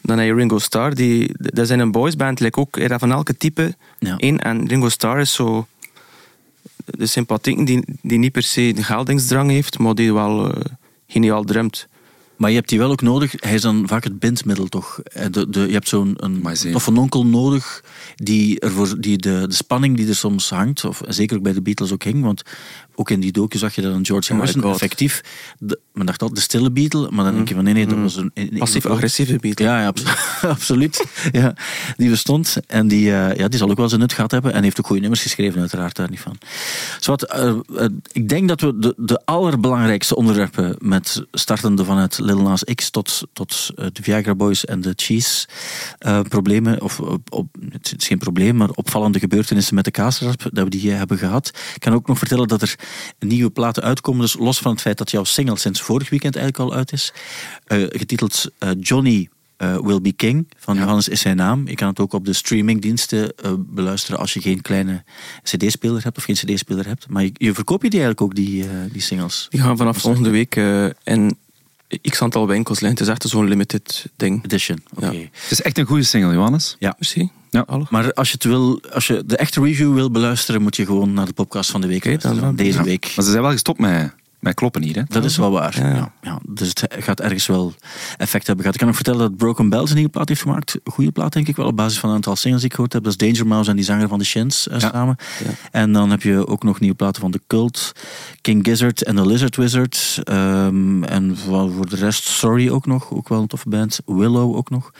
dan 0.00 0.18
heb 0.18 0.26
je 0.26 0.34
Ringo 0.34 0.58
Starr, 0.58 0.94
die, 0.94 1.30
dat 1.32 1.70
in 1.70 1.78
een 1.78 1.92
boysband, 1.92 2.40
like 2.40 2.60
ook 2.60 2.76
er 2.76 2.98
van 2.98 3.12
elke 3.12 3.36
type 3.36 3.74
Ja. 3.98 4.16
één. 4.16 4.38
En 4.38 4.68
Ringo 4.68 4.88
Starr 4.88 5.20
is 5.20 5.32
zo 5.32 5.66
de 6.84 7.06
sympathiek 7.06 7.66
die, 7.66 7.84
die 8.02 8.18
niet 8.18 8.32
per 8.32 8.42
se 8.42 8.72
de 8.74 8.82
geldingsdrang 8.82 9.50
heeft, 9.50 9.78
maar 9.78 9.94
die 9.94 10.14
wel 10.14 10.52
eh, 10.52 10.60
geniaal 11.06 11.44
drumt. 11.44 11.88
Maar 12.42 12.50
je 12.50 12.56
hebt 12.56 12.68
die 12.68 12.78
wel 12.78 12.90
ook 12.90 13.02
nodig. 13.02 13.34
Hij 13.36 13.54
is 13.54 13.60
dan 13.60 13.88
vaak 13.88 14.04
het 14.04 14.18
bindmiddel, 14.18 14.66
toch? 14.66 14.98
Eh, 14.98 15.26
De, 15.30 15.50
de, 15.50 15.60
je 15.60 15.72
hebt 15.72 15.88
zo'n 15.88 16.16
onkel 16.98 17.26
nodig 17.26 17.84
die, 18.16 18.60
ervoor, 18.60 19.00
die 19.00 19.18
de, 19.18 19.44
de 19.48 19.54
spanning 19.54 19.96
die 19.96 20.08
er 20.08 20.16
soms 20.16 20.50
hangt, 20.50 20.84
of 20.84 21.00
zeker 21.08 21.36
ook 21.36 21.42
bij 21.42 21.52
de 21.52 21.62
Beatles 21.62 21.92
ook 21.92 22.02
hing, 22.02 22.22
want 22.22 22.42
ook 23.02 23.10
in 23.10 23.20
die 23.20 23.32
docu 23.32 23.58
zag 23.58 23.74
je 23.74 23.82
dat 23.82 23.94
een 23.94 24.06
George 24.06 24.32
Harrison 24.34 24.70
effectief, 24.70 25.20
de, 25.58 25.78
men 25.92 26.06
dacht 26.06 26.20
altijd 26.22 26.38
de 26.38 26.44
stille 26.44 26.70
Beatle, 26.70 27.10
maar 27.10 27.24
dan 27.24 27.34
denk 27.34 27.48
je 27.48 27.54
van 27.54 27.64
nee, 27.64 27.74
nee, 27.74 27.86
dat 27.86 27.98
was 27.98 28.16
een... 28.16 28.32
Passief-agressieve 28.58 29.36
Beatle. 29.36 29.66
Ja, 29.66 29.80
ja 29.80 29.86
abso- 29.86 30.08
absoluut. 30.48 31.04
Ja, 31.32 31.54
die 31.96 32.10
bestond. 32.10 32.56
En 32.66 32.88
die, 32.88 33.12
eh, 33.14 33.36
ja, 33.36 33.48
die 33.48 33.58
zal 33.58 33.70
ook 33.70 33.76
wel 33.76 33.88
zijn 33.88 34.00
nut 34.00 34.12
gehad 34.12 34.30
hebben. 34.30 34.52
En 34.52 34.62
heeft 34.62 34.78
ook 34.78 34.86
goede 34.86 35.00
nummers 35.00 35.22
geschreven, 35.22 35.60
uiteraard, 35.60 35.96
daar 35.96 36.10
niet 36.10 36.20
van. 36.20 36.38
Zowat, 37.00 37.22
eh, 37.22 37.48
eh, 37.48 37.86
ik 38.12 38.28
denk 38.28 38.48
dat 38.48 38.60
we 38.60 38.78
de, 38.78 38.94
de 38.96 39.24
allerbelangrijkste 39.24 40.16
onderwerpen, 40.16 40.76
met 40.78 41.24
startende 41.32 41.84
vanuit 41.84 42.18
Lil 42.18 42.42
Nas 42.42 42.64
X 42.74 42.90
tot, 42.90 43.22
tot 43.32 43.70
de 43.74 44.02
Viagra 44.02 44.34
Boys 44.34 44.64
en 44.64 44.80
de 44.80 44.92
Cheese 44.96 45.46
problemen, 46.28 46.80
of 46.80 47.00
op, 47.00 47.32
op- 47.32 47.56
het 47.70 47.94
is 47.98 48.06
geen 48.06 48.18
probleem, 48.18 48.56
maar 48.56 48.70
opvallende 48.70 49.18
gebeurtenissen 49.18 49.74
met 49.74 49.84
de 49.84 49.90
kaasrap, 49.90 50.42
dat 50.52 50.64
we 50.64 50.70
die 50.70 50.90
hebben 50.90 51.18
gehad. 51.18 51.50
Ik 51.74 51.80
kan 51.80 51.92
ook 51.92 52.06
nog 52.06 52.18
vertellen 52.18 52.48
dat 52.48 52.62
er 52.62 52.74
nieuwe 53.18 53.50
platen 53.50 53.82
uitkomen, 53.82 54.20
dus 54.20 54.36
los 54.38 54.58
van 54.58 54.72
het 54.72 54.80
feit 54.80 54.98
dat 54.98 55.10
jouw 55.10 55.24
single 55.24 55.58
sinds 55.58 55.80
vorig 55.80 56.10
weekend 56.10 56.36
eigenlijk 56.36 56.70
al 56.70 56.76
uit 56.76 56.92
is, 56.92 57.12
eh, 57.64 57.78
getiteld 57.78 58.50
eh, 58.58 58.70
Johnny 58.80 59.28
eh, 59.56 59.78
Will 59.78 60.00
Be 60.00 60.12
King 60.12 60.48
van 60.56 60.76
Johannes 60.76 61.08
is 61.08 61.20
zijn 61.20 61.36
naam. 61.36 61.68
Je 61.68 61.74
kan 61.74 61.88
het 61.88 62.00
ook 62.00 62.12
op 62.12 62.24
de 62.24 62.32
streamingdiensten 62.32 63.34
beluisteren 63.58 64.20
als 64.20 64.32
je 64.32 64.40
geen 64.40 64.60
kleine 64.60 65.04
cd-speler 65.42 66.02
hebt 66.02 66.16
of 66.16 66.24
geen 66.24 66.34
cd-speler 66.34 66.86
hebt. 66.86 67.08
Maar 67.08 67.22
je, 67.22 67.30
je 67.32 67.54
verkoop 67.54 67.82
je 67.82 67.90
die 67.90 68.00
eigenlijk 68.00 68.30
ook, 68.30 68.44
die, 68.44 68.66
die 68.92 69.02
singles? 69.02 69.46
Die 69.50 69.60
gaan 69.60 69.76
vanaf 69.76 69.96
volgende 69.96 70.30
week 70.30 70.56
in 71.04 71.36
x 72.10 72.22
aantal 72.22 72.46
winkels 72.46 72.80
liggen. 72.80 72.98
Het 72.98 73.08
is 73.08 73.12
echt 73.14 73.28
zo'n 73.32 73.48
limited 73.48 74.04
ding. 74.16 74.44
Edition, 74.44 74.78
oké. 74.94 75.10
Ja. 75.10 75.18
Het 75.20 75.50
is 75.50 75.62
echt 75.62 75.78
een 75.78 75.86
goede 75.86 76.02
single, 76.02 76.32
Johannes. 76.32 76.76
Ja. 76.78 76.94
Merci. 76.98 77.30
Ja. 77.50 77.64
Maar 77.90 78.12
als 78.12 78.28
je, 78.28 78.34
het 78.34 78.44
wil, 78.44 78.80
als 78.92 79.06
je 79.06 79.22
de 79.26 79.36
echte 79.36 79.60
review 79.62 79.94
wil 79.94 80.10
beluisteren, 80.10 80.62
moet 80.62 80.76
je 80.76 80.86
gewoon 80.86 81.12
naar 81.12 81.26
de 81.26 81.32
podcast 81.32 81.70
van 81.70 81.80
de 81.80 81.86
week 81.86 82.20
dan- 82.22 82.56
Deze 82.56 82.78
Ja. 82.78 82.84
week. 82.84 83.12
Maar 83.16 83.24
ze 83.24 83.30
zijn 83.30 83.42
wel 83.42 83.50
gestopt 83.50 83.78
met, 83.80 84.14
met 84.42 84.54
kloppen 84.54 84.82
hier, 84.82 84.94
hè? 84.94 85.02
Dat 85.08 85.24
is 85.24 85.36
wel 85.36 85.50
waar. 85.50 85.78
Ja. 85.78 85.94
Ja. 85.94 86.12
Ja, 86.22 86.38
Dus 86.48 86.68
het 86.68 86.86
gaat 86.98 87.20
ergens 87.20 87.46
wel 87.46 87.74
effect 88.16 88.46
hebben 88.46 88.64
gehad. 88.64 88.74
Ik 88.74 88.80
kan 88.80 88.88
ook 88.88 88.94
vertellen 88.94 89.20
dat 89.20 89.36
Broken 89.36 89.68
Bells 89.68 89.88
een 89.88 89.94
nieuwe 89.96 90.10
plaat 90.10 90.28
heeft 90.28 90.40
gemaakt. 90.40 90.78
Goede 90.84 91.10
plaat, 91.10 91.32
denk 91.32 91.48
ik 91.48 91.56
wel, 91.56 91.66
op 91.66 91.76
basis 91.76 91.98
van 91.98 92.08
een 92.08 92.14
aantal 92.14 92.36
singles 92.36 92.60
die 92.60 92.68
ik 92.70 92.74
gehoord 92.74 92.92
heb. 92.92 93.02
Dat 93.04 93.12
is 93.12 93.28
Danger 93.28 93.46
Mouse 93.46 93.70
en 93.70 93.76
die 93.76 93.84
zanger 93.84 94.08
van 94.08 94.18
de 94.18 94.24
Shins 94.24 94.68
eh, 94.68 94.80
Ja. 94.80 94.90
samen. 94.90 95.16
Ja. 95.44 95.50
En 95.70 95.92
dan 95.92 96.10
heb 96.10 96.22
je 96.22 96.46
ook 96.46 96.62
nog 96.62 96.80
nieuwe 96.80 96.96
platen 96.96 97.20
van 97.20 97.30
The 97.30 97.40
Cult, 97.46 97.92
King 98.40 98.64
Gizzard 98.66 99.02
en 99.04 99.16
The 99.16 99.26
Lizard 99.26 99.56
Wizard. 99.56 100.20
Ehm, 100.24 101.04
en 101.04 101.36
voor, 101.36 101.72
voor 101.72 101.88
de 101.88 101.96
rest 101.96 102.24
Sorry 102.24 102.68
ook 102.68 102.86
nog, 102.86 103.10
ook 103.12 103.28
wel 103.28 103.40
een 103.40 103.46
toffe 103.46 103.68
band. 103.68 104.00
Willow 104.06 104.56
ook 104.56 104.70
nog. 104.70 104.90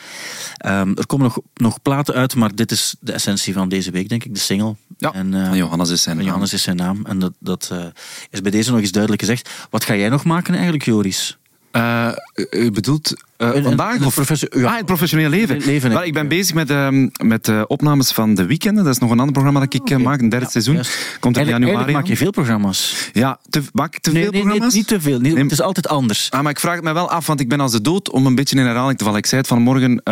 Ehm, 0.57 0.93
er 0.95 1.07
komen 1.07 1.27
nog, 1.27 1.39
nog 1.55 1.83
platen 1.83 2.15
uit, 2.15 2.35
maar 2.35 2.55
dit 2.55 2.71
is 2.71 2.95
de 3.01 3.13
essentie 3.13 3.53
van 3.53 3.69
deze 3.69 3.91
week, 3.91 4.09
denk 4.09 4.25
ik, 4.25 4.35
de 4.35 4.41
single. 4.41 4.75
Ja, 4.99 5.13
en, 5.13 5.35
eh, 5.35 5.47
van 5.47 5.57
Johannes 5.57 5.91
is 5.91 6.03
zijn 6.03 6.17
naam. 6.17 6.25
Johannes 6.25 6.53
is 6.53 6.63
zijn 6.63 6.77
naam. 6.77 7.07
En 7.07 7.19
dat, 7.19 7.33
dat 7.39 7.69
eh, 7.73 7.85
is 8.31 8.41
bij 8.41 8.51
deze 8.51 8.71
nog 8.71 8.81
eens 8.81 8.91
duidelijk 8.91 9.23
Wat 9.71 9.85
ga 9.85 9.97
jij 9.97 10.09
nog 10.09 10.25
maken 10.25 10.55
eigenlijk, 10.55 10.85
Joris? 10.85 11.39
Eh, 11.71 12.13
u 12.51 12.71
bedoelt 12.71 13.15
Een- 13.43 13.63
vandaag? 13.63 13.97
een 13.99 14.05
of? 14.07 14.15
professor- 14.15 14.59
ja. 14.59 14.67
Ah, 14.71 14.77
het 14.77 14.87
professioneel 14.87 15.29
leven. 15.31 15.59
Le- 15.59 15.65
leven, 15.65 15.91
Wel, 15.91 16.05
ik 16.05 16.13
ben 16.13 16.29
bezig 16.29 16.55
met, 16.55 16.71
ehm, 16.71 17.09
met 17.25 17.49
eh, 17.49 17.63
opnames 17.67 18.13
van 18.13 18.35
de 18.35 18.47
weekenden. 18.47 18.85
Dat 18.85 18.93
is 18.95 18.99
nog 19.01 19.11
een 19.11 19.19
ander 19.19 19.33
programma 19.33 19.61
dat 19.61 19.75
ik 19.75 19.91
eh, 19.91 19.97
Oké. 19.97 20.05
maak, 20.05 20.21
een 20.21 20.29
derde 20.29 20.51
seizoen. 20.51 20.75
Juist. 20.75 21.17
Komt 21.21 21.37
in 21.37 21.43
januari 21.45 21.65
eigenlijk 21.67 21.97
maak 21.99 22.07
je 22.07 22.17
veel 22.17 22.31
programma's. 22.31 23.11
Ja, 23.13 23.39
te, 23.51 23.63
maak 23.73 23.95
ik 23.95 24.01
te 24.03 24.13
Nee, 24.13 24.23
veel 24.23 24.31
nee, 24.33 24.41
nee, 24.41 24.49
programma's? 24.49 24.75
niet 24.75 24.87
te 24.87 25.01
veel. 25.01 25.21
Niet, 25.21 25.35
Nee. 25.35 25.43
Het 25.43 25.53
is 25.53 25.61
altijd 25.61 25.89
anders. 25.89 26.31
Ah, 26.31 26.43
maar 26.43 26.51
ik 26.51 26.61
vraag 26.61 26.75
het 26.75 26.85
me 26.85 26.93
wel 26.93 27.11
af, 27.11 27.27
want 27.27 27.41
ik 27.41 27.49
ben 27.49 27.61
als 27.61 27.73
de 27.73 27.81
dood 27.81 28.11
om 28.11 28.27
een 28.27 28.35
beetje 28.35 28.57
in 28.57 28.65
herhaling 28.67 28.99
te 28.99 29.05
vallen. 29.05 29.19
Ik 29.19 29.27
zei 29.27 29.41
het 29.41 29.51
vanmorgen 29.51 30.03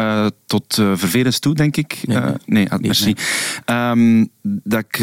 tot 0.46 0.74
vervelens 0.74 1.38
toe, 1.38 1.54
denk 1.54 1.76
ik. 1.76 1.98
Nee, 2.04 2.18
nee. 2.18 2.32
nee, 2.46 2.70
ah, 2.70 2.78
merci. 2.80 3.14
Ehm, 3.64 4.24
dat, 4.42 4.84
ik, 4.88 4.98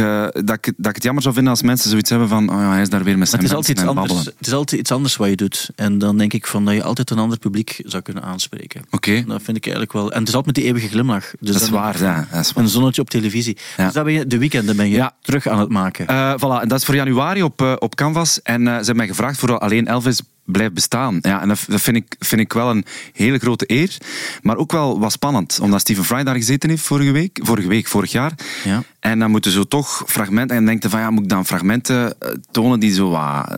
dat, 0.45 0.55
ik, 0.55 0.73
dat 0.77 0.87
ik 0.89 0.95
het 0.95 1.03
jammer 1.03 1.21
zou 1.23 1.33
vinden 1.33 1.51
als 1.53 1.61
mensen 1.61 1.89
zoiets 1.89 2.09
hebben 2.09 2.27
van 2.27 2.49
oh 2.49 2.55
ja, 2.59 2.71
hij 2.71 2.81
is 2.81 2.89
daar 2.89 3.03
weer 3.03 3.17
met 3.17 3.31
Maar 3.31 3.41
zijn 3.41 3.41
het 3.41 3.49
is, 3.51 3.55
altijd 3.57 3.77
iets 3.77 3.87
anders, 3.87 4.25
het 4.37 4.47
is 4.47 4.53
altijd 4.53 4.81
iets 4.81 4.91
anders 4.91 5.15
wat 5.15 5.29
je 5.29 5.35
doet. 5.35 5.69
En 5.75 5.97
dan 5.97 6.17
denk 6.17 6.33
ik 6.33 6.47
van 6.47 6.65
dat 6.65 6.73
je 6.73 6.83
altijd 6.83 7.09
een 7.09 7.17
ander 7.17 7.37
publiek 7.39 7.79
zou 7.83 8.03
kunnen 8.03 8.16
aanspreken. 8.21 8.81
Oké, 8.91 9.23
Dat 9.27 9.41
vind 9.41 9.57
ik 9.57 9.63
eigenlijk 9.63 9.93
wel. 9.93 10.11
En 10.11 10.19
het 10.19 10.27
is 10.27 10.35
altijd 10.35 10.45
met 10.45 10.55
die 10.55 10.63
eeuwige 10.63 10.87
glimlach. 10.87 11.31
Dus 11.39 11.53
dat 11.53 11.61
is 11.61 11.69
waar. 11.69 11.99
Ja, 12.01 12.27
dat 12.31 12.39
is 12.45 12.53
waar. 12.53 12.63
Een 12.63 12.69
zonnetje 12.69 13.01
op 13.01 13.09
televisie. 13.09 13.57
Ja. 13.77 13.83
Dus 13.85 13.93
dat 13.93 14.03
ben 14.03 14.13
je, 14.13 14.27
de 14.27 14.37
weekenden 14.37 14.75
ben 14.75 14.89
je 14.89 14.95
Ja. 14.95 15.15
terug 15.21 15.47
aan 15.47 15.59
het 15.59 15.69
maken. 15.69 16.07
Eh, 16.07 16.33
voilà, 16.37 16.61
en 16.61 16.67
dat 16.67 16.79
is 16.79 16.85
voor 16.85 16.95
januari 16.95 17.43
op, 17.43 17.61
eh, 17.61 17.73
op 17.79 17.95
Canvas. 17.95 18.41
En 18.41 18.61
eh, 18.61 18.71
ze 18.71 18.75
hebben 18.77 18.95
mij 18.95 19.07
gevraagd 19.07 19.37
voor 19.39 19.57
alleen 19.59 19.87
Elvis 19.87 20.21
blijft 20.47 20.73
bestaan. 20.73 21.17
Ja, 21.21 21.41
en 21.41 21.47
dat, 21.47 21.59
vind, 21.67 21.97
ik, 21.97 22.15
vind 22.19 22.41
ik 22.41 22.53
wel 22.53 22.69
een 22.69 22.85
hele 23.13 23.37
grote 23.37 23.71
eer. 23.71 23.97
Maar 24.41 24.57
ook 24.57 24.71
wel 24.71 24.99
wat 24.99 25.11
spannend. 25.11 25.59
Omdat 25.61 25.79
Stephen 25.79 26.03
Fry 26.05 26.23
daar 26.23 26.35
gezeten 26.35 26.69
heeft 26.69 26.83
vorige 26.83 27.11
week. 27.11 27.39
Vorige 27.43 27.67
week, 27.67 27.87
vorig 27.87 28.11
jaar. 28.11 28.31
Ja. 28.63 28.83
En 28.99 29.19
dan 29.19 29.31
moeten 29.31 29.51
ze 29.51 29.67
toch 29.67 30.03
fragmenten... 30.05 30.57
En 30.57 30.77
je 30.79 30.89
van, 30.89 30.99
ja, 30.99 31.09
moet 31.09 31.23
ik 31.23 31.29
dan 31.29 31.45
fragmenten 31.45 32.19
eh, 32.19 32.29
tonen 32.51 32.79
die 32.79 32.93
zo 32.93 33.09
wat... 33.09 33.49
eh, 33.49 33.55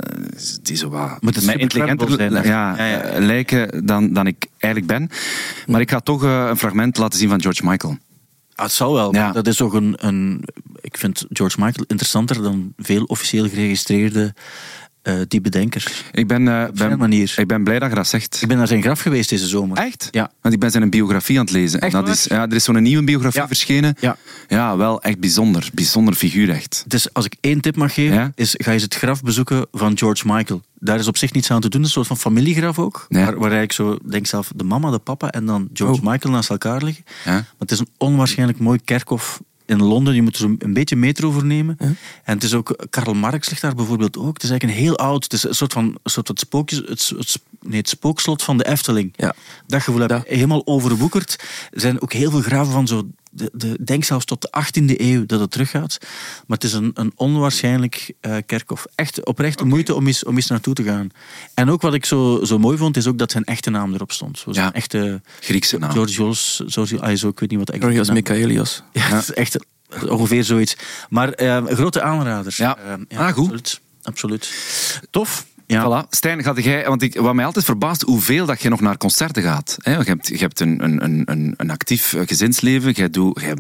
Die 0.62 0.76
zo 0.76 0.90
wat 0.90 1.22
Moet 1.22 1.36
het 1.36 1.46
mij 1.46 1.56
intelligenter 1.56 2.12
zijn, 2.12 2.32
ja, 2.34 2.42
ja, 2.44 2.86
ja. 2.86 3.02
eh, 3.02 3.22
lijken 3.22 3.86
dan, 3.86 4.14
dan 4.14 4.28
ik 4.28 4.46
eigenlijk 4.58 4.94
ben. 4.94 5.10
Maar 5.68 5.82
ik 5.82 5.90
ga 5.90 6.00
toch 6.00 6.22
een 6.22 6.58
fragment 6.58 6.98
laten 6.98 7.20
zien 7.20 7.30
van 7.30 7.42
George 7.42 7.66
Michael. 7.66 7.98
Ah, 8.56 8.66
het 8.66 8.74
zal 8.74 8.94
wel. 8.94 9.14
Ja. 9.14 9.32
Dat 9.32 9.48
is 9.48 9.62
ook 9.62 9.74
een, 9.74 9.96
een. 9.98 10.44
Ik 10.82 10.98
vind 10.98 11.26
George 11.30 11.56
Michael 11.60 11.86
interessanter 11.88 12.42
dan 12.44 12.74
veel 12.78 13.04
officieel 13.04 13.50
geregistreerde 13.50 14.34
eh 15.02 15.14
die 15.28 15.42
bedenkers. 15.42 16.04
Ik 16.12 16.28
ben, 16.28 16.46
zijn 16.46 16.90
ben, 16.90 16.98
manier. 16.98 17.34
ik 17.38 17.48
ben 17.48 17.64
blij 17.64 17.80
dat 17.80 17.90
je 17.90 17.96
dat 17.96 18.08
zegt. 18.08 18.40
Ik 18.42 18.48
ben 18.48 18.58
naar 18.58 18.68
zijn 18.68 18.82
graf 18.82 19.00
geweest 19.02 19.30
deze 19.30 19.48
zomer. 19.48 19.78
Echt? 19.78 20.08
Ja. 20.12 20.32
Want 20.42 20.54
ik 20.54 20.60
ben 20.60 20.72
zijn 20.72 20.90
biografie 20.90 21.40
aan 21.40 21.46
het 21.46 21.54
lezen. 21.54 21.80
Echt 21.80 21.92
dat 21.92 22.08
is, 22.08 22.24
ja, 22.24 22.42
er 22.48 22.54
is 22.56 22.64
zo'n 22.64 22.82
nieuwe 22.84 23.04
biografie 23.04 23.42
Ja. 23.42 23.48
verschenen. 23.48 23.96
Ja. 24.00 24.18
ja, 24.48 24.78
wel 24.78 25.02
echt 25.02 25.20
bijzonder. 25.20 25.70
Bijzonder 25.74 26.14
figuur, 26.14 26.50
echt. 26.50 26.84
Dus 26.88 27.14
als 27.14 27.26
ik 27.26 27.36
één 27.42 27.62
tip 27.62 27.76
mag 27.76 27.94
geven, 27.94 28.16
Ja? 28.16 28.32
is 28.36 28.56
ga 28.58 28.72
eens 28.72 28.84
het 28.84 28.96
graf 28.96 29.22
bezoeken 29.24 29.68
van 29.72 29.98
George 29.98 30.24
Michael. 30.28 30.62
Daar 30.82 31.00
is 31.00 31.08
op 31.08 31.18
zich 31.18 31.34
niets 31.34 31.52
aan 31.52 31.62
te 31.62 31.70
doen, 31.70 31.84
een 31.84 31.90
soort 31.90 32.08
van 32.08 32.18
familiegraf 32.18 32.80
ook. 32.80 33.06
Ja. 33.10 33.26
Waar, 33.26 33.38
waar 33.40 33.62
ik 33.62 33.72
zo 33.72 33.98
denk 34.10 34.28
zelf 34.28 34.52
de 34.56 34.64
mama, 34.64 34.92
de 34.92 34.98
papa 35.00 35.30
en 35.32 35.46
dan 35.46 35.70
George 35.74 36.02
Oh. 36.02 36.12
Michael 36.12 36.34
naast 36.34 36.50
elkaar 36.50 36.84
liggen. 36.84 37.04
Ja. 37.26 37.32
Maar 37.32 37.46
het 37.58 37.72
is 37.72 37.80
een 37.80 37.88
onwaarschijnlijk 37.98 38.60
mooi 38.60 38.80
kerkhof 38.86 39.42
in 39.70 39.84
Londen. 39.84 40.16
Je 40.16 40.22
moet 40.22 40.38
er 40.38 40.56
een 40.60 40.74
beetje 40.74 40.96
metro 40.96 41.32
voor 41.32 41.46
nemen. 41.46 41.78
En 42.24 42.34
het 42.34 42.44
is 42.44 42.54
ook, 42.54 42.88
Karl 42.90 43.14
Marx 43.14 43.50
ligt 43.50 43.62
daar 43.62 43.76
bijvoorbeeld 43.76 44.18
ook. 44.18 44.34
Het 44.34 44.44
is 44.44 44.50
eigenlijk 44.50 44.80
een 44.80 44.86
heel 44.86 44.98
oud, 44.98 45.24
het 45.24 45.34
is 45.34 45.44
een 45.44 45.56
soort 45.56 45.74
van, 45.74 45.86
een 45.86 46.12
soort 46.12 46.28
van 46.28 46.38
spookjes, 46.38 46.82
het, 46.86 47.12
het, 47.18 47.40
nee, 47.62 47.80
het 47.80 47.90
spookslot 47.90 48.44
van 48.44 48.58
de 48.58 48.68
Efteling. 48.68 49.14
Ja. 49.16 49.36
Dat 49.68 49.82
gevoel 49.82 50.02
heb 50.02 50.12
ik 50.12 50.28
helemaal 50.28 50.62
overwoekerd. 50.66 51.44
Er 51.72 51.82
zijn 51.82 52.02
ook 52.02 52.14
heel 52.14 52.32
veel 52.32 52.42
graven 52.42 52.72
van 52.72 52.88
zo, 52.88 53.08
de, 53.30 53.50
de, 53.54 53.78
denk 53.84 54.04
zelfs 54.04 54.26
tot 54.26 54.42
de 54.42 54.50
18e 54.66 54.96
eeuw 54.98 55.26
dat 55.26 55.40
het 55.40 55.52
teruggaat. 55.52 55.98
Maar 56.48 56.58
het 56.58 56.64
is 56.64 56.74
een, 56.74 56.92
een 56.94 57.12
onwaarschijnlijk 57.16 58.14
eh, 58.22 58.36
kerkhof. 58.46 58.86
Echt 58.96 59.26
oprecht 59.26 59.64
moeite 59.64 59.96
om 59.96 60.08
eens, 60.08 60.24
om 60.24 60.36
eens 60.36 60.48
naartoe 60.48 60.74
te 60.74 60.84
gaan. 60.84 61.10
En 61.54 61.70
ook 61.70 61.82
wat 61.82 61.94
ik 61.94 62.06
zo, 62.06 62.40
zo 62.44 62.60
mooi 62.60 62.78
vond, 62.78 62.98
is 62.98 63.08
ook 63.08 63.18
dat 63.18 63.32
zijn 63.32 63.44
echte 63.44 63.70
naam 63.70 63.94
erop 63.94 64.12
stond. 64.12 64.40
Zo 64.40 64.52
zijn 64.52 64.66
Ja. 64.66 64.74
echte 64.74 65.22
Griekse 65.40 65.78
naam. 65.78 65.92
George 65.92 66.14
Jules, 66.14 66.62
George, 66.66 67.00
ah, 67.02 67.16
zo, 67.18 67.28
ik 67.28 67.40
weet 67.40 67.50
niet 67.50 67.60
wat 67.60 67.68
de 67.68 67.80
Georgios 67.80 68.10
Michaelios. 68.10 68.84
Ja, 68.94 69.02
het 69.02 69.22
is 69.22 69.34
echt 69.34 69.58
ongeveer 70.08 70.44
zoiets. 70.44 70.76
Maar 71.10 71.40
een 71.40 71.76
grote 71.76 72.02
aanrader. 72.02 72.54
Ja. 72.58 72.78
Eh, 72.78 73.20
Ah, 73.20 73.34
goed. 73.34 73.44
Absoluut. 73.44 73.80
absoluut. 74.02 74.50
Tof. 75.10 75.46
Ja. 75.72 76.04
Voilà. 76.06 76.10
Stijn, 76.10 76.44
gaat 76.44 76.64
jij, 76.64 76.86
want 76.88 77.02
ik, 77.02 77.20
wat 77.20 77.34
mij 77.34 77.46
altijd 77.46 77.66
verbaast, 77.66 78.02
hoeveel 78.02 78.46
dat 78.46 78.62
je 78.62 78.70
nog 78.70 78.82
naar 78.82 78.98
concerten 78.98 79.44
gaat. 79.44 79.78
Hè? 79.82 79.92
Je 79.98 80.04
hebt, 80.04 80.28
je 80.28 80.38
hebt 80.38 80.60
een, 80.60 80.84
een, 80.84 81.04
een, 81.04 81.22
een, 81.26 81.54
een 81.58 81.70
actief 81.72 82.14
eh, 82.14 82.22
gezinsleven. 82.26 82.92
Jij, 82.92 83.10
doet, 83.10 83.40
jij, 83.42 83.54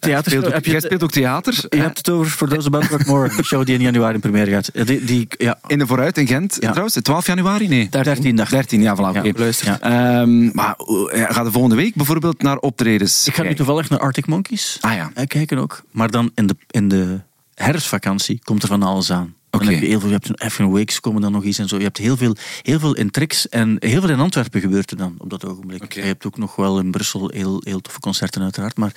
Theater, 0.00 0.30
speelt 0.30 0.46
ook, 0.46 0.52
heb 0.52 0.64
je- 0.64 0.70
jij 0.70 0.80
speelt 0.80 1.02
ook 1.02 1.10
theater. 1.10 1.64
Je 1.68 1.76
hebt 1.80 1.96
het 1.98 2.08
over 2.10 2.30
For 2.30 2.48
Those 2.48 2.66
About 2.66 2.84
Rockmore, 2.84 3.36
de 3.36 3.44
show 3.44 3.66
die 3.66 3.74
in 3.74 3.80
januari 3.80 4.14
in 4.14 4.20
première 4.20 4.50
gaat. 4.50 4.70
Ja, 4.72 4.84
Die, 4.84 5.04
die, 5.04 5.26
ja, 5.38 5.58
In 5.66 5.78
de 5.78 5.86
Vooruit 5.86 6.18
in 6.18 6.26
Gent, 6.26 6.54
Ja. 6.60 6.68
trouwens. 6.70 6.98
12 7.02 7.26
januari? 7.26 7.68
Nee. 7.68 7.88
13 7.88 8.36
dag. 8.36 8.48
13, 8.48 8.82
ja, 8.82 8.96
voilà. 8.96 9.16
oké. 9.18 9.32
luister. 9.36 9.66
Ja. 9.66 9.80
Ehm, 10.20 10.50
maar 10.56 10.76
eh, 11.12 11.24
ga 11.28 11.42
de 11.44 11.52
volgende 11.52 11.76
week 11.76 11.94
bijvoorbeeld 11.94 12.42
naar 12.42 12.56
optredens? 12.56 13.26
Ik 13.26 13.34
ga 13.34 13.42
nu 13.42 13.54
toevallig 13.54 13.88
naar 13.88 13.98
Arctic 13.98 14.26
Monkeys 14.26 14.78
Ah 14.80 14.94
ja. 14.94 15.10
eh, 15.14 15.26
kijken 15.26 15.58
ook. 15.58 15.82
Maar 15.90 16.10
dan 16.10 16.30
in 16.34 16.46
de, 16.46 16.56
in 16.70 16.88
de 16.88 17.20
herfstvakantie 17.54 18.40
komt 18.44 18.62
er 18.62 18.68
van 18.68 18.82
alles 18.82 19.12
aan. 19.12 19.34
Dan 19.50 19.60
Oké. 19.60 19.70
heb 19.70 19.80
je 19.80 19.88
heel 19.88 20.00
veel, 20.00 20.08
je 20.08 20.18
hebt 20.36 20.58
Wakes 20.58 21.00
komen 21.00 21.22
dan 21.22 21.32
nog 21.32 21.44
eens 21.44 21.58
en 21.58 21.68
zo. 21.68 21.76
Je 21.76 21.82
hebt 21.82 21.96
heel 21.96 22.16
veel, 22.16 22.36
heel 22.62 22.78
veel 22.78 22.94
in 22.94 23.10
tricks 23.10 23.48
en 23.48 23.76
heel 23.78 24.00
veel 24.00 24.10
in 24.10 24.20
Antwerpen 24.20 24.60
gebeurt 24.60 24.90
er 24.90 24.96
dan 24.96 25.14
op 25.18 25.30
dat 25.30 25.44
ogenblik. 25.44 25.92
Je 25.92 26.00
hebt 26.00 26.26
ook 26.26 26.38
nog 26.38 26.56
wel 26.56 26.78
in 26.78 26.90
Brussel 26.90 27.28
heel, 27.28 27.60
heel 27.64 27.80
toffe 27.80 28.00
concerten 28.00 28.42
uiteraard. 28.42 28.76
Maar 28.76 28.92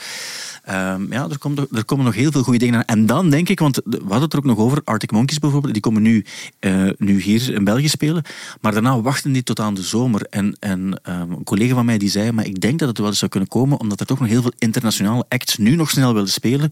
ehm, 0.63 1.13
ja, 1.13 1.29
er, 1.29 1.37
komt, 1.37 1.59
er 1.75 1.85
komen 1.85 2.05
nog 2.05 2.13
heel 2.13 2.31
veel 2.31 2.43
goede 2.43 2.59
dingen 2.59 2.75
aan. 2.75 2.85
En 2.85 3.05
dan 3.05 3.29
denk 3.29 3.49
ik, 3.49 3.59
want 3.59 3.75
we 3.83 3.97
hadden 3.99 4.21
het 4.21 4.33
er 4.33 4.39
ook 4.39 4.45
nog 4.45 4.57
over, 4.57 4.81
Arctic 4.83 5.11
Monkeys 5.11 5.39
bijvoorbeeld, 5.39 5.73
die 5.73 5.81
komen 5.81 6.01
nu, 6.01 6.25
eh, 6.59 6.89
nu 6.97 7.21
hier 7.21 7.53
in 7.53 7.63
België 7.63 7.89
spelen. 7.89 8.23
Maar 8.61 8.71
daarna 8.71 9.01
wachten 9.01 9.31
die 9.31 9.43
tot 9.43 9.59
aan 9.59 9.73
de 9.73 9.83
zomer. 9.83 10.21
En, 10.29 10.57
en 10.59 10.99
ehm, 11.03 11.31
een 11.31 11.43
collega 11.43 11.73
van 11.73 11.85
mij 11.85 11.97
die 11.97 12.09
zei, 12.09 12.31
maar 12.31 12.45
ik 12.45 12.61
denk 12.61 12.79
dat 12.79 12.87
het 12.87 12.97
wel 12.97 13.07
eens 13.07 13.19
zou 13.19 13.31
kunnen 13.31 13.49
komen, 13.49 13.79
omdat 13.79 13.99
er 13.99 14.05
toch 14.05 14.19
nog 14.19 14.29
heel 14.29 14.41
veel 14.41 14.53
internationale 14.57 15.25
acts 15.29 15.57
nu 15.57 15.75
nog 15.75 15.89
snel 15.89 16.13
willen 16.13 16.29
spelen, 16.29 16.69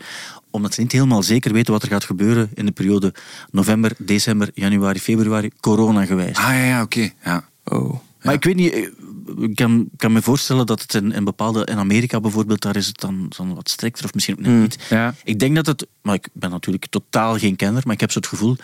omdat 0.51 0.73
ze 0.73 0.81
niet 0.81 0.91
helemaal 0.91 1.23
zeker 1.23 1.53
weten 1.53 1.73
wat 1.73 1.83
er 1.83 1.89
gaat 1.89 2.03
gebeuren 2.03 2.49
in 2.53 2.65
de 2.65 2.71
periode 2.71 3.13
november, 3.51 3.91
december, 3.97 4.49
januari, 4.53 4.99
februari, 4.99 5.49
corona 5.59 6.05
gewijs. 6.05 6.37
Ah 6.37 6.43
ja, 6.43 6.63
ja 6.63 6.81
oké. 6.81 7.09
Ja. 7.23 7.49
Oh. 7.63 7.93
Maar 8.21 8.33
ik 8.33 8.43
weet 8.43 8.55
niet, 8.55 8.73
eh, 8.73 8.87
ik 9.39 9.55
kan, 9.55 9.89
kan 9.97 10.11
me 10.11 10.21
voorstellen 10.21 10.65
dat 10.65 10.81
het 10.81 10.93
in, 10.93 11.11
in 11.11 11.23
bepaalde, 11.23 11.65
in 11.65 11.77
Amerika 11.77 12.19
bijvoorbeeld, 12.19 12.61
daar 12.61 12.75
is 12.75 12.87
het 12.87 12.99
dan, 12.99 13.25
dan 13.37 13.55
wat 13.55 13.69
strikter 13.69 14.05
of 14.05 14.13
misschien 14.13 14.37
ook 14.39 14.45
Hmm. 14.45 14.61
niet. 14.61 14.77
Ja. 14.89 15.13
Ik 15.23 15.39
denk 15.39 15.55
dat 15.55 15.65
het, 15.65 15.87
maar 16.01 16.15
ik 16.15 16.27
ben 16.33 16.49
natuurlijk 16.49 16.85
totaal 16.89 17.37
geen 17.37 17.55
kenner, 17.55 17.81
maar 17.85 17.93
ik 17.93 17.99
heb 17.99 18.11
zo 18.11 18.19
het 18.19 18.27
gevoel, 18.27 18.55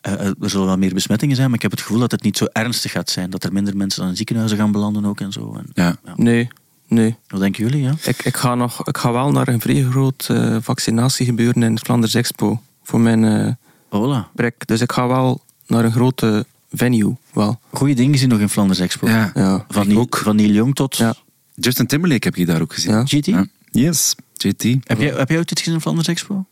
eh, 0.00 0.12
er 0.20 0.50
zullen 0.50 0.66
wel 0.66 0.78
meer 0.78 0.94
besmettingen 0.94 1.36
zijn, 1.36 1.46
maar 1.48 1.56
ik 1.56 1.62
heb 1.62 1.70
het 1.70 1.80
gevoel 1.80 1.98
dat 1.98 2.10
het 2.10 2.22
niet 2.22 2.36
zo 2.36 2.44
ernstig 2.52 2.90
gaat 2.92 3.10
zijn. 3.10 3.30
Dat 3.30 3.44
er 3.44 3.52
minder 3.52 3.76
mensen 3.76 4.00
dan 4.00 4.10
in 4.10 4.16
ziekenhuizen 4.16 4.58
gaan 4.58 4.72
belanden 4.72 5.04
ook 5.04 5.20
en 5.20 5.32
zo. 5.32 5.54
En, 5.54 5.66
Ja. 5.74 5.96
Nee, 6.16 6.48
nee. 6.88 7.16
Wat 7.28 7.40
denken 7.40 7.64
jullie, 7.64 7.82
ja? 7.82 7.94
Ik, 8.02 8.24
ik, 8.24 8.36
ga 8.36 8.54
nog, 8.54 8.86
ik 8.86 8.96
ga 8.96 9.12
wel 9.12 9.30
naar 9.30 9.48
een 9.48 9.60
vrij 9.60 9.82
groot 9.90 10.26
eh, 10.30 10.56
vaccinatiegebeuren 10.60 11.62
in 11.62 11.78
Flanders 11.78 12.14
Expo. 12.14 12.60
Voor 12.82 13.00
mijn 13.00 13.24
eh 13.24 13.52
Voilà. 13.88 14.32
brek. 14.34 14.66
Dus 14.66 14.80
ik 14.80 14.92
ga 14.92 15.06
wel 15.06 15.40
naar 15.66 15.84
een 15.84 15.92
grote 15.92 16.46
venue. 16.72 17.16
Wel. 17.32 17.60
Goeie 17.72 17.94
dingen 17.94 18.18
zien 18.18 18.28
nog 18.28 18.40
in 18.40 18.48
Flanders 18.48 18.78
Expo. 18.78 19.08
Ja. 19.08 19.30
Ja. 19.34 19.64
Van, 19.68 19.96
ook. 19.96 20.16
van 20.16 20.36
Neil 20.36 20.50
Young 20.50 20.74
tot... 20.74 20.96
Ja. 20.96 21.14
Justin 21.54 21.86
Timberlake 21.86 22.26
heb 22.26 22.34
je 22.36 22.46
daar 22.46 22.60
ook 22.60 22.74
gezien. 22.74 22.92
Ja. 22.92 23.04
GT? 23.04 23.26
Ja. 23.26 23.46
Yes, 23.70 24.14
JT. 24.32 24.62
Heb, 24.62 24.98
jij, 24.98 25.12
heb 25.16 25.28
jij 25.28 25.38
ooit 25.38 25.50
iets 25.50 25.60
gezien 25.60 25.74
in 25.74 25.80
Flanders 25.80 26.08
Expo? 26.08 26.44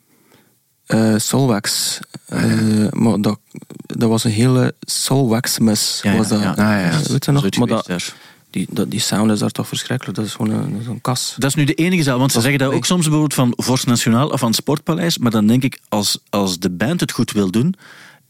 Eh, 0.86 1.14
Solwax. 1.16 1.98
Eh, 2.26 2.90
maar 2.90 3.20
dat, 3.20 3.38
dat 3.86 4.08
was 4.08 4.24
een 4.24 4.30
hele 4.30 4.74
Solwax-mes. 4.80 6.00
Ja, 6.02 6.10
ja, 6.12 6.16
was 6.18 6.28
dat. 6.28 6.40
ja. 6.40 6.50
Ah, 6.50 6.56
ja, 6.56 6.78
ja. 6.78 7.00
Weet 7.08 7.24
je 7.24 7.32
nog? 7.32 7.56
Maar 7.58 7.66
dat. 7.68 8.14
Die, 8.52 8.88
die 8.88 9.00
sound 9.00 9.30
is 9.30 9.38
daar 9.38 9.50
toch 9.50 9.68
verschrikkelijk. 9.68 10.16
Dat 10.16 10.26
is 10.26 10.32
gewoon 10.34 10.50
een, 10.50 10.86
een 10.88 11.00
kas. 11.00 11.34
Dat 11.38 11.48
is 11.50 11.54
nu 11.56 11.64
de 11.64 11.74
enige 11.74 12.02
zaal, 12.02 12.18
want 12.18 12.30
ze 12.30 12.36
Dat- 12.36 12.46
zeggen 12.46 12.64
dat 12.66 12.72
ook 12.74 12.84
soms 12.84 13.02
bijvoorbeeld 13.02 13.34
van 13.34 13.52
Vorst 13.56 13.86
Nationaal 13.86 14.28
of 14.28 14.40
van 14.40 14.54
Sportpaleis. 14.54 15.18
Maar 15.18 15.30
dan 15.30 15.46
denk 15.46 15.62
ik, 15.62 15.80
als, 15.88 16.18
als 16.28 16.58
de 16.58 16.70
band 16.70 17.00
het 17.00 17.12
goed 17.12 17.32
wil 17.32 17.50
doen, 17.50 17.74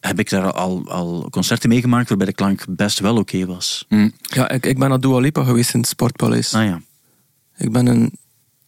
heb 0.01 0.19
ik 0.19 0.31
daar 0.31 0.53
al, 0.53 0.83
al 0.91 1.27
concerten 1.31 1.69
meegemaakt 1.69 2.09
waarbij 2.09 2.27
de 2.27 2.33
klank 2.33 2.65
best 2.69 2.99
wel 2.99 3.17
oké 3.17 3.47
was. 3.47 3.85
Mm. 3.89 4.13
Ja, 4.23 4.49
ik, 4.51 4.67
ik 4.67 4.79
ben 4.79 4.89
naar 4.89 5.01
Dua 5.01 5.19
Lipa 5.19 5.45
geweest 5.45 5.75
in 5.75 5.81
het 5.81 5.89
Sportpaleis. 5.89 6.55
Ah 6.55 6.65
ja, 6.65 6.81
Ik 7.57 7.73
ben 7.73 7.87
een, 7.87 8.13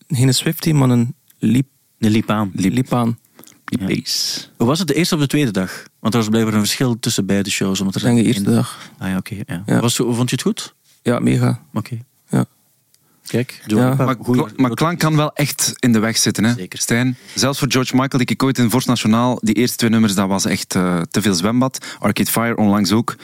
geen 0.09 0.35
Swiftie, 0.35 0.75
maar 0.75 0.91
een 0.91 1.15
liep 1.39 2.31
aan. 2.31 2.51
Lipaan. 2.55 3.19
Ja. 3.65 3.87
bass. 3.87 4.51
Hoe 4.57 4.67
was 4.67 4.79
het 4.79 4.89
de 4.89 4.95
eerste 4.95 5.15
of 5.15 5.21
de 5.21 5.27
tweede 5.27 5.51
dag? 5.51 5.83
Want 6.01 6.15
er 6.15 6.21
was 6.21 6.29
blijkbaar 6.29 6.55
een 6.55 6.61
verschil 6.61 6.99
tussen 7.01 7.27
beide 7.27 7.51
shows. 7.51 7.79
Omdat 7.81 7.95
er 7.95 8.01
Ik 8.01 8.07
denk 8.07 8.19
de 8.19 8.25
eerste 8.27 8.43
dag. 8.55 8.91
Ah 8.99 9.09
ja, 9.09 9.17
oké. 9.17 9.35
ja. 9.47 9.63
Ja. 9.67 9.81
Was, 9.81 9.97
vond 9.97 10.31
je 10.31 10.37
het 10.37 10.43
goed? 10.43 10.75
Ja, 11.05 11.19
mega. 11.19 11.61
Oké. 11.75 11.99
Ja. 12.29 12.45
Kijk, 13.27 13.61
Ja. 13.67 13.95
Maar, 13.95 14.17
maar 14.57 14.75
klank 14.75 14.99
kan 14.99 15.17
wel 15.17 15.33
echt 15.35 15.73
in 15.79 15.93
de 15.93 15.99
weg 15.99 16.17
zitten, 16.17 16.45
hè? 16.45 16.53
Zeker. 16.55 16.79
Stijn. 16.79 17.17
Zelfs 17.35 17.59
voor 17.59 17.71
George 17.71 17.93
Michael, 17.97 18.25
die 18.25 18.35
ik 18.37 18.43
ooit 18.43 18.59
in 18.59 18.71
Vorst 18.71 18.87
Nationaal, 18.87 19.39
die 19.43 19.55
eerste 19.55 19.77
twee 19.77 19.91
nummers, 19.91 20.15
dat 20.15 20.29
was 20.29 20.45
echt 20.45 20.75
eh, 20.75 21.01
te 21.11 21.23
veel 21.23 21.35
zwembad. 21.35 21.87
Arcade 21.99 22.31
Fire 22.31 22.57
onlangs 22.57 22.93
ook. 22.93 23.17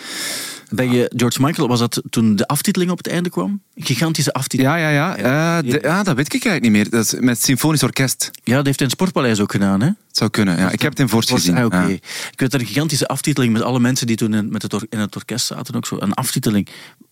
Ben 0.71 0.91
je 0.93 1.13
George 1.17 1.43
Michael, 1.43 1.69
was 1.69 1.79
dat 1.79 2.03
toen 2.11 2.37
de 2.37 2.47
aftiteling 2.47 2.91
op 2.91 2.97
het 2.99 3.09
einde 3.09 3.31
kwam? 3.31 3.61
Een 3.75 3.85
gigantische 3.85 4.33
aftiteling. 4.33 4.77
Ja, 4.77 4.89
ja, 4.91 4.91
ja. 5.17 5.17
Eh, 5.59 5.71
de- 5.71 5.79
ja, 5.83 6.03
dat 6.03 6.17
weet 6.17 6.35
ik 6.35 6.45
eigenlijk 6.45 6.63
niet 6.63 6.73
meer. 6.73 6.91
Dat 6.91 7.05
is 7.13 7.21
met 7.21 7.43
Symfonisch 7.43 7.83
Orkest. 7.83 8.31
Ja, 8.45 8.57
dat 8.57 8.67
heeft 8.67 8.79
hij 8.79 8.89
in 8.89 8.93
het 8.93 8.93
Sportpaleis 8.93 9.41
ook 9.41 9.51
gedaan, 9.53 9.81
hè? 9.81 9.87
Het 9.87 10.17
zou 10.17 10.31
kunnen. 10.31 10.59
Ja. 10.59 10.71
Ik 10.71 10.81
heb 10.83 10.91
het 10.91 11.01
in 11.01 11.09
Vorst 11.09 11.31
gezien. 11.31 11.57
Ah, 11.57 11.65
oké. 11.65 11.77
Ja. 11.77 11.87
Ik 12.31 12.35
weet 12.41 12.55
er 12.55 12.61
een 12.61 12.67
gigantische 12.67 13.07
aftiteling 13.09 13.53
met 13.53 13.63
alle 13.63 13.81
mensen 13.81 14.07
die 14.07 14.17
toen 14.17 14.35
in, 14.35 14.51
met 14.53 14.63
het 14.63 14.75
or- 14.75 14.87
in 14.89 14.99
het 14.99 15.17
orkest 15.17 15.47
zaten. 15.47 15.75
Ook 15.75 15.87
zo. 15.87 15.97
Een 16.01 16.15
aftiteling. 16.15 16.69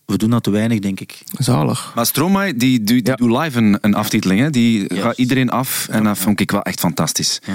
We 0.09 0.17
doen 0.17 0.29
dat 0.29 0.43
te 0.43 0.49
weinig, 0.49 0.79
denk 0.79 0.99
ik. 0.99 1.21
Zalig. 1.37 1.91
Maar 1.95 2.05
Stromae, 2.05 2.55
die, 2.55 2.83
die, 2.83 2.85
die 3.01 3.05
Ja. 3.05 3.15
doet 3.15 3.37
live 3.43 3.57
een, 3.57 3.77
een 3.81 3.93
aftiteling. 3.93 4.39
Hè. 4.39 4.49
Die 4.49 4.93
gaat 4.95 5.17
iedereen 5.17 5.49
af. 5.49 5.87
En 5.91 6.03
dat 6.03 6.17
vond 6.17 6.39
ik 6.39 6.51
wel 6.51 6.61
echt 6.61 6.79
fantastisch. 6.79 7.39
Ja. 7.45 7.53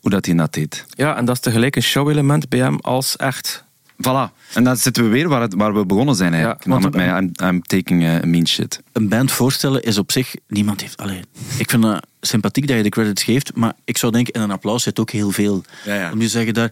Hoe 0.00 0.10
dat 0.10 0.26
hij 0.26 0.34
dat 0.34 0.52
deed. 0.54 0.84
Ja, 0.90 1.16
en 1.16 1.24
dat 1.24 1.34
is 1.34 1.40
tegelijk 1.40 1.76
een 1.76 1.82
show-element 1.82 2.48
bij 2.48 2.58
hem 2.58 2.78
als 2.80 3.16
echt. 3.16 3.64
Voilà. 4.02 4.32
En 4.54 4.64
dan 4.64 4.76
zitten 4.76 5.02
we 5.04 5.08
weer 5.08 5.28
waar, 5.28 5.40
het, 5.40 5.54
waar 5.54 5.74
we 5.74 5.86
begonnen 5.86 6.14
zijn 6.14 6.32
eigenlijk. 6.32 6.64
Ja, 6.64 6.70
want- 6.70 6.82
Namelijk 6.94 7.12
met 7.36 7.40
I'm, 7.40 7.48
I'm 7.48 7.62
taking 7.62 8.04
a 8.04 8.20
mean 8.26 8.46
shit. 8.46 8.80
Een 8.92 9.08
band 9.08 9.32
voorstellen 9.32 9.82
is 9.82 9.98
op 9.98 10.12
zich... 10.12 10.34
Niemand 10.48 10.80
heeft... 10.80 10.96
Allee, 10.96 11.20
ik 11.58 11.70
vind 11.70 11.84
het 11.84 12.06
sympathiek 12.20 12.66
dat 12.68 12.76
je 12.76 12.82
de 12.82 12.88
credits 12.88 13.22
geeft, 13.22 13.54
maar 13.54 13.72
ik 13.84 13.98
zou 13.98 14.12
denken, 14.12 14.32
in 14.32 14.40
een 14.40 14.50
applaus 14.50 14.82
zit 14.82 14.98
ook 14.98 15.10
heel 15.10 15.30
veel. 15.30 15.64
Ja, 15.84 15.94
ja. 15.94 16.12
Om 16.12 16.18
je 16.18 16.24
te 16.24 16.30
zeggen 16.30 16.54
daar... 16.54 16.70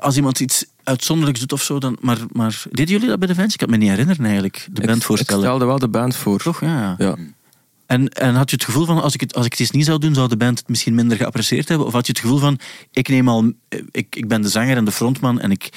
Als 0.00 0.16
iemand 0.16 0.40
iets 0.40 0.64
uitzonderlijks 0.84 1.40
doet 1.40 1.52
of 1.52 1.62
zo, 1.62 1.78
dan... 1.78 1.96
Maar, 2.00 2.18
maar 2.32 2.62
deden 2.70 2.92
jullie 2.92 3.08
dat 3.08 3.18
bij 3.18 3.28
de 3.28 3.34
fans? 3.34 3.52
Ik 3.52 3.58
kan 3.58 3.70
me 3.70 3.76
niet 3.76 3.88
herinneren 3.88 4.24
eigenlijk, 4.24 4.66
de 4.72 4.80
Ik- 4.80 4.86
band 4.86 4.98
Ik 4.98 5.04
voorstellen. 5.04 5.42
stelde 5.42 5.64
wel 5.64 5.78
de 5.78 5.88
band 5.88 6.16
voor. 6.16 6.38
Toch? 6.42 6.60
Ja. 6.60 6.94
ja. 6.98 7.16
En, 7.86 8.08
en 8.08 8.34
had 8.34 8.50
je 8.50 8.56
het 8.56 8.64
gevoel 8.64 8.84
van, 8.84 9.02
als 9.02 9.14
ik 9.14 9.20
het, 9.20 9.34
als 9.34 9.44
ik 9.46 9.50
het 9.52 9.60
eens 9.60 9.70
niet 9.70 9.84
zou 9.84 9.98
doen, 9.98 10.14
zou 10.14 10.28
de 10.28 10.36
band 10.36 10.58
het 10.58 10.68
misschien 10.68 10.94
minder 10.94 11.16
geapprecieerd 11.16 11.68
hebben? 11.68 11.86
Of 11.86 11.92
had 11.92 12.06
je 12.06 12.12
het 12.12 12.20
gevoel 12.20 12.38
van, 12.38 12.58
ik 12.90 13.08
neem 13.08 13.28
al, 13.28 13.52
ik, 13.90 14.16
ik 14.16 14.28
ben 14.28 14.42
de 14.42 14.48
zanger 14.48 14.76
en 14.76 14.84
de 14.84 14.92
frontman 14.92 15.40
en 15.40 15.50
ik, 15.50 15.68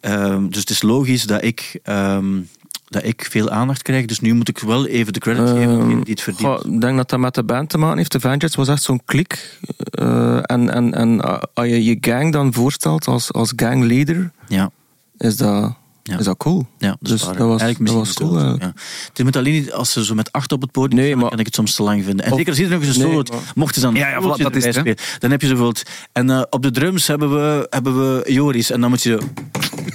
ehm, 0.00 0.48
dus 0.48 0.60
het 0.60 0.70
is 0.70 0.82
logisch 0.82 1.22
dat 1.24 1.42
ik, 1.44 1.78
ehm, 1.82 2.40
dat 2.88 3.04
ik 3.04 3.26
veel 3.30 3.50
aandacht 3.50 3.82
krijg, 3.82 4.04
dus 4.06 4.20
nu 4.20 4.34
moet 4.34 4.48
ik 4.48 4.58
wel 4.58 4.86
even 4.86 5.12
de 5.12 5.18
credit 5.20 5.48
geven 5.48 5.80
aan 5.80 5.88
die 5.88 6.14
het 6.14 6.20
verdient. 6.20 6.48
Goh, 6.48 6.72
ik 6.74 6.80
denk 6.80 6.96
dat 6.96 7.10
dat 7.10 7.18
met 7.20 7.34
de 7.34 7.44
band 7.44 7.70
te 7.70 7.78
maken 7.78 7.96
heeft. 7.98 8.12
De 8.12 8.18
Avengers 8.18 8.54
was 8.54 8.68
echt 8.68 8.82
zo'n 8.82 9.00
klik. 9.04 9.58
Eh, 9.90 10.36
en 10.42 10.70
en, 10.70 10.94
en 10.94 11.14
uh, 11.14 11.38
als 11.54 11.66
je 11.66 11.84
je 11.84 11.96
gang 12.00 12.32
dan 12.32 12.52
voorstelt 12.54 13.06
als, 13.06 13.32
als 13.32 13.52
gangleader, 13.56 14.30
Ja, 14.48 14.70
is 15.16 15.36
dat, 15.36 15.74
Ja. 16.02 16.18
is 16.18 16.24
dat 16.24 16.36
cool. 16.36 16.66
ja, 16.78 16.88
dat, 16.88 16.98
Dus 17.00 17.20
dat 17.22 17.36
was- 17.36 17.60
Eigenlijk 17.60 17.90
dat 17.90 17.94
was 18.06 18.14
cool, 18.14 18.38
ja. 18.38 18.72
Het 19.12 19.24
moet 19.24 19.36
alleen 19.36 19.52
niet, 19.52 19.72
als 19.72 19.92
ze 19.92 20.04
zo 20.04 20.14
met 20.14 20.32
acht 20.32 20.52
op 20.52 20.60
het 20.62 20.70
podium 20.70 21.00
Nee, 21.00 21.16
maar- 21.16 21.28
kan 21.30 21.38
ik 21.38 21.46
het 21.46 21.54
soms 21.54 21.74
te 21.74 21.82
lang 21.82 22.04
vinden. 22.04 22.24
En 22.24 22.30
Of- 22.32 22.36
zeker 22.36 22.50
als 22.52 22.60
iedereen 22.60 22.78
nog 22.80 22.88
eens 22.88 22.96
een 22.98 23.02
Nee, 23.02 23.12
solo, 23.24 23.38
maar- 23.42 23.52
mochten 23.54 23.80
ze 23.80 23.86
dan 23.86 23.94
Ja, 23.96 24.20
voilà, 24.22 24.42
dat 24.42 24.56
is 24.56 24.64
het, 24.64 24.76
erbij 24.76 24.92
spelen, 24.96 25.18
dan 25.20 25.30
heb 25.30 25.40
je 25.40 25.46
zo 25.46 25.52
bijvoorbeeld, 25.54 25.88
en 26.12 26.30
eh, 26.30 26.42
op 26.50 26.62
de 26.62 26.70
drums 26.70 27.06
hebben 27.06 27.30
we, 27.30 27.66
hebben 27.70 27.96
we 27.98 28.32
Joris, 28.32 28.70
en 28.70 28.80
dan 28.80 28.90
moet 28.90 29.02
je 29.02 29.10
zo, 29.20 29.26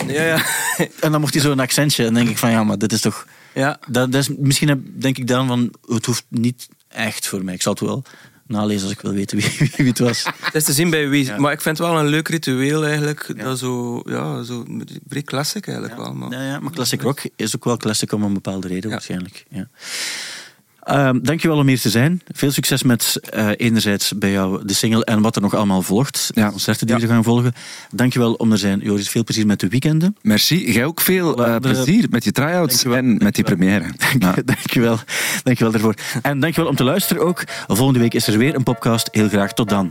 Ja, 0.08 0.24
ja. 0.24 0.46
en 1.00 1.12
dan 1.12 1.20
mocht 1.22 1.34
hij 1.34 1.44
zo 1.44 1.52
een 1.52 1.60
accentje, 1.60 2.06
en 2.06 2.14
denk 2.14 2.30
ik 2.30 2.38
van, 2.38 2.52
ja, 2.52 2.64
maar 2.64 2.78
dit 2.78 2.92
is 2.92 3.02
toch... 3.02 3.28
ja. 3.54 3.80
Dat, 3.88 4.12
dat 4.12 4.22
is, 4.22 4.30
misschien 4.38 4.68
heb, 4.68 4.80
denk 4.84 5.18
ik 5.18 5.28
dan 5.28 5.48
van, 5.48 5.74
het 5.88 6.06
hoeft 6.06 6.26
niet 6.30 6.68
echt 6.88 7.28
voor 7.28 7.44
mij. 7.44 7.54
Ik 7.54 7.62
zal 7.62 7.72
het 7.72 7.82
wel 7.82 8.04
nalezen 8.48 8.84
als 8.84 8.92
ik 8.92 9.02
wil 9.02 9.12
weten 9.14 9.38
wie, 9.38 9.72
wie, 9.76 9.88
het 9.88 10.00
was. 10.00 10.24
Het 10.40 10.56
is 10.56 10.64
te 10.64 10.74
zien 10.74 10.90
bij 10.90 11.10
wie. 11.10 11.26
Ja. 11.26 11.38
Maar 11.40 11.52
ik 11.52 11.62
vind 11.62 11.78
het 11.78 11.88
wel 11.88 12.00
een 12.00 12.08
leuk 12.08 12.28
ritueel 12.28 12.86
eigenlijk. 12.86 13.34
Dat 13.38 13.60
zo, 13.60 14.02
ja, 14.06 14.44
zo 14.44 14.66
vrij 15.08 15.22
classic 15.22 15.68
eigenlijk 15.68 15.98
wel. 15.98 16.14
Maar. 16.14 16.32
Ja, 16.32 16.44
ja, 16.44 16.60
maar 16.60 16.72
classic 16.72 17.02
rock 17.02 17.22
is 17.36 17.56
ook 17.56 17.64
wel 17.64 17.78
classic 17.78 18.12
om 18.12 18.24
een 18.24 18.34
bepaalde 18.34 18.68
reden 18.68 18.90
Ja. 18.90 18.96
waarschijnlijk. 18.96 19.46
Ja. 19.50 19.68
Ehm, 20.84 21.20
dankjewel 21.22 21.58
om 21.58 21.68
hier 21.68 21.80
te 21.80 21.90
zijn. 21.90 22.22
Veel 22.32 22.52
succes 22.52 22.84
met 22.84 23.20
eh, 23.30 23.48
enerzijds 23.58 24.12
bij 24.18 24.32
jou 24.32 24.66
de 24.66 24.74
single 24.74 25.06
en 25.06 25.22
wat 25.22 25.36
er 25.36 25.42
nog 25.42 25.54
allemaal 25.56 25.82
volgt. 25.82 26.32
De 26.34 26.40
Ja. 26.42 26.50
concerten 26.50 26.88
die 26.88 26.96
Ja. 26.96 27.02
er 27.02 27.08
gaan 27.08 27.24
volgen. 27.24 27.54
Dankjewel 27.92 28.34
om 28.34 28.52
er 28.52 28.58
zijn. 28.58 28.80
Joris, 28.80 29.10
veel 29.10 29.24
plezier 29.24 29.46
met 29.46 29.60
de 29.60 29.68
weekenden. 29.68 30.16
Merci. 30.22 30.72
Jij 30.72 30.86
ook 30.86 31.02
veel 31.02 31.46
eh, 31.46 31.54
de- 31.54 31.60
plezier 31.60 32.08
met 32.10 32.24
je 32.24 32.32
try-outs 32.32 32.84
Dankjewel. 32.84 32.98
en 33.12 33.18
met 33.24 33.36
die 33.36 33.44
première. 33.44 33.86
Ja. 34.20 34.36
dankjewel. 34.46 34.98
Dankjewel 35.44 35.72
daarvoor. 35.74 35.94
En 36.22 36.40
dankjewel 36.40 36.70
om 36.70 36.76
te 36.76 36.84
luisteren 36.84 37.24
ook. 37.26 37.44
Volgende 37.68 38.00
week 38.00 38.14
is 38.14 38.28
er 38.28 38.38
weer 38.38 38.56
een 38.56 38.64
podcast. 38.64 39.08
Heel 39.12 39.28
graag 39.30 39.54
tot 39.54 39.70
dan. 39.70 39.90